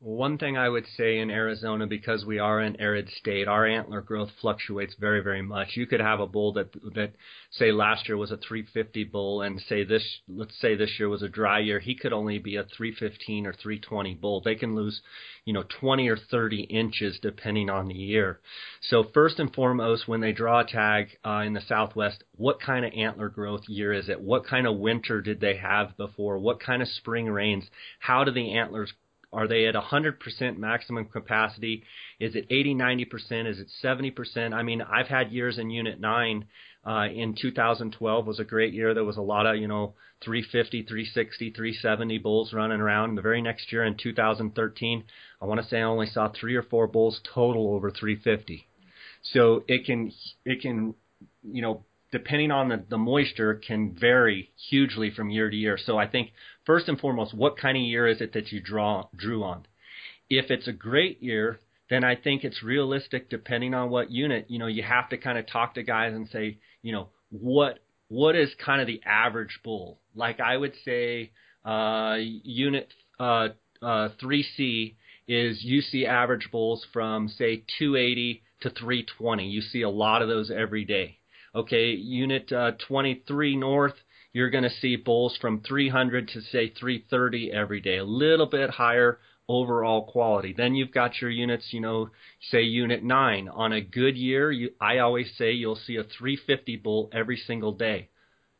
One 0.00 0.38
thing 0.38 0.56
I 0.56 0.68
would 0.68 0.86
say 0.86 1.18
in 1.18 1.28
Arizona, 1.28 1.84
because 1.84 2.24
we 2.24 2.38
are 2.38 2.60
an 2.60 2.76
arid 2.78 3.10
state, 3.10 3.48
our 3.48 3.66
antler 3.66 4.00
growth 4.00 4.30
fluctuates 4.40 4.94
very, 4.94 5.20
very 5.24 5.42
much. 5.42 5.76
You 5.76 5.88
could 5.88 5.98
have 5.98 6.20
a 6.20 6.26
bull 6.28 6.52
that 6.52 6.72
that 6.94 7.14
say 7.50 7.72
last 7.72 8.06
year 8.06 8.16
was 8.16 8.30
a 8.30 8.36
350 8.36 9.02
bull, 9.02 9.42
and 9.42 9.60
say 9.60 9.82
this, 9.82 10.20
let's 10.28 10.56
say 10.60 10.76
this 10.76 11.00
year 11.00 11.08
was 11.08 11.24
a 11.24 11.28
dry 11.28 11.58
year, 11.58 11.80
he 11.80 11.96
could 11.96 12.12
only 12.12 12.38
be 12.38 12.54
a 12.54 12.62
315 12.62 13.44
or 13.44 13.52
320 13.52 14.14
bull. 14.14 14.40
They 14.40 14.54
can 14.54 14.76
lose, 14.76 15.02
you 15.44 15.52
know, 15.52 15.64
20 15.80 16.08
or 16.08 16.16
30 16.16 16.60
inches 16.62 17.18
depending 17.18 17.68
on 17.68 17.88
the 17.88 17.94
year. 17.94 18.38
So 18.80 19.02
first 19.02 19.40
and 19.40 19.52
foremost, 19.52 20.06
when 20.06 20.20
they 20.20 20.30
draw 20.30 20.60
a 20.60 20.64
tag 20.64 21.18
uh, 21.24 21.42
in 21.44 21.54
the 21.54 21.60
Southwest, 21.60 22.22
what 22.36 22.60
kind 22.60 22.84
of 22.84 22.92
antler 22.92 23.30
growth 23.30 23.68
year 23.68 23.92
is 23.92 24.08
it? 24.08 24.20
What 24.20 24.46
kind 24.46 24.68
of 24.68 24.76
winter 24.76 25.20
did 25.20 25.40
they 25.40 25.56
have 25.56 25.96
before? 25.96 26.38
What 26.38 26.60
kind 26.60 26.82
of 26.82 26.88
spring 26.88 27.26
rains? 27.26 27.64
How 27.98 28.22
do 28.22 28.30
the 28.30 28.52
antlers 28.52 28.92
are 29.32 29.46
they 29.46 29.66
at 29.66 29.74
100% 29.74 30.56
maximum 30.56 31.04
capacity? 31.06 31.84
Is 32.18 32.34
it 32.34 32.46
80, 32.50 32.74
90%? 32.74 33.46
Is 33.46 33.58
it 33.58 33.68
70%? 33.82 34.54
I 34.54 34.62
mean, 34.62 34.82
I've 34.82 35.08
had 35.08 35.30
years 35.30 35.58
in 35.58 35.70
Unit 35.70 36.00
9 36.00 36.46
uh, 36.86 37.08
in 37.14 37.34
2012 37.40 38.26
was 38.26 38.40
a 38.40 38.44
great 38.44 38.72
year. 38.72 38.94
There 38.94 39.04
was 39.04 39.18
a 39.18 39.22
lot 39.22 39.46
of, 39.46 39.56
you 39.56 39.68
know, 39.68 39.94
350, 40.24 40.82
360, 40.82 41.50
370 41.50 42.18
bulls 42.18 42.52
running 42.52 42.80
around. 42.80 43.10
And 43.10 43.18
the 43.18 43.22
very 43.22 43.42
next 43.42 43.70
year 43.70 43.84
in 43.84 43.96
2013, 43.96 45.04
I 45.40 45.44
want 45.44 45.60
to 45.60 45.66
say 45.66 45.78
I 45.78 45.82
only 45.82 46.06
saw 46.06 46.28
three 46.28 46.56
or 46.56 46.62
four 46.62 46.86
bulls 46.86 47.20
total 47.34 47.74
over 47.74 47.90
350. 47.90 48.66
So 49.22 49.64
it 49.68 49.84
can, 49.84 50.12
it 50.46 50.62
can, 50.62 50.94
you 51.42 51.60
know, 51.60 51.84
depending 52.10 52.50
on 52.50 52.68
the, 52.68 52.84
the 52.88 52.98
moisture, 52.98 53.54
can 53.54 53.96
vary 53.98 54.50
hugely 54.68 55.10
from 55.10 55.30
year 55.30 55.50
to 55.50 55.56
year. 55.56 55.78
So 55.78 55.98
I 55.98 56.06
think 56.06 56.30
first 56.64 56.88
and 56.88 56.98
foremost, 56.98 57.34
what 57.34 57.58
kind 57.58 57.76
of 57.76 57.82
year 57.82 58.06
is 58.06 58.20
it 58.20 58.32
that 58.32 58.52
you 58.52 58.60
draw 58.60 59.08
drew 59.14 59.44
on? 59.44 59.66
If 60.30 60.50
it's 60.50 60.68
a 60.68 60.72
great 60.72 61.22
year, 61.22 61.60
then 61.90 62.04
I 62.04 62.16
think 62.16 62.44
it's 62.44 62.62
realistic 62.62 63.30
depending 63.30 63.74
on 63.74 63.90
what 63.90 64.10
unit. 64.10 64.46
You 64.48 64.58
know, 64.58 64.66
you 64.66 64.82
have 64.82 65.08
to 65.10 65.16
kind 65.16 65.38
of 65.38 65.46
talk 65.46 65.74
to 65.74 65.82
guys 65.82 66.14
and 66.14 66.28
say, 66.28 66.58
you 66.82 66.92
know, 66.92 67.08
what 67.30 67.78
what 68.08 68.36
is 68.36 68.50
kind 68.64 68.80
of 68.80 68.86
the 68.86 69.02
average 69.04 69.60
bull? 69.62 69.98
Like 70.14 70.40
I 70.40 70.56
would 70.56 70.74
say, 70.84 71.30
uh, 71.64 72.16
unit 72.18 72.92
uh, 73.20 73.48
uh, 73.82 74.08
3C 74.22 74.94
is 75.26 75.62
you 75.62 75.82
see 75.82 76.06
average 76.06 76.48
bulls 76.50 76.86
from 76.92 77.28
say 77.28 77.64
280 77.78 78.42
to 78.62 78.70
320. 78.70 79.46
You 79.46 79.60
see 79.60 79.82
a 79.82 79.90
lot 79.90 80.22
of 80.22 80.28
those 80.28 80.50
every 80.50 80.84
day. 80.84 81.17
Okay, 81.58 81.90
unit 81.90 82.52
uh, 82.52 82.70
23 82.86 83.56
north, 83.56 83.94
you're 84.32 84.48
going 84.48 84.62
to 84.62 84.70
see 84.70 84.94
bulls 84.94 85.36
from 85.40 85.60
300 85.60 86.28
to 86.28 86.40
say 86.40 86.68
330 86.68 87.50
every 87.50 87.80
day, 87.80 87.96
a 87.96 88.04
little 88.04 88.46
bit 88.46 88.70
higher 88.70 89.18
overall 89.48 90.06
quality. 90.06 90.54
Then 90.56 90.76
you've 90.76 90.92
got 90.92 91.20
your 91.20 91.32
units, 91.32 91.72
you 91.72 91.80
know, 91.80 92.10
say 92.52 92.62
unit 92.62 93.02
9. 93.02 93.48
On 93.48 93.72
a 93.72 93.80
good 93.80 94.16
year, 94.16 94.52
you, 94.52 94.70
I 94.80 94.98
always 94.98 95.32
say 95.36 95.50
you'll 95.50 95.74
see 95.74 95.96
a 95.96 96.04
350 96.04 96.76
bull 96.76 97.10
every 97.12 97.36
single 97.36 97.72
day. 97.72 98.08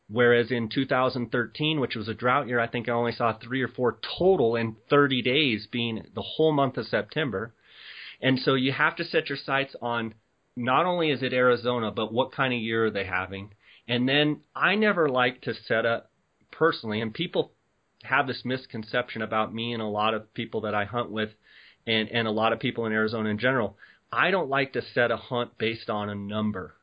Whereas 0.09 0.51
in 0.51 0.67
2013, 0.67 1.79
which 1.79 1.95
was 1.95 2.09
a 2.09 2.13
drought 2.13 2.49
year, 2.49 2.59
I 2.59 2.67
think 2.67 2.89
I 2.89 2.91
only 2.91 3.13
saw 3.13 3.31
three 3.31 3.61
or 3.61 3.69
four 3.69 3.97
total 4.17 4.57
in 4.57 4.75
30 4.89 5.21
days, 5.21 5.67
being 5.71 6.03
the 6.13 6.21
whole 6.21 6.51
month 6.51 6.75
of 6.75 6.85
September. 6.87 7.53
And 8.21 8.37
so 8.39 8.55
you 8.55 8.73
have 8.73 8.97
to 8.97 9.05
set 9.05 9.29
your 9.29 9.37
sights 9.37 9.73
on 9.81 10.15
not 10.59 10.85
only 10.85 11.09
is 11.09 11.23
it 11.23 11.33
Arizona, 11.33 11.89
but 11.89 12.11
what 12.11 12.33
kind 12.33 12.53
of 12.53 12.59
year 12.59 12.87
are 12.87 12.91
they 12.91 13.05
having? 13.05 13.53
And 13.87 14.07
then 14.07 14.41
I 14.53 14.75
never 14.75 15.07
like 15.07 15.41
to 15.43 15.53
set 15.53 15.85
up 15.85 16.11
personally, 16.51 17.01
and 17.01 17.13
people 17.13 17.53
have 18.03 18.27
this 18.27 18.43
misconception 18.43 19.21
about 19.21 19.53
me 19.53 19.73
and 19.73 19.81
a 19.81 19.87
lot 19.87 20.13
of 20.13 20.33
people 20.33 20.61
that 20.61 20.75
I 20.75 20.83
hunt 20.83 21.11
with, 21.11 21.29
and 21.87 22.09
and 22.09 22.27
a 22.27 22.31
lot 22.31 22.53
of 22.53 22.59
people 22.59 22.85
in 22.85 22.91
Arizona 22.91 23.29
in 23.29 23.39
general. 23.39 23.77
I 24.11 24.31
don't 24.31 24.49
like 24.49 24.73
to 24.73 24.81
set 24.81 25.11
a 25.11 25.17
hunt 25.17 25.57
based 25.57 25.89
on 25.89 26.09
a 26.09 26.15
number, 26.15 26.75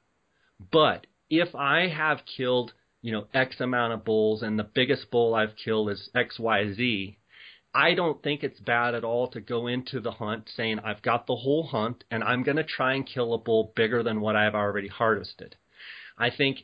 but 0.73 1.07
if 1.29 1.55
I 1.55 1.89
have 1.89 2.21
killed 2.25 2.73
you 3.03 3.13
know 3.13 3.27
X 3.35 3.61
amount 3.61 3.93
of 3.93 4.05
bulls 4.05 4.43
and 4.43 4.59
the 4.59 4.65
biggest 4.65 5.11
bull 5.11 5.35
I've 5.35 5.55
killed 5.63 5.91
is 5.91 6.09
X 6.15 6.39
Y 6.39 6.73
Z, 6.73 7.19
I 7.77 7.93
don't 7.93 8.23
think 8.23 8.43
it's 8.43 8.59
bad 8.59 8.95
at 8.95 9.05
all 9.05 9.29
to 9.29 9.41
go 9.41 9.67
into 9.67 10.01
the 10.01 10.13
hunt 10.13 10.49
saying, 10.57 10.79
I've 10.79 11.03
got 11.03 11.27
the 11.27 11.37
whole 11.37 11.63
hunt 11.67 12.05
and 12.11 12.25
I'm 12.25 12.43
going 12.43 12.57
to 12.57 12.65
try 12.65 12.95
and 12.95 13.07
kill 13.07 13.35
a 13.35 13.39
bull 13.39 13.75
bigger 13.77 14.03
than 14.03 14.23
what 14.23 14.35
I've 14.35 14.55
already 14.55 14.89
harvested. 14.89 15.57
I 16.17 16.31
think 16.31 16.61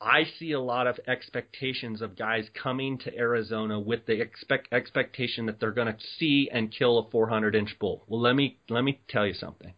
I 0.00 0.22
see 0.38 0.52
a 0.52 0.60
lot 0.60 0.86
of 0.86 1.00
expectations 1.08 2.00
of 2.00 2.16
guys 2.16 2.48
coming 2.62 2.96
to 2.98 3.18
Arizona 3.18 3.80
with 3.80 4.06
the 4.06 4.20
expect 4.20 4.72
expectation 4.72 5.46
that 5.46 5.58
they're 5.58 5.72
going 5.72 5.92
to 5.92 5.98
see 6.16 6.48
and 6.52 6.70
kill 6.70 6.98
a 6.98 7.10
400 7.10 7.56
inch 7.56 7.76
bull. 7.80 8.04
Well, 8.06 8.20
let 8.20 8.36
me 8.36 8.60
let 8.68 8.84
me 8.84 9.00
tell 9.08 9.26
you 9.26 9.34
something. 9.34 9.74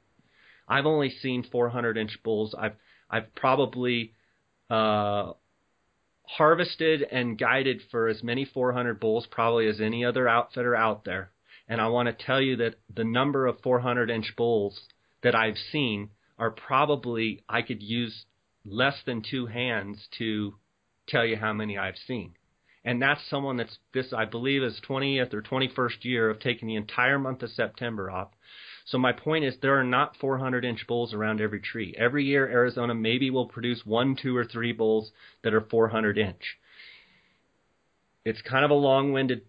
I've 0.68 0.84
only 0.84 1.08
seen 1.08 1.44
400 1.50 1.96
inch 1.96 2.18
bulls. 2.22 2.54
I've 2.58 2.76
I've 3.08 3.34
probably 3.34 4.12
uh, 4.68 5.32
harvested 6.28 7.02
and 7.02 7.38
guided 7.38 7.80
for 7.90 8.06
as 8.06 8.22
many 8.22 8.44
400 8.44 9.00
bulls 9.00 9.26
probably 9.30 9.66
as 9.66 9.80
any 9.80 10.04
other 10.04 10.28
outfitter 10.28 10.76
out 10.76 11.04
there. 11.04 11.30
And 11.68 11.80
I 11.80 11.88
want 11.88 12.06
to 12.08 12.24
tell 12.24 12.40
you 12.40 12.56
that 12.56 12.76
the 12.94 13.04
number 13.04 13.46
of 13.46 13.60
400 13.62 14.10
inch 14.10 14.34
bulls 14.36 14.78
that 15.22 15.34
I've 15.34 15.56
seen 15.56 16.10
are 16.38 16.50
probably, 16.50 17.42
I 17.48 17.62
could 17.62 17.82
use 17.82 18.24
less 18.64 18.96
than 19.06 19.22
two 19.28 19.46
hands 19.46 20.06
to 20.18 20.54
tell 21.08 21.24
you 21.24 21.36
how 21.36 21.52
many 21.52 21.78
I've 21.78 21.96
seen. 22.06 22.34
And 22.84 23.02
that's 23.02 23.28
someone 23.28 23.56
that's 23.56 23.78
this, 23.92 24.12
I 24.12 24.24
believe, 24.24 24.62
is 24.62 24.80
20th 24.88 25.34
or 25.34 25.42
21st 25.42 26.04
year 26.04 26.30
of 26.30 26.40
taking 26.40 26.68
the 26.68 26.76
entire 26.76 27.18
month 27.18 27.42
of 27.42 27.50
September 27.50 28.10
off 28.10 28.28
so 28.90 28.96
my 28.96 29.12
point 29.12 29.44
is 29.44 29.54
there 29.60 29.78
are 29.78 29.84
not 29.84 30.16
400 30.16 30.64
inch 30.64 30.86
bulls 30.86 31.12
around 31.12 31.42
every 31.42 31.60
tree. 31.60 31.94
Every 31.98 32.24
year 32.24 32.48
Arizona 32.48 32.94
maybe 32.94 33.28
will 33.28 33.46
produce 33.46 33.84
one, 33.84 34.16
two, 34.16 34.34
or 34.34 34.46
three 34.46 34.72
bulls 34.72 35.12
that 35.44 35.52
are 35.52 35.60
400 35.60 36.16
inch. 36.16 36.56
It's 38.24 38.40
kind 38.40 38.64
of 38.64 38.70
a 38.70 38.74
long-winded 38.74 39.42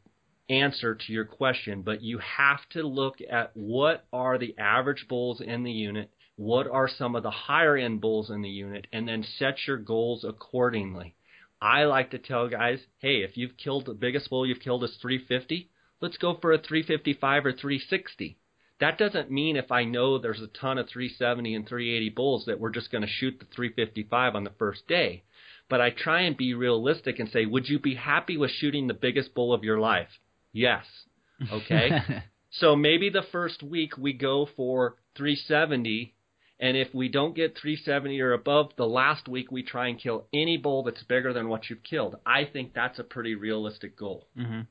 answer 0.49 0.93
to 0.93 1.13
your 1.13 1.23
question, 1.23 1.83
but 1.83 2.01
you 2.01 2.17
have 2.17 2.67
to 2.71 2.83
look 2.83 3.19
at 3.29 3.55
what 3.55 4.05
are 4.11 4.37
the 4.37 4.57
average 4.57 5.05
bulls 5.07 5.39
in 5.39 5.63
the 5.63 5.71
unit, 5.71 6.11
what 6.35 6.67
are 6.67 6.89
some 6.89 7.15
of 7.15 7.23
the 7.23 7.31
higher 7.31 7.77
end 7.77 8.01
bulls 8.01 8.29
in 8.29 8.41
the 8.41 8.49
unit, 8.49 8.87
and 8.91 9.07
then 9.07 9.23
set 9.23 9.55
your 9.65 9.77
goals 9.77 10.25
accordingly. 10.25 11.15
I 11.61 11.85
like 11.85 12.11
to 12.11 12.17
tell 12.17 12.49
guys, 12.49 12.79
hey, 12.97 13.21
if 13.21 13.37
you've 13.37 13.55
killed 13.55 13.85
the 13.85 13.93
biggest 13.93 14.29
bull 14.29 14.45
you've 14.45 14.59
killed 14.59 14.83
is 14.83 14.97
350, 15.01 15.69
let's 16.01 16.17
go 16.17 16.37
for 16.41 16.51
a 16.51 16.57
355 16.57 17.45
or 17.45 17.53
360. 17.53 18.37
That 18.79 18.97
doesn't 18.97 19.29
mean 19.29 19.57
if 19.57 19.71
I 19.71 19.83
know 19.83 20.17
there's 20.17 20.41
a 20.41 20.47
ton 20.47 20.77
of 20.77 20.87
370 20.87 21.53
and 21.55 21.67
380 21.67 22.09
bulls 22.09 22.45
that 22.45 22.59
we're 22.59 22.69
just 22.69 22.91
going 22.91 23.01
to 23.01 23.09
shoot 23.09 23.37
the 23.39 23.45
355 23.53 24.35
on 24.35 24.43
the 24.43 24.51
first 24.57 24.87
day. 24.87 25.23
But 25.69 25.81
I 25.81 25.91
try 25.91 26.21
and 26.21 26.35
be 26.35 26.53
realistic 26.53 27.19
and 27.19 27.29
say, 27.29 27.45
would 27.45 27.67
you 27.67 27.79
be 27.79 27.95
happy 27.95 28.37
with 28.37 28.51
shooting 28.51 28.87
the 28.87 28.93
biggest 28.93 29.35
bull 29.35 29.53
of 29.53 29.63
your 29.63 29.79
life? 29.79 30.09
Yes. 30.53 30.85
Okay. 31.51 31.91
so 32.51 32.75
maybe 32.75 33.09
the 33.09 33.25
first 33.31 33.61
week 33.61 33.97
we 33.97 34.13
go 34.13 34.47
for 34.55 34.95
370 35.15 36.15
and 36.59 36.75
if 36.75 36.93
we 36.93 37.07
don't 37.07 37.35
get 37.35 37.57
370 37.57 38.19
or 38.19 38.33
above, 38.33 38.71
the 38.75 38.85
last 38.85 39.27
week 39.29 39.51
we 39.51 39.63
try 39.63 39.87
and 39.87 39.99
kill 39.99 40.25
any 40.33 40.57
bull 40.57 40.83
that's 40.83 41.03
bigger 41.03 41.31
than 41.31 41.47
what 41.47 41.69
you've 41.69 41.83
killed. 41.83 42.17
I 42.25 42.43
think 42.45 42.73
that's 42.73 42.99
a 42.99 43.03
pretty 43.03 43.35
realistic 43.35 43.97
goal. 43.97 44.27
Mm-hmm. 44.37 44.61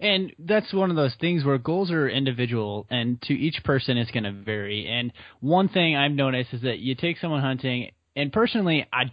And 0.00 0.32
that's 0.38 0.72
one 0.72 0.90
of 0.90 0.96
those 0.96 1.14
things 1.20 1.44
where 1.44 1.58
goals 1.58 1.90
are 1.90 2.08
individual, 2.08 2.86
and 2.90 3.20
to 3.22 3.34
each 3.34 3.62
person 3.64 3.96
it's 3.96 4.10
going 4.10 4.24
to 4.24 4.32
vary. 4.32 4.88
And 4.88 5.12
one 5.40 5.68
thing 5.68 5.96
I've 5.96 6.12
noticed 6.12 6.52
is 6.52 6.62
that 6.62 6.78
you 6.78 6.94
take 6.94 7.18
someone 7.18 7.40
hunting, 7.40 7.90
and 8.16 8.32
personally, 8.32 8.86
I, 8.92 9.12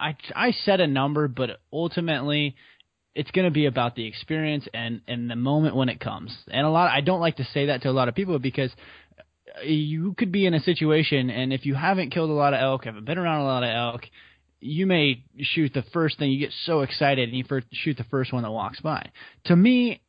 I, 0.00 0.16
I 0.34 0.50
set 0.64 0.80
a 0.80 0.86
number, 0.86 1.28
but 1.28 1.60
ultimately, 1.72 2.56
it's 3.14 3.30
going 3.30 3.44
to 3.44 3.50
be 3.50 3.66
about 3.66 3.94
the 3.94 4.06
experience 4.06 4.66
and 4.72 5.02
and 5.06 5.30
the 5.30 5.36
moment 5.36 5.76
when 5.76 5.88
it 5.88 6.00
comes. 6.00 6.36
And 6.48 6.66
a 6.66 6.70
lot, 6.70 6.90
I 6.90 7.00
don't 7.02 7.20
like 7.20 7.36
to 7.36 7.44
say 7.52 7.66
that 7.66 7.82
to 7.82 7.90
a 7.90 7.92
lot 7.92 8.08
of 8.08 8.14
people 8.14 8.38
because 8.38 8.70
uh, 9.58 9.64
you 9.64 10.14
could 10.14 10.32
be 10.32 10.46
in 10.46 10.54
a 10.54 10.60
situation, 10.60 11.30
and 11.30 11.52
if 11.52 11.66
you 11.66 11.74
haven't 11.74 12.10
killed 12.10 12.30
a 12.30 12.34
lot 12.34 12.54
of 12.54 12.60
elk, 12.60 12.84
haven't 12.84 13.04
been 13.04 13.18
around 13.18 13.42
a 13.42 13.44
lot 13.44 13.62
of 13.62 13.70
elk, 13.70 14.02
you 14.62 14.86
may 14.86 15.24
shoot 15.38 15.72
the 15.74 15.84
first 15.92 16.18
thing 16.18 16.30
you 16.30 16.38
get 16.38 16.54
so 16.64 16.80
excited 16.80 17.28
and 17.28 17.36
you 17.36 17.44
first 17.44 17.66
shoot 17.72 17.96
the 17.96 18.04
first 18.04 18.32
one 18.32 18.44
that 18.44 18.50
walks 18.50 18.80
by. 18.80 19.10
To 19.46 19.56
me, 19.56 20.02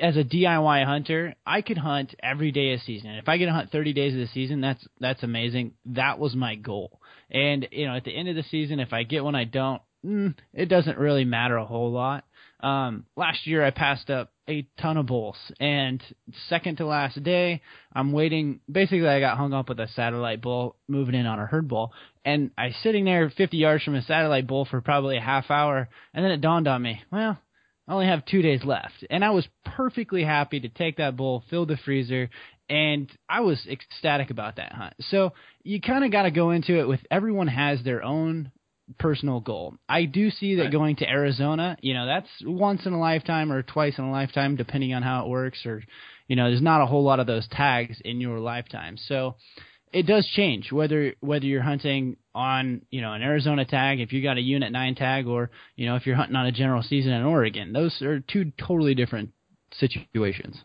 as 0.00 0.16
a 0.16 0.24
DIY 0.24 0.84
hunter, 0.84 1.34
I 1.46 1.60
could 1.60 1.78
hunt 1.78 2.14
every 2.22 2.50
day 2.50 2.72
of 2.72 2.80
season. 2.80 3.10
If 3.10 3.28
I 3.28 3.36
get 3.36 3.46
to 3.46 3.52
hunt 3.52 3.70
30 3.70 3.92
days 3.92 4.14
of 4.14 4.20
the 4.20 4.28
season, 4.28 4.60
that's 4.60 4.84
that's 5.00 5.22
amazing. 5.22 5.72
That 5.86 6.18
was 6.18 6.34
my 6.34 6.54
goal. 6.54 7.00
And 7.30 7.68
you 7.70 7.86
know, 7.86 7.94
at 7.94 8.04
the 8.04 8.16
end 8.16 8.28
of 8.28 8.36
the 8.36 8.44
season, 8.44 8.80
if 8.80 8.92
I 8.92 9.02
get 9.02 9.24
one, 9.24 9.34
I 9.34 9.44
don't. 9.44 9.82
Mm, 10.04 10.34
it 10.52 10.66
doesn't 10.66 10.98
really 10.98 11.24
matter 11.24 11.56
a 11.56 11.64
whole 11.64 11.90
lot. 11.90 12.24
Um, 12.60 13.04
last 13.16 13.46
year 13.46 13.64
I 13.64 13.70
passed 13.70 14.10
up 14.10 14.32
a 14.48 14.66
ton 14.80 14.96
of 14.96 15.06
bulls, 15.06 15.36
and 15.60 16.02
second 16.48 16.78
to 16.78 16.86
last 16.86 17.22
day, 17.22 17.62
I'm 17.92 18.12
waiting. 18.12 18.60
Basically, 18.70 19.08
I 19.08 19.20
got 19.20 19.36
hung 19.36 19.52
up 19.52 19.68
with 19.68 19.80
a 19.80 19.88
satellite 19.88 20.42
bull 20.42 20.76
moving 20.88 21.14
in 21.14 21.26
on 21.26 21.38
a 21.38 21.46
herd 21.46 21.68
bull, 21.68 21.92
and 22.24 22.50
I 22.56 22.66
was 22.66 22.76
sitting 22.82 23.04
there 23.04 23.30
50 23.30 23.56
yards 23.56 23.84
from 23.84 23.94
a 23.94 24.02
satellite 24.02 24.46
bull 24.46 24.64
for 24.64 24.80
probably 24.80 25.16
a 25.16 25.22
half 25.22 25.50
hour, 25.50 25.88
and 26.12 26.24
then 26.24 26.32
it 26.32 26.40
dawned 26.40 26.68
on 26.68 26.82
me, 26.82 27.02
well, 27.12 27.38
I 27.86 27.92
only 27.92 28.06
have 28.06 28.24
two 28.24 28.42
days 28.42 28.64
left. 28.64 29.04
And 29.10 29.24
I 29.24 29.30
was 29.30 29.46
perfectly 29.64 30.24
happy 30.24 30.60
to 30.60 30.68
take 30.68 30.96
that 30.96 31.16
bull, 31.16 31.44
fill 31.50 31.66
the 31.66 31.76
freezer, 31.76 32.30
and 32.68 33.10
I 33.28 33.40
was 33.40 33.66
ecstatic 33.66 34.30
about 34.30 34.56
that 34.56 34.72
hunt. 34.72 34.94
So 35.10 35.32
you 35.62 35.80
kind 35.80 36.04
of 36.04 36.10
got 36.10 36.22
to 36.22 36.30
go 36.30 36.50
into 36.50 36.80
it 36.80 36.88
with 36.88 37.00
everyone 37.10 37.48
has 37.48 37.82
their 37.82 38.02
own 38.02 38.52
personal 38.98 39.40
goal. 39.40 39.74
I 39.88 40.04
do 40.04 40.30
see 40.30 40.56
that 40.56 40.72
going 40.72 40.96
to 40.96 41.08
Arizona, 41.08 41.76
you 41.80 41.94
know, 41.94 42.06
that's 42.06 42.28
once 42.44 42.86
in 42.86 42.92
a 42.92 43.00
lifetime 43.00 43.52
or 43.52 43.62
twice 43.62 43.98
in 43.98 44.04
a 44.04 44.10
lifetime, 44.10 44.56
depending 44.56 44.94
on 44.94 45.02
how 45.02 45.24
it 45.24 45.28
works, 45.28 45.64
or, 45.66 45.82
you 46.28 46.36
know, 46.36 46.48
there's 46.48 46.62
not 46.62 46.82
a 46.82 46.86
whole 46.86 47.02
lot 47.02 47.20
of 47.20 47.26
those 47.26 47.48
tags 47.48 48.00
in 48.04 48.20
your 48.20 48.38
lifetime. 48.40 48.96
So 48.96 49.36
it 49.94 50.06
does 50.06 50.26
change 50.34 50.72
whether 50.72 51.14
whether 51.20 51.46
you're 51.46 51.62
hunting 51.62 52.16
on 52.34 52.82
you 52.90 53.00
know 53.00 53.12
an 53.12 53.22
Arizona 53.22 53.64
tag, 53.64 54.00
if 54.00 54.12
you 54.12 54.22
got 54.22 54.36
a 54.36 54.40
unit 54.40 54.72
nine 54.72 54.96
tag, 54.96 55.26
or 55.26 55.50
you 55.76 55.86
know 55.86 55.94
if 55.94 56.04
you're 56.04 56.16
hunting 56.16 56.36
on 56.36 56.46
a 56.46 56.52
general 56.52 56.82
season 56.82 57.12
in 57.12 57.22
Oregon. 57.22 57.72
Those 57.72 58.02
are 58.02 58.18
two 58.20 58.52
totally 58.58 58.94
different 58.94 59.30
situations. 59.72 60.60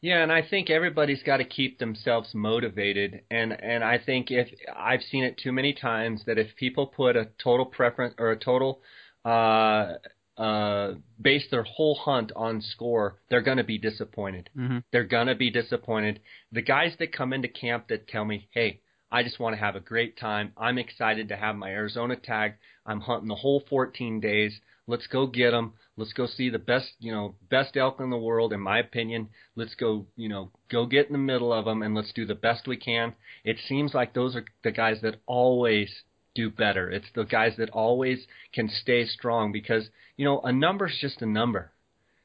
Yeah, 0.00 0.22
and 0.22 0.32
I 0.32 0.42
think 0.42 0.70
everybody's 0.70 1.22
got 1.24 1.38
to 1.38 1.44
keep 1.44 1.78
themselves 1.80 2.30
motivated, 2.32 3.22
and 3.32 3.52
and 3.60 3.82
I 3.82 3.98
think 3.98 4.30
if 4.30 4.48
I've 4.74 5.02
seen 5.02 5.24
it 5.24 5.36
too 5.36 5.50
many 5.50 5.72
times 5.72 6.22
that 6.26 6.38
if 6.38 6.54
people 6.54 6.86
put 6.86 7.16
a 7.16 7.28
total 7.42 7.66
preference 7.66 8.14
or 8.16 8.30
a 8.30 8.38
total 8.38 8.80
uh, 9.24 9.94
uh, 10.40 10.94
base 11.20 11.44
their 11.50 11.64
whole 11.64 11.94
hunt 11.94 12.32
on 12.34 12.62
score, 12.62 13.16
they're 13.28 13.42
going 13.42 13.58
to 13.58 13.64
be 13.64 13.76
disappointed. 13.76 14.48
Mm-hmm. 14.56 14.78
They're 14.90 15.04
going 15.04 15.26
to 15.26 15.34
be 15.34 15.50
disappointed. 15.50 16.20
The 16.50 16.62
guys 16.62 16.94
that 16.98 17.12
come 17.12 17.34
into 17.34 17.48
camp 17.48 17.88
that 17.88 18.08
tell 18.08 18.24
me, 18.24 18.48
"Hey, 18.50 18.80
I 19.12 19.22
just 19.22 19.38
want 19.38 19.54
to 19.54 19.60
have 19.60 19.76
a 19.76 19.80
great 19.80 20.16
time. 20.16 20.52
I'm 20.56 20.78
excited 20.78 21.28
to 21.28 21.36
have 21.36 21.56
my 21.56 21.68
Arizona 21.70 22.16
tag. 22.16 22.54
I'm 22.86 23.00
hunting 23.00 23.28
the 23.28 23.34
whole 23.34 23.62
14 23.68 24.20
days. 24.20 24.58
Let's 24.86 25.06
go 25.08 25.26
get 25.26 25.50
them. 25.50 25.74
Let's 25.96 26.14
go 26.14 26.26
see 26.26 26.48
the 26.48 26.58
best, 26.58 26.92
you 27.00 27.12
know, 27.12 27.34
best 27.50 27.76
elk 27.76 28.00
in 28.00 28.08
the 28.08 28.16
world, 28.16 28.54
in 28.54 28.60
my 28.60 28.78
opinion. 28.78 29.28
Let's 29.56 29.74
go, 29.74 30.06
you 30.16 30.30
know, 30.30 30.52
go 30.70 30.86
get 30.86 31.08
in 31.08 31.12
the 31.12 31.18
middle 31.18 31.52
of 31.52 31.66
them 31.66 31.82
and 31.82 31.94
let's 31.94 32.12
do 32.14 32.24
the 32.24 32.34
best 32.34 32.66
we 32.66 32.78
can. 32.78 33.14
It 33.44 33.58
seems 33.68 33.92
like 33.92 34.14
those 34.14 34.36
are 34.36 34.44
the 34.64 34.72
guys 34.72 35.02
that 35.02 35.20
always 35.26 36.02
do 36.34 36.50
better. 36.50 36.90
It's 36.90 37.10
the 37.14 37.24
guys 37.24 37.54
that 37.58 37.70
always 37.70 38.26
can 38.52 38.68
stay 38.68 39.06
strong 39.06 39.52
because, 39.52 39.88
you 40.16 40.24
know, 40.24 40.40
a 40.40 40.52
number's 40.52 40.96
just 41.00 41.22
a 41.22 41.26
number. 41.26 41.72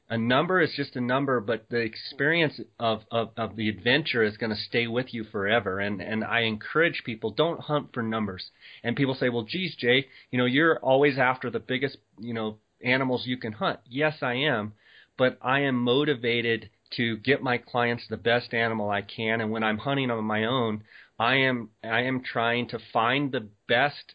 A 0.08 0.16
number 0.16 0.60
is 0.60 0.72
just 0.76 0.94
a 0.94 1.00
number, 1.00 1.40
but 1.40 1.68
the 1.68 1.78
experience 1.78 2.60
of, 2.78 3.02
of, 3.10 3.30
of 3.36 3.56
the 3.56 3.68
adventure 3.68 4.22
is 4.22 4.36
going 4.36 4.50
to 4.50 4.62
stay 4.68 4.86
with 4.86 5.12
you 5.12 5.24
forever. 5.24 5.80
And, 5.80 6.00
and 6.00 6.22
I 6.22 6.42
encourage 6.42 7.02
people, 7.04 7.30
don't 7.30 7.60
hunt 7.60 7.88
for 7.92 8.04
numbers. 8.04 8.50
And 8.84 8.94
people 8.94 9.16
say, 9.16 9.30
well, 9.30 9.42
geez, 9.42 9.74
Jay, 9.74 10.06
you 10.30 10.38
know, 10.38 10.44
you're 10.44 10.78
always 10.78 11.18
after 11.18 11.50
the 11.50 11.58
biggest, 11.58 11.96
you 12.20 12.34
know, 12.34 12.58
animals 12.84 13.26
you 13.26 13.36
can 13.36 13.52
hunt. 13.52 13.80
Yes, 13.84 14.18
I 14.22 14.34
am, 14.34 14.74
but 15.18 15.38
I 15.42 15.60
am 15.60 15.74
motivated 15.74 16.70
to 16.96 17.16
get 17.16 17.42
my 17.42 17.58
clients 17.58 18.04
the 18.08 18.16
best 18.16 18.54
animal 18.54 18.88
I 18.88 19.02
can. 19.02 19.40
And 19.40 19.50
when 19.50 19.64
I'm 19.64 19.78
hunting 19.78 20.12
on 20.12 20.22
my 20.24 20.44
own, 20.44 20.84
I 21.18 21.36
am, 21.36 21.70
I 21.82 22.02
am 22.02 22.22
trying 22.22 22.68
to 22.68 22.78
find 22.92 23.32
the 23.32 23.48
best 23.68 24.14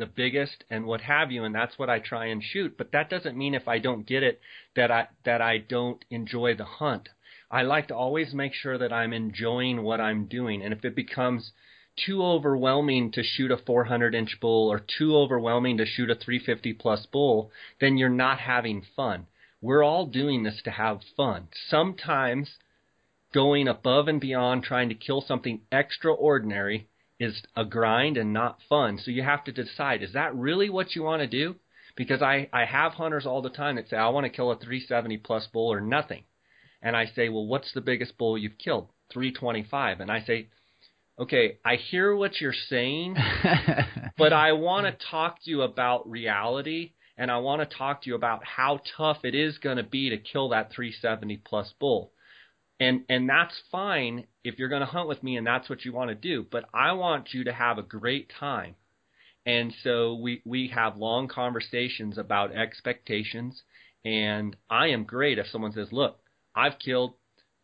the 0.00 0.06
biggest 0.06 0.64
and 0.70 0.86
what 0.86 1.02
have 1.02 1.30
you 1.30 1.44
and 1.44 1.54
that's 1.54 1.78
what 1.78 1.90
I 1.90 1.98
try 1.98 2.26
and 2.26 2.42
shoot. 2.42 2.76
But 2.78 2.90
that 2.92 3.10
doesn't 3.10 3.36
mean 3.36 3.54
if 3.54 3.68
I 3.68 3.78
don't 3.78 4.06
get 4.06 4.22
it 4.22 4.40
that 4.74 4.90
I 4.90 5.08
that 5.24 5.42
I 5.42 5.58
don't 5.58 6.02
enjoy 6.10 6.54
the 6.54 6.64
hunt. 6.64 7.10
I 7.50 7.62
like 7.62 7.88
to 7.88 7.94
always 7.94 8.32
make 8.32 8.54
sure 8.54 8.78
that 8.78 8.94
I'm 8.94 9.12
enjoying 9.12 9.82
what 9.82 10.00
I'm 10.00 10.24
doing. 10.24 10.62
And 10.62 10.72
if 10.72 10.84
it 10.86 10.96
becomes 10.96 11.52
too 11.96 12.24
overwhelming 12.24 13.12
to 13.12 13.22
shoot 13.22 13.50
a 13.50 13.58
400 13.58 14.14
inch 14.14 14.38
bull 14.40 14.72
or 14.72 14.80
too 14.80 15.14
overwhelming 15.16 15.76
to 15.76 15.84
shoot 15.84 16.10
a 16.10 16.14
350 16.14 16.72
plus 16.74 17.04
bull 17.06 17.50
then 17.80 17.98
you're 17.98 18.08
not 18.08 18.38
having 18.40 18.86
fun. 18.96 19.26
We're 19.60 19.82
all 19.82 20.06
doing 20.06 20.44
this 20.44 20.62
to 20.62 20.70
have 20.70 21.02
fun. 21.14 21.48
Sometimes 21.68 22.56
going 23.32 23.68
above 23.68 24.08
and 24.08 24.20
beyond 24.20 24.62
trying 24.62 24.88
to 24.88 24.94
kill 24.94 25.20
something 25.20 25.60
extraordinary 25.70 26.88
is 27.18 27.42
a 27.54 27.64
grind 27.64 28.16
and 28.16 28.32
not 28.32 28.58
fun. 28.68 28.98
So 28.98 29.10
you 29.10 29.22
have 29.22 29.44
to 29.44 29.52
decide 29.52 30.02
is 30.02 30.14
that 30.14 30.34
really 30.34 30.70
what 30.70 30.94
you 30.94 31.02
want 31.02 31.20
to 31.20 31.26
do? 31.26 31.56
Because 31.96 32.22
I, 32.22 32.48
I 32.52 32.64
have 32.64 32.92
hunters 32.92 33.26
all 33.26 33.42
the 33.42 33.50
time 33.50 33.76
that 33.76 33.88
say, 33.88 33.96
I 33.96 34.08
want 34.08 34.24
to 34.24 34.30
kill 34.30 34.50
a 34.50 34.56
370 34.56 35.18
plus 35.18 35.46
bull 35.52 35.72
or 35.72 35.80
nothing. 35.80 36.24
And 36.82 36.96
I 36.96 37.06
say, 37.06 37.28
well, 37.28 37.46
what's 37.46 37.72
the 37.74 37.82
biggest 37.82 38.16
bull 38.16 38.38
you've 38.38 38.58
killed? 38.58 38.88
325. 39.12 40.00
And 40.00 40.10
I 40.10 40.22
say, 40.22 40.48
okay, 41.18 41.58
I 41.64 41.76
hear 41.76 42.16
what 42.16 42.40
you're 42.40 42.54
saying, 42.68 43.16
but 44.16 44.32
I 44.32 44.52
want 44.52 44.86
to 44.86 45.06
talk 45.10 45.42
to 45.44 45.50
you 45.50 45.62
about 45.62 46.08
reality 46.08 46.92
and 47.18 47.30
I 47.30 47.36
want 47.38 47.60
to 47.60 47.76
talk 47.76 48.02
to 48.02 48.08
you 48.08 48.16
about 48.16 48.42
how 48.44 48.80
tough 48.96 49.18
it 49.24 49.34
is 49.34 49.58
going 49.58 49.76
to 49.76 49.82
be 49.82 50.08
to 50.08 50.16
kill 50.16 50.50
that 50.50 50.72
370 50.72 51.42
plus 51.44 51.74
bull 51.78 52.12
and 52.80 53.02
and 53.08 53.28
that's 53.28 53.54
fine 53.70 54.26
if 54.42 54.58
you're 54.58 54.70
going 54.70 54.80
to 54.80 54.86
hunt 54.86 55.06
with 55.06 55.22
me 55.22 55.36
and 55.36 55.46
that's 55.46 55.68
what 55.68 55.84
you 55.84 55.92
want 55.92 56.08
to 56.08 56.14
do 56.14 56.44
but 56.50 56.64
i 56.74 56.92
want 56.92 57.28
you 57.32 57.44
to 57.44 57.52
have 57.52 57.78
a 57.78 57.82
great 57.82 58.32
time. 58.40 58.74
And 59.46 59.72
so 59.82 60.14
we 60.14 60.42
we 60.44 60.68
have 60.74 60.96
long 60.96 61.26
conversations 61.26 62.18
about 62.18 62.52
expectations 62.52 63.62
and 64.04 64.56
i 64.68 64.88
am 64.88 65.04
great 65.04 65.38
if 65.38 65.46
someone 65.46 65.72
says 65.72 65.88
look 65.92 66.18
i've 66.54 66.78
killed 66.78 67.14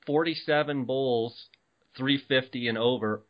47 0.06 0.84
bulls 0.84 1.48
350 1.96 2.68
and 2.68 2.78
over. 2.78 3.22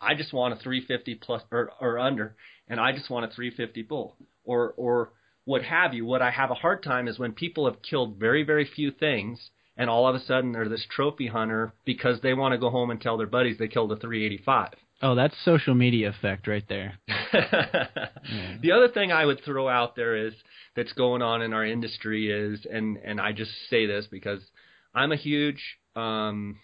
I 0.00 0.14
just 0.14 0.32
want 0.32 0.54
a 0.54 0.56
350 0.56 1.14
plus 1.16 1.42
or, 1.50 1.70
or 1.80 1.98
under 1.98 2.36
and 2.68 2.78
i 2.80 2.92
just 2.92 3.10
want 3.10 3.24
a 3.24 3.34
350 3.34 3.82
bull. 3.82 4.16
Or 4.44 4.74
or 4.76 5.12
what 5.44 5.62
have 5.62 5.94
you. 5.94 6.04
What 6.04 6.22
i 6.22 6.30
have 6.30 6.50
a 6.50 6.54
hard 6.54 6.82
time 6.82 7.08
is 7.08 7.18
when 7.18 7.32
people 7.32 7.64
have 7.70 7.82
killed 7.82 8.18
very 8.18 8.42
very 8.42 8.66
few 8.66 8.90
things 8.90 9.50
and 9.78 9.88
all 9.88 10.06
of 10.06 10.14
a 10.14 10.20
sudden 10.20 10.52
they're 10.52 10.68
this 10.68 10.86
trophy 10.94 11.28
hunter 11.28 11.72
because 11.86 12.20
they 12.20 12.34
want 12.34 12.52
to 12.52 12.58
go 12.58 12.68
home 12.68 12.90
and 12.90 13.00
tell 13.00 13.16
their 13.16 13.26
buddies 13.26 13.56
they 13.58 13.68
killed 13.68 13.92
a 13.92 13.96
385. 13.96 14.74
oh, 15.00 15.14
that's 15.14 15.34
social 15.44 15.74
media 15.74 16.08
effect 16.10 16.46
right 16.46 16.64
there. 16.68 16.98
The 18.60 18.72
other 18.72 18.88
thing 18.88 19.12
I 19.12 19.24
would 19.24 19.40
throw 19.44 19.68
out 19.68 19.96
there 19.96 20.16
is 20.26 20.34
that's 20.76 20.92
going 20.92 21.22
on 21.22 21.40
in 21.42 21.52
our 21.54 21.64
industry 21.64 22.30
is, 22.30 22.66
and 22.70 22.98
and 22.98 23.20
I 23.20 23.32
just 23.32 23.52
say 23.70 23.86
this 23.86 24.06
because 24.10 24.40
I'm 24.94 25.12
a 25.12 25.16
huge, 25.16 25.62
um, 25.96 26.58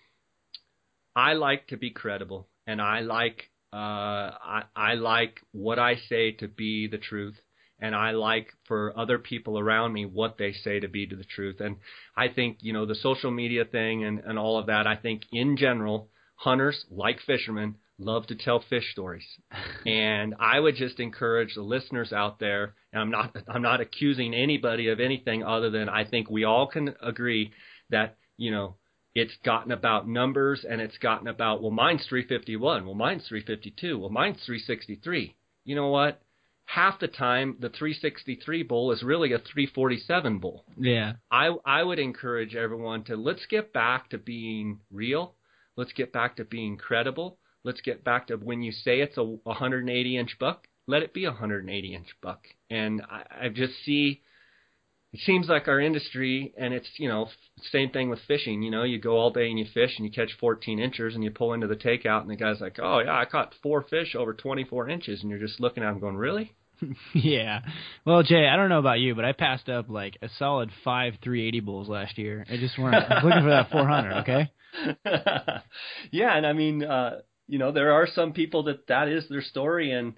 I 1.17 1.35
like 1.35 1.69
to 1.69 1.77
be 1.77 1.91
credible, 1.91 2.49
and 2.67 2.83
I 2.83 3.01
like, 3.01 3.51
uh, 3.73 3.77
I 3.77 4.63
I 4.77 4.95
like 4.95 5.41
what 5.53 5.79
I 5.79 5.95
say 6.09 6.33
to 6.33 6.49
be 6.49 6.87
the 6.89 6.99
truth, 6.99 7.37
and 7.85 7.95
I 7.95 8.13
like 8.13 8.49
for 8.67 8.99
other 8.99 9.19
people 9.19 9.59
around 9.59 9.93
me 9.93 10.07
what 10.07 10.39
they 10.39 10.53
say 10.53 10.81
to 10.81 10.89
be 10.89 11.07
to 11.07 11.17
the 11.17 11.25
truth, 11.25 11.61
and 11.61 11.77
I 12.17 12.29
think 12.29 12.59
you 12.63 12.73
know 12.73 12.87
the 12.87 12.95
social 12.95 13.31
media 13.31 13.67
thing 13.67 14.05
and 14.05 14.21
and 14.21 14.39
all 14.39 14.59
of 14.59 14.67
that. 14.67 14.87
I 14.87 14.97
think 14.97 15.25
in 15.31 15.59
general, 15.59 16.09
hunters 16.37 16.87
like 16.91 17.21
fishermen 17.21 17.75
love 17.99 18.27
to 18.29 18.37
tell 18.37 18.65
fish 18.71 18.91
stories. 18.93 19.27
and 19.87 20.35
I 20.41 20.59
would 20.59 20.77
just 20.77 20.99
encourage 20.99 21.55
the 21.55 21.63
listeners 21.63 22.11
out 22.11 22.39
there, 22.41 22.75
and 22.91 23.03
I'm 23.03 23.11
not 23.11 23.37
I'm 23.49 23.61
not 23.61 23.83
accusing 23.83 24.33
anybody 24.33 24.89
of 24.89 24.99
anything 24.99 25.45
other 25.45 25.69
than 25.69 25.91
I 25.91 26.07
think 26.07 26.31
we 26.31 26.45
all 26.45 26.67
can 26.67 26.95
agree 27.03 27.53
that, 27.91 28.17
you 28.39 28.51
know, 28.51 28.77
it's 29.15 29.37
gotten 29.45 29.73
about 29.73 30.09
numbers 30.09 30.65
and 30.69 30.81
it's 30.81 30.97
gotten 30.97 31.29
about 31.29 31.61
well 31.61 31.71
mine's 31.71 32.07
351, 32.09 32.87
well 32.87 32.95
mine's 32.95 33.29
352, 33.29 33.99
well 33.99 34.09
mine's 34.09 34.43
363. 34.47 35.37
You 35.67 35.75
know 35.77 35.89
what? 35.89 36.23
Half 36.67 36.99
the 37.01 37.09
time 37.09 37.57
the 37.61 37.69
363 37.69 38.63
bull 38.65 38.91
is 38.93 39.03
really 39.03 39.33
a 39.33 39.39
347 39.39 40.39
bull. 40.39 40.65
Yeah. 40.77 41.15
I 41.31 41.55
I 41.65 41.83
would 41.83 41.99
encourage 41.99 42.57
everyone 42.57 43.05
to 43.05 43.17
let's 43.17 43.47
get 43.47 43.73
back 43.73 44.11
to 44.11 44.19
being 44.19 44.81
real. 44.91 45.35
Let's 45.77 45.93
get 45.93 46.13
back 46.13 46.37
to 46.37 46.45
being 46.45 46.77
credible. 46.77 47.39
Let's 47.65 47.81
get 47.81 48.05
back 48.05 48.27
to 48.29 48.37
when 48.37 48.63
you 48.63 48.73
say 48.73 49.01
it's 49.01 49.17
a 49.17 49.25
180 49.25 50.17
inch 50.17 50.37
buck, 50.39 50.67
let 50.87 51.03
it 51.03 51.15
be 51.15 51.25
a 51.25 51.31
180 51.31 51.95
inch 51.95 52.15
buck. 52.23 52.47
And 52.71 53.03
I, 53.11 53.47
I 53.47 53.49
just 53.49 53.75
see 53.85 54.23
it 55.15 55.21
seems 55.21 55.49
like 55.49 55.69
our 55.69 55.81
industry, 55.81 56.53
and 56.59 56.75
it's 56.75 56.89
you 56.99 57.09
know 57.09 57.29
same 57.71 57.91
thing 57.91 58.11
with 58.11 58.19
fishing. 58.27 58.63
You 58.63 58.71
know, 58.73 58.83
you 58.83 58.99
go 58.99 59.17
all 59.17 59.31
day 59.31 59.49
and 59.49 59.57
you 59.57 59.65
fish 59.73 59.93
and 59.97 60.05
you 60.05 60.11
catch 60.11 60.37
14 60.41 60.81
inches 60.81 61.15
and 61.15 61.23
you 61.23 61.31
pull 61.31 61.53
into 61.53 61.69
the 61.69 61.77
takeout 61.77 62.23
and 62.23 62.31
the 62.31 62.37
guy's 62.37 62.61
like, 62.61 62.79
oh 62.83 62.99
yeah, 62.99 63.17
I 63.17 63.25
caught 63.25 63.55
four 63.63 63.83
fish 63.83 64.17
over 64.17 64.35
24 64.35 64.89
inches, 64.89 65.21
and 65.23 65.31
you're 65.31 65.39
just 65.39 65.61
looking 65.61 65.85
at 65.85 65.93
him 65.93 66.01
going, 66.01 66.17
really? 66.17 66.53
yeah. 67.15 67.61
Well, 68.05 68.25
Jay, 68.25 68.49
I 68.49 68.57
don't 68.57 68.69
know 68.69 68.81
about 68.81 68.99
you, 68.99 69.15
but 69.15 69.25
I 69.25 69.31
passed 69.31 69.69
up 69.69 69.89
like 69.89 70.19
a 70.21 70.29
solid 70.37 70.71
five 70.83 71.15
380 71.23 71.61
bulls 71.61 71.89
last 71.89 72.19
year. 72.19 72.45
I 72.51 72.57
just 72.57 72.77
weren't 72.77 72.97
I 72.97 73.15
was 73.15 73.25
looking 73.25 73.43
for 73.43 73.51
that 73.51 73.71
400. 73.71 74.13
Okay. 74.23 74.51
yeah, 76.11 76.37
and 76.37 76.45
I 76.45 76.53
mean, 76.53 76.83
uh, 76.83 77.21
you 77.47 77.61
know, 77.61 77.71
there 77.71 77.93
are 77.93 78.09
some 78.13 78.33
people 78.33 78.65
that 78.65 78.89
that 78.89 79.07
is 79.07 79.29
their 79.29 79.43
story, 79.43 79.93
and 79.93 80.15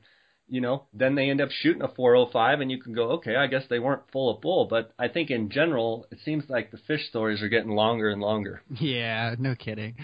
you 0.49 0.61
know, 0.61 0.85
then 0.93 1.15
they 1.15 1.29
end 1.31 1.41
up 1.41 1.51
shooting 1.51 1.83
a 1.83 1.89
405, 1.89 2.61
and 2.61 2.71
you 2.71 2.81
can 2.81 2.95
go, 2.95 3.13
okay, 3.13 3.37
I 3.37 3.47
guess 3.47 3.65
they 3.69 3.79
weren't 3.79 4.03
full 4.13 4.35
of 4.35 4.41
bull. 4.41 4.67
But 4.69 4.93
I 4.99 5.09
think 5.09 5.31
in 5.31 5.51
general, 5.51 6.07
it 6.11 6.19
seems 6.25 6.45
like 6.49 6.71
the 6.71 6.79
fish 6.87 7.09
stories 7.09 7.43
are 7.43 7.49
getting 7.49 7.73
longer 7.73 8.09
and 8.11 8.21
longer. 8.21 8.63
Yeah. 8.79 9.35
No 9.39 9.55
kidding. 9.57 9.97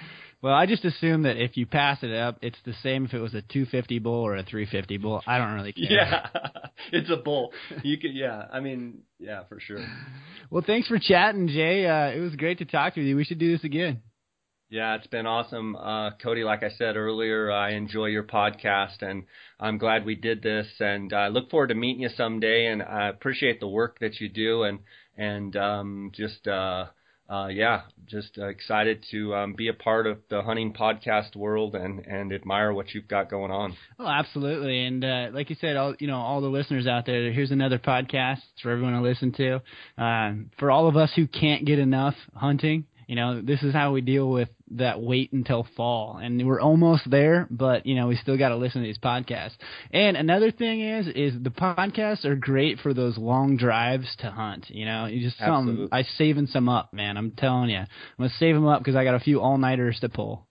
Well, 0.43 0.55
I 0.55 0.67
just 0.67 0.85
assume 0.85 1.23
that 1.23 1.37
if 1.37 1.57
you 1.57 1.67
pass 1.67 2.03
it 2.03 2.13
up, 2.13 2.39
it's 2.43 2.59
the 2.65 2.75
same 2.83 3.05
if 3.05 3.15
it 3.15 3.21
was 3.21 3.33
a 3.33 3.43
250 3.43 4.01
bull 4.01 4.27
or 4.27 4.37
a 4.37 4.43
350 4.43 4.97
bull. 4.97 5.23
I 5.25 5.39
don't 5.39 5.53
really 5.55 5.73
care. 5.73 5.87
Yeah, 5.89 6.27
it's 6.93 7.11
a 7.11 7.17
bull. 7.17 7.53
You 7.85 7.97
could, 7.99 8.13
yeah. 8.13 8.47
I 8.53 8.59
mean, 8.59 9.03
yeah, 9.21 9.45
for 9.49 9.61
sure. 9.61 9.87
Well, 10.51 10.65
thanks 10.67 10.89
for 10.89 10.99
chatting, 10.99 11.47
Jay. 11.47 11.87
Uh, 11.87 12.11
it 12.17 12.19
was 12.19 12.35
great 12.35 12.59
to 12.59 12.65
talk 12.65 12.95
to 12.97 13.01
you. 13.01 13.15
We 13.15 13.25
should 13.25 13.39
do 13.39 13.53
this 13.53 13.63
again. 13.63 14.03
Yeah, 14.73 14.95
it's 14.95 15.07
been 15.07 15.27
awesome, 15.27 15.77
uh, 15.77 16.13
Cody. 16.13 16.45
Like 16.45 16.63
I 16.63 16.71
said 16.71 16.97
earlier, 16.97 17.53
I 17.53 17.73
enjoy 17.73 18.07
your 18.07 18.23
podcast, 18.23 19.03
and 19.03 19.25
I'm 19.61 19.77
glad 19.77 20.07
we 20.07 20.15
did 20.15 20.43
this. 20.43 20.67
And 20.81 21.13
I 21.13 21.29
look 21.29 21.51
forward 21.51 21.67
to 21.67 21.75
meeting 21.75 22.01
you 22.01 22.09
someday. 22.17 22.69
And 22.69 22.83
I 22.83 23.09
appreciate 23.09 23.61
the 23.61 23.69
work 23.69 23.99
that 23.99 24.19
you 24.19 24.31
do, 24.31 24.63
and 24.63 24.79
and 25.19 25.55
um, 25.57 26.11
just. 26.15 26.49
Uh, 26.49 26.87
uh, 27.31 27.47
yeah, 27.47 27.83
just 28.05 28.37
uh, 28.37 28.47
excited 28.47 29.03
to 29.11 29.35
um, 29.35 29.55
be 29.55 29.69
a 29.69 29.73
part 29.73 30.07
of 30.07 30.19
the 30.29 30.43
hunting 30.43 30.71
podcast 30.71 31.35
world 31.35 31.75
and, 31.75 32.01
and 32.01 32.31
admire 32.31 32.75
what 32.75 32.93
you've 32.93 33.09
got 33.09 33.31
going 33.31 33.51
on. 33.51 33.75
Oh, 33.99 34.07
absolutely. 34.07 34.85
And 34.85 35.03
uh, 35.03 35.29
like 35.33 35.49
you 35.49 35.57
said, 35.59 35.77
all 35.77 35.95
you 35.99 36.09
know, 36.09 36.17
all 36.19 36.43
the 36.43 36.49
listeners 36.49 36.87
out 36.87 37.07
there, 37.07 37.33
here's 37.33 37.51
another 37.51 37.79
podcast 37.79 38.43
for 38.63 38.71
everyone 38.71 38.93
to 38.95 39.01
listen 39.01 39.33
to. 39.33 39.63
Uh, 39.97 40.33
for 40.59 40.71
all 40.71 40.89
of 40.89 40.97
us 40.97 41.11
who 41.17 41.27
can't 41.27 41.65
get 41.65 41.79
enough 41.79 42.17
hunting, 42.35 42.85
you 43.13 43.17
know, 43.17 43.43
this 43.43 43.63
is 43.63 43.75
how 43.75 43.93
we 43.93 44.01
deal 44.01 44.27
with 44.27 44.49
that 44.71 45.03
wait 45.03 45.35
until 45.35 45.67
fall. 45.77 46.17
And 46.17 46.47
we're 46.47 46.63
almost 46.63 47.11
there, 47.11 47.47
but 47.51 47.85
you 47.85 47.95
know, 47.95 48.07
we 48.07 48.17
still 48.17 48.39
got 48.39 48.49
to 48.49 48.57
listen 48.57 48.81
to 48.81 48.87
these 48.87 48.97
podcasts. 48.97 49.53
And 49.91 50.17
another 50.17 50.51
thing 50.51 50.81
is, 50.81 51.09
is 51.09 51.35
the 51.43 51.51
podcasts 51.51 52.25
are 52.25 52.37
great 52.37 52.79
for 52.79 52.95
those 52.95 53.19
long 53.19 53.59
drives 53.59 54.17
to 54.21 54.31
hunt. 54.31 54.71
You 54.71 54.87
know, 54.87 55.05
you 55.05 55.21
just 55.21 55.37
some, 55.37 55.91
I 55.93 56.05
saving 56.17 56.47
some 56.47 56.71
up, 56.71 56.95
man. 56.95 57.19
I'm 57.19 57.33
telling 57.33 57.69
you, 57.69 57.81
I'm 57.81 57.87
gonna 58.17 58.31
save 58.39 58.55
them 58.55 58.67
up 58.67 58.81
because 58.81 58.97
I 58.97 59.05
got 59.05 59.15
a 59.15 59.21
few 59.21 59.43
all 59.43 59.59
nighters 59.59 60.01
to 60.01 60.09
pull. 60.09 60.47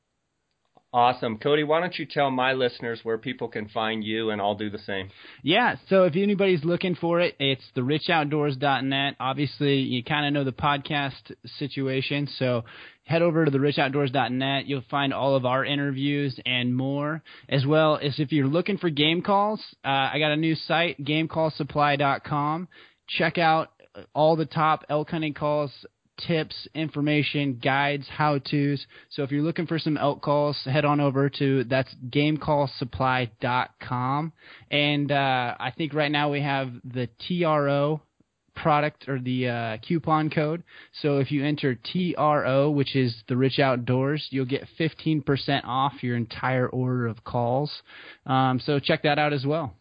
Awesome. 0.94 1.38
Cody, 1.38 1.64
why 1.64 1.80
don't 1.80 1.98
you 1.98 2.06
tell 2.06 2.30
my 2.32 2.52
listeners 2.52 3.00
where 3.04 3.18
people 3.18 3.48
can 3.48 3.70
find 3.70 4.04
you 4.04 4.30
and 4.30 4.42
I'll 4.42 4.56
do 4.56 4.70
the 4.70 4.80
same. 4.80 5.10
Yeah, 5.42 5.78
so 5.88 6.04
if 6.04 6.18
anybody's 6.18 6.66
looking 6.66 6.96
for 6.96 7.22
it, 7.22 7.36
it's 7.40 7.64
therichoutdoors.net. 7.78 9.16
Obviously, 9.18 9.76
you 9.76 10.04
kind 10.04 10.26
of 10.26 10.34
know 10.34 10.44
the 10.44 10.52
podcast 10.52 11.34
situation, 11.58 12.28
so 12.38 12.66
head 13.06 13.22
over 13.22 13.46
to 13.46 13.52
therichoutdoors.net. 13.52 14.66
You'll 14.66 14.84
find 14.92 15.14
all 15.14 15.36
of 15.36 15.46
our 15.46 15.64
interviews 15.64 16.38
and 16.46 16.76
more, 16.76 17.24
as 17.48 17.66
well 17.66 17.98
as 17.98 18.20
if 18.20 18.34
you're 18.34 18.48
looking 18.48 18.78
for 18.78 18.90
game 18.90 19.22
calls, 19.22 19.62
uh, 19.86 19.88
I 20.14 20.20
got 20.20 20.32
a 20.32 20.38
new 20.38 20.56
site, 20.56 21.02
gamecallsupply.com. 21.02 22.68
Check 23.08 23.38
out 23.38 23.70
all 24.14 24.36
the 24.36 24.46
top 24.46 24.86
elk 24.90 25.10
hunting 25.10 25.34
calls 25.34 25.72
tips, 26.28 26.68
information, 26.74 27.60
guides, 27.64 28.08
how 28.10 28.40
to's. 28.40 28.86
So 29.10 29.24
if 29.24 29.32
you're 29.32 29.44
looking 29.44 29.68
for 29.68 29.80
some 29.80 29.98
elk 29.98 30.22
calls, 30.22 30.58
head 30.64 30.86
on 30.86 31.00
over 31.00 31.30
to 31.30 31.64
that's 31.66 31.94
gamecallsupply.com. 32.10 34.34
And 34.70 35.12
uh, 35.12 35.56
I 35.60 35.72
think 35.78 35.94
right 35.94 36.12
now 36.12 36.32
we 36.32 36.42
have 36.42 36.72
the 36.84 37.08
TRO 37.28 38.02
product 38.56 39.06
or 39.08 39.20
the 39.20 39.48
uh, 39.48 39.78
coupon 39.88 40.30
code. 40.30 40.64
So 41.02 41.20
if 41.20 41.32
you 41.32 41.46
enter 41.46 41.76
TRO, 41.76 42.70
which 42.70 42.96
is 42.96 43.16
the 43.28 43.38
Rich 43.38 43.60
Outdoors, 43.60 44.28
you'll 44.30 44.46
get 44.46 44.68
15% 44.80 45.66
off 45.66 45.94
your 46.02 46.16
entire 46.16 46.68
order 46.68 47.08
of 47.08 47.24
calls. 47.24 47.72
Um, 48.26 48.60
so 48.64 48.80
check 48.80 49.04
that 49.04 49.20
out 49.20 49.34
as 49.34 49.46
well. 49.46 49.76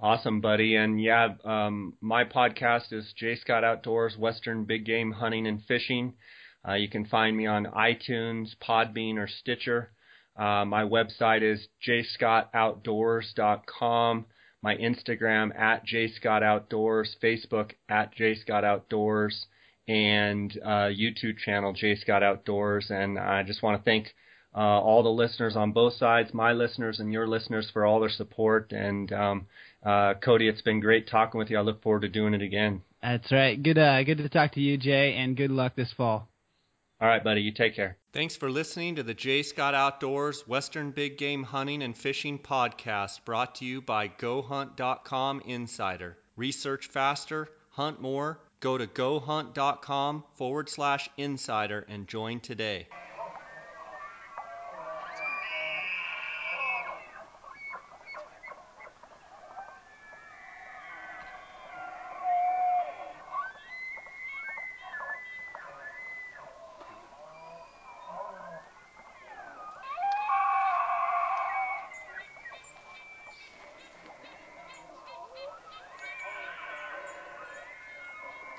Awesome, 0.00 0.40
buddy. 0.40 0.76
And 0.76 1.02
yeah, 1.02 1.34
um, 1.44 1.94
my 2.00 2.22
podcast 2.24 2.92
is 2.92 3.12
Jay 3.16 3.34
Scott 3.34 3.64
Outdoors, 3.64 4.16
Western 4.16 4.64
Big 4.64 4.84
Game 4.84 5.10
Hunting 5.10 5.48
and 5.48 5.60
Fishing. 5.64 6.14
Uh, 6.66 6.72
you 6.74 6.88
can 6.88 7.04
find 7.04 7.36
me 7.36 7.46
on 7.46 7.66
iTunes, 7.66 8.54
Podbean, 8.62 9.16
or 9.16 9.26
Stitcher. 9.26 9.90
Uh, 10.36 10.64
my 10.64 10.84
website 10.84 11.42
is 11.42 11.66
jscottoutdoors.com. 11.84 14.26
My 14.62 14.76
Instagram 14.76 15.58
at 15.58 15.84
jscottoutdoors, 15.84 17.16
Facebook 17.20 17.72
at 17.88 18.14
jscottoutdoors, 18.14 19.46
and 19.88 20.56
uh, 20.64 20.90
YouTube 20.90 21.38
channel 21.44 21.72
Jay 21.72 21.96
Scott 21.96 22.22
Outdoors. 22.22 22.88
And 22.90 23.18
I 23.18 23.42
just 23.42 23.64
want 23.64 23.80
to 23.80 23.84
thank 23.84 24.14
uh, 24.54 24.60
all 24.60 25.02
the 25.02 25.08
listeners 25.08 25.56
on 25.56 25.72
both 25.72 25.94
sides, 25.94 26.32
my 26.32 26.52
listeners 26.52 27.00
and 27.00 27.12
your 27.12 27.26
listeners, 27.26 27.68
for 27.72 27.84
all 27.84 27.98
their 28.00 28.08
support. 28.08 28.72
And 28.72 29.12
um, 29.12 29.46
uh, 29.84 30.14
Cody, 30.14 30.48
it's 30.48 30.62
been 30.62 30.80
great 30.80 31.08
talking 31.08 31.38
with 31.38 31.50
you. 31.50 31.58
I 31.58 31.62
look 31.62 31.82
forward 31.82 32.02
to 32.02 32.08
doing 32.08 32.34
it 32.34 32.42
again. 32.42 32.82
That's 33.02 33.30
right. 33.30 33.62
Good, 33.62 33.78
uh, 33.78 34.02
good 34.02 34.18
to 34.18 34.28
talk 34.28 34.52
to 34.52 34.60
you, 34.60 34.76
Jay, 34.76 35.14
and 35.14 35.36
good 35.36 35.50
luck 35.50 35.76
this 35.76 35.92
fall. 35.96 36.28
All 37.00 37.08
right, 37.08 37.22
buddy. 37.22 37.42
You 37.42 37.52
take 37.52 37.76
care. 37.76 37.96
Thanks 38.12 38.34
for 38.36 38.50
listening 38.50 38.96
to 38.96 39.04
the 39.04 39.14
Jay 39.14 39.44
Scott 39.44 39.74
Outdoors 39.74 40.48
Western 40.48 40.90
Big 40.90 41.16
Game 41.16 41.44
Hunting 41.44 41.82
and 41.82 41.96
Fishing 41.96 42.38
Podcast, 42.38 43.24
brought 43.24 43.56
to 43.56 43.64
you 43.64 43.80
by 43.80 44.08
GoHunt.com 44.08 45.42
Insider. 45.46 46.18
Research 46.34 46.88
faster, 46.88 47.48
hunt 47.70 48.00
more. 48.00 48.40
Go 48.60 48.76
to 48.76 48.88
GoHunt.com 48.88 50.24
forward 50.34 50.68
slash 50.68 51.08
insider 51.16 51.86
and 51.88 52.08
join 52.08 52.40
today. 52.40 52.88